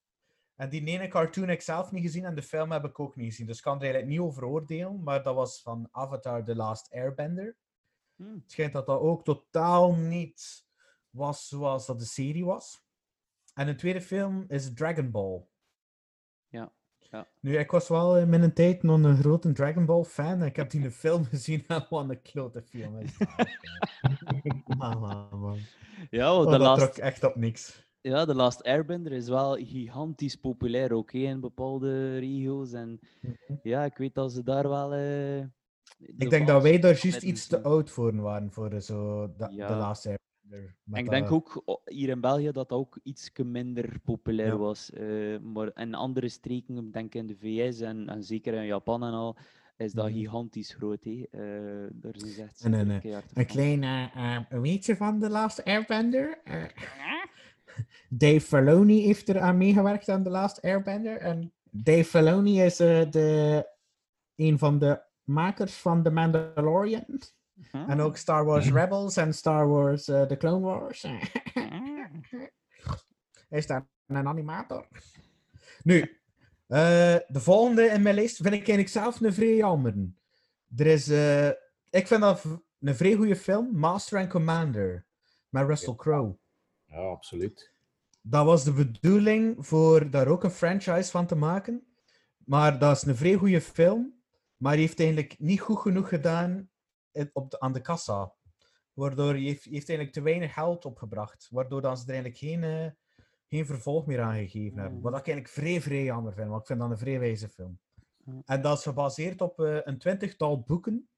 En 0.61 0.69
die 0.69 0.85
ene 0.85 1.09
cartoon 1.09 1.49
heb 1.49 1.59
ik 1.59 1.63
zelf 1.63 1.91
niet 1.91 2.03
gezien 2.03 2.25
en 2.25 2.35
de 2.35 2.43
film 2.43 2.73
heb 2.73 2.85
ik 2.85 3.01
ook 3.01 3.17
niet 3.17 3.29
gezien. 3.29 3.47
Dus 3.47 3.57
ik 3.57 3.63
kan 3.63 3.77
er 3.77 3.83
eigenlijk 3.83 4.13
niet 4.13 4.21
over 4.21 4.45
oordelen, 4.45 5.03
maar 5.03 5.23
dat 5.23 5.35
was 5.35 5.63
van 5.63 5.89
Avatar 5.91 6.45
The 6.45 6.57
Last 6.57 6.93
Airbender. 6.93 7.57
Hmm. 8.17 8.35
Het 8.35 8.51
schijnt 8.53 8.73
dat 8.73 8.87
dat 8.87 9.01
ook 9.01 9.25
totaal 9.25 9.95
niet 9.95 10.67
was 11.11 11.49
zoals 11.49 11.87
dat 11.87 11.99
de 11.99 12.05
serie 12.05 12.45
was. 12.45 12.85
En 13.55 13.69
een 13.69 13.77
tweede 13.77 14.01
film 14.01 14.45
is 14.49 14.75
Dragon 14.75 15.11
Ball. 15.11 15.47
Ja. 16.49 16.73
ja. 16.99 17.29
Nu, 17.41 17.59
ik 17.59 17.71
was 17.71 17.89
wel 17.89 18.19
in 18.19 18.29
mijn 18.29 18.55
tijd 18.55 18.83
nog 18.83 19.03
een 19.03 19.17
grote 19.17 19.53
Dragon 19.53 19.87
Ball 19.87 20.05
fan. 20.05 20.41
En 20.41 20.47
ik 20.47 20.57
heb 20.57 20.71
die 20.71 20.81
in 20.81 20.87
de 20.87 20.95
film 21.05 21.25
gezien 21.25 21.67
en 21.67 21.87
wat 21.91 22.09
een 22.09 22.23
klote 22.23 22.63
film 22.63 22.99
is. 22.99 23.19
dat. 23.19 23.49
man, 24.79 25.01
man, 25.01 25.39
man. 25.41 25.59
Ja, 26.11 26.35
Oh, 26.35 26.51
dat 26.51 26.61
last, 26.61 26.81
trok 26.81 26.97
echt 26.97 27.25
op 27.25 27.37
niks. 27.37 27.89
Ja, 28.01 28.25
The 28.25 28.35
Last 28.35 28.63
Airbender 28.65 29.13
is 29.13 29.29
wel 29.29 29.57
gigantisch 29.57 30.37
populair 30.37 30.93
ook 30.93 31.13
hè, 31.13 31.19
in 31.19 31.41
bepaalde 31.41 32.19
regio's. 32.19 32.73
En 32.73 33.01
ja, 33.63 33.85
ik 33.85 33.97
weet 33.97 34.15
dat 34.15 34.33
ze 34.33 34.43
daar 34.43 34.69
wel. 34.69 34.93
eh, 34.95 35.39
Ik 35.99 36.31
denk 36.31 36.47
dat 36.47 36.63
wij 36.63 36.79
daar 36.79 36.99
juist 37.03 37.23
iets 37.23 37.47
te 37.47 37.63
oud 37.63 37.91
voor 37.91 38.17
waren, 38.17 38.53
voor 38.53 38.71
eh, 38.73 38.81
zo 38.81 39.27
de, 39.37 39.49
Ja. 39.51 39.69
de 39.69 39.75
laatste 39.75 40.09
Airbender. 40.09 40.75
En 40.91 40.99
ik 40.99 41.05
dat- 41.05 41.15
denk 41.15 41.31
ook 41.31 41.81
hier 41.85 42.09
in 42.09 42.21
België 42.21 42.45
dat 42.53 42.69
dat 42.69 42.73
ook 42.79 42.99
iets 43.03 43.31
minder 43.45 44.01
populair 44.05 44.47
Ja. 44.47 44.57
was. 44.57 44.91
eh, 44.93 45.39
maar 45.39 45.71
in 45.75 45.95
andere 45.95 46.29
streken, 46.29 46.77
ik 46.77 46.93
denk 46.93 47.15
in 47.15 47.27
de 47.27 47.37
VS 47.37 47.81
en, 47.81 48.09
en 48.09 48.23
zeker 48.25 48.55
in 48.55 48.67
Japan 48.67 49.03
en 49.05 49.13
al, 49.13 49.37
is 49.77 49.93
dat 49.93 50.09
Mhm. 50.09 50.15
gigantisch 50.19 50.75
groot. 50.75 51.05
hè. 51.05 51.23
Eh, 51.31 51.91
daar 51.93 52.15
is 52.17 52.39
echt 52.39 52.61
En 52.61 52.73
een, 52.73 52.91
eh, 52.91 53.05
een 53.13 53.23
van. 53.35 53.45
klein 53.45 54.11
weetje 54.63 54.97
van 54.97 55.19
The 55.19 55.29
Last 55.31 55.65
Airbender. 55.65 56.39
Dave 58.09 58.41
Filoni 58.41 59.03
heeft 59.03 59.29
er 59.29 59.41
aan 59.41 59.59
meegewerkt 59.59 60.09
aan 60.09 60.23
The 60.23 60.31
Last 60.31 60.63
Airbender. 60.63 61.17
En 61.17 61.53
Dave 61.71 62.05
Filoni 62.05 62.63
is 62.63 62.81
eh, 62.81 63.11
de, 63.11 63.67
een 64.37 64.59
van 64.59 64.79
de 64.79 65.03
makers 65.25 65.75
van 65.75 66.03
The 66.03 66.11
Mandalorian. 66.11 67.21
En 67.73 68.01
ook 68.01 68.17
Star 68.17 68.45
Wars 68.45 68.71
Rebels 68.71 69.17
en 69.17 69.35
Star 69.35 69.69
Wars 69.69 70.09
eh, 70.09 70.23
The 70.23 70.37
Clone 70.37 70.61
Wars. 70.61 71.07
is 73.49 73.67
daar 73.67 73.87
een 74.07 74.29
animator? 74.29 74.89
Nu, 75.83 76.21
eh, 76.67 77.17
de 77.29 77.41
volgende 77.41 77.85
in 77.85 78.03
mijn 78.03 78.15
lijst 78.15 78.37
vind 78.37 78.49
ik 78.49 78.53
eigenlijk 78.53 78.89
zelf 78.89 79.21
een 79.21 79.33
vrij 79.33 79.57
jammer. 79.57 79.95
Er 80.77 80.87
is, 80.87 81.09
eh, 81.09 81.49
ik 81.91 82.07
vind 82.07 82.21
dat 82.21 82.45
een 82.81 82.97
vrij 82.97 83.15
goede 83.15 83.37
film, 83.37 83.77
Master 83.77 84.19
and 84.19 84.29
Commander, 84.29 85.07
met 85.49 85.67
Russell 85.67 85.95
Crowe. 85.95 86.37
Ja, 86.87 86.97
absoluut. 86.97 87.70
Dat 88.31 88.45
was 88.45 88.65
de 88.65 88.73
bedoeling 88.73 89.67
voor 89.67 90.11
daar 90.11 90.29
ook 90.29 90.45
een 90.45 90.51
franchise 90.51 91.11
van 91.11 91.27
te 91.27 91.35
maken. 91.35 91.87
Maar 92.37 92.79
dat 92.79 92.97
is 92.97 93.03
een 93.03 93.17
vrij 93.17 93.35
goede 93.35 93.61
film. 93.61 94.23
Maar 94.57 94.73
die 94.73 94.81
heeft 94.87 94.99
eigenlijk 95.01 95.39
niet 95.39 95.61
goed 95.61 95.79
genoeg 95.79 96.09
gedaan 96.09 96.71
op 97.33 97.51
de, 97.51 97.61
aan 97.61 97.73
de 97.73 97.81
kassa. 97.81 98.35
Waardoor 98.93 99.31
hij 99.33 99.41
heeft, 99.41 99.65
heeft 99.65 99.89
eigenlijk 99.89 100.13
te 100.13 100.23
weinig 100.23 100.55
geld 100.55 100.85
opgebracht. 100.85 101.49
Waardoor 101.51 101.81
dan 101.81 101.97
ze 101.97 102.03
er 102.03 102.09
eigenlijk 102.09 102.39
geen, 102.39 102.65
eh, 102.65 102.91
geen 103.49 103.67
vervolg 103.67 104.07
meer 104.07 104.21
aan 104.21 104.35
gegeven 104.35 104.79
hebben. 104.79 105.01
Wat 105.01 105.19
ik 105.19 105.27
eigenlijk 105.27 105.49
vrij, 105.49 105.81
vrij 105.81 106.05
jammer 106.05 106.33
vind. 106.35 106.49
Want 106.49 106.61
ik 106.61 106.67
vind 106.67 106.81
dat 106.81 106.91
een 106.91 106.99
vrij 106.99 107.19
wijze 107.19 107.49
film. 107.49 107.79
En 108.45 108.63
dat 108.63 108.79
is 108.79 108.83
gebaseerd 108.85 109.41
op 109.41 109.61
eh, 109.61 109.79
een 109.85 109.99
twintigtal 109.99 110.61
boeken. 110.61 111.09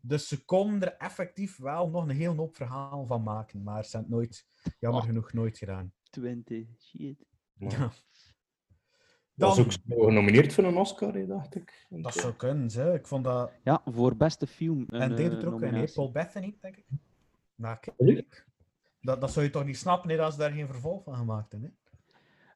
Dus 0.00 0.28
ze 0.28 0.44
konden 0.44 0.82
er 0.82 0.96
effectief 0.96 1.56
wel 1.58 1.88
nog 1.88 2.02
een 2.08 2.16
heel 2.16 2.34
hoop 2.34 2.56
verhaal 2.56 3.06
van 3.06 3.22
maken. 3.22 3.62
Maar 3.62 3.84
ze 3.84 3.96
hebben 3.96 4.18
het 4.18 4.20
nooit, 4.20 4.46
jammer 4.78 5.00
Oh. 5.00 5.06
genoeg, 5.06 5.32
nooit 5.32 5.58
gedaan. 5.58 5.92
20, 6.12 6.66
shit. 6.78 7.24
Ja. 7.58 7.92
Was 9.34 9.56
Dan- 9.56 9.64
ook 9.64 9.72
zo 9.72 9.80
genomineerd 10.04 10.52
voor 10.52 10.64
een 10.64 10.76
Oscar, 10.76 11.14
hè, 11.14 11.26
dacht 11.26 11.54
ik. 11.54 11.86
Dat 11.88 12.14
zou 12.14 12.34
kunnen, 12.34 12.70
hè. 12.72 12.94
Ik 12.94 13.06
vond 13.06 13.24
dat... 13.24 13.50
Ja, 13.64 13.82
voor 13.84 14.16
beste 14.16 14.46
film. 14.46 14.84
En 14.88 15.00
een, 15.10 15.16
deed 15.16 15.30
eh, 15.30 15.36
het 15.36 15.44
ook 15.44 15.62
in, 15.62 16.12
Bethany, 16.12 16.56
denk 16.60 16.76
ik. 16.76 16.84
Nou, 17.54 17.76
kijk. 17.80 18.46
Dat, 19.00 19.20
dat 19.20 19.32
zou 19.32 19.44
je 19.44 19.50
toch 19.50 19.64
niet 19.64 19.76
snappen, 19.76 20.10
hè, 20.10 20.16
dat 20.16 20.32
ze 20.32 20.38
daar 20.38 20.52
geen 20.52 20.66
vervolg 20.66 21.04
van 21.04 21.16
gemaakt 21.16 21.52
hebben, 21.52 21.76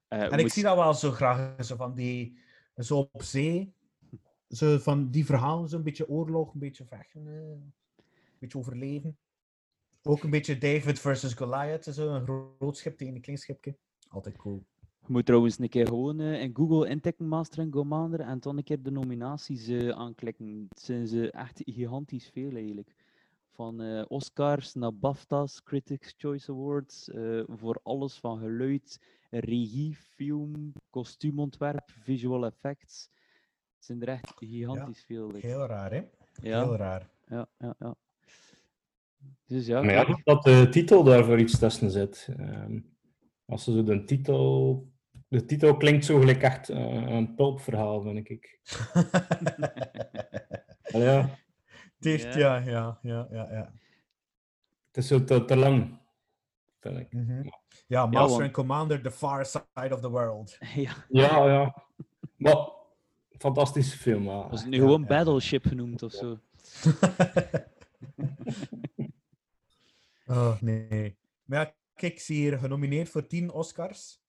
hè? 0.08 0.16
Eh, 0.16 0.22
En 0.24 0.32
ik 0.32 0.40
moet- 0.40 0.52
zie 0.52 0.62
dat 0.62 0.76
wel 0.76 0.94
zo 0.94 1.10
graag, 1.10 1.64
zo 1.64 1.76
van 1.76 1.94
die... 1.94 2.38
Zo 2.76 3.08
op 3.12 3.22
zee. 3.22 3.74
Zo 4.48 4.78
van 4.78 5.10
die 5.10 5.24
verhalen, 5.24 5.68
zo'n 5.68 5.82
beetje 5.82 6.08
oorlog, 6.08 6.52
een 6.54 6.60
beetje 6.60 6.84
vechten. 6.84 7.26
eh. 7.26 8.04
beetje 8.38 8.58
overleven. 8.58 9.18
Ook 10.06 10.22
een 10.22 10.30
beetje 10.30 10.58
David 10.58 10.98
versus 10.98 11.34
Goliath, 11.34 11.84
zo 11.84 12.14
een 12.14 12.24
groot 12.58 12.76
schip 12.76 12.96
tegen 12.96 13.14
een 13.14 13.20
klein 13.20 13.38
schipje. 13.38 13.76
Altijd 14.08 14.36
cool. 14.36 14.64
Je 15.06 15.12
moet 15.12 15.26
trouwens 15.26 15.58
een 15.58 15.68
keer 15.68 15.86
gewoon 15.86 16.20
eh, 16.20 16.40
in 16.40 16.56
Google 16.56 16.88
intikken 16.88 17.28
Master 17.28 17.60
and 17.60 17.72
Commander 17.72 18.20
en 18.20 18.40
dan 18.40 18.56
een 18.56 18.64
keer 18.64 18.82
de 18.82 18.90
nominaties 18.90 19.68
eh, 19.68 19.88
aanklikken. 19.88 20.66
Het 20.68 20.80
zijn 20.80 21.06
ze 21.06 21.30
echt 21.30 21.62
gigantisch 21.64 22.28
veel 22.28 22.50
eigenlijk. 22.50 22.94
Van 23.50 23.82
eh, 23.82 24.04
Oscars 24.08 24.74
naar 24.74 24.94
BAFTA's, 24.94 25.62
Critics' 25.62 26.14
Choice 26.16 26.52
Awards, 26.52 27.10
voor 27.46 27.80
alles 27.82 28.18
van 28.18 28.38
geluid, 28.38 29.00
regie, 29.30 29.94
film, 29.94 30.72
kostuumontwerp, 30.90 31.90
visual 31.90 32.44
effects. 32.44 33.10
Het 33.76 33.84
zijn 33.84 34.02
er 34.02 34.08
echt 34.08 34.32
gigantisch 34.36 35.04
veel. 35.04 35.26
like. 35.26 35.46
Heel 35.46 35.66
raar, 35.66 35.90
hè? 35.90 36.04
Ja. 36.42 36.62
Heel 36.62 36.76
raar. 36.76 37.10
Ja, 37.28 37.48
ja, 37.58 37.74
ja. 37.78 37.96
Dus 39.46 39.66
ja, 39.66 39.82
Maar 39.82 39.92
ja, 39.94 40.20
dat 40.24 40.42
de 40.42 40.68
titel 40.70 41.04
daarvoor 41.04 41.38
iets 41.38 41.58
tussen 41.58 41.90
zit. 41.90 42.28
Ehm, 42.36 42.80
als 43.46 43.64
ze 43.64 43.72
zo 43.72 43.82
de 43.82 44.04
titel... 44.04 44.94
De 45.28 45.44
titel 45.44 45.76
klinkt 45.76 46.04
zo 46.04 46.18
gelijk 46.18 46.42
echt 46.42 46.68
eh, 46.68 47.06
een 47.06 47.34
pulpverhaal, 47.34 48.00
vind 48.02 48.28
ik. 48.28 48.58
Ja, 50.92 51.20
Het 51.96 52.04
heeft, 52.04 52.34
ja, 52.34 52.56
ja, 52.56 52.98
ja, 53.02 53.26
ja. 53.30 53.48
ja. 53.50 53.72
het 54.86 54.96
is 54.96 55.06
zo 55.06 55.24
te, 55.24 55.44
te 55.44 55.56
lang, 55.56 55.98
vind 56.80 56.98
ik. 56.98 57.12
Mhm. 57.12 57.48
Ja, 57.86 58.06
Master 58.06 58.30
want- 58.30 58.42
and 58.42 58.52
Commander, 58.52 59.02
The 59.02 59.10
Far 59.10 59.44
Side 59.46 59.94
of 59.94 60.00
the 60.00 60.10
World. 60.10 60.58
ja. 60.74 60.92
Ja, 61.08 61.46
ja. 61.46 61.84
Maar, 62.36 62.68
fantastische 63.38 63.98
film. 63.98 64.24
Was 64.24 64.60
het 64.60 64.70
nu 64.70 64.78
gewoon 64.78 65.06
Battleship 65.06 65.66
genoemd 65.66 66.02
of 66.02 66.12
zo? 66.12 66.38
Oh, 70.26 70.60
nee. 70.60 71.18
Maar 71.44 71.58
ja, 71.58 71.74
kijk, 71.94 72.20
zie 72.20 72.36
hier 72.36 72.58
genomineerd 72.58 73.08
voor 73.08 73.26
10 73.26 73.50
Oscars. 73.50 74.24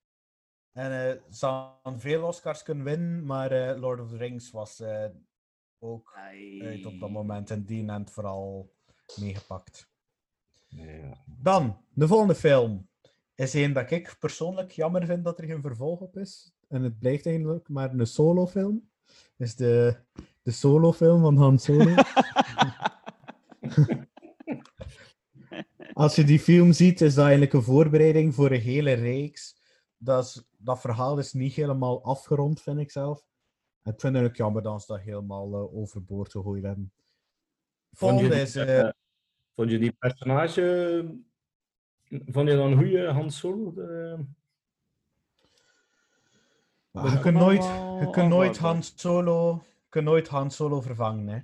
En 0.71 0.91
eh 0.91 1.21
ze 1.31 1.45
hadden 1.45 1.99
veel 1.99 2.23
Oscars 2.23 2.63
kunnen 2.63 2.85
winnen, 2.85 3.25
maar 3.25 3.51
eh, 3.51 3.79
Lord 3.79 3.99
of 3.99 4.09
the 4.09 4.17
Rings 4.17 4.51
was 4.51 4.79
eh, 4.79 5.05
ook 5.79 6.13
uit 6.61 6.85
op 6.85 6.99
dat 6.99 7.09
moment. 7.09 7.51
En 7.51 7.63
die 7.63 7.91
heeft 7.91 8.11
vooral 8.11 8.73
meegepakt. 9.19 9.89
Ja. 10.67 11.23
Dan, 11.25 11.77
de 11.93 12.07
volgende 12.07 12.35
film. 12.35 12.89
Is 13.35 13.53
een 13.53 13.73
dat 13.73 13.91
ik 13.91 14.15
persoonlijk 14.19 14.71
jammer 14.71 15.05
vind 15.05 15.23
dat 15.23 15.39
er 15.39 15.45
geen 15.45 15.61
vervolg 15.61 15.99
op 15.99 16.17
is. 16.17 16.53
En 16.67 16.83
het 16.83 16.99
blijft 16.99 17.25
eigenlijk 17.25 17.69
maar 17.69 17.93
een 17.93 18.07
solofilm. 18.07 18.89
Is 19.37 19.55
de, 19.55 19.95
de 20.41 20.51
solofilm 20.51 21.21
van 21.21 21.37
Han 21.37 21.59
Solo. 21.59 21.95
Als 25.97 26.15
je 26.15 26.23
die 26.23 26.39
film 26.39 26.73
ziet, 26.73 27.01
is 27.01 27.13
dat 27.13 27.23
eigenlijk 27.23 27.53
een 27.53 27.61
voorbereiding 27.61 28.35
voor 28.35 28.51
een 28.51 28.61
hele 28.61 28.93
reeks. 28.93 29.55
Dat, 29.97 30.25
is, 30.25 30.43
dat 30.57 30.79
verhaal 30.79 31.17
is 31.17 31.33
niet 31.33 31.53
helemaal 31.53 32.03
afgerond, 32.03 32.61
vind 32.61 32.79
ik 32.79 32.91
zelf. 32.91 33.25
En 33.81 33.93
ik 33.93 33.99
vind 33.99 34.15
het 34.15 34.25
ook 34.25 34.35
jammer 34.35 34.61
dat 34.61 34.81
ze 34.81 34.91
dat 34.91 35.01
helemaal 35.01 35.53
eh, 35.53 35.75
overboord 35.75 36.31
gegooid 36.31 36.63
hebben. 36.63 36.91
Je, 37.89 37.97
Volgende 37.97 38.41
is... 38.41 38.55
eh, 38.55 38.89
vond 39.55 39.71
je 39.71 39.79
die 39.79 39.91
personage... 39.91 41.15
Vond 42.09 42.49
je 42.49 42.55
dan 42.55 42.71
een 42.71 42.77
goede 42.77 43.11
Han 43.11 43.31
Solo? 43.31 43.73
De... 43.73 44.17
Maar 46.91 47.11
je 47.11 47.19
kunt 47.19 47.37
nooit, 47.37 47.63
je 47.99 48.07
kunt 48.11 48.29
nooit. 48.29 48.57
Han 48.57 48.83
Solo, 48.83 49.51
je 49.53 49.89
kunt 49.89 50.05
nooit 50.05 50.27
Han 50.27 50.51
Solo 50.51 50.81
vervangen, 50.81 51.27
hè. 51.27 51.39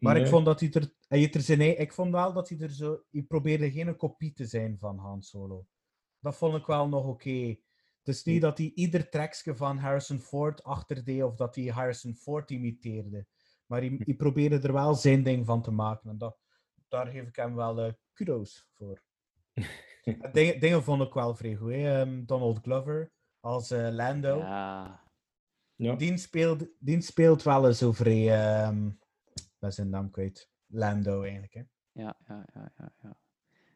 Maar 0.00 0.16
ik 0.16 0.26
vond 0.26 0.44
dat 0.44 0.60
hij 0.60 0.70
er, 0.72 0.94
hij 1.08 1.32
er 1.32 1.40
zijn, 1.40 1.78
ik 1.80 1.92
vond 1.92 2.12
wel 2.12 2.32
dat 2.32 2.48
hij 2.48 2.58
er 2.58 2.70
zo, 2.70 3.02
hij 3.10 3.22
probeerde 3.22 3.70
geen 3.70 3.96
kopie 3.96 4.32
te 4.32 4.46
zijn 4.46 4.78
van 4.78 4.98
Han 4.98 5.22
Solo. 5.22 5.66
Dat 6.20 6.36
vond 6.36 6.56
ik 6.56 6.66
wel 6.66 6.88
nog 6.88 7.06
oké. 7.06 7.56
Het 7.98 8.14
is 8.14 8.24
niet 8.24 8.40
dat 8.40 8.58
hij 8.58 8.72
ieder 8.74 9.08
trackje 9.08 9.56
van 9.56 9.78
Harrison 9.78 10.20
Ford 10.20 10.62
achterdeed 10.62 11.22
of 11.22 11.36
dat 11.36 11.54
hij 11.54 11.64
Harrison 11.64 12.14
Ford 12.14 12.50
imiteerde. 12.50 13.26
Maar 13.66 13.80
hij, 13.80 14.00
hij 14.04 14.14
probeerde 14.14 14.58
er 14.58 14.72
wel 14.72 14.94
zijn 14.94 15.22
ding 15.22 15.46
van 15.46 15.62
te 15.62 15.70
maken. 15.70 16.10
En 16.10 16.18
dat, 16.18 16.38
daar 16.88 17.06
geef 17.06 17.28
ik 17.28 17.36
hem 17.36 17.54
wel 17.54 17.80
eh, 17.80 17.92
kudos 18.12 18.68
voor. 18.76 19.02
En 20.04 20.32
dingen, 20.32 20.60
dingen 20.60 20.82
vond 20.82 21.02
ik 21.02 21.12
wel 21.12 21.34
vrij 21.34 21.54
goed. 21.54 21.72
Ehm, 21.72 22.24
Donald 22.24 22.58
Glover 22.62 23.12
als 23.40 23.70
eh, 23.70 23.88
Lando. 23.90 24.38
Ja. 24.38 25.08
Ja. 25.74 25.94
Die, 25.94 26.16
speelt, 26.16 26.66
die 26.78 27.00
speelt 27.00 27.42
wel 27.42 27.66
eens 27.66 27.78
zo 27.78 27.92
vrij. 27.92 28.28
Is 29.68 29.74
zijn 29.74 29.88
naam 29.88 30.10
kwijt? 30.10 30.50
Lando 30.66 31.22
eigenlijk. 31.22 31.54
Hè? 31.54 31.62
Ja, 31.92 32.16
ja, 32.28 32.46
ja, 32.54 32.72
ja, 32.78 32.92
ja. 33.02 33.16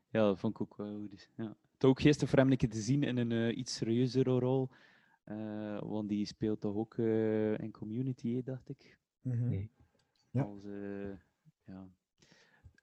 Ja, 0.08 0.20
dat 0.20 0.38
vond 0.38 0.54
ik 0.54 0.60
ook 0.60 0.76
wel 0.76 0.96
goed. 0.98 1.10
dus, 1.10 1.30
Ja. 1.36 1.44
Het 1.44 1.82
is 1.82 1.88
ook 1.88 2.00
gisteren 2.00 2.28
voor 2.28 2.38
hem 2.38 2.50
een 2.50 2.56
keer 2.56 2.68
te 2.70 2.80
zien 2.80 3.02
in 3.02 3.16
een 3.16 3.32
eh, 3.32 3.56
iets 3.56 3.74
serieuzere 3.74 4.38
rol. 4.38 4.68
eh, 5.24 5.78
want 5.80 6.08
die 6.08 6.26
speelt 6.26 6.60
toch 6.60 6.74
ook 6.76 6.98
eh, 6.98 7.58
in 7.58 7.70
Community, 7.70 8.42
dacht 8.42 8.68
ik. 8.68 8.98
Mhm. 9.20 9.66
Ja. 10.30 10.42
Als, 10.42 10.62
ja. 11.64 11.88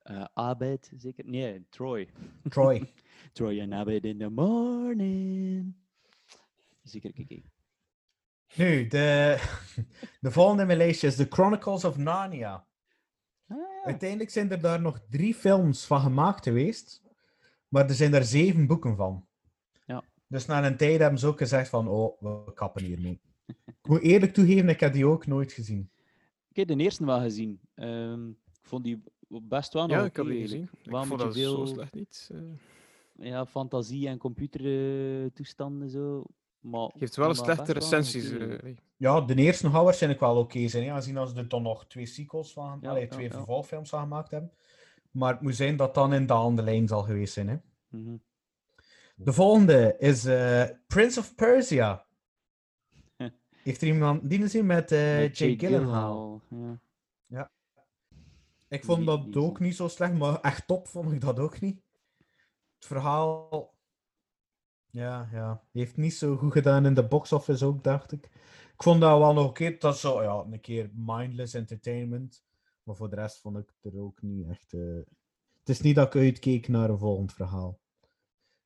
eh, 0.01 0.25
Abed, 0.33 0.91
zeker? 0.97 1.25
Nee, 1.25 1.65
Troy. 1.69 2.09
Troy. 2.49 2.93
Troy 3.33 3.59
en 3.59 3.73
Abed 3.73 4.03
in 4.05 4.17
the 4.17 4.29
morning. 4.29 5.75
Zeker, 6.83 7.13
kijk. 7.13 7.27
kijk. 7.27 7.45
Nu, 8.55 8.87
de, 8.87 9.37
de 10.21 10.31
volgende 10.31 10.61
in 10.61 10.67
mijn 10.67 10.79
lijstje 10.79 11.07
is 11.07 11.15
The 11.15 11.27
Chronicles 11.29 11.83
of 11.85 11.97
Narnia. 11.97 12.67
Ah, 13.51 13.85
Uiteindelijk 13.85 14.29
zijn 14.29 14.51
er 14.51 14.61
daar 14.61 14.81
nog 14.81 14.99
drie 15.09 15.33
films 15.33 15.85
van 15.85 15.99
gemaakt 16.01 16.43
geweest. 16.43 17.01
Maar 17.67 17.87
er 17.89 17.95
zijn 17.95 18.13
er 18.13 18.23
zeven 18.23 18.67
boeken 18.67 18.95
van. 18.95 19.25
Ja. 19.85 20.03
Dus 20.27 20.45
na 20.45 20.65
een 20.65 20.77
tijd 20.77 20.99
hebben 20.99 21.19
ze 21.19 21.27
ook 21.27 21.37
gezegd 21.37 21.69
van, 21.69 21.87
oh, 21.87 22.21
we 22.21 22.53
kappen 22.53 22.83
hiermee. 22.83 23.19
ik 23.65 23.87
moet 23.87 24.01
eerlijk 24.01 24.33
toegeven, 24.33 24.69
ik 24.69 24.79
heb 24.79 24.93
die 24.93 25.05
ook 25.05 25.25
nooit 25.25 25.51
gezien. 25.51 25.89
Ik 26.49 26.55
heb 26.55 26.67
de 26.67 26.75
eerste 26.83 27.05
wel 27.05 27.19
gezien. 27.19 27.59
Ehm, 27.73 28.29
ik 28.29 28.35
vond 28.61 28.83
die 28.83 29.03
best 29.27 29.73
wel 29.73 29.87
nog 29.87 29.97
Ja, 29.97 30.03
ik 30.05 30.15
heb 30.15 30.25
die 30.25 30.41
gezien. 30.41 30.61
Ik 30.63 30.69
een 30.93 31.05
vond 31.05 31.09
beetje 31.09 31.25
dat 31.25 31.35
zo 31.35 31.55
veel 31.55 31.67
slecht 31.67 31.93
niet. 31.93 32.29
eh. 32.33 33.27
ja, 33.29 33.45
fantasie 33.45 34.07
en 34.07 34.17
computertoestanden 34.17 35.89
zo. 35.89 36.23
Maar 36.61 36.89
Geeft 36.97 37.15
wel 37.15 37.29
een 37.29 37.35
slechte 37.35 37.73
nog 37.73 37.83
recensies. 37.83 38.31
eh. 38.31 38.75
Ja, 38.97 39.21
de 39.21 39.35
eerste 39.35 39.69
gaat 39.69 39.83
waarschijnlijk 39.83 40.21
wel 40.21 40.37
oké 40.37 40.67
zijn. 40.67 40.83
Hè? 40.83 40.91
Aangezien 40.91 41.17
als 41.17 41.29
ze 41.31 41.35
er 41.37 41.47
dan 41.47 41.61
nog 41.61 41.85
twee 41.87 42.05
sequels 42.05 42.53
van, 42.53 42.79
Ja, 42.81 42.89
allee, 42.89 43.07
twee 43.07 43.25
ja. 43.25 43.31
vervolgfilms 43.31 43.89
van 43.89 43.99
gemaakt 44.01 44.31
hebben. 44.31 44.51
Maar 45.11 45.33
het 45.33 45.41
moet 45.41 45.55
zijn 45.55 45.75
dat 45.75 45.93
dan 45.93 46.13
in 46.13 46.25
de 46.27 46.33
andere 46.33 46.67
lijn 46.67 46.87
zal 46.87 47.03
geweest 47.03 47.33
zijn. 47.33 47.47
Hè? 47.49 47.57
Mhm. 47.87 48.15
De 49.15 49.33
volgende 49.33 49.95
is 49.99 50.25
eh, 50.25 50.63
Prince 50.87 51.19
of 51.19 51.35
Persia. 51.35 52.05
Heeft 53.63 53.81
er 53.81 53.87
iemand 53.87 54.29
die 54.29 54.39
gezien 54.41 54.65
met 54.65 54.91
eh 54.91 55.17
Met 55.17 55.37
Jake 55.37 55.65
Gyllenhaal? 55.65 56.41
Ja. 56.49 56.79
Ja. 57.25 57.51
Ik 58.67 58.83
vond 58.83 59.05
dat 59.05 59.25
niet 59.25 59.35
ook 59.35 59.59
niet 59.59 59.75
zo 59.75 59.87
slecht, 59.87 60.13
maar 60.13 60.39
echt 60.41 60.67
top 60.67 60.87
vond 60.87 61.11
ik 61.11 61.21
dat 61.21 61.39
ook 61.39 61.59
niet. 61.59 61.81
Het 62.75 62.85
verhaal... 62.85 63.70
Ja, 64.91 65.29
ja. 65.31 65.63
Heeft 65.71 65.97
niet 65.97 66.13
zo 66.13 66.35
goed 66.37 66.51
gedaan 66.51 66.85
in 66.85 66.93
de 66.93 67.07
box 67.07 67.31
office 67.31 67.65
ook, 67.65 67.83
dacht 67.83 68.11
ik. 68.11 68.25
Ik 68.73 68.83
vond 68.83 69.01
dat 69.01 69.19
wel 69.19 69.33
nog 69.33 69.47
oké. 69.47 69.75
Dat 69.77 69.97
zo, 69.97 70.21
ja, 70.21 70.45
een 70.51 70.61
keer 70.61 70.89
mindless 70.93 71.53
entertainment. 71.53 72.43
Maar 72.83 72.95
voor 72.95 73.09
de 73.09 73.15
rest 73.15 73.39
vond 73.41 73.57
ik 73.57 73.73
het 73.81 73.93
er 73.93 73.99
ook 73.99 74.21
niet 74.21 74.47
echt... 74.47 74.73
eh, 74.73 74.99
Het 75.59 75.69
is 75.69 75.81
niet 75.81 75.95
dat 75.95 76.15
ik 76.15 76.21
uitkeek 76.21 76.67
naar 76.67 76.89
een 76.89 76.97
volgend 76.97 77.33
verhaal. 77.33 77.79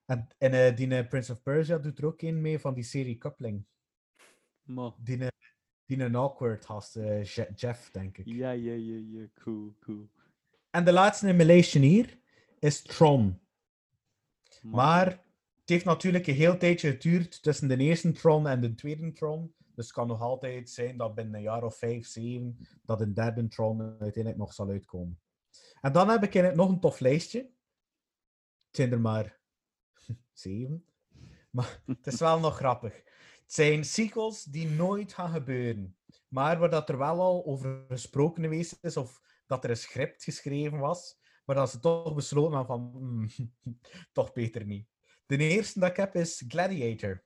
En, 0.06 0.28
en 0.38 0.52
eh, 0.54 0.76
die 0.76 0.96
eh, 0.96 1.08
Prince 1.08 1.32
of 1.32 1.42
Persia 1.42 1.78
doet 1.78 1.98
er 1.98 2.06
ook 2.06 2.22
een 2.22 2.42
mee 2.42 2.60
van 2.60 2.74
die 2.74 2.84
serie 2.84 3.18
Coupling. 3.18 3.66
Maar, 4.62 4.92
Die, 4.98 5.28
die 5.86 6.00
een 6.04 6.16
awkward 6.16 6.66
gast, 6.66 6.94
Je- 6.94 7.52
Jeff, 7.56 7.92
denk 7.92 8.18
ik. 8.18 8.26
ja, 8.26 8.52
ja, 8.52 8.74
ja, 8.74 9.02
ja, 9.20 9.28
cool, 9.44 9.76
cool. 9.80 10.10
En 10.70 10.86
de 10.86 10.92
laatste 10.94 11.28
in 11.28 11.46
lijstje 11.46 11.80
hier 11.80 12.20
is 12.60 12.82
Tron. 12.82 13.40
Maar 14.62 15.25
heeft 15.70 15.86
natuurlijk 15.86 16.28
een 16.28 16.34
heel 16.34 16.58
tijdje 16.58 16.92
geduurd 16.92 17.44
tussen 17.44 17.68
de 17.68 17.78
eerste 17.78 18.12
Tron 18.12 18.48
en 18.48 18.62
de 18.62 18.76
tweede 18.76 19.12
Tron. 19.12 19.54
Dus 19.76 19.86
het 19.86 19.94
kan 19.94 20.08
nog 20.08 20.22
altijd 20.22 20.70
zijn 20.70 20.98
dat 20.98 21.16
binnen 21.16 21.36
een 21.36 21.42
jaar 21.42 21.64
of 21.64 21.78
vijf, 21.78 22.08
zeven, 22.08 22.68
dat 22.84 23.02
een 23.02 23.14
derde 23.14 23.48
Tron 23.48 23.82
uiteindelijk 23.82 24.38
nog 24.38 24.54
zal 24.54 24.70
uitkomen. 24.70 25.20
En 25.82 25.92
dan 25.92 26.10
heb 26.10 26.24
ik 26.24 26.56
nog 26.56 26.70
een 26.70 26.80
tof 26.80 27.00
lijstje. 27.00 27.40
Het 28.68 28.76
zijn 28.76 28.92
er 28.92 29.02
maar 29.02 29.40
zeven. 30.34 30.86
Maar 31.50 31.82
het 31.86 32.08
is 32.08 32.20
wel 32.20 32.40
nog 32.40 32.56
grappig. 32.56 32.94
Het 33.42 33.54
zijn 33.54 33.84
sequels 33.84 34.44
die 34.44 34.70
nooit 34.70 35.14
gaan 35.14 35.32
gebeuren. 35.32 35.98
Maar 36.28 36.60
waar 36.60 36.70
dat 36.70 36.90
er 36.90 36.98
wel 36.98 37.20
al 37.20 37.46
over 37.46 37.86
gesproken 37.88 38.44
geweest 38.44 38.78
is, 38.82 38.98
of 38.98 39.22
dat 39.46 39.64
er 39.64 39.70
een 39.70 39.78
script 39.78 40.24
geschreven 40.24 40.80
was, 40.80 41.20
maar 41.46 41.56
dat 41.56 41.70
ze 41.70 41.80
toch 41.80 42.16
besloten 42.16 42.58
hadden 42.58 42.78
van, 42.78 42.92
"Hmm, 42.94 43.30
toch 44.14 44.34
beter 44.34 44.66
niet. 44.66 44.88
De 45.26 45.38
eerste 45.38 45.80
dat 45.80 45.90
ik 45.90 45.96
heb 45.96 46.16
is 46.16 46.44
Gladiator. 46.48 47.24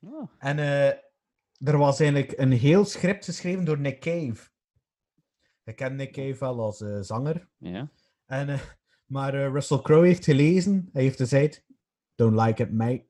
Ah, 0.00 0.30
En 0.38 0.58
eh, 0.58 0.88
er 1.68 1.78
was 1.78 2.00
eigenlijk 2.00 2.38
een 2.38 2.52
heel 2.52 2.84
script 2.84 3.24
geschreven 3.24 3.64
door 3.64 3.78
Nick 3.78 4.00
Cave. 4.00 4.48
Ik 5.64 5.76
ken 5.76 5.96
Nick 5.96 6.12
Cave 6.12 6.38
wel 6.38 6.60
als 6.60 6.80
eh, 6.80 7.00
zanger. 7.00 7.48
En, 8.26 8.48
eh, 8.48 8.60
maar 9.06 9.34
Russell 9.34 9.80
Crowe 9.80 10.06
heeft 10.06 10.24
gelezen. 10.24 10.88
Hij 10.92 11.02
heeft 11.02 11.16
gezegd: 11.16 11.64
Don't 12.14 12.40
like 12.40 12.62
it, 12.62 12.72
mate. 12.72 13.06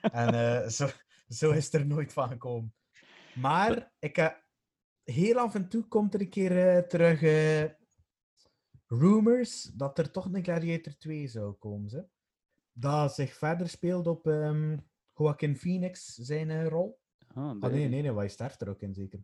en 0.00 0.70
zo, 0.70 0.88
zo 1.28 1.50
is 1.50 1.64
het 1.64 1.74
er 1.74 1.86
nooit 1.86 2.12
van 2.12 2.28
gekomen. 2.28 2.74
Maar 3.34 3.92
ik, 3.98 4.42
heel 5.02 5.38
af 5.38 5.54
en 5.54 5.68
toe 5.68 5.88
komt 5.88 6.14
er 6.14 6.20
een 6.20 6.30
keer 6.30 6.86
terug 6.88 7.20
rumors 8.86 9.62
dat 9.62 9.98
er 9.98 10.10
toch 10.10 10.24
een 10.24 10.44
Gladiator 10.44 10.96
2 10.96 11.28
zou 11.28 11.52
komen. 11.52 11.90
Ze. 11.90 12.06
Dat 12.78 13.14
zich 13.14 13.34
verder 13.34 13.68
speelt 13.68 14.06
op 14.06 14.26
ehm 14.26 14.76
Joaquin 15.16 15.56
Phoenix 15.56 16.14
zijn 16.14 16.50
eh, 16.50 16.66
rol. 16.66 16.98
Ah, 17.34 17.44
Ah, 17.60 17.72
nee, 17.72 17.88
nee, 17.88 18.02
nee, 18.02 18.14
hij 18.14 18.28
sterft 18.28 18.60
er 18.60 18.68
ook 18.68 18.80
in 18.80 18.94
zeker. 18.94 19.18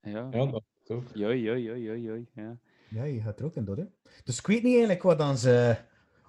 Ja. 0.00 0.28
Ja, 0.30 0.46
dat 0.46 0.62
ook. 0.88 1.04
Joi, 1.14 1.40
joi, 1.42 1.62
joi, 1.62 1.82
joi, 1.82 2.00
joi, 2.00 2.26
ja. 2.34 2.58
Ja, 2.88 3.04
je 3.04 3.20
gaat 3.20 3.38
er 3.38 3.44
ook 3.44 3.54
in 3.54 3.64
door, 3.64 3.76
hè. 3.76 3.84
Dus 4.24 4.38
ik 4.38 4.46
weet 4.46 4.62
niet 4.62 4.72
eigenlijk 4.72 5.02
wat 5.02 5.18
dan 5.18 5.38
ze... 5.38 5.76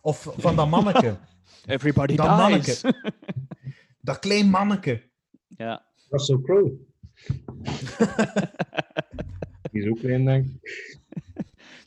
Of 0.01 0.27
van 0.37 0.55
dat 0.55 0.69
manneke. 0.69 1.17
Everybody 1.65 2.15
dat 2.15 2.27
dies. 2.27 2.37
manneke. 2.37 3.13
Dat 4.01 4.19
klein 4.19 4.49
manneke. 4.49 5.09
Ja. 5.47 5.85
Russell 6.09 6.41
Crowe. 6.41 6.71
Die 9.71 9.81
is 9.83 9.89
ook 9.89 9.97
klein, 9.99 10.25
denk 10.25 10.45
ik. 10.45 10.99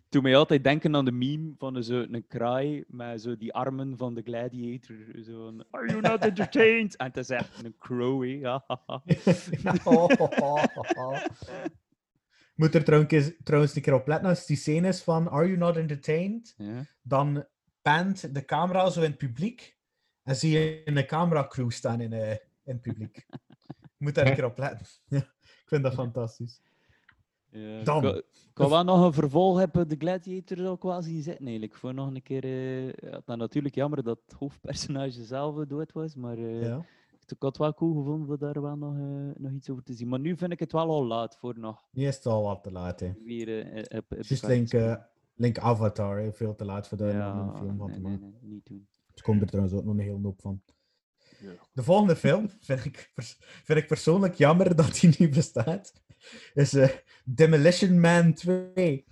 Toen 0.09 0.22
mij 0.22 0.36
altijd 0.36 0.64
denken 0.64 0.97
aan 0.97 1.05
de 1.05 1.12
meme 1.12 1.55
van 1.59 1.82
zo 1.82 2.06
een 2.10 2.26
kraai 2.26 2.85
met 2.86 3.20
zo 3.20 3.36
die 3.36 3.55
armen 3.55 3.97
van 3.97 4.14
de 4.14 4.22
gladiator. 4.22 4.97
Zo 5.24 5.56
Are 5.70 5.86
you 5.86 6.01
not 6.01 6.20
entertained? 6.20 6.97
En 6.97 7.06
het 7.06 7.16
is 7.16 7.30
echt 7.30 7.64
een 7.64 7.74
crow. 7.78 8.24
Moet 12.55 12.74
er 12.74 12.85
trouwens, 12.85 13.32
trouwens 13.44 13.76
een 13.76 13.82
keer 13.82 13.94
op 13.94 14.06
letten 14.06 14.28
als 14.28 14.47
die 14.47 14.56
scène 14.56 14.89
is 14.89 15.02
van 15.02 15.30
Are 15.30 15.47
you 15.47 15.59
not 15.59 15.76
entertained? 15.76 16.56
Dan 17.02 17.47
pant 17.82 18.35
de 18.35 18.44
camera 18.44 18.90
zo 18.90 19.01
in 19.01 19.10
het 19.10 19.18
publiek 19.18 19.76
en 20.22 20.36
zie 20.36 20.51
je 20.51 20.82
een 20.85 21.06
cameracrew 21.06 21.70
staan 21.70 22.01
in, 22.01 22.12
eh, 22.12 22.30
in 22.30 22.39
het 22.64 22.82
publiek. 22.82 23.26
Moet 23.97 24.14
daar 24.14 24.26
een 24.26 24.35
keer 24.35 24.44
op 24.44 24.59
letten. 24.59 24.86
Ik 25.62 25.74
vind 25.74 25.82
dat 25.82 25.94
fantastisch. 25.94 26.60
Ja, 27.51 27.83
Dan. 27.83 28.05
Ik 28.07 28.15
ik 28.51 28.65
wou 28.65 28.70
wel 28.70 28.85
nog 28.97 29.05
een 29.07 29.12
vervolg 29.12 29.59
hebben, 29.59 29.89
de 29.89 29.97
Gladiator 29.99 30.57
zou 30.57 30.79
quasi 30.79 31.20
zitten 31.20 31.45
eigenlijk. 31.45 31.75
Voor 31.75 31.95
nog 31.95 32.15
een 32.15 32.23
keer... 32.23 32.45
eh 32.45 32.93
ja, 33.27 33.37
natuurlijk 33.37 33.75
jammer 33.75 34.03
dat 34.03 34.19
het 34.27 34.33
hoofdpersonage 34.39 35.25
zelf 35.25 35.66
dood 35.66 35.93
was, 35.93 36.15
maar 36.15 36.39
eh, 36.39 36.62
Ja. 36.62 36.77
ik 37.27 37.37
had 37.39 37.49
het 37.49 37.57
wel 37.59 37.75
cool 37.75 37.95
gevonden 37.95 38.29
om 38.29 38.37
daar 38.39 38.62
wel 38.62 38.77
nog, 38.77 38.95
eh, 38.95 39.41
nog 39.43 39.53
iets 39.53 39.70
over 39.70 39.83
te 39.83 39.93
zien. 39.93 40.09
Maar 40.09 40.20
nu 40.20 40.37
vind 40.37 40.53
ik 40.53 40.59
het 40.59 40.73
wel 40.73 40.89
al 40.91 41.05
laat 41.07 41.37
voor 41.37 41.59
nog 41.59 41.89
Nu 41.93 42.07
is 42.07 42.16
het 42.16 42.27
al 42.27 42.43
wat 42.43 42.62
te 42.62 42.73
laat, 42.73 43.01
hè. 43.01 43.12
weer... 43.25 43.66
op- 43.89 44.12
op 44.12 44.16
Just 44.23 44.43
elkaar 44.43 44.66
te 44.66 45.01
link, 45.35 45.59
Avatar, 45.59 46.19
hè. 46.19 46.33
veel 46.33 46.55
te 46.55 46.65
laat 46.65 46.89
voor 46.89 46.99
Ja, 47.07 47.33
een 47.35 47.57
film 47.57 47.77
van 47.77 47.87
nee, 47.87 47.97
te 47.97 48.03
nee, 48.03 48.11
maken. 48.12 48.31
nee, 48.41 48.51
niet 48.51 48.66
doen. 48.66 48.89
Er 49.15 49.23
komt 49.23 49.41
er 49.41 49.47
trouwens 49.47 49.75
ook 49.77 49.85
nog 49.85 49.95
een 49.95 50.01
hele 50.01 50.19
hoop 50.23 50.41
van. 50.41 50.62
De 51.73 51.83
volgende 51.83 52.16
film 52.16 52.51
vind 52.61 52.85
ik, 52.85 53.12
vind 53.65 53.79
ik 53.79 53.87
persoonlijk 53.87 54.35
jammer 54.35 54.77
dat 54.77 54.95
die 55.01 55.15
niet 55.19 55.31
bestaat. 55.35 55.93
Is 56.55 56.75
eh, 56.75 56.89
Demolition 57.25 58.01
Man 58.01 58.35
2. 58.35 59.05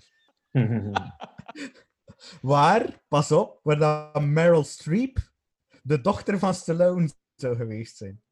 Waar, 2.40 3.02
pas 3.08 3.32
op, 3.32 3.60
waar 3.62 3.78
dat 3.78 4.22
Meryl 4.22 4.64
Streep 4.64 5.30
de 5.82 6.00
dochter 6.00 6.38
van 6.38 6.54
Stallone 6.54 7.10
zou 7.34 7.56
geweest 7.56 7.96
zijn. 7.96 8.22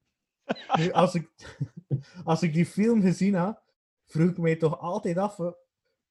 Nu, 0.77 0.93
als 0.93 1.15
ik, 1.15 1.57
als 2.25 2.43
ik 2.43 2.53
die 2.53 2.67
film 2.67 3.01
gezien 3.01 3.35
had, 3.35 3.63
vroeg 4.05 4.31
ik 4.31 4.39
mij 4.39 4.57
toch 4.57 4.79
altijd 4.81 5.17
af, 5.17 5.39
eh, 5.39 5.53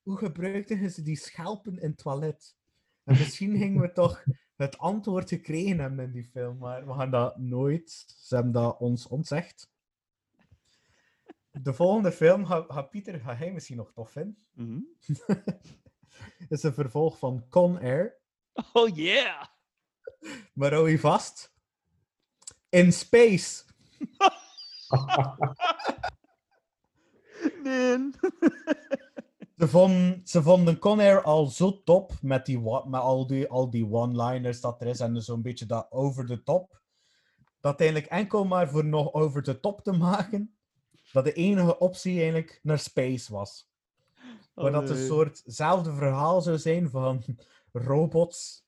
hoe 0.02 0.18
gebruikten 0.18 0.92
ze 0.92 1.02
die 1.02 1.16
schelpen 1.16 1.80
in 1.80 1.90
het 1.90 1.98
toilet? 1.98 2.56
En 3.04 3.18
misschien 3.18 3.58
gingen 3.58 3.82
we 3.82 3.92
toch 3.92 4.24
het 4.56 4.78
antwoord 4.78 5.30
gekregen 5.30 5.80
hebben 5.80 6.06
in 6.06 6.12
die 6.12 6.30
film, 6.32 6.58
maar 6.58 6.88
we 6.88 6.94
gaan 6.94 7.12
dat 7.12 7.38
nooit. 7.38 8.06
Ze 8.18 8.36
hebben 8.36 8.54
dat 8.54 8.80
ons 8.80 9.08
ontzegd. 9.08 9.72
De 11.62 11.74
volgende 11.74 12.12
film, 12.12 12.46
gaat 12.46 12.66
ga 12.68 12.82
Pieter, 12.82 13.20
ga 13.20 13.36
hij 13.36 13.52
misschien 13.52 13.78
nog 13.78 13.92
tof 13.94 14.12
vinden, 14.12 14.46
Mhm. 14.54 14.80
is 16.50 16.64
een 16.64 16.74
vervolg 16.74 17.18
van 17.18 17.46
Con 17.50 17.80
Air. 17.80 18.18
Oh 18.74 18.96
yeah! 18.96 19.46
Maar 20.54 20.74
hou 20.74 20.90
je 20.90 21.00
vast. 21.00 21.54
In 22.70 22.94
Space. 22.94 23.64
Nee. 27.64 28.10
Ze 29.58 29.68
vonden, 29.68 30.22
ze 30.24 30.42
vonden 30.44 30.80
Con 30.80 31.00
Air 31.00 31.22
al 31.22 31.46
zo 31.46 31.84
top 31.84 32.12
met, 32.22 32.46
die, 32.46 32.60
met 32.60 33.02
al 33.02 33.28
die, 33.28 33.48
al 33.48 33.70
die 33.70 33.86
one-liners 33.92 34.62
dat 34.62 34.82
er 34.82 34.88
is 34.88 35.00
en 35.00 35.22
zo'n 35.22 35.42
beetje 35.42 35.66
dat 35.66 35.88
over 35.92 36.26
de 36.26 36.44
top. 36.44 36.82
Dat 37.60 37.80
eigenlijk 37.80 38.12
enkel 38.12 38.46
maar 38.46 38.70
voor 38.70 38.86
nog 38.86 39.14
over 39.14 39.44
de 39.44 39.60
top 39.60 39.82
te 39.84 39.92
maken, 39.92 40.56
dat 41.14 41.24
de 41.24 41.34
enige 41.34 41.80
optie 41.80 42.14
eigenlijk 42.14 42.60
naar 42.64 42.80
space 42.80 43.34
was. 43.34 43.72
Maar 44.54 44.72
dat 44.72 44.90
een 44.90 44.96
nee. 44.96 45.06
soortzelfde 45.06 45.94
verhaal 45.94 46.42
zou 46.42 46.58
zijn 46.58 46.90
van 46.90 47.24
robots 47.72 48.66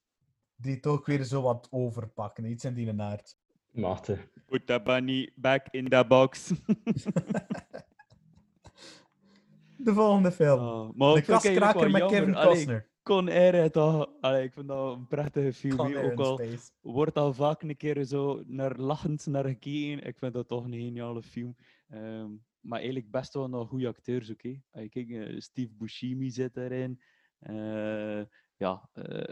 die 0.56 0.76
het 0.76 0.88
ook 0.88 1.06
weer 1.06 1.24
zo 1.24 1.42
wat 1.42 1.68
overpakken. 1.72 2.46
Iets 2.46 2.66
in 2.66 2.74
die 2.74 3.02
aard. 3.02 3.38
Maarten. 3.72 4.20
Put 4.46 4.68
that 4.68 4.84
bunny 4.84 5.32
back 5.36 5.68
in 5.72 5.90
the 5.90 6.06
box. 6.08 6.48
De 9.78 9.94
volgende 9.94 10.32
film. 10.32 10.60
Oh, 10.60 10.94
maar 10.96 11.14
de 11.14 11.16
het 11.16 11.26
kaskraker 11.26 11.80
wel 11.80 11.90
met 11.90 12.06
Kevin 12.06 12.34
Costner. 12.34 12.90
Con 13.06 13.30
Air, 13.30 13.72
toch, 13.72 14.10
allee, 14.22 14.44
ik 14.44 14.54
vind 14.54 14.68
dat 14.68 14.96
een 14.96 15.08
prettige 15.08 15.54
film. 15.54 15.78
Con 15.78 15.92
hè. 15.92 15.98
Air 15.98 16.06
Ook 16.06 16.12
in 16.12 16.26
al 16.26 16.38
Space. 16.38 16.72
wordt 16.82 17.18
al 17.18 17.34
vaak 17.34 17.62
een 17.62 17.78
keer 17.78 18.04
zo 18.04 18.44
naar 18.46 18.76
lachend 18.78 19.26
naar 19.26 19.46
gekeken. 19.46 20.08
Ik 20.08 20.18
vind 20.18 20.34
dat 20.34 20.48
toch 20.48 20.64
een 20.64 20.74
geniale 20.74 21.22
film. 21.22 21.56
Ehm, 21.88 22.30
maar 22.60 22.78
eigenlijk 22.80 23.12
best 23.12 23.34
wel 23.34 23.50
nog 23.50 23.70
goede 23.70 23.88
acteurs. 23.88 24.30
Als 24.30 24.38
je 24.42 24.90
kijkt, 24.90 25.12
eh, 25.12 25.40
Steve 25.40 25.74
Buscemi 25.78 26.30
zit 26.30 26.58
erin. 26.58 27.02
Eh, 27.40 28.22
ja, 28.58 28.90
eh, 28.94 29.24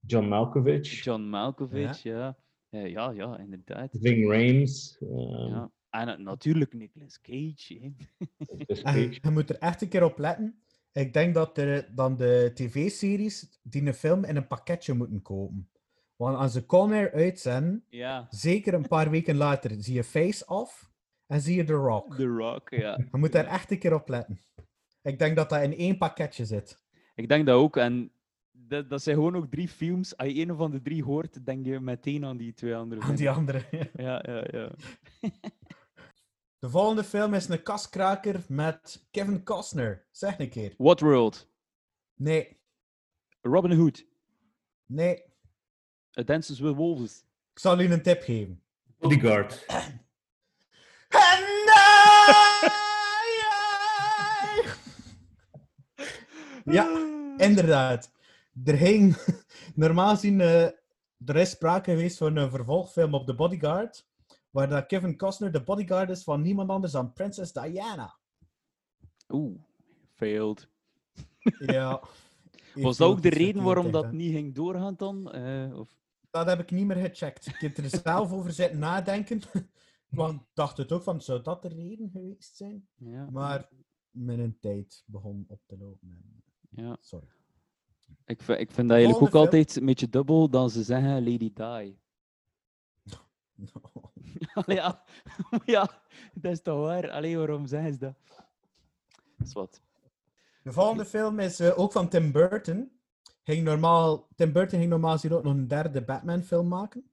John 0.00 0.26
Malkovich. 0.28 1.04
John 1.04 1.22
Malkovich, 1.22 2.02
ja. 2.02 2.36
Eh, 2.68 2.88
ja, 2.90 3.10
ja, 3.10 3.38
inderdaad. 3.38 3.96
Ving 4.00 4.30
Rhames. 4.30 4.98
ehm, 5.00 5.48
Ja. 5.48 5.72
En 5.90 6.22
natuurlijk 6.22 6.72
Nicolas 6.74 7.20
Cage. 7.20 7.92
Nicolas 8.38 8.82
En 8.82 8.82
Cage. 8.82 9.18
je 9.22 9.30
moet 9.30 9.50
er 9.50 9.58
echt 9.58 9.82
een 9.82 9.88
keer 9.88 10.04
op 10.04 10.18
letten. 10.18 10.61
Ik 10.92 11.12
denk 11.12 11.34
dat 11.34 11.58
er 11.58 11.94
dan 11.94 12.16
de 12.16 12.50
tv-series 12.54 13.60
die 13.62 13.86
een 13.86 13.94
film 13.94 14.24
in 14.24 14.36
een 14.36 14.46
pakketje 14.46 14.94
moeten 14.94 15.22
kopen. 15.22 15.68
Want 16.16 16.36
als 16.36 16.52
ze 16.52 16.66
Con 16.66 16.92
Air 16.92 17.12
uitzenden, 17.12 17.84
Ja, 17.88 18.26
zeker 18.30 18.74
een 18.74 18.88
paar 18.88 19.10
weken 19.10 19.36
later, 19.36 19.70
zie 19.78 19.94
je 19.94 20.04
Face 20.04 20.46
Off 20.46 20.90
en 21.26 21.40
zie 21.40 21.56
je 21.56 21.64
The 21.64 21.72
Rock. 21.72 22.16
The 22.16 22.26
Rock, 22.26 22.70
ja. 22.70 22.96
Je 22.96 23.18
moet 23.18 23.32
daar 23.32 23.46
echt 23.46 23.70
een 23.70 23.78
keer 23.78 23.94
op 23.94 24.08
letten. 24.08 24.40
Ik 25.02 25.18
denk 25.18 25.36
dat 25.36 25.50
dat 25.50 25.62
in 25.62 25.76
één 25.76 25.98
pakketje 25.98 26.44
zit. 26.44 26.82
Ik 27.14 27.28
denk 27.28 27.46
dat 27.46 27.56
ook. 27.56 27.76
En 27.76 28.12
dat, 28.50 28.90
dat 28.90 29.02
zijn 29.02 29.16
gewoon 29.16 29.36
ook 29.36 29.50
drie 29.50 29.68
films. 29.68 30.16
Als 30.16 30.28
je 30.28 30.48
een 30.48 30.56
van 30.56 30.70
de 30.70 30.82
drie 30.82 31.04
hoort, 31.04 31.44
denk 31.44 31.66
je 31.66 31.80
meteen 31.80 32.24
aan 32.24 32.36
die 32.36 32.54
twee 32.54 32.76
andere. 32.76 33.00
Aan 33.00 33.14
die 33.14 33.30
andere. 33.30 33.64
Ja, 33.96 34.22
ja, 34.26 34.44
ja. 34.50 34.70
De 36.62 36.70
volgende 36.70 37.04
film 37.04 37.34
is 37.34 37.48
een 37.48 37.62
kaskraker 37.62 38.44
met 38.48 39.06
Kevin 39.10 39.44
Costner. 39.44 40.06
Zeg 40.10 40.38
een 40.38 40.48
keer. 40.48 40.74
What 40.78 41.00
World? 41.00 41.48
Nee, 42.14 42.60
Robin 43.40 43.72
Hood. 43.72 44.04
nee. 44.86 45.24
A 46.18 46.22
Dances 46.22 46.60
with 46.60 46.74
Wolves. 46.74 47.24
Ik 47.52 47.58
zal 47.58 47.80
u 47.80 47.92
een 47.92 48.02
tip 48.02 48.22
geven. 48.22 48.62
Bodyguard. 48.98 49.64
Ja, 56.64 56.86
inderdaad. 57.36 58.12
Er 58.64 58.76
ging, 58.76 59.16
normaal 59.74 60.14
gezien, 60.14 60.40
eh, 60.40 60.64
er 61.26 61.36
is 61.36 61.50
sprake 61.50 61.90
geweest 61.90 62.16
van 62.18 62.36
een 62.36 62.50
vervolgfilm 62.50 63.14
op 63.14 63.26
The 63.26 63.34
Bodyguard, 63.34 64.06
waar 64.52 64.68
dat 64.68 64.86
Kevin 64.86 65.16
Costner 65.16 65.52
de 65.52 65.62
bodyguard 65.62 66.10
is 66.10 66.22
van 66.24 66.42
niemand 66.42 66.70
anders 66.70 66.92
dan 66.92 67.12
Princess 67.12 67.52
Diana. 67.52 68.18
Oeh, 69.28 69.60
failed. 70.14 70.68
Ja. 71.58 72.02
Was 72.74 72.96
dat 72.96 73.08
ook 73.10 73.22
de 73.22 73.28
reden 73.28 73.62
waarom 73.62 73.90
dat 73.90 74.12
niet 74.12 74.32
ging 74.32 74.54
doorgaan 74.54 74.94
dan? 74.96 75.32
Eh, 75.32 75.78
of... 75.78 75.96
Dat 76.30 76.46
heb 76.46 76.60
ik 76.60 76.70
niet 76.70 76.86
meer 76.86 76.96
gecheckt. 77.08 77.46
Ik 77.46 77.54
heb 77.60 77.76
er 77.76 77.88
zelf 78.04 78.32
over 78.32 78.52
zitten 78.52 78.78
nadenken. 78.78 79.40
Want 80.08 80.40
ik 80.40 80.46
dacht 80.54 80.76
het 80.76 80.92
ook 80.92 81.02
van, 81.02 81.20
zou 81.20 81.42
dat 81.42 81.62
de 81.62 81.68
reden 81.68 82.10
geweest 82.10 82.56
zijn? 82.56 82.88
Ja, 82.94 83.30
Maar 83.30 83.68
mijn 84.10 84.58
tijd 84.60 85.02
begon 85.06 85.44
op 85.48 85.60
te 85.66 85.76
lopen. 85.78 86.08
en- 86.10 86.42
ja. 86.84 86.96
Sorry. 87.00 87.26
Ik, 88.24 88.42
vind, 88.42 88.58
ik 88.58 88.70
vind 88.70 88.88
dat 88.88 88.96
eigenlijk 88.96 89.24
ook 89.24 89.30
film. 89.30 89.44
altijd 89.44 89.76
een 89.76 89.86
beetje 89.86 90.08
dubbel 90.08 90.48
dan 90.50 90.70
ze 90.70 90.82
zeggen 90.82 91.24
Lady 91.30 91.52
Die. 91.52 92.00
Allee, 94.54 94.76
ja, 94.76 95.04
ja, 95.64 95.90
dat 96.34 96.52
is 96.52 96.62
toch 96.62 96.80
waar? 96.80 97.10
Allee, 97.10 97.36
waarom 97.36 97.66
zeggen 97.66 97.92
ze 97.92 97.98
dat? 97.98 98.14
Dat 99.36 99.46
is 99.46 99.52
wat. 99.52 99.80
De 100.62 100.72
volgende 100.72 101.04
film 101.04 101.38
is 101.38 101.60
eh, 101.60 101.78
ook 101.78 101.92
van 101.92 102.08
Tim 102.08 102.32
Burton. 102.32 102.92
ging 103.42 103.64
normaal, 103.64 104.28
Tim 104.36 104.52
Burton 104.52 104.78
ging 104.78 104.90
normaal 104.90 105.12
gezien 105.12 105.32
ook 105.32 105.42
nog 105.42 105.52
een 105.52 105.68
derde 105.68 106.02
Batman-film 106.02 106.68
maken. 106.68 107.10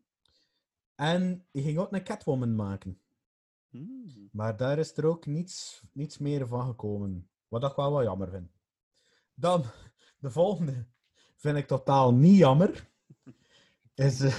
En 0.96 1.46
hij 1.52 1.62
ging 1.62 1.78
ook 1.78 1.94
een 1.94 2.04
Catwoman 2.04 2.56
maken. 2.56 3.00
Hmm. 3.70 4.30
Maar 4.32 4.58
daar 4.58 4.78
is 4.78 4.98
er 4.98 5.06
ook 5.06 5.26
niets, 5.26 5.84
niets 5.92 6.18
meer 6.18 6.48
van 6.48 6.66
gekomen. 6.66 7.30
Wat 7.48 7.64
ik 7.64 7.76
wel 7.76 7.92
wel 7.92 8.04
jammer 8.04 8.30
vind. 8.30 8.52
Dan, 9.34 9.64
de 10.20 10.32
volgende 10.32 10.86
vind 11.36 11.58
ik 11.58 11.68
totaal 11.68 12.14
niet 12.14 12.38
jammer. 12.38 12.90
Is 13.96 14.20
eh, 14.20 14.36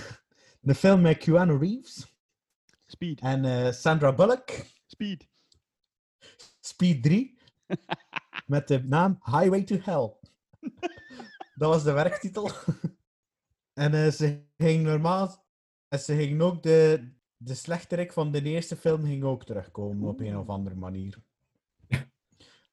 de 0.61 0.74
film 0.74 1.01
met 1.01 1.19
Keanu 1.19 1.59
Reeves 1.59 2.10
Speed. 2.91 3.21
en 3.21 3.45
eh, 3.45 3.73
Sandra 3.73 4.12
Bullock. 4.15 4.51
Speed. 4.87 5.29
Speed 6.61 7.03
3. 7.03 7.39
met 8.47 8.69
de 8.69 8.83
naam 8.85 9.19
Highway 9.25 9.62
to 9.62 9.77
Hell. 9.83 10.12
Dat 11.55 11.69
was 11.71 11.83
de 11.85 11.93
werktitel. 11.93 12.51
en 13.73 13.95
eh, 13.95 14.11
ze 14.11 14.45
ging 14.57 14.85
normaal... 14.85 15.49
En 15.89 15.99
ze 15.99 16.15
ging 16.17 16.41
ook 16.41 16.62
de, 16.62 17.09
de 17.37 17.55
slechterik 17.55 18.12
van 18.12 18.33
de 18.33 18.43
eerste 18.43 18.77
film 18.77 19.05
ging 19.05 19.25
ook 19.25 19.45
terugkomen 19.45 20.09
op 20.09 20.21
een 20.21 20.37
of 20.39 20.49
andere 20.49 20.77
manier. 20.77 21.19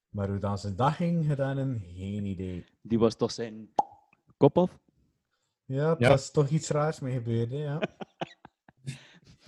Maar 0.10 0.30
hoe 0.30 0.40
dan 0.40 0.58
ze 0.58 0.76
dat 0.76 0.94
ging 0.94 1.26
gedaan, 1.26 1.82
geen 1.96 2.26
idee. 2.26 2.66
Die 2.82 3.00
was 3.00 3.16
toch 3.16 3.32
zijn 3.32 3.70
kop 4.38 4.58
af? 4.58 4.80
Ja, 5.66 5.96
Ja. 6.00 6.10
dat 6.10 6.20
is 6.20 6.32
toch 6.32 6.50
iets 6.50 6.70
raars 6.70 7.00
mee 7.00 7.14
gebeurd, 7.14 7.50
hè, 7.50 7.58
ja. 7.58 7.80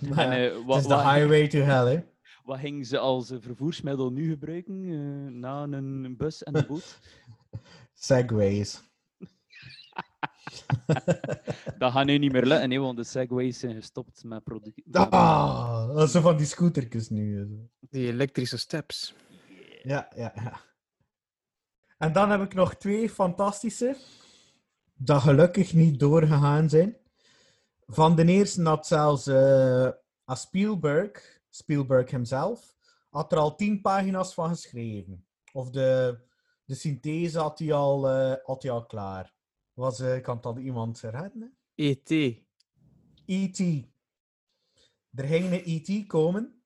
Maar 0.08 0.30
En, 0.30 0.50
eh, 0.52 0.66
het 0.66 0.76
is 0.82 0.86
de 0.86 0.94
highway 0.96 1.48
to 1.48 1.58
hell, 1.58 1.94
hè. 1.94 2.02
Wat 2.44 2.58
ging 2.58 2.86
ze 2.86 2.98
als 2.98 3.32
vervoersmiddel 3.40 4.10
nu 4.12 4.30
gebruiken? 4.30 4.82
eh, 4.84 5.32
na 5.32 5.62
een 5.62 6.16
bus 6.16 6.42
en 6.42 6.56
een 6.56 6.66
boot? 6.66 6.98
Segways. 7.94 8.82
dat 11.78 11.92
gaat 11.92 12.04
nu 12.04 12.18
niet 12.18 12.32
meer 12.32 12.46
lukken, 12.46 12.80
want 12.80 12.96
de 12.96 13.04
segways 13.04 13.58
zijn 13.58 13.74
gestopt 13.74 14.24
met 14.24 14.44
productie. 14.44 14.84
Ah, 14.92 15.94
dat 15.94 16.10
zijn 16.10 16.22
van 16.22 16.36
die 16.36 16.46
scootertjes 16.46 17.08
nu. 17.08 17.48
Die 17.80 18.06
elektrische 18.06 18.58
steps. 18.58 19.14
Ja, 19.82 20.08
ja, 20.16 20.32
ja. 20.34 20.60
En 21.98 22.12
dan 22.12 22.30
heb 22.30 22.42
ik 22.42 22.54
nog 22.54 22.74
twee 22.74 23.10
fantastische, 23.10 23.96
dat 24.94 25.22
gelukkig 25.22 25.72
niet 25.72 26.00
doorgegaan 26.00 26.68
zijn. 26.68 26.96
Van 27.92 28.16
de 28.16 28.24
eerste 28.24 28.62
had 28.62 28.86
zelfs 28.86 29.28
als 30.24 30.40
Spielberg, 30.40 31.40
Spielberg 31.48 32.10
hemzelf, 32.10 32.76
had 33.08 33.32
er 33.32 33.38
al 33.38 33.56
tien 33.56 33.80
pagina's 33.80 34.34
van 34.34 34.48
geschreven. 34.48 35.26
Of 35.52 35.70
de, 35.70 36.18
de 36.64 36.74
synthese 36.74 37.38
had 37.38 37.58
hij 37.58 37.72
al, 37.72 38.08
eh, 38.08 38.34
had 38.42 38.62
hij 38.62 38.72
al 38.72 38.86
klaar. 38.86 39.34
Was, 39.72 40.00
eh, 40.00 40.22
kan 40.22 40.36
het 40.36 40.46
al 40.46 40.58
iemand 40.58 41.00
hè? 41.00 41.28
E.T. 41.74 42.10
E.T. 43.26 43.58
Er 45.14 45.24
ging 45.24 45.44
een 45.44 45.62
E.T. 45.64 46.06
komen, 46.06 46.62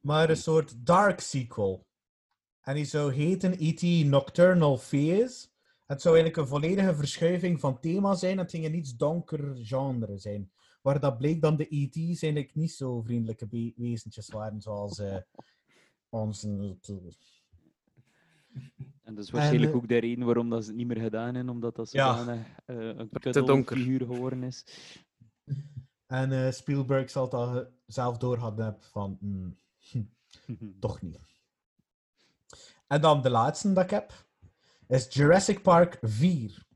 maar 0.00 0.30
een 0.30 0.36
soort 0.36 0.86
dark 0.86 1.20
sequel. 1.20 1.86
En 2.60 2.74
die 2.74 2.84
zou 2.84 3.12
heten 3.12 3.54
E.T. 3.58 4.06
Nocturnal 4.06 4.78
Phase. 4.78 5.48
Het 5.88 6.02
zou 6.02 6.14
eigenlijk 6.18 6.36
een 6.36 6.48
volledige 6.58 6.94
verschuiving 6.94 7.60
van 7.60 7.80
thema 7.80 8.14
zijn. 8.14 8.38
Het 8.38 8.50
ging 8.50 8.64
een 8.64 8.74
iets 8.74 8.96
donker 8.96 9.56
genre 9.66 10.18
zijn. 10.18 10.50
Waar 10.82 11.00
dat 11.00 11.18
bleek 11.18 11.40
dan 11.42 11.56
de 11.56 11.66
E.T.'s 11.76 12.22
eigenlijk 12.22 12.54
niet 12.54 12.72
zo 12.72 13.02
vriendelijke 13.02 13.46
be- 13.46 13.72
wezentjes 13.76 14.28
waren 14.28 14.60
zoals 14.60 14.98
eh 14.98 15.16
onze... 16.08 16.76
En 19.02 19.14
dat 19.14 19.24
is 19.24 19.30
waarschijnlijk 19.30 19.70
eh, 19.70 19.76
ook 19.76 19.88
de 19.88 19.98
reden 19.98 20.24
waarom 20.24 20.50
dat 20.50 20.62
ze 20.62 20.68
het 20.68 20.78
niet 20.78 20.86
meer 20.86 21.00
gedaan 21.00 21.34
hebben, 21.34 21.54
omdat 21.54 21.76
dat 21.76 21.90
Ja. 21.90 22.26
eh 22.66 22.76
een 22.76 23.08
Te 23.20 23.42
donker. 23.42 23.76
figuur 23.76 24.00
geworden 24.06 24.42
is. 24.42 24.64
En 26.06 26.32
eh, 26.32 26.50
Spielberg 26.52 27.10
zal 27.10 27.28
dat 27.28 27.70
zelf 27.86 28.16
door 28.18 28.36
hadden 28.36 28.64
hebben 28.64 28.82
van... 28.82 29.16
hmm, 29.20 29.58
toch 30.80 31.02
niet. 31.02 31.18
En 32.86 33.00
dan 33.00 33.22
de 33.22 33.30
laatste 33.30 33.72
dat 33.72 33.84
ik 33.84 33.90
heb, 33.90 34.27
is 34.88 35.14
Jurassic 35.14 35.62
Park 35.62 35.98
4. 36.00 36.66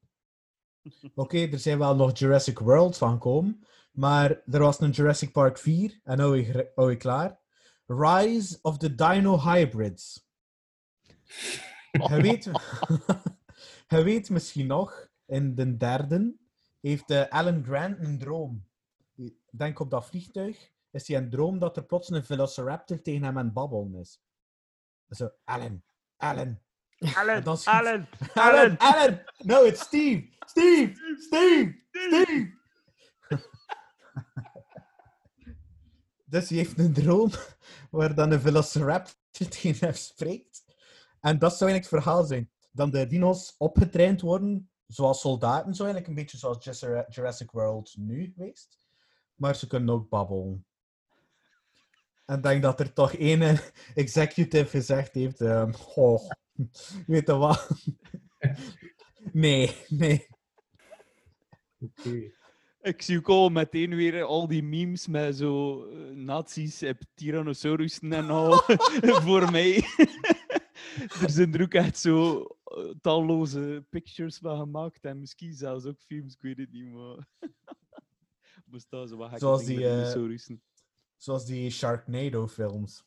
Oké, 1.15 1.39
er 1.39 1.59
zijn 1.59 1.79
wel 1.79 1.97
nog 1.97 2.19
Jurassic 2.19 2.59
World 2.59 2.97
van 2.97 3.13
gekomen, 3.13 3.67
maar 3.93 4.31
er 4.31 4.61
was 4.61 4.81
een 4.81 4.91
Jurassic 4.91 5.33
Park 5.33 5.59
4, 5.59 6.01
en 6.05 6.17
nou 6.17 6.39
ik, 6.39 6.73
ik 6.77 6.99
klaar. 6.99 7.41
Rise 7.87 8.59
of 8.63 8.79
the 8.79 8.95
Dino 8.95 9.41
Hybrids. 9.41 10.27
Je 11.93 12.23
weet, 12.23 12.45
je 13.89 14.03
weet 14.03 14.31
misschien 14.31 14.67
nog, 14.67 15.09
in 15.27 15.55
de 15.55 15.77
derde 15.77 16.35
heeft 16.81 17.11
eh, 17.11 17.29
Alan 17.29 17.65
Grant 17.65 17.99
een 17.99 18.19
droom. 18.19 18.67
Denk 19.51 19.79
op 19.79 19.91
dat 19.91 20.07
vliegtuig 20.07 20.71
is 20.91 21.09
hij 21.09 21.17
een 21.17 21.31
droom 21.31 21.59
dat 21.59 21.77
er 21.77 21.85
plots 21.85 22.11
een 22.11 22.25
velociraptor 22.25 23.03
tegen 23.03 23.23
hem 23.23 23.39
aan 23.39 23.45
het 23.45 23.55
babbelen 23.55 23.95
is. 23.95 24.21
Zo, 25.09 25.31
Alan, 25.45 25.83
Alan. 26.17 26.61
Schiet- 27.57 27.73
Alan, 27.73 28.07
Alan, 28.35 28.79
Alan! 28.79 29.20
No, 29.39 29.62
it's 29.65 29.81
Steve! 29.81 30.29
Steve! 30.47 30.93
Steve! 31.16 31.74
Steve! 31.91 32.61
dus 36.24 36.49
hij 36.49 36.59
heeft 36.59 36.79
een 36.79 36.93
droom 36.93 37.31
waar 37.91 38.15
dan 38.15 38.31
een 38.31 38.41
velociraptor 38.41 39.49
tegen 39.49 39.87
hem 39.87 39.95
spreekt. 39.95 40.65
En 41.20 41.39
dat 41.39 41.57
zou 41.57 41.70
eigenlijk 41.70 41.91
het 41.91 42.03
verhaal 42.03 42.24
zijn. 42.24 42.51
Dan 42.73 42.91
de 42.91 43.07
dino's 43.07 43.55
opgetraind 43.59 44.20
worden, 44.20 44.70
zoals 44.87 45.20
soldaten, 45.20 45.74
zo 45.74 45.83
eigenlijk 45.85 46.07
een 46.12 46.19
beetje 46.23 46.39
zoals 46.39 46.65
Jura- 46.65 47.07
Jurassic 47.09 47.51
World 47.51 47.95
nu 47.97 48.33
geweest. 48.35 48.79
Maar 49.35 49.57
ze 49.57 49.66
kunnen 49.66 49.95
ook 49.95 50.09
babbelen. 50.09 50.66
En 52.24 52.37
ik 52.37 52.43
denk 52.43 52.62
dat 52.62 52.81
er 52.81 52.93
toch 52.93 53.12
één 53.12 53.59
executive 53.95 54.66
gezegd 54.69 55.15
heeft: 55.15 55.43
"Goh, 55.77 56.31
weet 57.07 57.27
je 57.27 57.37
wat? 57.37 57.69
nee, 59.33 59.77
nee. 59.89 60.27
Ik 62.81 63.03
zie 63.03 63.19
ook 63.19 63.29
al 63.29 63.49
meteen 63.49 63.95
weer 63.95 64.23
al 64.23 64.49
die 64.49 64.62
memes 64.62 65.07
met 65.07 65.37
zo 65.37 65.85
eh, 65.85 66.11
nazi's 66.11 66.83
en 66.83 66.99
tyrannosaurussen 67.15 68.12
en 68.12 68.31
al 68.31 68.53
voor 69.24 69.51
mij. 69.51 69.77
er 71.20 71.31
zijn 71.31 71.55
er 71.55 71.62
ook 71.62 71.74
echt 71.74 71.99
zo 71.99 72.47
eh, 72.65 72.91
talloze 73.01 73.85
pictures 73.91 74.39
van 74.39 74.59
gemaakt 74.59 75.05
en 75.05 75.19
misschien 75.19 75.55
zelfs 75.55 75.85
ook 75.85 76.01
films, 76.01 76.35
ik 76.35 76.43
weet 76.43 76.59
het 76.59 76.73
niet, 76.73 76.93
maar... 76.93 77.29
Bestaan 78.65 79.09
zo 79.09 79.16
wat 79.16 79.29
gekke 79.29 79.45
Zoals 79.45 79.65
die, 79.65 79.89
eh. 79.89 80.57
Zoals 81.16 81.47
die 81.47 81.70
Sharknado-films. 81.70 83.05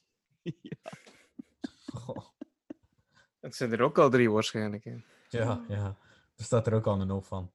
Het 3.46 3.56
zijn 3.56 3.72
er 3.72 3.82
ook 3.82 3.98
al 3.98 4.10
drie 4.10 4.32
waarschijnlijk. 4.32 4.84
Hè. 4.84 4.96
Ja, 5.30 5.66
ja. 5.68 5.98
Er 6.36 6.44
staat 6.44 6.68
er 6.68 6.74
ook 6.74 6.88
al 6.88 7.02
een 7.02 7.10
hoop 7.10 7.26
van. 7.26 7.52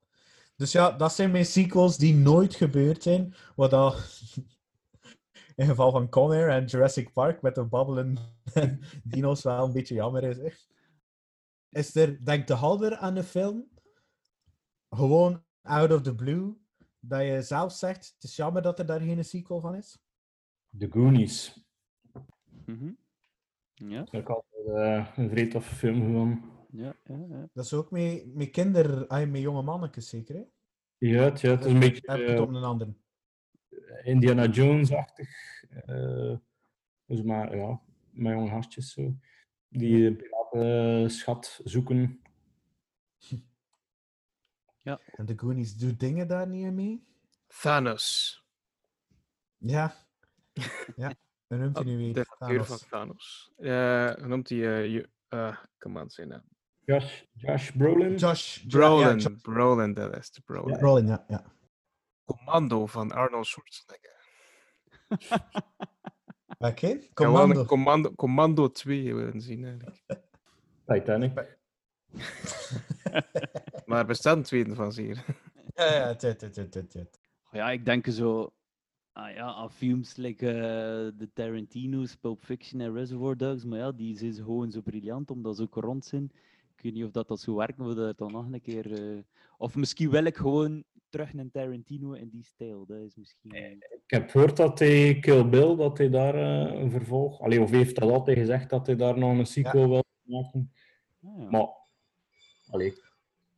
Dus 0.56 0.72
ja, 0.72 0.90
dat 0.90 1.12
zijn 1.12 1.30
mijn 1.30 1.46
sequels 1.46 1.96
die 1.96 2.14
nooit 2.14 2.54
gebeurd 2.54 3.02
zijn. 3.02 3.34
Wat 3.56 3.70
dat 3.70 3.94
in 5.56 5.66
geval 5.66 5.90
van 5.90 6.08
Conair 6.08 6.48
en 6.48 6.64
Jurassic 6.64 7.12
Park 7.12 7.42
met 7.42 7.54
de 7.54 7.64
babbelen 7.64 8.18
dino's 9.04 9.42
wel 9.42 9.64
een 9.64 9.72
beetje 9.72 9.94
jammer 9.94 10.22
is. 10.22 10.36
Hè. 10.36 10.50
Is 11.80 11.94
er, 11.94 12.24
denk 12.24 12.46
de 12.46 12.54
houder 12.54 12.96
aan 12.96 13.14
de 13.14 13.24
film, 13.24 13.68
gewoon 14.90 15.44
out 15.62 15.92
of 15.92 16.02
the 16.02 16.14
blue, 16.14 16.56
dat 17.00 17.20
je 17.20 17.42
zelf 17.42 17.72
zegt, 17.72 18.12
het 18.14 18.24
is 18.24 18.36
jammer 18.36 18.62
dat 18.62 18.78
er 18.78 18.86
daar 18.86 19.00
geen 19.00 19.24
sequel 19.24 19.60
van 19.60 19.74
is? 19.74 19.98
The 20.78 20.86
Goonies. 20.90 21.64
Mhm. 22.64 22.90
Ja, 23.88 23.98
Dat 23.98 24.12
is 24.12 24.20
ook 24.20 24.28
altijd 24.28 24.66
eh, 24.66 25.16
een 25.16 25.30
vrij 25.30 25.46
toffe 25.46 25.74
film 25.74 26.00
gewoon. 26.00 26.50
ja, 26.70 26.96
ja, 27.04 27.26
ja. 27.28 27.48
Dat 27.52 27.64
is 27.64 27.72
ook 27.72 27.90
met, 27.90 28.34
met 28.34 28.50
kinderen, 28.50 29.30
met 29.30 29.40
jonge 29.40 29.62
mannetjes 29.62 30.08
zeker, 30.08 30.34
hè? 30.34 30.42
Ja, 30.98 31.22
het, 31.22 31.40
ja, 31.40 31.50
het 31.50 31.64
is 31.64 31.72
een 31.72 31.78
beetje 31.78 32.02
Heb 32.10 32.20
ik 32.20 32.26
het 32.28 32.38
eh, 32.38 32.44
een 32.46 32.54
ander. 32.64 32.94
Indiana 34.02 34.46
Jones-achtig. 34.46 35.28
eh, 35.70 36.36
dus 37.06 37.22
maar 37.22 37.56
ja, 37.56 37.80
met 38.10 38.32
jonge 38.32 38.48
gastjes 38.48 38.92
zo. 38.92 39.14
Die 39.68 40.06
een 40.06 40.16
piratenschat 40.16 41.60
zoeken. 41.64 42.20
En 44.82 45.26
de 45.26 45.38
Goonies 45.38 45.76
doet 45.76 46.00
dingen 46.00 46.28
daar 46.28 46.48
niet 46.48 46.72
mee? 46.72 47.04
Thanos. 47.46 48.44
Ja. 49.56 49.94
Ja, 50.96 51.14
hoe 51.50 51.58
noemt 51.58 51.76
hij 51.76 51.84
nu 51.84 51.96
weer? 51.96 52.12
De 52.14 52.24
figuur 52.38 52.64
van 52.64 52.78
Thanos. 52.90 53.52
Thanos. 53.56 54.10
Eh, 54.16 54.18
hoe 54.20 54.28
noemt 54.28 54.48
hij... 54.48 54.58
eh, 54.58 54.92
je- 54.92 55.08
eh, 55.28 55.56
come 55.78 56.00
on, 56.00 56.10
zijn 56.10 56.28
naam. 56.28 56.42
Josh, 56.84 57.22
Josh 57.32 57.70
Brolin. 57.70 58.16
Josh. 58.16 58.56
Ja, 58.56 58.68
Brolin. 58.68 59.18
Josh 59.18 59.40
Brolin, 59.42 59.94
dat 59.94 60.16
is 60.16 60.30
de 60.30 60.40
Brolin. 60.40 60.78
Brolin, 60.78 61.06
ja. 61.06 61.24
ja. 61.28 61.44
Commando 62.24 62.86
van 62.86 63.12
Arnold 63.12 63.46
Schwarzenegger. 63.46 64.18
Oké, 66.58 66.86
wel 66.88 67.08
Commando. 67.14 67.64
commando, 67.64 68.14
commando 68.14 68.68
2 68.70 69.14
willen 69.14 69.40
zien 69.40 69.64
eigenlijk. 69.64 70.02
Titanic. 70.86 71.58
Maar 73.86 74.06
bestaat 74.06 74.36
een 74.36 74.42
tweede 74.42 74.74
fase 74.74 75.02
hier? 75.02 75.24
Ja, 75.74 75.94
ja, 75.94 76.14
tut, 76.14 76.38
tut, 76.38 76.54
tut, 76.72 76.90
tut. 76.90 77.20
Ja, 77.50 77.70
ik 77.70 77.84
denk 77.84 78.06
zo. 78.06 78.52
Ah 79.12 79.34
ja, 79.34 79.52
aan 79.54 79.70
films 79.70 80.16
like 80.16 80.46
eh, 80.48 81.18
de 81.18 81.28
Tarantino's, 81.32 82.16
Pulp 82.16 82.44
Fiction 82.44 82.80
en 82.80 82.92
Reservoir 82.94 83.36
Dogs, 83.36 83.64
maar 83.64 83.78
ja, 83.78 83.92
die 83.92 84.16
zijn 84.16 84.34
gewoon 84.34 84.70
zo 84.70 84.80
briljant 84.80 85.30
omdat 85.30 85.56
ze 85.56 85.62
ook 85.62 85.74
rond 85.74 86.04
zijn. 86.04 86.30
Ik 86.76 86.82
weet 86.82 86.92
niet 86.94 87.04
of 87.04 87.10
dat, 87.10 87.28
dat 87.28 87.40
zo 87.40 87.54
werkt, 87.54 87.76
maar 87.78 87.94
dat 87.94 88.18
dan 88.18 88.32
nog 88.32 88.46
een 88.52 88.60
keer. 88.60 88.92
eh, 88.92 89.18
Of 89.58 89.74
misschien 89.76 90.10
wil 90.10 90.24
ik 90.24 90.36
gewoon 90.36 90.84
terug 91.08 91.32
naar 91.32 91.50
Tarantino 91.52 92.12
in 92.12 92.28
die 92.28 92.44
stijl. 92.44 92.86
Dat 92.86 92.98
is 93.00 93.16
misschien. 93.16 93.50
eh, 93.52 93.70
Ik 93.70 94.00
heb 94.06 94.30
gehoord 94.30 94.56
dat 94.56 94.78
hij 94.78 95.18
Kill 95.18 95.48
Bill, 95.48 95.76
dat 95.76 95.98
hij 95.98 96.08
daar 96.10 96.34
een 96.74 96.90
vervolg... 96.90 97.40
Allee, 97.40 97.60
of 97.60 97.70
heeft 97.70 97.96
dat 98.00 98.10
altijd 98.10 98.38
gezegd 98.38 98.70
dat 98.70 98.86
hij 98.86 98.96
daar 98.96 99.18
nog 99.18 99.38
een 99.38 99.46
sequel 99.46 99.88
wil 99.88 100.04
maken. 100.22 100.72
ah 101.24 101.38
ja. 101.38 101.50
Maar... 101.50 101.68
Allee, 102.70 102.94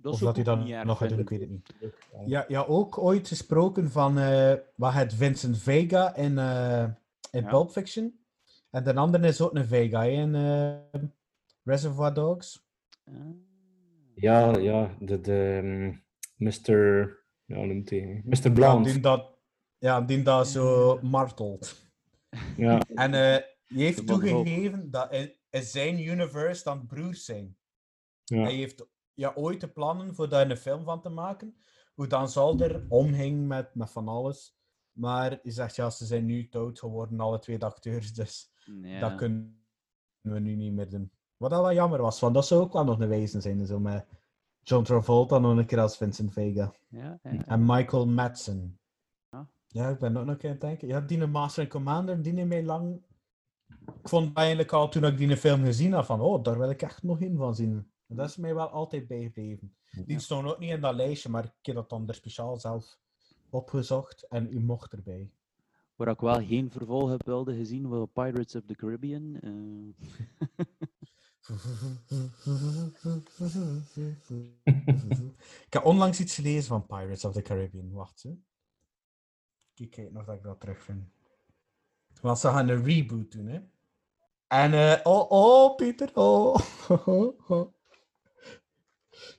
dat 0.03 0.13
Of 0.13 0.19
dat 0.19 0.35
hij 0.37 0.45
dan 0.45 0.87
nog 0.87 0.99
gaat 0.99 1.09
doen, 1.09 1.19
ik 1.19 1.29
weet 1.29 1.41
het 1.41 1.51
niet. 1.51 1.75
Ja, 2.27 2.45
ja, 2.49 2.63
ook 2.65 2.99
ooit 2.99 3.29
gesproken 3.29 3.91
van 3.91 4.19
eh 4.19 4.55
wat 4.75 4.93
het 4.93 5.15
Vincent 5.15 5.59
Vega 5.59 6.15
in, 6.17 6.39
eh 6.39 6.85
in 7.31 7.43
Ja. 7.43 7.49
Pulp 7.49 7.71
Fiction. 7.71 8.21
En 8.71 8.85
de 8.85 8.95
andere 8.95 9.27
is 9.27 9.41
ook 9.41 9.55
een 9.55 9.67
Vega 9.67 10.03
in 10.03 10.35
eh, 10.35 11.01
Reservoir 11.65 12.15
Dogs. 12.15 12.67
Ah. 13.05 13.15
ja, 14.15 14.59
ja, 14.59 14.97
de, 15.01 15.21
de 15.21 16.01
Mr... 16.37 16.73
Ja, 17.45 17.57
hoe 17.57 17.67
noemt 17.67 17.91
hij? 17.91 18.23
Mr. 18.25 18.39
Ja, 18.43 18.51
Blonde. 18.53 18.93
die 18.93 19.01
dat, 19.01 19.39
ja, 19.79 20.01
die 20.01 20.23
dat 20.23 20.49
zo 20.49 20.99
martelt. 21.03 21.81
Ja, 22.57 22.81
En 22.95 23.15
eh 23.15 23.43
die 23.67 23.85
heeft 23.85 24.07
toegegeven 24.07 24.91
dat 24.91 25.13
in, 25.13 25.33
in 25.51 25.63
zijn 25.63 26.01
universe 26.09 26.65
dan 26.65 26.87
broers 26.87 27.25
zijn. 27.25 27.57
ja. 28.25 28.43
Hij 28.43 28.55
heeft 28.55 28.87
ja, 29.15 29.33
ooit 29.35 29.61
de 29.61 29.69
plannen 29.69 30.15
voor 30.15 30.29
daar 30.29 30.51
een 30.51 30.57
film 30.57 30.85
van 30.85 31.01
te 31.01 31.09
maken. 31.09 31.57
Hoe 31.95 32.07
dan 32.07 32.29
zal 32.29 32.59
er 32.59 32.87
omging 32.89 33.47
met, 33.47 33.75
met 33.75 33.91
van 33.91 34.09
alles. 34.09 34.57
Maar 34.93 35.31
hij 35.43 35.53
zegt, 35.53 35.77
ja, 35.77 35.91
ze 35.91 36.05
zijn 36.07 36.25
nu 36.25 36.49
dood 36.49 36.79
geworden, 36.79 37.21
alle 37.21 37.39
twee 37.39 37.59
de 37.59 37.65
acteurs. 37.65 38.15
Dus 38.15 38.53
Ja. 38.65 39.01
dat 39.01 39.15
kunnen 39.15 39.67
we 40.21 40.39
nu 40.39 40.55
niet 40.55 40.73
meer 40.73 40.89
doen. 40.91 41.11
Wat 41.37 41.51
dat 41.51 41.61
wel 41.61 41.73
jammer 41.73 42.03
was, 42.03 42.21
want 42.21 42.35
dat 42.35 42.47
zou 42.47 42.61
ook 42.61 42.73
wel 42.73 42.85
nog 42.85 43.01
een 43.01 43.09
wezen 43.09 43.43
zijn. 43.43 43.67
Zo 43.67 43.79
met 43.81 44.07
John 44.63 44.85
Travolta 44.85 45.39
nog 45.39 45.57
een 45.57 45.67
keer 45.67 45.81
als 45.81 45.97
Vincent 45.97 46.33
Vega. 46.33 46.75
Ja, 46.89 47.19
ja. 47.23 47.47
En 47.47 47.65
Michael 47.67 48.07
Madsen. 48.07 48.81
Ja. 49.31 49.51
Ja, 49.67 49.89
ik 49.89 49.99
ben 49.99 50.17
ook 50.17 50.25
nog 50.27 50.45
aan 50.45 50.51
het 50.51 50.61
denken. 50.61 50.89
Ja, 50.89 51.01
die 51.01 51.27
Master 51.27 51.63
and 51.63 51.73
Commander, 51.73 52.23
die 52.23 52.33
neemt 52.33 52.49
mij 52.49 52.65
lang... 52.65 53.03
Ik 54.03 54.09
vond 54.09 54.37
eigenlijk 54.37 54.73
al 54.73 54.89
toen 54.89 55.05
ik 55.05 55.19
die 55.19 55.37
film 55.37 55.65
gezien 55.65 55.93
had 55.93 56.07
van, 56.07 56.21
oh, 56.21 56.43
daar 56.43 56.59
wil 56.59 56.71
ik 56.71 56.83
echt 56.83 57.03
nog 57.03 57.21
in 57.21 57.37
van 57.37 57.55
zien. 57.55 57.92
Dat 58.17 58.29
is 58.29 58.37
mij 58.37 58.55
wel 58.55 58.69
altijd 58.69 59.07
bijgebleven. 59.07 59.75
Die 60.07 60.19
stond 60.19 60.47
ook 60.47 60.59
niet 60.59 60.71
in 60.71 60.81
dat 60.81 60.95
lijstje, 60.95 61.29
maar 61.29 61.45
ik 61.45 61.67
heb 61.67 61.75
dat 61.75 61.91
dan 61.91 62.09
er 62.09 62.15
speciaal 62.15 62.57
zelf 62.57 62.99
opgezocht 63.51 64.27
en 64.29 64.49
u 64.51 64.61
mocht 64.61 64.93
erbij. 64.93 65.31
Waar 65.97 66.09
ik 66.09 66.21
wel 66.21 66.45
geen 66.47 66.71
vervolg 66.71 67.11
heb 67.11 67.27
wilde 67.27 67.55
gezien, 67.55 67.89
was 67.89 68.09
Pirates 68.13 68.55
of 68.55 68.63
the 68.67 68.75
Caribbean. 68.75 69.41
eh. 69.41 70.17
ik 75.67 75.73
heb 75.73 75.85
onlangs 75.85 76.21
iets 76.21 76.35
gelezen 76.35 76.65
van 76.65 76.87
Pirates 76.87 77.25
of 77.25 77.33
the 77.33 77.43
Caribbean. 77.43 77.93
Wacht, 77.93 78.23
hè. 78.23 78.31
Ik 79.75 79.91
kijk 79.91 80.13
nog 80.13 80.25
dat 80.25 80.37
ik 80.37 80.43
dat 80.43 80.61
terugvind. 80.61 81.05
Want 82.21 82.39
ze 82.39 82.49
gaan 82.49 82.69
een 82.69 82.85
reboot 82.85 83.33
doen, 83.33 83.47
hè. 83.47 83.61
En, 84.47 84.73
eh, 84.73 85.01
oh, 85.03 85.31
oh, 85.31 85.77
Pieter, 85.77 86.11
oh. 86.15 86.57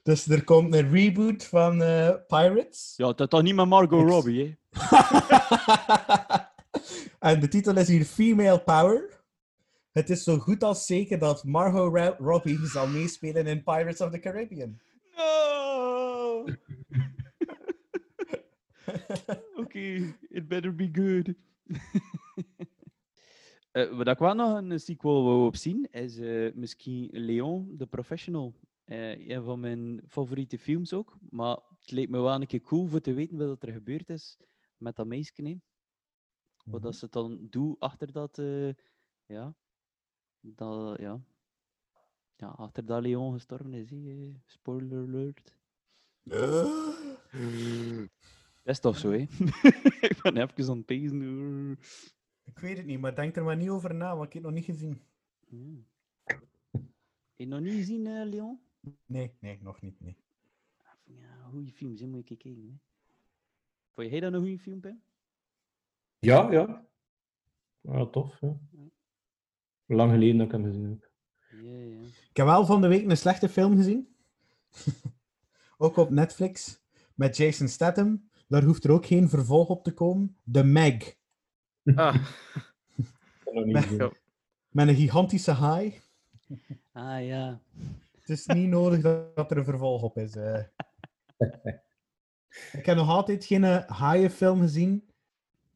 Dus 0.03 0.27
er 0.27 0.43
komt 0.43 0.73
een 0.73 0.91
reboot 0.91 1.45
van 1.45 1.81
eh, 1.81 2.09
Pirates. 2.27 2.93
Ja, 2.97 3.05
dat 3.05 3.19
is 3.19 3.27
toch 3.27 3.41
niet 3.41 3.55
met 3.55 3.67
Margot 3.67 4.09
Robbie, 4.09 4.43
hè? 4.43 4.55
en 7.29 7.39
de 7.39 7.47
titel 7.47 7.77
is 7.77 7.87
hier 7.87 8.05
Female 8.05 8.59
Power. 8.59 9.21
Het 9.91 10.09
is 10.09 10.23
zo 10.23 10.37
goed 10.37 10.63
als 10.63 10.85
zeker 10.85 11.19
dat 11.19 11.43
Margot 11.43 11.95
Ra- 11.95 12.15
Robbie 12.19 12.67
zal 12.67 12.87
meespelen 12.87 13.47
in 13.47 13.63
Pirates 13.63 14.01
of 14.01 14.11
the 14.11 14.19
Caribbean. 14.19 14.79
No! 15.17 16.45
Oké, 19.61 20.15
it 20.29 20.47
better 20.47 20.75
be 20.75 20.89
good. 20.91 21.33
Eh, 23.73 23.97
wat 23.97 24.07
ik 24.07 24.17
wel 24.17 24.33
nog 24.33 24.57
een 24.57 24.79
sequel 24.79 25.23
wou 25.23 25.45
op 25.45 25.55
zien, 25.55 25.87
is 25.91 26.17
eh, 26.17 26.53
misschien 26.53 27.09
Leon, 27.11 27.75
The 27.77 27.87
Professional. 27.87 28.53
Eh, 28.83 29.27
een 29.29 29.43
van 29.43 29.59
mijn 29.59 30.01
favoriete 30.07 30.59
films 30.59 30.93
ook. 30.93 31.17
Maar 31.29 31.57
het 31.79 31.91
leek 31.91 32.09
me 32.09 32.21
wel 32.21 32.33
een 32.41 32.47
keer 32.47 32.61
cool 32.61 32.85
voor 32.87 33.01
te 33.01 33.13
weten 33.13 33.47
wat 33.47 33.63
er 33.63 33.71
gebeurd 33.73 34.09
is 34.09 34.37
met 34.77 34.95
dat 34.95 35.07
meisje. 35.07 35.33
hè. 35.43 35.55
Wat 36.65 36.81
dat 36.81 36.95
ze 36.95 37.07
dan 37.09 37.47
doen 37.49 37.75
achter 37.79 38.11
dat... 38.11 38.37
eh, 38.37 38.69
ja, 39.25 39.55
dat, 40.39 40.99
ja. 40.99 41.21
Ja, 42.35 42.47
achter 42.47 42.85
dat 42.85 43.01
Leon 43.01 43.33
gestorven 43.33 43.73
is. 43.73 43.91
eh, 43.91 44.35
Spoiler 44.45 45.07
alert. 45.07 45.57
Dat 48.63 48.73
is 48.75 48.79
toch 48.79 48.97
zo, 48.97 49.11
hè? 49.11 49.17
ik 50.09 50.19
ben 50.21 50.37
even 50.37 50.69
aan 50.69 50.77
het 50.77 50.85
pezen. 50.85 51.71
Ik 52.43 52.59
weet 52.59 52.77
het 52.77 52.85
niet, 52.85 52.99
maar 52.99 53.15
denk 53.15 53.35
er 53.35 53.43
maar 53.43 53.57
niet 53.57 53.69
over 53.69 53.95
na, 53.95 54.15
want 54.15 54.27
ik 54.27 54.33
heb 54.33 54.43
het 54.43 54.51
nog 54.51 54.61
niet 54.61 54.69
gezien. 54.77 55.01
Ja. 55.47 55.83
Heb 56.71 57.35
je 57.35 57.45
nog 57.47 57.59
niet 57.59 57.73
gezien, 57.73 58.07
eh, 58.07 58.25
Leon? 58.25 58.59
Nee, 59.05 59.33
nee, 59.39 59.59
nog 59.61 59.81
niet. 59.81 59.99
Nee. 59.99 60.17
Ja, 61.03 61.47
goede 61.49 61.71
films, 61.71 61.99
hè, 61.99 62.07
moet 62.07 62.27
je 62.29 62.35
kijken. 62.37 62.63
Hè. 62.63 62.77
Vond 63.93 64.09
jij 64.09 64.19
dat 64.19 64.33
een 64.33 64.39
goede 64.39 64.59
film, 64.59 64.79
Pim? 64.79 65.01
ja, 66.19 66.51
ja. 66.51 66.85
Ja, 67.81 68.05
tof, 68.05 68.39
ja. 68.41 68.57
Lang 69.85 70.11
geleden 70.11 70.37
dat 70.37 70.45
ik 70.45 70.51
hem 70.51 70.63
gezien 70.63 70.89
heb. 70.89 71.11
Ja, 71.63 71.77
ja. 71.77 72.01
Ik 72.29 72.37
heb 72.37 72.45
wel 72.45 72.65
van 72.65 72.81
de 72.81 72.87
week 72.87 73.09
een 73.09 73.17
slechte 73.17 73.49
film 73.49 73.75
gezien. 73.75 74.15
ook 75.77 75.97
op 75.97 76.09
Netflix. 76.09 76.81
Met 77.15 77.37
Jason 77.37 77.67
Statham. 77.67 78.29
Daar 78.47 78.63
hoeft 78.63 78.83
er 78.83 78.91
ook 78.91 79.05
geen 79.05 79.29
vervolg 79.29 79.69
op 79.69 79.83
te 79.83 79.93
komen. 79.93 80.37
The 80.51 80.63
Meg. 80.63 81.15
Ah, 81.95 82.15
Ik 83.53 83.65
Met, 83.65 84.11
met 84.69 84.87
een 84.87 84.95
gigantische 84.95 85.51
haai. 85.51 86.01
Ah, 86.91 87.25
ja. 87.25 87.61
Het 88.23 88.29
is 88.37 88.45
niet 88.45 88.67
nodig 88.69 89.01
dat, 89.01 89.51
er 89.51 89.57
een 89.57 89.63
vervolg 89.63 90.01
op 90.01 90.17
is. 90.17 90.35
eh. 90.35 90.63
ik 92.79 92.85
heb 92.85 92.95
nog 92.95 93.09
altijd 93.09 93.45
geen 93.45 93.63
eh, 93.63 93.85
haaienfilm 93.89 94.59
gezien 94.59 95.09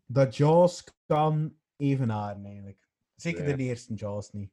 dat 0.06 0.36
Jaws 0.38 0.84
kan 1.06 1.56
evenaren, 1.78 2.46
eigenlijk. 2.46 2.88
Zeker 3.16 3.58
de 3.58 3.64
eerste 3.64 3.94
Jaws 3.94 4.32
niet. 4.32 4.52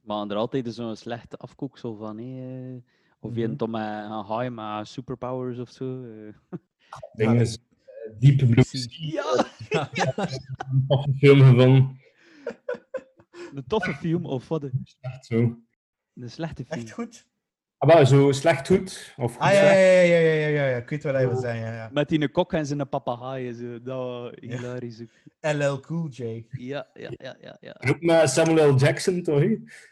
Maar 0.00 0.26
er 0.28 0.36
altijd 0.36 0.74
zo'n 0.74 0.96
slechte 0.96 1.36
afkoeksel 1.36 1.96
van, 1.96 2.18
eh, 2.18 2.76
Of 3.20 3.34
je 3.34 3.40
Mhm. 3.40 3.50
het 3.50 3.58
dan 3.58 3.70
met 3.70 3.80
een 3.80 4.24
haai 4.24 4.50
met 4.50 4.86
superpowers 4.88 5.58
of 5.58 5.70
zo. 5.70 6.04
eh. 6.04 6.34
Ding 7.16 7.40
is 7.40 7.58
Deep 8.18 8.36
Blue 8.36 8.64
Sea. 8.64 8.88
Ja! 9.60 9.88
Een 10.70 10.84
toffe 10.88 11.12
film 11.14 11.40
gevonden. 11.40 12.00
Een 13.54 13.64
toffe 13.66 13.94
film, 13.94 14.26
of 14.26 14.48
wat? 14.48 14.70
Echt 15.00 15.26
zo. 15.26 15.58
Een 16.14 16.30
slechte 16.30 16.64
film. 16.64 16.80
Echt 16.80 16.90
goed? 16.90 17.26
Ah, 17.78 17.94
maar 17.94 18.06
zo 18.06 18.32
slecht 18.32 18.66
goed. 18.66 19.14
Of 19.16 19.32
goed 19.32 19.40
Ah 19.42 19.52
ja, 19.52 19.62
ja, 19.62 19.66
slecht. 19.68 20.08
ja, 20.08 20.16
ja, 20.16 20.18
ja, 20.18 20.32
ja, 20.34 20.46
ja, 20.46 20.66
ja. 20.68 20.76
Ik 20.76 20.88
weet 20.88 21.02
wat 21.02 21.12
hij 21.14 21.28
wil 21.28 21.36
zeggen. 21.36 21.60
Ja, 21.60 21.74
ja. 21.74 21.90
Met 21.92 22.08
die 22.08 22.28
kok 22.28 22.52
en 22.52 22.66
zijn 22.66 22.88
papegaaien. 22.88 23.54
Zo. 23.54 23.82
Dat 23.82 23.96
was 23.96 24.32
hilarisch. 24.40 25.00
ook. 25.02 25.10
LL 25.40 25.80
Cool 25.80 26.08
J. 26.08 26.46
Ja, 26.50 26.90
ja, 26.94 27.10
ja, 27.12 27.36
ja. 27.40 27.56
Ja, 27.60 27.74
En 27.74 27.90
ook 27.90 28.00
met 28.00 28.30
Samuel 28.30 28.72
L. 28.74 28.76
Jackson, 28.78 29.22
toch? 29.22 29.42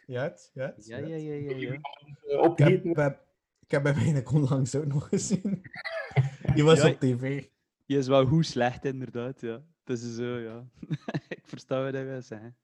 Ja, 0.07 0.23
het, 0.23 0.51
ja, 0.55 0.75
ja, 0.79 0.97
ja, 0.97 1.07
ja, 1.17 1.17
ja. 1.17 1.57
ja, 1.57 1.57
ja. 1.57 1.73
Eh, 2.27 2.51
Ik 2.51 2.59
heb, 2.59 2.97
heb- 2.97 3.25
ik 3.61 3.71
heb 3.71 3.85
hem 3.85 3.95
eigenlijk 3.95 4.33
onlangs 4.33 4.75
ook 4.75 4.87
nog 4.87 5.09
gezien. 5.09 5.63
Die 6.55 6.65
was 6.65 6.83
Ja, 6.83 6.89
op 6.89 7.01
tv. 7.01 7.45
Je 7.87 7.97
is 7.99 8.07
wel 8.07 8.27
goed 8.27 8.47
slecht, 8.47 8.85
inderdaad. 8.85 9.41
Ja. 9.41 9.63
Het 9.85 9.99
is 9.99 10.15
zo, 10.15 10.39
ja. 10.39 10.65
ik 11.29 11.43
versta 11.45 11.83
wat 11.83 11.93
hij 11.93 12.07
wil 12.07 12.23
zeggen. 12.23 12.57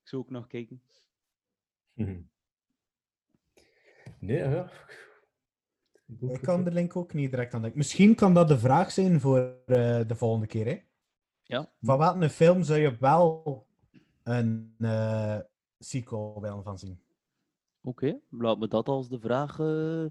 zou 0.08 0.22
ook 0.22 0.30
nog 0.30 0.46
kijken. 0.46 0.82
Mhm. 1.94 2.20
Nee, 4.20 4.38
ja. 4.38 4.70
Ik 6.18 6.40
kan 6.42 6.64
de 6.64 6.72
link 6.72 6.96
ook 6.96 7.12
niet 7.12 7.30
direct 7.30 7.54
aan 7.54 7.60
denken. 7.60 7.78
Misschien 7.78 8.14
kan 8.14 8.34
dat 8.34 8.48
de 8.48 8.58
vraag 8.58 8.90
zijn 8.90 9.20
voor 9.20 9.38
eh, 9.66 10.00
de 10.06 10.14
volgende 10.14 10.46
keer. 10.46 10.66
Hè? 10.66 10.78
Ja. 11.42 11.72
Van 11.80 11.98
welke 11.98 12.30
film 12.30 12.62
zou 12.62 12.78
je 12.80 12.96
wel 12.98 13.66
een 14.22 14.74
eh, 14.78 15.38
sequel 15.78 16.40
willen 16.40 16.62
van 16.62 16.78
zien? 16.78 17.00
Oké, 17.82 18.20
laat 18.30 18.58
me 18.58 18.68
dat 18.68 18.88
als 18.88 19.08
de 19.08 19.20
vraag 19.20 19.50
eh, 19.50 20.06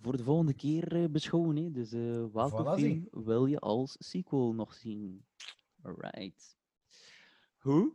voor 0.00 0.16
de 0.16 0.24
volgende 0.24 0.54
keer 0.54 1.10
beschouwen. 1.10 1.56
Hè. 1.56 1.70
Dus 1.70 1.92
eh 1.92 2.24
welke 2.32 2.62
Voilà, 2.62 2.80
film 2.80 3.08
wil 3.10 3.46
je 3.46 3.58
als 3.58 3.96
sequel 3.98 4.52
nog 4.52 4.74
zien? 4.74 5.24
Alright. 5.82 6.56
Hoe? 7.58 7.92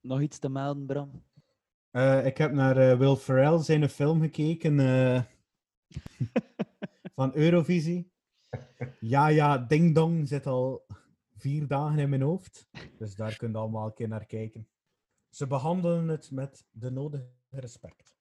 Nog 0.00 0.20
iets 0.20 0.38
te 0.38 0.48
melden, 0.48 0.86
Bram? 0.86 1.22
Eh, 1.92 2.26
ik 2.26 2.38
heb 2.38 2.52
naar 2.52 2.76
eh, 2.76 2.98
Will 2.98 3.16
Ferrell 3.16 3.58
zijn 3.58 3.88
film 3.88 4.20
gekeken. 4.20 4.80
eh, 4.80 5.22
van 7.14 7.34
Eurovisie. 7.34 8.10
Ja, 9.00 9.26
ja, 9.26 9.58
Ding 9.58 9.94
Dong 9.94 10.28
zit 10.28 10.46
al 10.46 10.86
vier 11.36 11.66
dagen 11.66 11.98
in 11.98 12.08
mijn 12.08 12.22
hoofd. 12.22 12.68
Dus 12.98 13.14
daar 13.14 13.36
kun 13.36 13.50
je 13.50 13.58
allemaal 13.58 13.86
een 13.86 13.94
keer 13.94 14.08
naar 14.08 14.26
kijken. 14.26 14.68
Ze 15.28 15.46
behandelen 15.46 16.08
het 16.08 16.30
met 16.30 16.64
de 16.70 16.90
nodige 16.90 17.28
respect. 17.50 18.16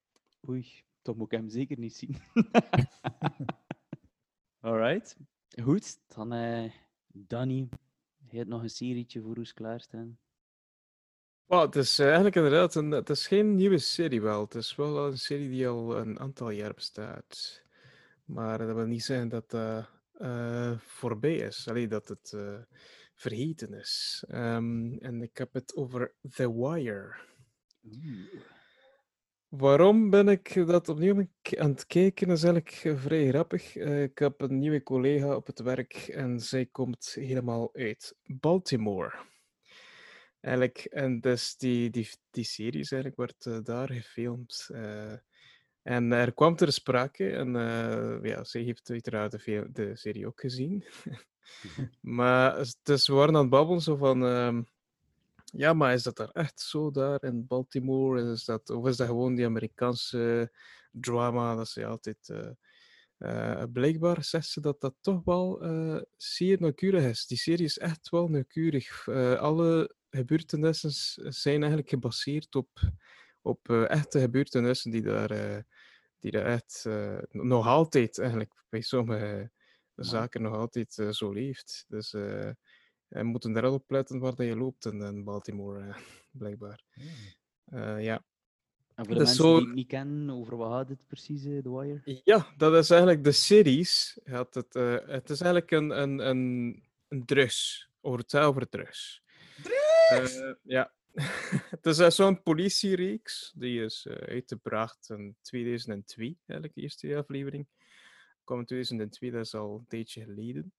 Oei, 0.49 0.68
toch 1.02 1.15
moet 1.15 1.31
ik 1.31 1.39
hem 1.39 1.49
zeker 1.49 1.80
niet 1.80 1.95
zien. 1.95 2.15
Alright. 4.60 5.18
Goed, 5.61 5.99
dan 6.15 6.30
Danny. 7.07 7.69
Je 8.30 8.38
hebt 8.38 8.49
nog 8.49 8.61
een 8.61 8.69
serietje 8.69 9.22
voor 9.22 9.38
ons 9.38 9.53
klaarstaan. 9.53 10.19
Het 11.60 11.76
is 11.76 11.99
eh, 11.99 12.06
eigenlijk 12.06 12.36
inderdaad 12.36 12.76
een, 12.76 12.91
het 12.91 13.10
is 13.10 13.28
geen 13.28 13.56
nieuwe 13.56 13.78
serie 13.78 14.22
wel. 14.22 14.41
Het 14.41 14.56
is 14.56 14.76
wel 14.76 15.07
een 15.07 15.18
serie 15.18 15.49
die 15.49 15.68
al 15.68 15.98
een 15.98 16.19
aantal 16.19 16.49
jaar 16.49 16.73
bestaat. 16.73 17.61
Maar 18.26 18.57
dat 18.57 18.76
wil 18.76 18.86
niet 18.86 19.03
zeggen 19.03 19.30
dat 19.30 19.49
dat 19.49 19.90
eh, 20.14 20.72
voorbij 20.78 21.36
is. 21.36 21.68
Alleen 21.68 21.90
dat 21.90 22.07
het 22.07 22.34
eh, 22.34 22.57
vergeten 23.15 23.73
is. 23.73 24.23
Ehm, 24.28 24.98
en 24.98 25.22
ik 25.22 25.38
heb 25.38 25.53
het 25.53 25.76
over 25.76 26.14
The 26.36 26.60
Wire. 26.60 27.15
Waarom 29.48 30.10
ben 30.10 30.28
ik 30.28 30.68
dat 30.68 30.90
opnieuw 30.90 31.28
aan 31.57 31.69
het 31.69 31.86
kijken? 31.86 32.28
Dat 32.28 32.38
is 32.38 32.44
eigenlijk 32.44 32.99
vrij 32.99 33.28
grappig. 33.28 33.76
Ik 33.76 34.19
heb 34.19 34.41
een 34.41 34.60
nieuwe 34.60 34.84
collega 34.84 35.36
op 35.36 35.48
het 35.48 35.60
werk 35.60 35.94
en 35.94 36.40
zij 36.40 36.65
komt 36.65 37.14
helemaal 37.19 37.69
uit 37.73 38.15
Baltimore. 38.26 39.30
Eigenlijk, 40.41 40.77
en 40.77 41.19
dus 41.19 41.57
die, 41.57 41.89
die, 41.89 42.09
die 42.31 42.43
series 42.43 42.91
eigenlijk 42.91 43.15
wordt 43.15 43.45
eh, 43.45 43.57
daar 43.63 43.91
gefilmd. 43.91 44.69
eh, 44.73 45.13
en 45.81 46.11
er 46.11 46.34
kwam 46.34 46.55
ter 46.55 46.72
sprake, 46.73 47.30
en 47.30 47.55
eh, 47.55 48.23
ja, 48.23 48.43
zij 48.43 48.61
heeft 48.61 48.89
uiteraard 48.89 49.31
de, 49.31 49.69
de 49.72 49.95
serie 49.95 50.27
ook 50.27 50.39
gezien. 50.39 50.85
maar 52.18 52.65
dus 52.84 53.07
we 53.07 53.13
waren 53.13 53.35
aan 53.35 53.41
het 53.41 53.49
babbelen 53.49 53.81
zo 53.81 53.95
van, 53.95 54.26
ehm, 54.26 54.61
ja, 55.45 55.73
maar 55.73 55.93
is 55.93 56.03
dat 56.03 56.18
daar 56.18 56.30
echt 56.31 56.59
zo 56.59 56.91
daar 56.91 57.23
in 57.23 57.47
Baltimore? 57.47 58.31
Is 58.31 58.45
dat, 58.45 58.69
of 58.69 58.88
is 58.88 58.97
dat 58.97 59.07
gewoon 59.07 59.35
die 59.35 59.45
Amerikaanse 59.45 60.51
drama 60.91 61.55
dat 61.55 61.68
ze 61.68 61.85
altijd... 61.85 62.34
eh, 63.22 63.64
blijkbaar 63.73 64.23
zegt 64.23 64.48
ze 64.48 64.61
dat 64.61 64.81
dat 64.81 64.95
toch 65.02 65.23
wel 65.23 65.61
eh, 65.61 66.02
zeer 66.18 66.60
nauwkeurig 66.60 67.03
is. 67.03 67.26
Die 67.26 67.38
serie 67.38 67.65
is 67.65 67.77
echt 67.77 68.10
wel 68.10 68.27
nauwkeurig. 68.27 69.07
Eh, 69.07 69.34
alle 69.34 69.95
gebeurtenissen 70.10 70.91
zijn 71.34 71.60
eigenlijk 71.60 71.89
gebaseerd 71.89 72.56
op, 72.56 72.80
op 73.41 73.69
echte 73.69 74.19
gebeurtenissen 74.19 74.91
die 74.91 75.02
daar, 75.02 75.64
die 76.19 76.31
daar 76.31 76.45
echt 76.45 76.85
nog 77.30 77.68
altijd 77.68 78.19
eigenlijk 78.19 78.64
bij 78.69 78.81
sommige 78.81 79.52
zaken 79.95 80.41
nog 80.41 80.56
altijd 80.56 80.93
zo 81.11 81.31
leeft. 81.31 81.85
Dus 81.88 82.14
eh 82.14 82.52
je 83.07 83.23
moet 83.23 83.43
er 83.43 83.53
wel 83.53 83.73
op 83.73 83.91
letten 83.91 84.19
waar 84.19 84.35
dat 84.35 84.45
je 84.45 84.56
loopt 84.56 84.85
in, 84.85 85.02
in 85.02 85.23
Baltimore, 85.23 85.95
blijkbaar. 86.31 86.84
Eh, 87.65 88.03
ja. 88.03 88.23
En 89.02 89.07
voor 89.07 89.15
de 89.15 89.23
Dat 89.23 89.28
mensen 89.36 89.45
is 89.45 89.52
zo- 89.52 89.57
die 89.57 89.68
het 89.68 89.76
niet 89.76 89.88
kennen, 89.88 90.30
over 90.36 90.57
wat 90.57 90.72
gaat 90.72 90.90
het 90.90 91.07
precies, 91.07 91.45
eh, 91.45 91.57
The 91.57 91.78
Wire? 91.80 92.22
Ja, 92.23 92.48
dat 92.57 92.73
is 92.73 92.90
eigenlijk 92.90 93.23
de 93.23 93.32
series. 93.32 94.19
Het, 94.23 94.76
eh, 94.76 94.98
het 95.06 95.30
is 95.30 95.41
eigenlijk 95.41 95.72
een, 95.72 96.02
een, 96.02 96.19
een, 96.19 96.84
een 97.07 97.26
drugs. 97.26 97.90
Over 98.02 98.19
het 98.19 98.36
over 98.36 98.69
drugs. 98.69 99.22
Eh, 100.10 100.53
ja. 100.64 100.94
het 101.76 101.86
is 101.86 101.99
eh, 101.99 102.10
zo'n 102.10 102.44
politiereeks. 102.44 103.53
Die 103.56 103.84
is 103.84 104.06
eh, 104.06 104.15
uitgebracht 104.15 105.10
in 105.10 105.36
2002, 105.41 106.38
eigenlijk 106.45 106.73
de 106.73 106.82
eerste 106.82 107.15
aflevering. 107.15 107.68
Kwam 108.44 108.60
in 108.60 108.65
2002, 108.65 109.32
dat 109.32 109.45
is 109.45 109.53
al 109.53 109.76
een 109.78 109.88
tijdje 109.88 110.23
geleden. 110.23 110.73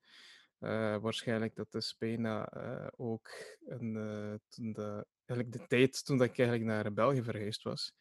Eh, 0.63 0.97
waarschijnlijk 0.97 1.55
dat 1.55 1.75
is 1.75 1.97
bijna 1.99 2.49
eh, 2.49 2.87
ook 2.97 3.29
een, 3.67 4.41
toen 4.49 4.73
de, 4.73 5.07
eigenlijk 5.27 5.59
de 5.59 5.67
tijd 5.67 6.05
toen 6.05 6.23
ik 6.23 6.39
eigenlijk 6.39 6.69
naar 6.69 6.93
België 6.93 7.23
verhuisd 7.23 7.63
was. 7.63 7.93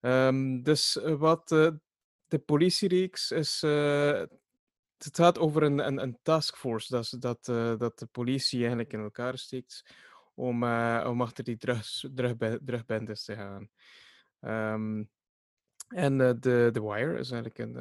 Ehm, 0.00 0.62
dus 0.62 0.98
wat 1.02 1.48
de 2.28 2.38
politiereeks 2.44 3.30
is. 3.30 3.60
het 4.96 5.16
gaat 5.16 5.38
over 5.38 5.62
een, 5.62 5.86
een, 5.86 6.02
een 6.02 6.18
taskforce 6.22 6.94
dat, 6.94 7.16
dat, 7.18 7.44
dat 7.78 7.98
de 7.98 8.06
politie 8.06 8.58
eigenlijk 8.58 8.92
in 8.92 9.00
elkaar 9.00 9.38
steekt 9.38 9.94
om, 10.34 10.64
om 11.04 11.20
achter 11.20 11.44
die 11.44 11.56
drugs, 11.56 12.08
drugbe- 12.14 12.60
drugbendes 12.64 13.24
te 13.24 13.34
gaan. 13.34 13.68
Ehm, 14.40 15.04
en 15.88 16.18
de, 16.18 16.68
The 16.72 16.82
Wire 16.82 17.18
is 17.18 17.30
eigenlijk 17.30 17.58
een, 17.58 17.72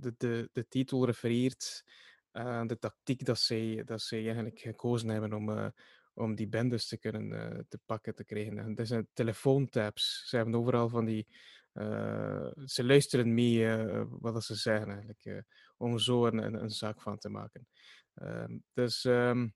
de, 0.00 0.14
de, 0.16 0.50
de 0.52 0.68
titel 0.68 1.06
refereert 1.06 1.84
aan 2.32 2.66
de 2.66 2.78
tactiek 2.78 3.24
dat 3.24 3.38
zij, 3.38 3.82
dat 3.84 4.00
zij 4.00 4.24
eigenlijk 4.24 4.58
gekozen 4.60 5.08
hebben 5.08 5.32
om, 5.32 5.50
eh, 5.50 5.66
om 6.14 6.34
die 6.34 6.48
bendes 6.48 6.86
te 6.88 6.98
kunnen 6.98 7.32
eh, 7.32 7.58
te 7.68 7.78
pakken 7.86 8.14
te 8.14 8.24
krijgen. 8.24 8.58
En 8.58 8.74
dat 8.74 8.86
zijn 8.86 9.08
telefoontaps. 9.12 10.24
Ze 10.28 10.36
hebben 10.36 10.54
overal 10.54 10.88
van 10.88 11.04
die. 11.04 11.26
eh, 11.72 12.46
ze 12.64 12.84
luisteren 12.84 13.34
mee 13.34 13.66
eh, 13.68 14.02
wat 14.08 14.44
ze 14.44 14.54
zeggen 14.54 14.88
eigenlijk, 14.88 15.24
eh, 15.24 15.38
om 15.76 15.98
zo 15.98 16.26
een, 16.26 16.54
een, 16.62 16.70
zaak 16.70 17.02
van 17.02 17.18
te 17.18 17.28
maken. 17.28 17.66
Ehm, 18.14 18.58
dus 18.72 19.04
ehm, 19.04 19.48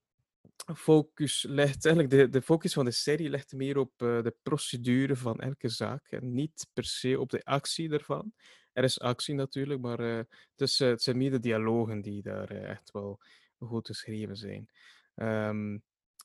focus 0.75 1.43
ligt 1.49 1.85
eigenlijk 1.85 2.09
de, 2.09 2.29
de 2.29 2.41
focus 2.41 2.73
van 2.73 2.85
de 2.85 2.91
serie 2.91 3.29
ligt 3.29 3.53
meer 3.53 3.77
op 3.77 3.91
eh, 4.01 4.21
de 4.21 4.35
procedure 4.41 5.15
van 5.15 5.39
elke 5.39 5.69
zaak 5.69 6.11
en 6.11 6.33
niet 6.33 6.67
per 6.73 6.85
se 6.85 7.19
op 7.19 7.29
de 7.29 7.43
actie 7.43 7.91
ervan. 7.91 8.33
Er 8.73 8.83
is 8.83 8.99
actie 8.99 9.35
natuurlijk, 9.35 9.81
maar 9.81 9.99
eh, 9.99 10.17
het, 10.17 10.61
is, 10.61 10.79
eh, 10.79 10.87
het 10.87 11.01
zijn 11.01 11.17
meer 11.17 11.31
de 11.31 11.39
dialogen 11.39 12.01
die 12.01 12.21
daar 12.21 12.49
eh, 12.49 12.69
echt 12.69 12.91
wel 12.91 13.19
goed 13.59 13.87
geschreven 13.87 14.35
zijn. 14.35 14.69
Ehm, 15.15 15.77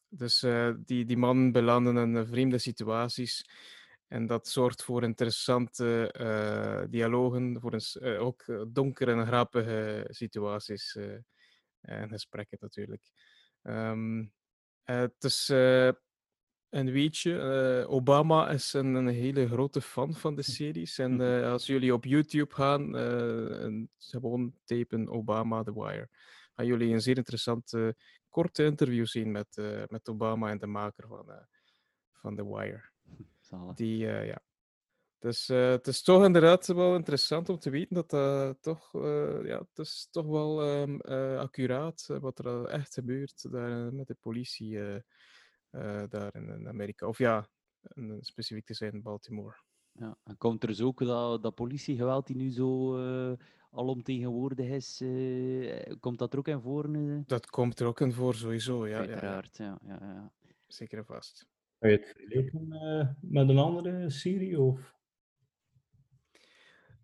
dus 0.09 0.41
die, 0.79 1.05
die 1.05 1.17
mannen 1.17 1.53
belanden 1.53 1.97
in 1.97 2.27
vreemde 2.27 2.59
situaties. 2.59 3.45
En 4.07 4.27
dat 4.27 4.49
zorgt 4.49 4.83
voor 4.83 5.03
interessante 5.03 6.87
dialogen, 6.91 7.61
voor 7.61 7.73
een, 7.73 8.19
ook 8.19 8.45
donkere 8.73 9.13
en 9.13 9.27
grappige 9.27 10.07
situaties 10.09 10.99
en 11.81 12.09
gesprekken 12.09 12.59
natuurlijk. 12.61 13.11
Eh, 14.89 14.97
het 14.97 15.25
is 15.25 15.47
eh, 16.71 16.81
een 16.81 16.91
weetje, 16.91 17.39
eh, 17.39 17.91
Obama 17.91 18.51
is 18.51 18.73
een, 18.73 18.95
een 18.95 19.09
hele 19.09 19.49
grote 19.49 19.81
fan 19.81 20.15
van 20.15 20.35
de 20.35 20.43
series. 20.43 20.99
En 20.99 21.21
eh, 21.21 21.51
als 21.51 21.67
jullie 21.67 21.93
op 21.95 22.05
YouTube 22.05 22.55
gaan 22.55 22.97
eh, 22.97 23.65
en 23.65 23.91
gewoon 23.99 24.55
typen 24.65 25.09
Obama 25.09 25.63
The 25.63 25.73
Wire, 25.75 26.09
gaan 26.55 26.67
jullie 26.67 26.93
een 26.93 27.01
zeer 27.01 27.17
interessante 27.17 27.97
korte 28.29 28.65
interview 28.65 29.07
zien 29.07 29.31
met, 29.31 29.57
met 29.89 30.09
Obama 30.09 30.51
en 30.51 30.59
de 30.59 30.67
maker 30.67 31.09
van, 31.09 31.47
van 32.13 32.37
The 32.37 32.55
Wire. 32.55 32.83
Zalig. 33.41 33.75
Die, 33.75 33.97
ja. 34.07 34.41
Dus 35.19 35.47
het 35.47 35.87
is 35.87 36.03
toch 36.03 36.25
inderdaad 36.25 36.67
wel 36.67 36.95
interessant 36.95 37.49
om 37.49 37.59
te 37.59 37.71
weten 37.71 37.95
dat 37.95 38.11
dat 38.11 38.63
toch, 38.63 38.93
ja, 39.45 39.59
het 39.59 39.79
is 39.79 40.09
toch 40.11 40.27
wel 40.27 40.63
eh, 40.63 41.39
accuraat 41.39 42.07
wat 42.21 42.39
er 42.39 42.65
echt 42.65 42.95
gebeurt 42.95 43.53
daar 43.53 43.93
met 43.93 44.07
de 44.07 44.17
politie 44.21 44.79
daar 46.09 46.35
in, 46.35 46.49
in 46.49 46.69
Amerika. 46.69 47.07
Of 47.07 47.19
ja, 47.19 47.49
eh, 47.81 48.15
specifiek 48.21 48.67
te 48.67 48.75
zijn 48.75 48.93
in 48.93 49.03
Baltimore. 49.03 49.57
Ja, 49.93 50.17
en 50.25 50.37
komt 50.37 50.63
er 50.63 50.69
dus 50.69 50.81
ook 50.81 51.05
dat, 51.05 51.43
dat 51.43 51.55
politiegeweld 51.55 52.27
die 52.27 52.37
nu 52.37 52.51
zo 52.51 52.97
eh 52.97 53.39
alomtegenwoordig 53.71 54.69
is, 54.69 55.01
eh, 55.01 55.95
komt 56.01 56.19
dat 56.19 56.33
er 56.33 56.39
ook 56.39 56.49
in 56.49 56.61
voor? 56.61 56.95
eh? 56.95 57.19
Dat 57.27 57.47
komt 57.47 57.81
er 57.81 57.87
ook 57.87 58.01
in 58.01 58.13
voor, 58.13 58.35
sowieso. 58.35 58.87
Ja, 58.87 59.03
ja, 59.03 59.11
ja. 59.11 59.43
Ja. 59.53 59.79
ja, 59.85 59.99
ja. 60.01 60.33
Zeker 60.67 60.99
en 60.99 61.05
vast. 61.05 61.47
Kan 61.79 61.91
je 61.91 61.97
het 61.97 62.07
vergelijken 62.07 62.73
eh, 62.73 63.09
met 63.21 63.49
een 63.49 63.59
andere 63.59 64.11
serie? 64.11 64.61
Of? 64.61 64.95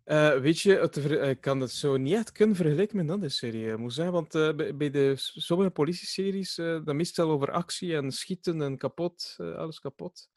Eh, 0.04 0.38
weet 0.38 0.60
je, 0.60 0.78
het 0.78 0.96
ik 0.96 1.40
kan 1.40 1.60
het 1.60 1.70
zo 1.70 1.96
niet 1.96 2.14
echt 2.14 2.32
kunnen 2.32 2.56
vergelijken 2.56 2.96
met 2.96 3.06
een 3.06 3.12
andere 3.12 3.32
serie, 3.32 3.70
eh, 3.70 3.76
moet 3.76 3.92
zeggen. 3.92 4.12
Want 4.14 4.34
eh, 4.34 4.54
bij, 4.76 4.90
de 4.90 5.12
sommige 5.16 5.70
politieseries, 5.70 6.58
eh 6.58 6.84
dan 6.84 6.96
meestal 6.96 7.30
over 7.30 7.50
actie 7.50 7.96
en 7.96 8.12
schieten 8.12 8.62
en 8.62 8.76
kapot, 8.78 9.34
alles 9.38 9.80
kapot. 9.80 10.28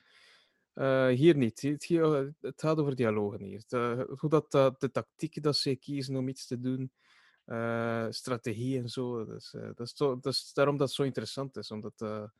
Hier 1.10 1.35
niet. 1.35 1.60
Hier, 1.60 1.76
hier, 1.88 2.03
eh, 2.15 2.27
het 2.41 2.61
gaat 2.61 2.77
over 2.77 2.95
dialogen 2.95 3.41
hier. 3.41 3.64
Hoe 4.19 4.30
dat, 4.30 4.52
dat- 4.52 4.80
de 4.80 4.91
tactieken 4.91 5.41
dat 5.41 5.57
ze 5.57 5.76
kiezen 5.76 6.15
om 6.15 6.27
iets 6.27 6.48
te 6.48 6.60
doen, 6.60 6.91
strategie 8.14 8.77
en 8.80 8.89
zo. 8.89 9.26
Dus, 9.26 9.52
dat, 9.76 9.80
is 9.80 9.94
dat 9.94 10.26
is 10.26 10.53
daarom 10.53 10.77
dat 10.77 10.88
het 10.88 10.95
zo 10.95 11.03
interessant 11.03 11.57
is, 11.57 11.72
omdat 11.72 11.94
het 11.99 12.31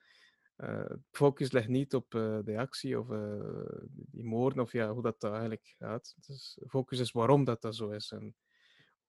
focus 1.11 1.51
ligt 1.51 1.67
niet 1.67 1.93
op 1.95 2.15
eh, 2.15 2.39
de 2.43 2.57
actie 2.57 2.99
of 2.99 3.09
eh, 3.09 3.85
die 3.91 4.23
moorden 4.23 4.63
of 4.63 4.71
ja, 4.71 4.93
hoe 4.93 5.01
dat, 5.01 5.19
dat 5.19 5.31
eigenlijk 5.31 5.75
gaat. 5.77 6.15
Dus 6.27 6.57
de 6.59 6.69
focus 6.69 6.99
is 6.99 7.11
waarom 7.11 7.43
dat, 7.43 7.61
dat 7.61 7.75
zo 7.75 7.89
is 7.89 8.11
en 8.11 8.35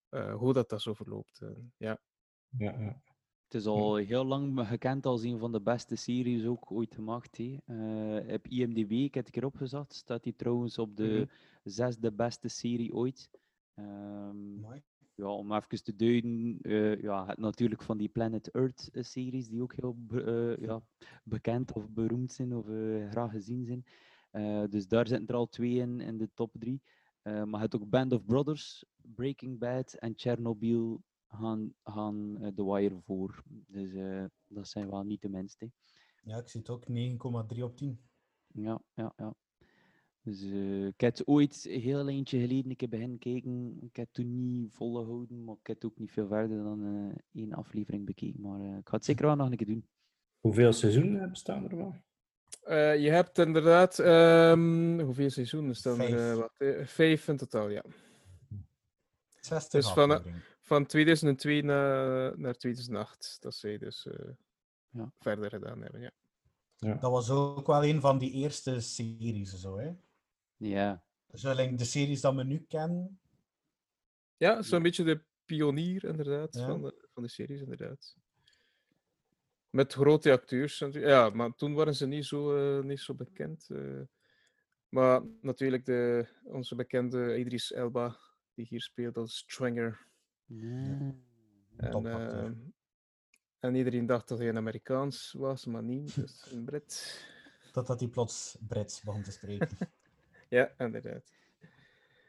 eh, 0.09 0.35
hoe 0.35 0.53
dat, 0.53 0.69
dat 0.69 0.83
zo 0.83 0.95
verloopt. 0.95 1.41
eh, 1.41 1.49
ja. 1.77 2.01
Ja, 2.49 2.79
ja. 2.81 3.03
Het 3.45 3.55
is 3.61 3.67
al 3.67 3.97
heel 3.97 4.25
lang 4.25 4.67
gekend 4.67 5.07
als 5.07 5.23
een 5.23 5.39
van 5.39 5.53
de 5.53 5.61
beste 5.61 5.97
series 5.97 6.45
ook 6.47 6.71
ooit 6.73 6.95
gemaakt. 6.95 7.37
Hè. 7.37 7.57
Eh, 7.65 8.35
op 8.35 8.47
IMDb, 8.47 8.91
ik 8.91 9.15
heb 9.15 9.25
het 9.25 9.35
een 9.35 9.41
keer 9.41 9.51
opgezet, 9.51 9.95
staat 9.95 10.25
hij 10.25 10.33
trouwens 10.33 10.79
op 10.79 10.97
de 10.97 11.27
Mhm. 11.29 11.71
zesde 11.71 12.13
beste 12.13 12.49
serie 12.49 12.95
ooit. 12.95 13.31
Ehm, 13.75 14.61
ja, 15.19 15.29
om 15.29 15.53
even 15.53 15.83
te 15.83 15.97
duiden, 15.97 16.59
eh, 16.61 17.01
ja, 17.01 17.27
het 17.27 17.39
natuurlijk 17.39 17.83
van 17.83 17.99
die 17.99 18.09
Planet 18.09 18.51
Earth 18.51 18.91
eh, 18.93 19.03
series, 19.03 19.49
die 19.49 19.63
ook 19.63 19.75
heel 19.75 19.95
be- 19.97 20.23
eh, 20.23 20.65
ja, 20.67 20.83
bekend 21.25 21.73
of 21.73 21.91
beroemd 21.91 22.33
zijn 22.33 22.57
of 22.57 22.65
graag 23.11 23.31
gezien 23.31 23.65
zijn. 23.65 23.85
Dus 24.71 24.89
daar 24.89 25.07
zitten 25.07 25.27
er 25.27 25.35
al 25.35 25.49
twee 25.49 25.75
in, 25.75 26.01
in 26.01 26.19
de 26.19 26.31
top 26.35 26.55
drie. 26.59 26.83
Maar 27.23 27.49
je 27.49 27.57
hebt 27.57 27.75
ook 27.75 27.89
Band 27.89 28.13
of 28.13 28.25
Brothers, 28.25 28.85
Breaking 28.97 29.59
Bad 29.59 29.95
en 29.95 30.13
Chernobyl 30.17 31.03
gaan, 31.29 31.75
gaan 31.85 32.53
The 32.55 32.65
Wire 32.73 33.01
voor. 33.01 33.43
Dus 33.47 33.93
dat 34.47 34.69
zijn 34.69 34.91
wel 34.91 35.03
niet 35.03 35.23
de 35.23 35.29
minste. 35.29 35.71
Ja, 36.23 36.37
ik 36.37 36.49
zie 36.49 36.61
het 36.61 36.71
ook 36.71 36.87
9,3 36.89 37.63
op 37.63 37.77
10. 37.77 38.01
Ja, 38.47 38.83
ja, 38.95 39.13
ja. 39.17 39.35
Dus 40.23 40.43
eh, 40.43 40.87
ik 40.87 41.01
heb 41.01 41.17
ooit 41.25 41.65
een 41.69 41.81
heel 41.81 42.09
eentje 42.09 42.41
geleden 42.41 42.71
een 42.71 42.77
keer 42.77 42.89
beginnen 42.89 43.19
kijken. 43.19 43.77
Ik 43.81 43.97
heb 43.97 44.07
het 44.07 44.15
toen 44.15 44.35
niet 44.35 44.73
volgehouden, 44.73 45.45
maar 45.45 45.55
ik 45.61 45.67
heb 45.67 45.77
het 45.83 45.85
ook 45.91 45.99
niet 45.99 46.13
veel 46.13 46.27
verder 46.27 46.63
dan 46.63 46.85
eh, 47.11 47.41
één 47.43 47.53
aflevering 47.53 48.05
bekeken. 48.07 48.41
Maar 48.41 48.61
eh, 48.61 48.77
ik 48.77 48.89
ga 48.89 48.97
het 48.97 49.05
zeker 49.05 49.27
wel 49.27 49.37
nog 49.37 49.51
een 49.51 49.57
keer 49.57 49.67
doen. 49.67 49.89
Hoeveel 50.41 50.73
seizoenen 50.73 51.31
bestaan 51.31 51.65
er 51.71 51.77
wel? 51.77 51.95
Eh, 52.63 53.03
je 53.03 53.11
hebt 53.11 53.39
inderdaad, 53.39 53.99
ehm, 53.99 55.01
hoeveel 55.01 55.31
seizoenen 55.31 55.77
staan 55.77 56.01
er? 56.01 56.09
Vijf. 56.09 56.31
eh, 56.31 56.37
wat, 56.37 56.89
vijf 56.89 57.29
in 57.29 57.37
totaal, 57.37 57.69
ja. 57.69 57.85
60 59.41 59.81
Dus 59.81 59.91
van, 59.93 60.23
van 60.61 60.87
2002 60.87 61.63
naar, 61.63 62.39
naar 62.39 62.55
2008, 62.55 63.37
dat 63.41 63.55
zij 63.55 63.79
dus 63.79 64.07
eh, 64.07 64.29
Ja. 64.91 65.13
verder 65.19 65.51
gedaan 65.51 65.83
hebben, 65.83 66.01
ja. 66.01 66.11
Dat 67.01 67.11
was 67.11 67.31
ook 67.31 67.67
wel 67.67 67.85
een 67.85 68.01
van 68.01 68.19
die 68.19 68.33
eerste 68.33 68.81
series 68.81 69.53
zo, 69.61 69.79
hè. 69.79 69.93
Ja, 70.59 71.03
Zo, 71.35 71.55
like 71.55 71.75
de 71.75 71.85
series 71.85 72.21
dat 72.21 72.35
we 72.35 72.45
nu 72.45 72.65
kennen. 72.69 73.21
Ja, 74.37 74.63
zo'n 74.63 74.83
beetje 74.83 75.05
de 75.05 75.25
pionier 75.45 76.05
inderdaad 76.05 76.55
Ja. 76.55 76.67
van, 76.67 76.83
de, 76.83 77.09
van 77.13 77.23
de 77.23 77.29
series, 77.29 77.61
inderdaad. 77.61 78.17
Met 79.71 79.93
grote 79.93 80.31
acteurs. 80.33 80.81
natuurlijk. 80.81 81.13
Ja, 81.13 81.31
maar 81.31 81.55
toen 81.55 81.75
waren 81.75 81.95
ze 81.95 82.07
niet 82.07 82.25
zo, 82.27 82.57
eh, 82.79 82.85
niet 82.85 83.01
zo 83.01 83.15
bekend. 83.15 83.69
eh. 83.71 84.01
maar 84.89 85.23
natuurlijk 85.41 85.85
de, 85.85 86.29
onze 86.45 86.75
bekende 86.75 87.39
Idris 87.39 87.73
Elba, 87.73 88.19
die 88.55 88.67
hier 88.69 88.81
speelt 88.83 89.17
als 89.17 89.37
Stranger. 89.39 90.07
Ja. 90.45 91.15
En, 91.77 91.91
Topacteur. 91.91 92.45
eh, 92.45 92.53
en 93.59 93.75
iedereen 93.75 94.07
dacht 94.07 94.29
dat 94.29 94.39
hij 94.39 94.49
een 94.49 94.57
Amerikaans 94.57 95.33
was, 95.33 95.67
maar 95.67 95.83
niet. 95.83 96.15
Dus 96.15 96.51
een 96.53 96.65
Brit. 96.65 97.25
Totdat 97.73 98.01
hij 98.01 98.09
plots 98.09 98.57
Brits 98.69 99.03
begon 99.03 99.23
te 99.23 99.31
spreken. 99.33 99.69
Ja, 100.49 100.73
inderdaad. 100.79 101.33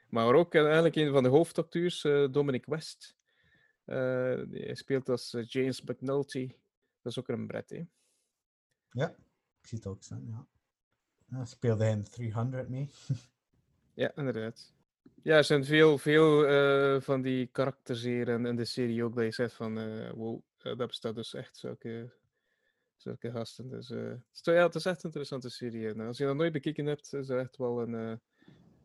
Maar 0.10 0.34
ook 0.34 0.54
eh, 0.54 0.64
eigenlijk 0.64 0.96
een 0.96 1.12
van 1.12 1.24
de 1.24 1.30
hoofdacteurs, 1.30 2.04
eh, 2.04 2.26
Dominic 2.32 2.66
West. 2.66 3.18
Eh, 3.86 3.96
hij 4.52 4.76
speelt 4.76 5.10
als 5.10 5.38
James 5.48 5.82
McNulty. 5.82 6.48
Dat 7.02 7.12
is 7.12 7.20
ook 7.20 7.28
een 7.28 7.48
Brit, 7.48 7.70
hè? 7.70 7.86
ja, 8.92 9.10
ik 9.62 9.68
zie 9.68 9.78
het 9.78 9.88
ook 9.88 10.04
staan, 10.04 10.26
ja. 10.28 10.48
ja 11.26 11.46
speelde 11.46 11.84
hij 11.84 11.94
in 11.94 12.04
300 12.04 12.70
mee. 12.70 12.90
Ja, 13.94 14.12
inderdaad. 14.16 14.74
Ja, 15.24 15.36
er 15.36 15.44
zijn 15.44 15.66
veel, 15.66 15.98
veel 15.98 17.02
van 17.02 17.22
die 17.22 17.48
karakters 17.48 18.02
hier 18.02 18.28
in, 18.28 18.46
in 18.46 18.56
de 18.56 18.66
serie 18.66 19.04
ook 19.04 19.16
dat 19.16 19.24
je 19.24 19.32
zegt 19.32 19.54
van, 19.54 19.74
wow, 20.12 20.42
dat 20.58 20.88
bestaat 20.88 21.16
dus 21.16 21.34
echt, 21.34 21.58
zulke, 21.58 22.14
zulke 23.02 23.32
gasten. 23.32 23.70
Dus 23.70 23.90
eh, 23.90 24.04
het, 24.10 24.22
is, 24.34 24.42
toch- 24.42 24.56
ja, 24.56 24.66
het 24.66 24.76
is 24.76 24.86
echt 24.86 24.98
een 24.98 25.04
interessante 25.04 25.50
serie. 25.50 25.88
En 25.90 26.00
als 26.00 26.18
je 26.18 26.26
dat 26.26 26.36
nooit 26.36 26.52
bekeken 26.54 26.86
hebt, 26.86 27.14
is 27.14 27.28
dat 27.28 27.40
echt 27.40 27.58
wel 27.58 27.82
een, 27.82 27.96
eh, 27.96 28.18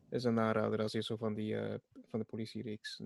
is 0.09 0.23
een 0.23 0.39
aanrader 0.39 0.81
als 0.81 0.91
je 0.91 1.03
zo 1.03 1.15
van, 1.15 1.33
die, 1.33 1.57
eh, 1.59 1.75
van 2.09 2.19
de 2.19 2.25
politiereeks 2.25 3.01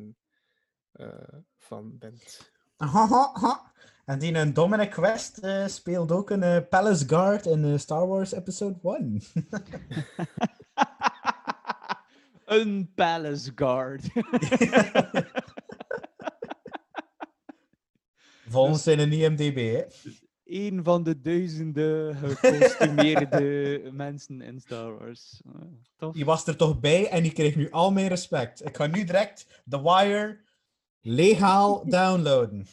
eh 0.92 1.38
fan 1.58 1.98
bent. 1.98 2.52
en 4.06 4.20
die 4.20 4.34
een 4.36 4.54
Dominic 4.54 4.94
West 4.96 5.38
eh, 5.38 5.68
speelt 5.68 6.12
ook 6.12 6.30
een 6.30 6.44
eh, 6.44 6.68
Palace 6.70 7.08
Guard 7.08 7.46
in 7.46 7.64
eh, 7.66 7.78
Star 7.78 8.08
Wars 8.08 8.32
Episode 8.32 8.98
1. 8.98 9.22
Een 12.46 12.92
Palace 12.96 13.52
Guard. 13.56 14.04
Volgens 18.50 18.84
zijn 18.84 19.12
IMDb, 19.12 19.56
hè. 19.56 19.84
Eén 20.52 20.84
van 20.84 21.04
de 21.04 21.22
duizenden 21.22 22.16
gecostumeerde 22.16 23.82
mensen 23.94 24.42
in 24.42 24.60
Star 24.60 24.98
Wars. 24.98 25.42
Tof. 25.98 26.14
Die 26.16 26.26
was 26.26 26.48
er 26.48 26.56
toch 26.58 26.80
bij 26.80 27.08
en 27.10 27.24
die 27.24 27.32
kreeg 27.34 27.56
nu 27.56 27.72
al 27.72 27.92
mijn 27.92 28.08
respect. 28.08 28.66
Ik 28.66 28.76
ga 28.76 28.88
nu 28.88 29.04
direct 29.04 29.64
The 29.70 29.82
Wire 29.82 30.40
legaal 31.02 31.84
downloaden. 31.90 32.66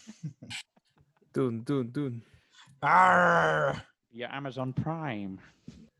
Doen, 1.30 1.60
doen, 1.64 1.90
doen. 1.92 2.24
Arr. 2.78 3.94
Via 4.10 4.28
Amazon 4.28 4.72
Prime. 4.72 5.34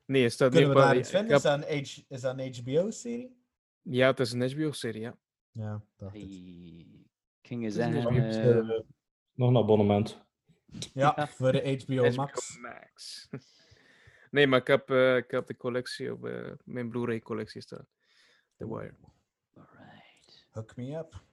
Nee, 0.05 0.23
het 0.23 0.33
staat 0.33 0.51
Kunnen 0.51 0.69
we 0.71 0.77
daar 0.77 0.97
iets 0.97 1.11
vinden? 1.11 1.29
heb- 1.29 1.37
Is 1.37 1.43
dat 1.43 1.69
een, 1.71 1.79
H- 1.85 1.99
is 2.09 2.21
dat 2.21 2.39
een 2.39 2.55
HBO-serie? 2.55 3.37
Ja, 3.83 4.07
het 4.07 4.21
is 4.21 4.33
een 4.33 4.51
HBO-serie, 4.51 5.01
ja. 5.01 5.81
Dacht. 5.97 6.13
Hey, 6.13 6.21
je 7.41 7.57
Het 7.57 7.63
is 7.65 7.77
een. 7.77 8.01
HBO 8.03 8.11
eh, 8.11 8.81
Nog 9.35 9.49
een 9.49 9.57
abonnement. 9.57 10.25
Ja, 10.93 11.27
voor 11.27 11.53
de 11.53 11.83
HBO 11.87 12.03
HBO 12.03 12.15
Max. 12.15 12.59
Max. 12.59 13.29
nee, 14.31 14.47
maar 14.47 14.61
ik 14.61 14.67
heb, 14.67 14.91
eh, 14.91 15.17
ik 15.17 15.31
heb 15.31 15.47
de 15.47 15.57
collectie 15.57 16.13
op 16.13 16.27
eh, 16.27 16.53
mijn 16.65 16.89
Blu-ray-collectie 16.89 17.61
staan. 17.61 17.87
The 18.57 18.69
Wire. 18.69 18.95
alright. 19.55 20.47
Hook 20.51 20.77
me 20.77 20.97
up. 20.97 21.25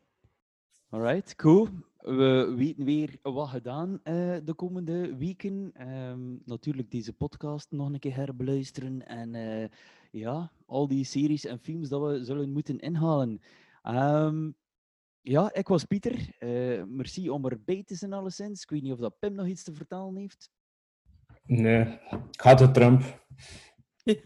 Alright, 0.90 1.36
cool. 1.36 1.68
We 1.98 2.54
weten 2.58 2.86
weer 2.86 3.18
wat 3.22 3.48
gedaan 3.48 4.00
eh, 4.04 4.36
de 4.44 4.54
komende 4.56 5.16
weken. 5.16 5.72
Ehm, 5.74 6.36
natuurlijk 6.46 6.92
deze 6.92 7.14
podcast 7.14 7.72
nog 7.72 7.94
een 7.94 8.00
keer 8.00 8.16
herbeluisteren. 8.16 9.08
En 9.08 9.36
eh, 9.36 9.70
ja, 10.12 10.52
al 10.66 10.88
die 10.88 11.06
series 11.06 11.46
en 11.46 11.60
films 11.60 11.90
dat 11.90 12.02
we 12.02 12.24
zullen 12.24 12.52
moeten 12.52 12.80
inhalen. 12.80 13.42
Ehm, 13.84 14.52
ja, 15.24 15.54
ik 15.54 15.68
was 15.68 15.84
Pieter. 15.84 16.36
Eh, 16.40 16.84
merci 16.84 17.30
om 17.30 17.46
erbij 17.46 17.84
te 17.84 17.96
zijn 17.96 18.14
alleszins. 18.14 18.62
Ik 18.64 18.70
weet 18.70 18.82
niet 18.82 18.92
of 18.92 19.00
dat 19.00 19.20
Pim 19.20 19.34
nog 19.34 19.48
iets 19.48 19.64
te 19.64 19.74
vertellen 19.74 20.16
heeft. 20.16 20.52
Nee, 21.46 22.00
gaat 22.32 22.60
het 22.60 22.74
Trump. 22.74 23.02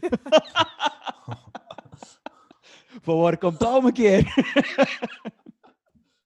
Van 3.02 3.18
waar 3.18 3.38
komt 3.38 3.60
dat 3.60 3.78
om 3.78 3.86
een 3.86 3.94
keer? 3.94 4.24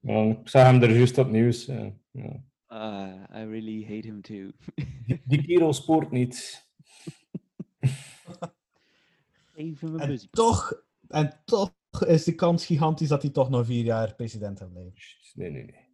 Ja, 0.04 0.22
ik 0.24 0.50
zag 0.50 0.64
hem 0.64 0.82
er 0.82 0.96
juist 0.98 1.18
op 1.18 1.30
nieuws. 1.30 1.68
eh, 1.68 1.88
ja. 2.12 2.44
Ah, 2.68 3.24
I 3.42 3.46
really 3.46 3.82
hate 3.84 4.08
him 4.08 4.22
too. 4.22 4.52
Die, 5.26 5.42
kerel 5.46 5.74
spoort 5.74 6.12
niet. 6.12 6.68
Even 9.54 9.90
mijn 9.92 10.02
En 10.04 10.08
buzzy. 10.08 10.28
toch, 10.32 10.84
en 11.08 11.42
toch 11.46 11.74
is 12.00 12.24
de 12.24 12.36
kans 12.36 12.66
gigantisch 12.66 13.08
dat 13.08 13.22
hij 13.22 13.32
toch 13.32 13.50
nog 13.50 13.66
vier 13.66 13.84
jaar 13.84 14.16
president 14.16 14.60
gaat 14.60 14.72
blijven. 14.72 14.94
Nee, 15.34 15.50
nee, 15.50 15.64
nee. 15.64 15.90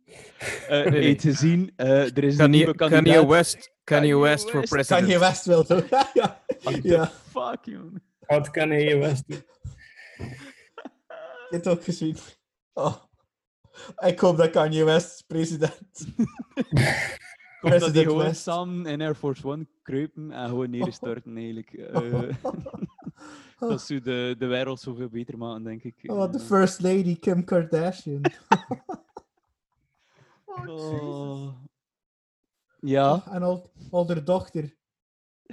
Eh, 0.67 0.91
nee. 0.91 1.03
hey, 1.03 1.15
te 1.15 1.31
zien, 1.33 1.73
eh, 1.75 2.17
er 2.17 2.23
is 2.23 2.31
een 2.31 2.37
Kanye, 2.37 2.57
nieuwe 2.57 2.75
kandidaat. 2.75 3.03
Kanye 3.03 3.27
West, 3.27 3.71
Kanye 3.83 4.09
Kanye 4.09 4.17
West 4.17 4.49
for 4.49 4.59
West. 4.59 4.71
president. 4.71 5.01
Kanye 5.01 5.19
West 5.19 5.45
wil 5.45 5.63
toch? 5.63 5.89
ja. 6.13 6.41
ja. 6.83 7.05
Fuck, 7.07 7.65
jongen. 7.65 8.03
Wat 8.19 8.51
kan 8.51 8.69
hij 8.69 8.97
West 8.97 9.27
doen? 9.27 9.43
Je 11.49 11.55
hebt 11.55 11.67
ook 11.67 11.83
gezien. 11.83 12.17
Oh. 12.73 12.95
Ik 13.97 14.19
hoop 14.19 14.37
dat 14.37 14.49
Kanye 14.49 14.83
West 14.83 15.23
president. 15.27 15.81
Ik 17.61 17.63
hoop 17.63 17.71
dat 17.71 17.81
die 17.81 17.89
President 17.91 18.07
gewoon 18.07 18.23
West. 18.23 18.41
samen 18.41 18.85
in 18.85 19.01
Air 19.01 19.15
Force 19.15 19.47
One 19.47 19.67
kruipen 19.83 20.31
en 20.31 20.47
gewoon 20.49 20.69
neerstorten, 20.69 21.37
eigenlijk. 21.43 21.71
Eh, 21.73 22.35
dat 23.59 23.81
zou 23.81 24.01
de, 24.01 24.35
de 24.37 24.45
wereld 24.45 24.79
zoveel 24.79 25.09
beter 25.09 25.37
maken, 25.37 25.63
denk 25.63 25.83
ik. 25.83 26.03
Oh, 26.05 26.31
de 26.31 26.37
Eh, 26.37 26.43
First 26.43 26.81
Lady 26.81 27.19
Kim 27.19 27.43
Kardashian. 27.43 28.21
oh. 30.45 31.53
Ja, 32.79 33.23
En 33.31 33.43
al, 33.43 33.71
al 33.91 34.07
haar 34.07 34.23
dochter. 34.23 34.75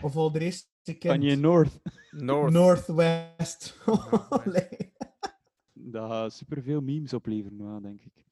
Of 0.02 0.16
al 0.16 0.32
de 0.32 0.40
eerste 0.40 0.68
kind. 0.85 0.98
Kanye 1.01 1.36
North. 1.36 1.81
North. 2.10 2.52
Northwest. 2.52 3.78
Dat 5.72 6.10
gaat 6.10 6.32
superveel 6.32 6.81
memes 6.81 7.12
opleveren, 7.12 7.82
denk 7.82 8.01
ik. 8.01 8.24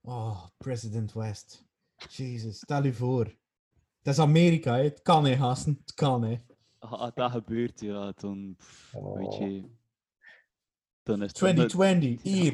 oh, 0.00 0.46
President 0.56 1.12
West. 1.12 1.64
Jezus, 2.08 2.56
stel 2.56 2.84
je 2.84 2.92
voor. 2.92 3.24
Het 4.02 4.14
is 4.14 4.18
Amerika, 4.18 4.74
hè. 4.74 4.82
het 4.82 5.02
kan 5.02 5.24
hè, 5.24 5.36
gasten. 5.36 5.78
Het 5.80 5.94
kan 5.94 6.22
hè. 6.24 6.38
Als 6.90 7.10
dat 7.14 7.30
gebeurt, 7.30 7.80
ja, 7.80 8.12
dan... 8.16 8.54
pff, 8.58 8.92
Weet 9.14 9.34
je... 9.36 9.64
Dan 11.02 11.20
is 11.22 11.26
het... 11.28 11.34
2020, 11.36 12.22
hier. 12.22 12.52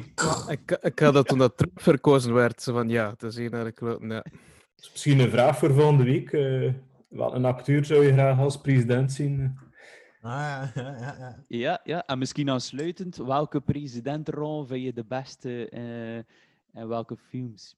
Ik, 0.49 0.71
ik 0.81 0.99
had 0.99 1.13
dat 1.13 1.27
toen 1.27 1.37
dat 1.37 1.57
Trump 1.57 1.81
verkozen 1.81 2.33
werd. 2.33 2.61
Zo 2.61 2.73
van 2.73 2.89
ja, 2.89 3.09
het 3.09 3.23
is 3.23 3.35
hier 3.35 3.49
naar 3.49 3.63
de 3.63 3.71
kloot. 3.71 4.01
Nee. 4.01 4.21
Dus 4.75 4.91
misschien 4.91 5.19
een 5.19 5.29
vraag 5.29 5.57
voor 5.57 5.73
volgende 5.73 6.03
week. 6.03 6.31
eh 6.33 6.73
wat 7.09 7.33
een 7.33 7.45
acteur 7.45 7.85
zou 7.85 8.03
je 8.05 8.13
graag 8.13 8.39
als 8.39 8.61
president 8.61 9.11
zien? 9.11 9.59
Ah, 10.21 10.31
ja, 10.31 10.71
ja, 10.75 10.97
ja, 10.97 11.15
ja. 11.17 11.43
Ja, 11.47 11.79
ja, 11.83 12.05
en 12.05 12.17
misschien 12.17 12.49
aansluitend, 12.49 13.15
welke 13.15 13.61
presidentenrol 13.61 14.65
vind 14.65 14.83
je 14.83 14.93
de 14.93 15.05
beste? 15.05 15.69
eh, 15.69 16.17
En 16.73 16.87
welke 16.87 17.17
films? 17.17 17.77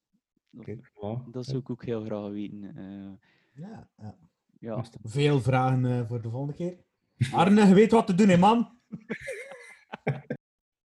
Dat 1.32 1.45
zou 1.45 1.57
ik 1.57 1.69
ook 1.69 1.86
heel 1.86 2.03
graag 2.03 2.30
weten. 2.30 2.76
eh. 2.78 3.64
Ja, 3.64 3.90
ja. 3.98 4.18
Ja. 4.61 4.85
Veel 5.03 5.41
vragen 5.41 5.85
eh, 5.85 6.07
voor 6.07 6.21
de 6.21 6.29
volgende 6.29 6.55
keer. 6.55 6.77
Arne, 7.39 7.65
je 7.67 7.73
weet 7.73 7.91
wat 7.91 8.07
te 8.07 8.15
doen, 8.15 8.29
hè, 8.29 8.38
man. 8.38 8.79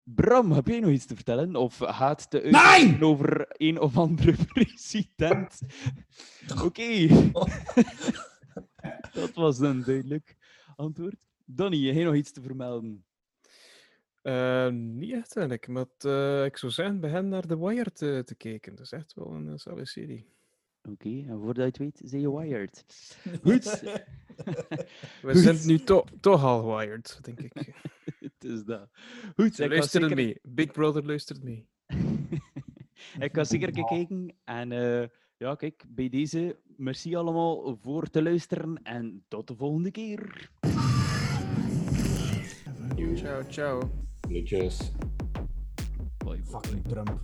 Bram, 0.03 0.51
heb 0.51 0.67
jij 0.67 0.79
nog 0.79 0.89
iets 0.89 1.05
te 1.05 1.15
vertellen? 1.15 1.55
Of 1.55 1.77
gaat 1.77 2.31
de 2.31 2.41
Nee! 2.41 3.03
over 3.03 3.45
een 3.49 3.79
of 3.79 3.97
andere 3.97 4.35
president? 4.53 5.59
Oké. 6.63 7.07
dat 9.11 9.33
was 9.33 9.59
een 9.59 9.83
duidelijk 9.83 10.35
antwoord. 10.75 11.27
Donnie, 11.45 11.85
heb 11.85 11.95
jij 11.95 12.03
nog 12.03 12.15
iets 12.15 12.31
te 12.31 12.41
vermelden? 12.41 13.05
Eh, 14.21 14.69
niet 14.69 15.13
echt 15.13 15.35
eigenlijk, 15.35 15.67
maar 15.67 15.85
eh, 15.97 16.45
ik 16.45 16.57
zou 16.57 16.71
zeggen, 16.71 16.99
begin 16.99 17.27
naar 17.27 17.45
The 17.45 17.59
Wire 17.59 17.91
te, 17.91 18.21
te 18.25 18.35
kijken. 18.35 18.75
Dat 18.75 18.85
is 18.85 18.91
echt 18.91 19.13
wel 19.13 19.31
een 19.33 19.47
uh, 19.47 19.83
serie. 19.83 20.27
Oké, 20.91 21.09
en 21.27 21.39
voordat 21.39 21.55
je 21.55 21.61
het 21.63 21.77
weet, 21.77 22.01
zijn 22.03 22.21
je 22.21 22.37
wired. 22.37 22.85
Goed. 23.43 23.63
We 25.21 25.31
Goed. 25.33 25.37
zijn 25.37 25.57
nu 25.65 25.79
to 25.79 26.03
toch 26.19 26.43
al 26.43 26.75
wired, 26.77 27.19
denk 27.21 27.39
ik. 27.39 27.53
Het 28.19 28.43
is 28.43 28.63
dat. 28.63 28.89
Goed, 29.35 29.57
luisteren 29.57 30.09
zeker- 30.09 30.23
mee. 30.25 30.39
Big 30.43 30.71
Brother 30.71 31.05
luistert 31.05 31.43
mee. 31.43 31.67
ik 33.19 33.29
ga 33.35 33.43
zeker 33.43 33.71
kijken. 33.71 34.35
En 34.43 34.71
eh, 34.71 35.07
ja, 35.37 35.55
kijk, 35.55 35.83
bij 35.87 36.09
deze, 36.09 36.59
merci 36.77 37.15
allemaal 37.15 37.77
voor 37.81 38.09
te 38.09 38.23
luisteren. 38.23 38.83
En 38.83 39.23
tot 39.27 39.47
de 39.47 39.55
volgende 39.55 39.91
keer. 39.91 40.49
Ciao, 43.15 43.43
ciao. 43.49 43.91
Bye, 46.17 46.41
Fucking 46.43 46.83
Trump. 46.87 47.21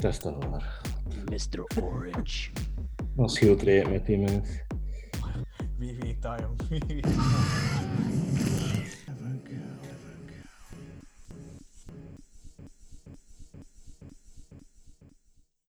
Dat 0.00 0.12
is 0.12 0.18
toch 0.18 0.44
waar. 0.44 0.80
Mr. 1.24 1.82
Orange. 1.82 2.50
Scheelt 3.16 3.62
rijdt 3.62 3.90
met 3.90 4.06
die 4.06 4.18
mensen. 4.18 4.66
Wie 5.78 5.96
weet 6.00 6.22
dat, 6.22 6.40
jong. 6.40 6.68
Wie 6.68 6.82
weet 6.86 7.02
dat. 7.02 7.12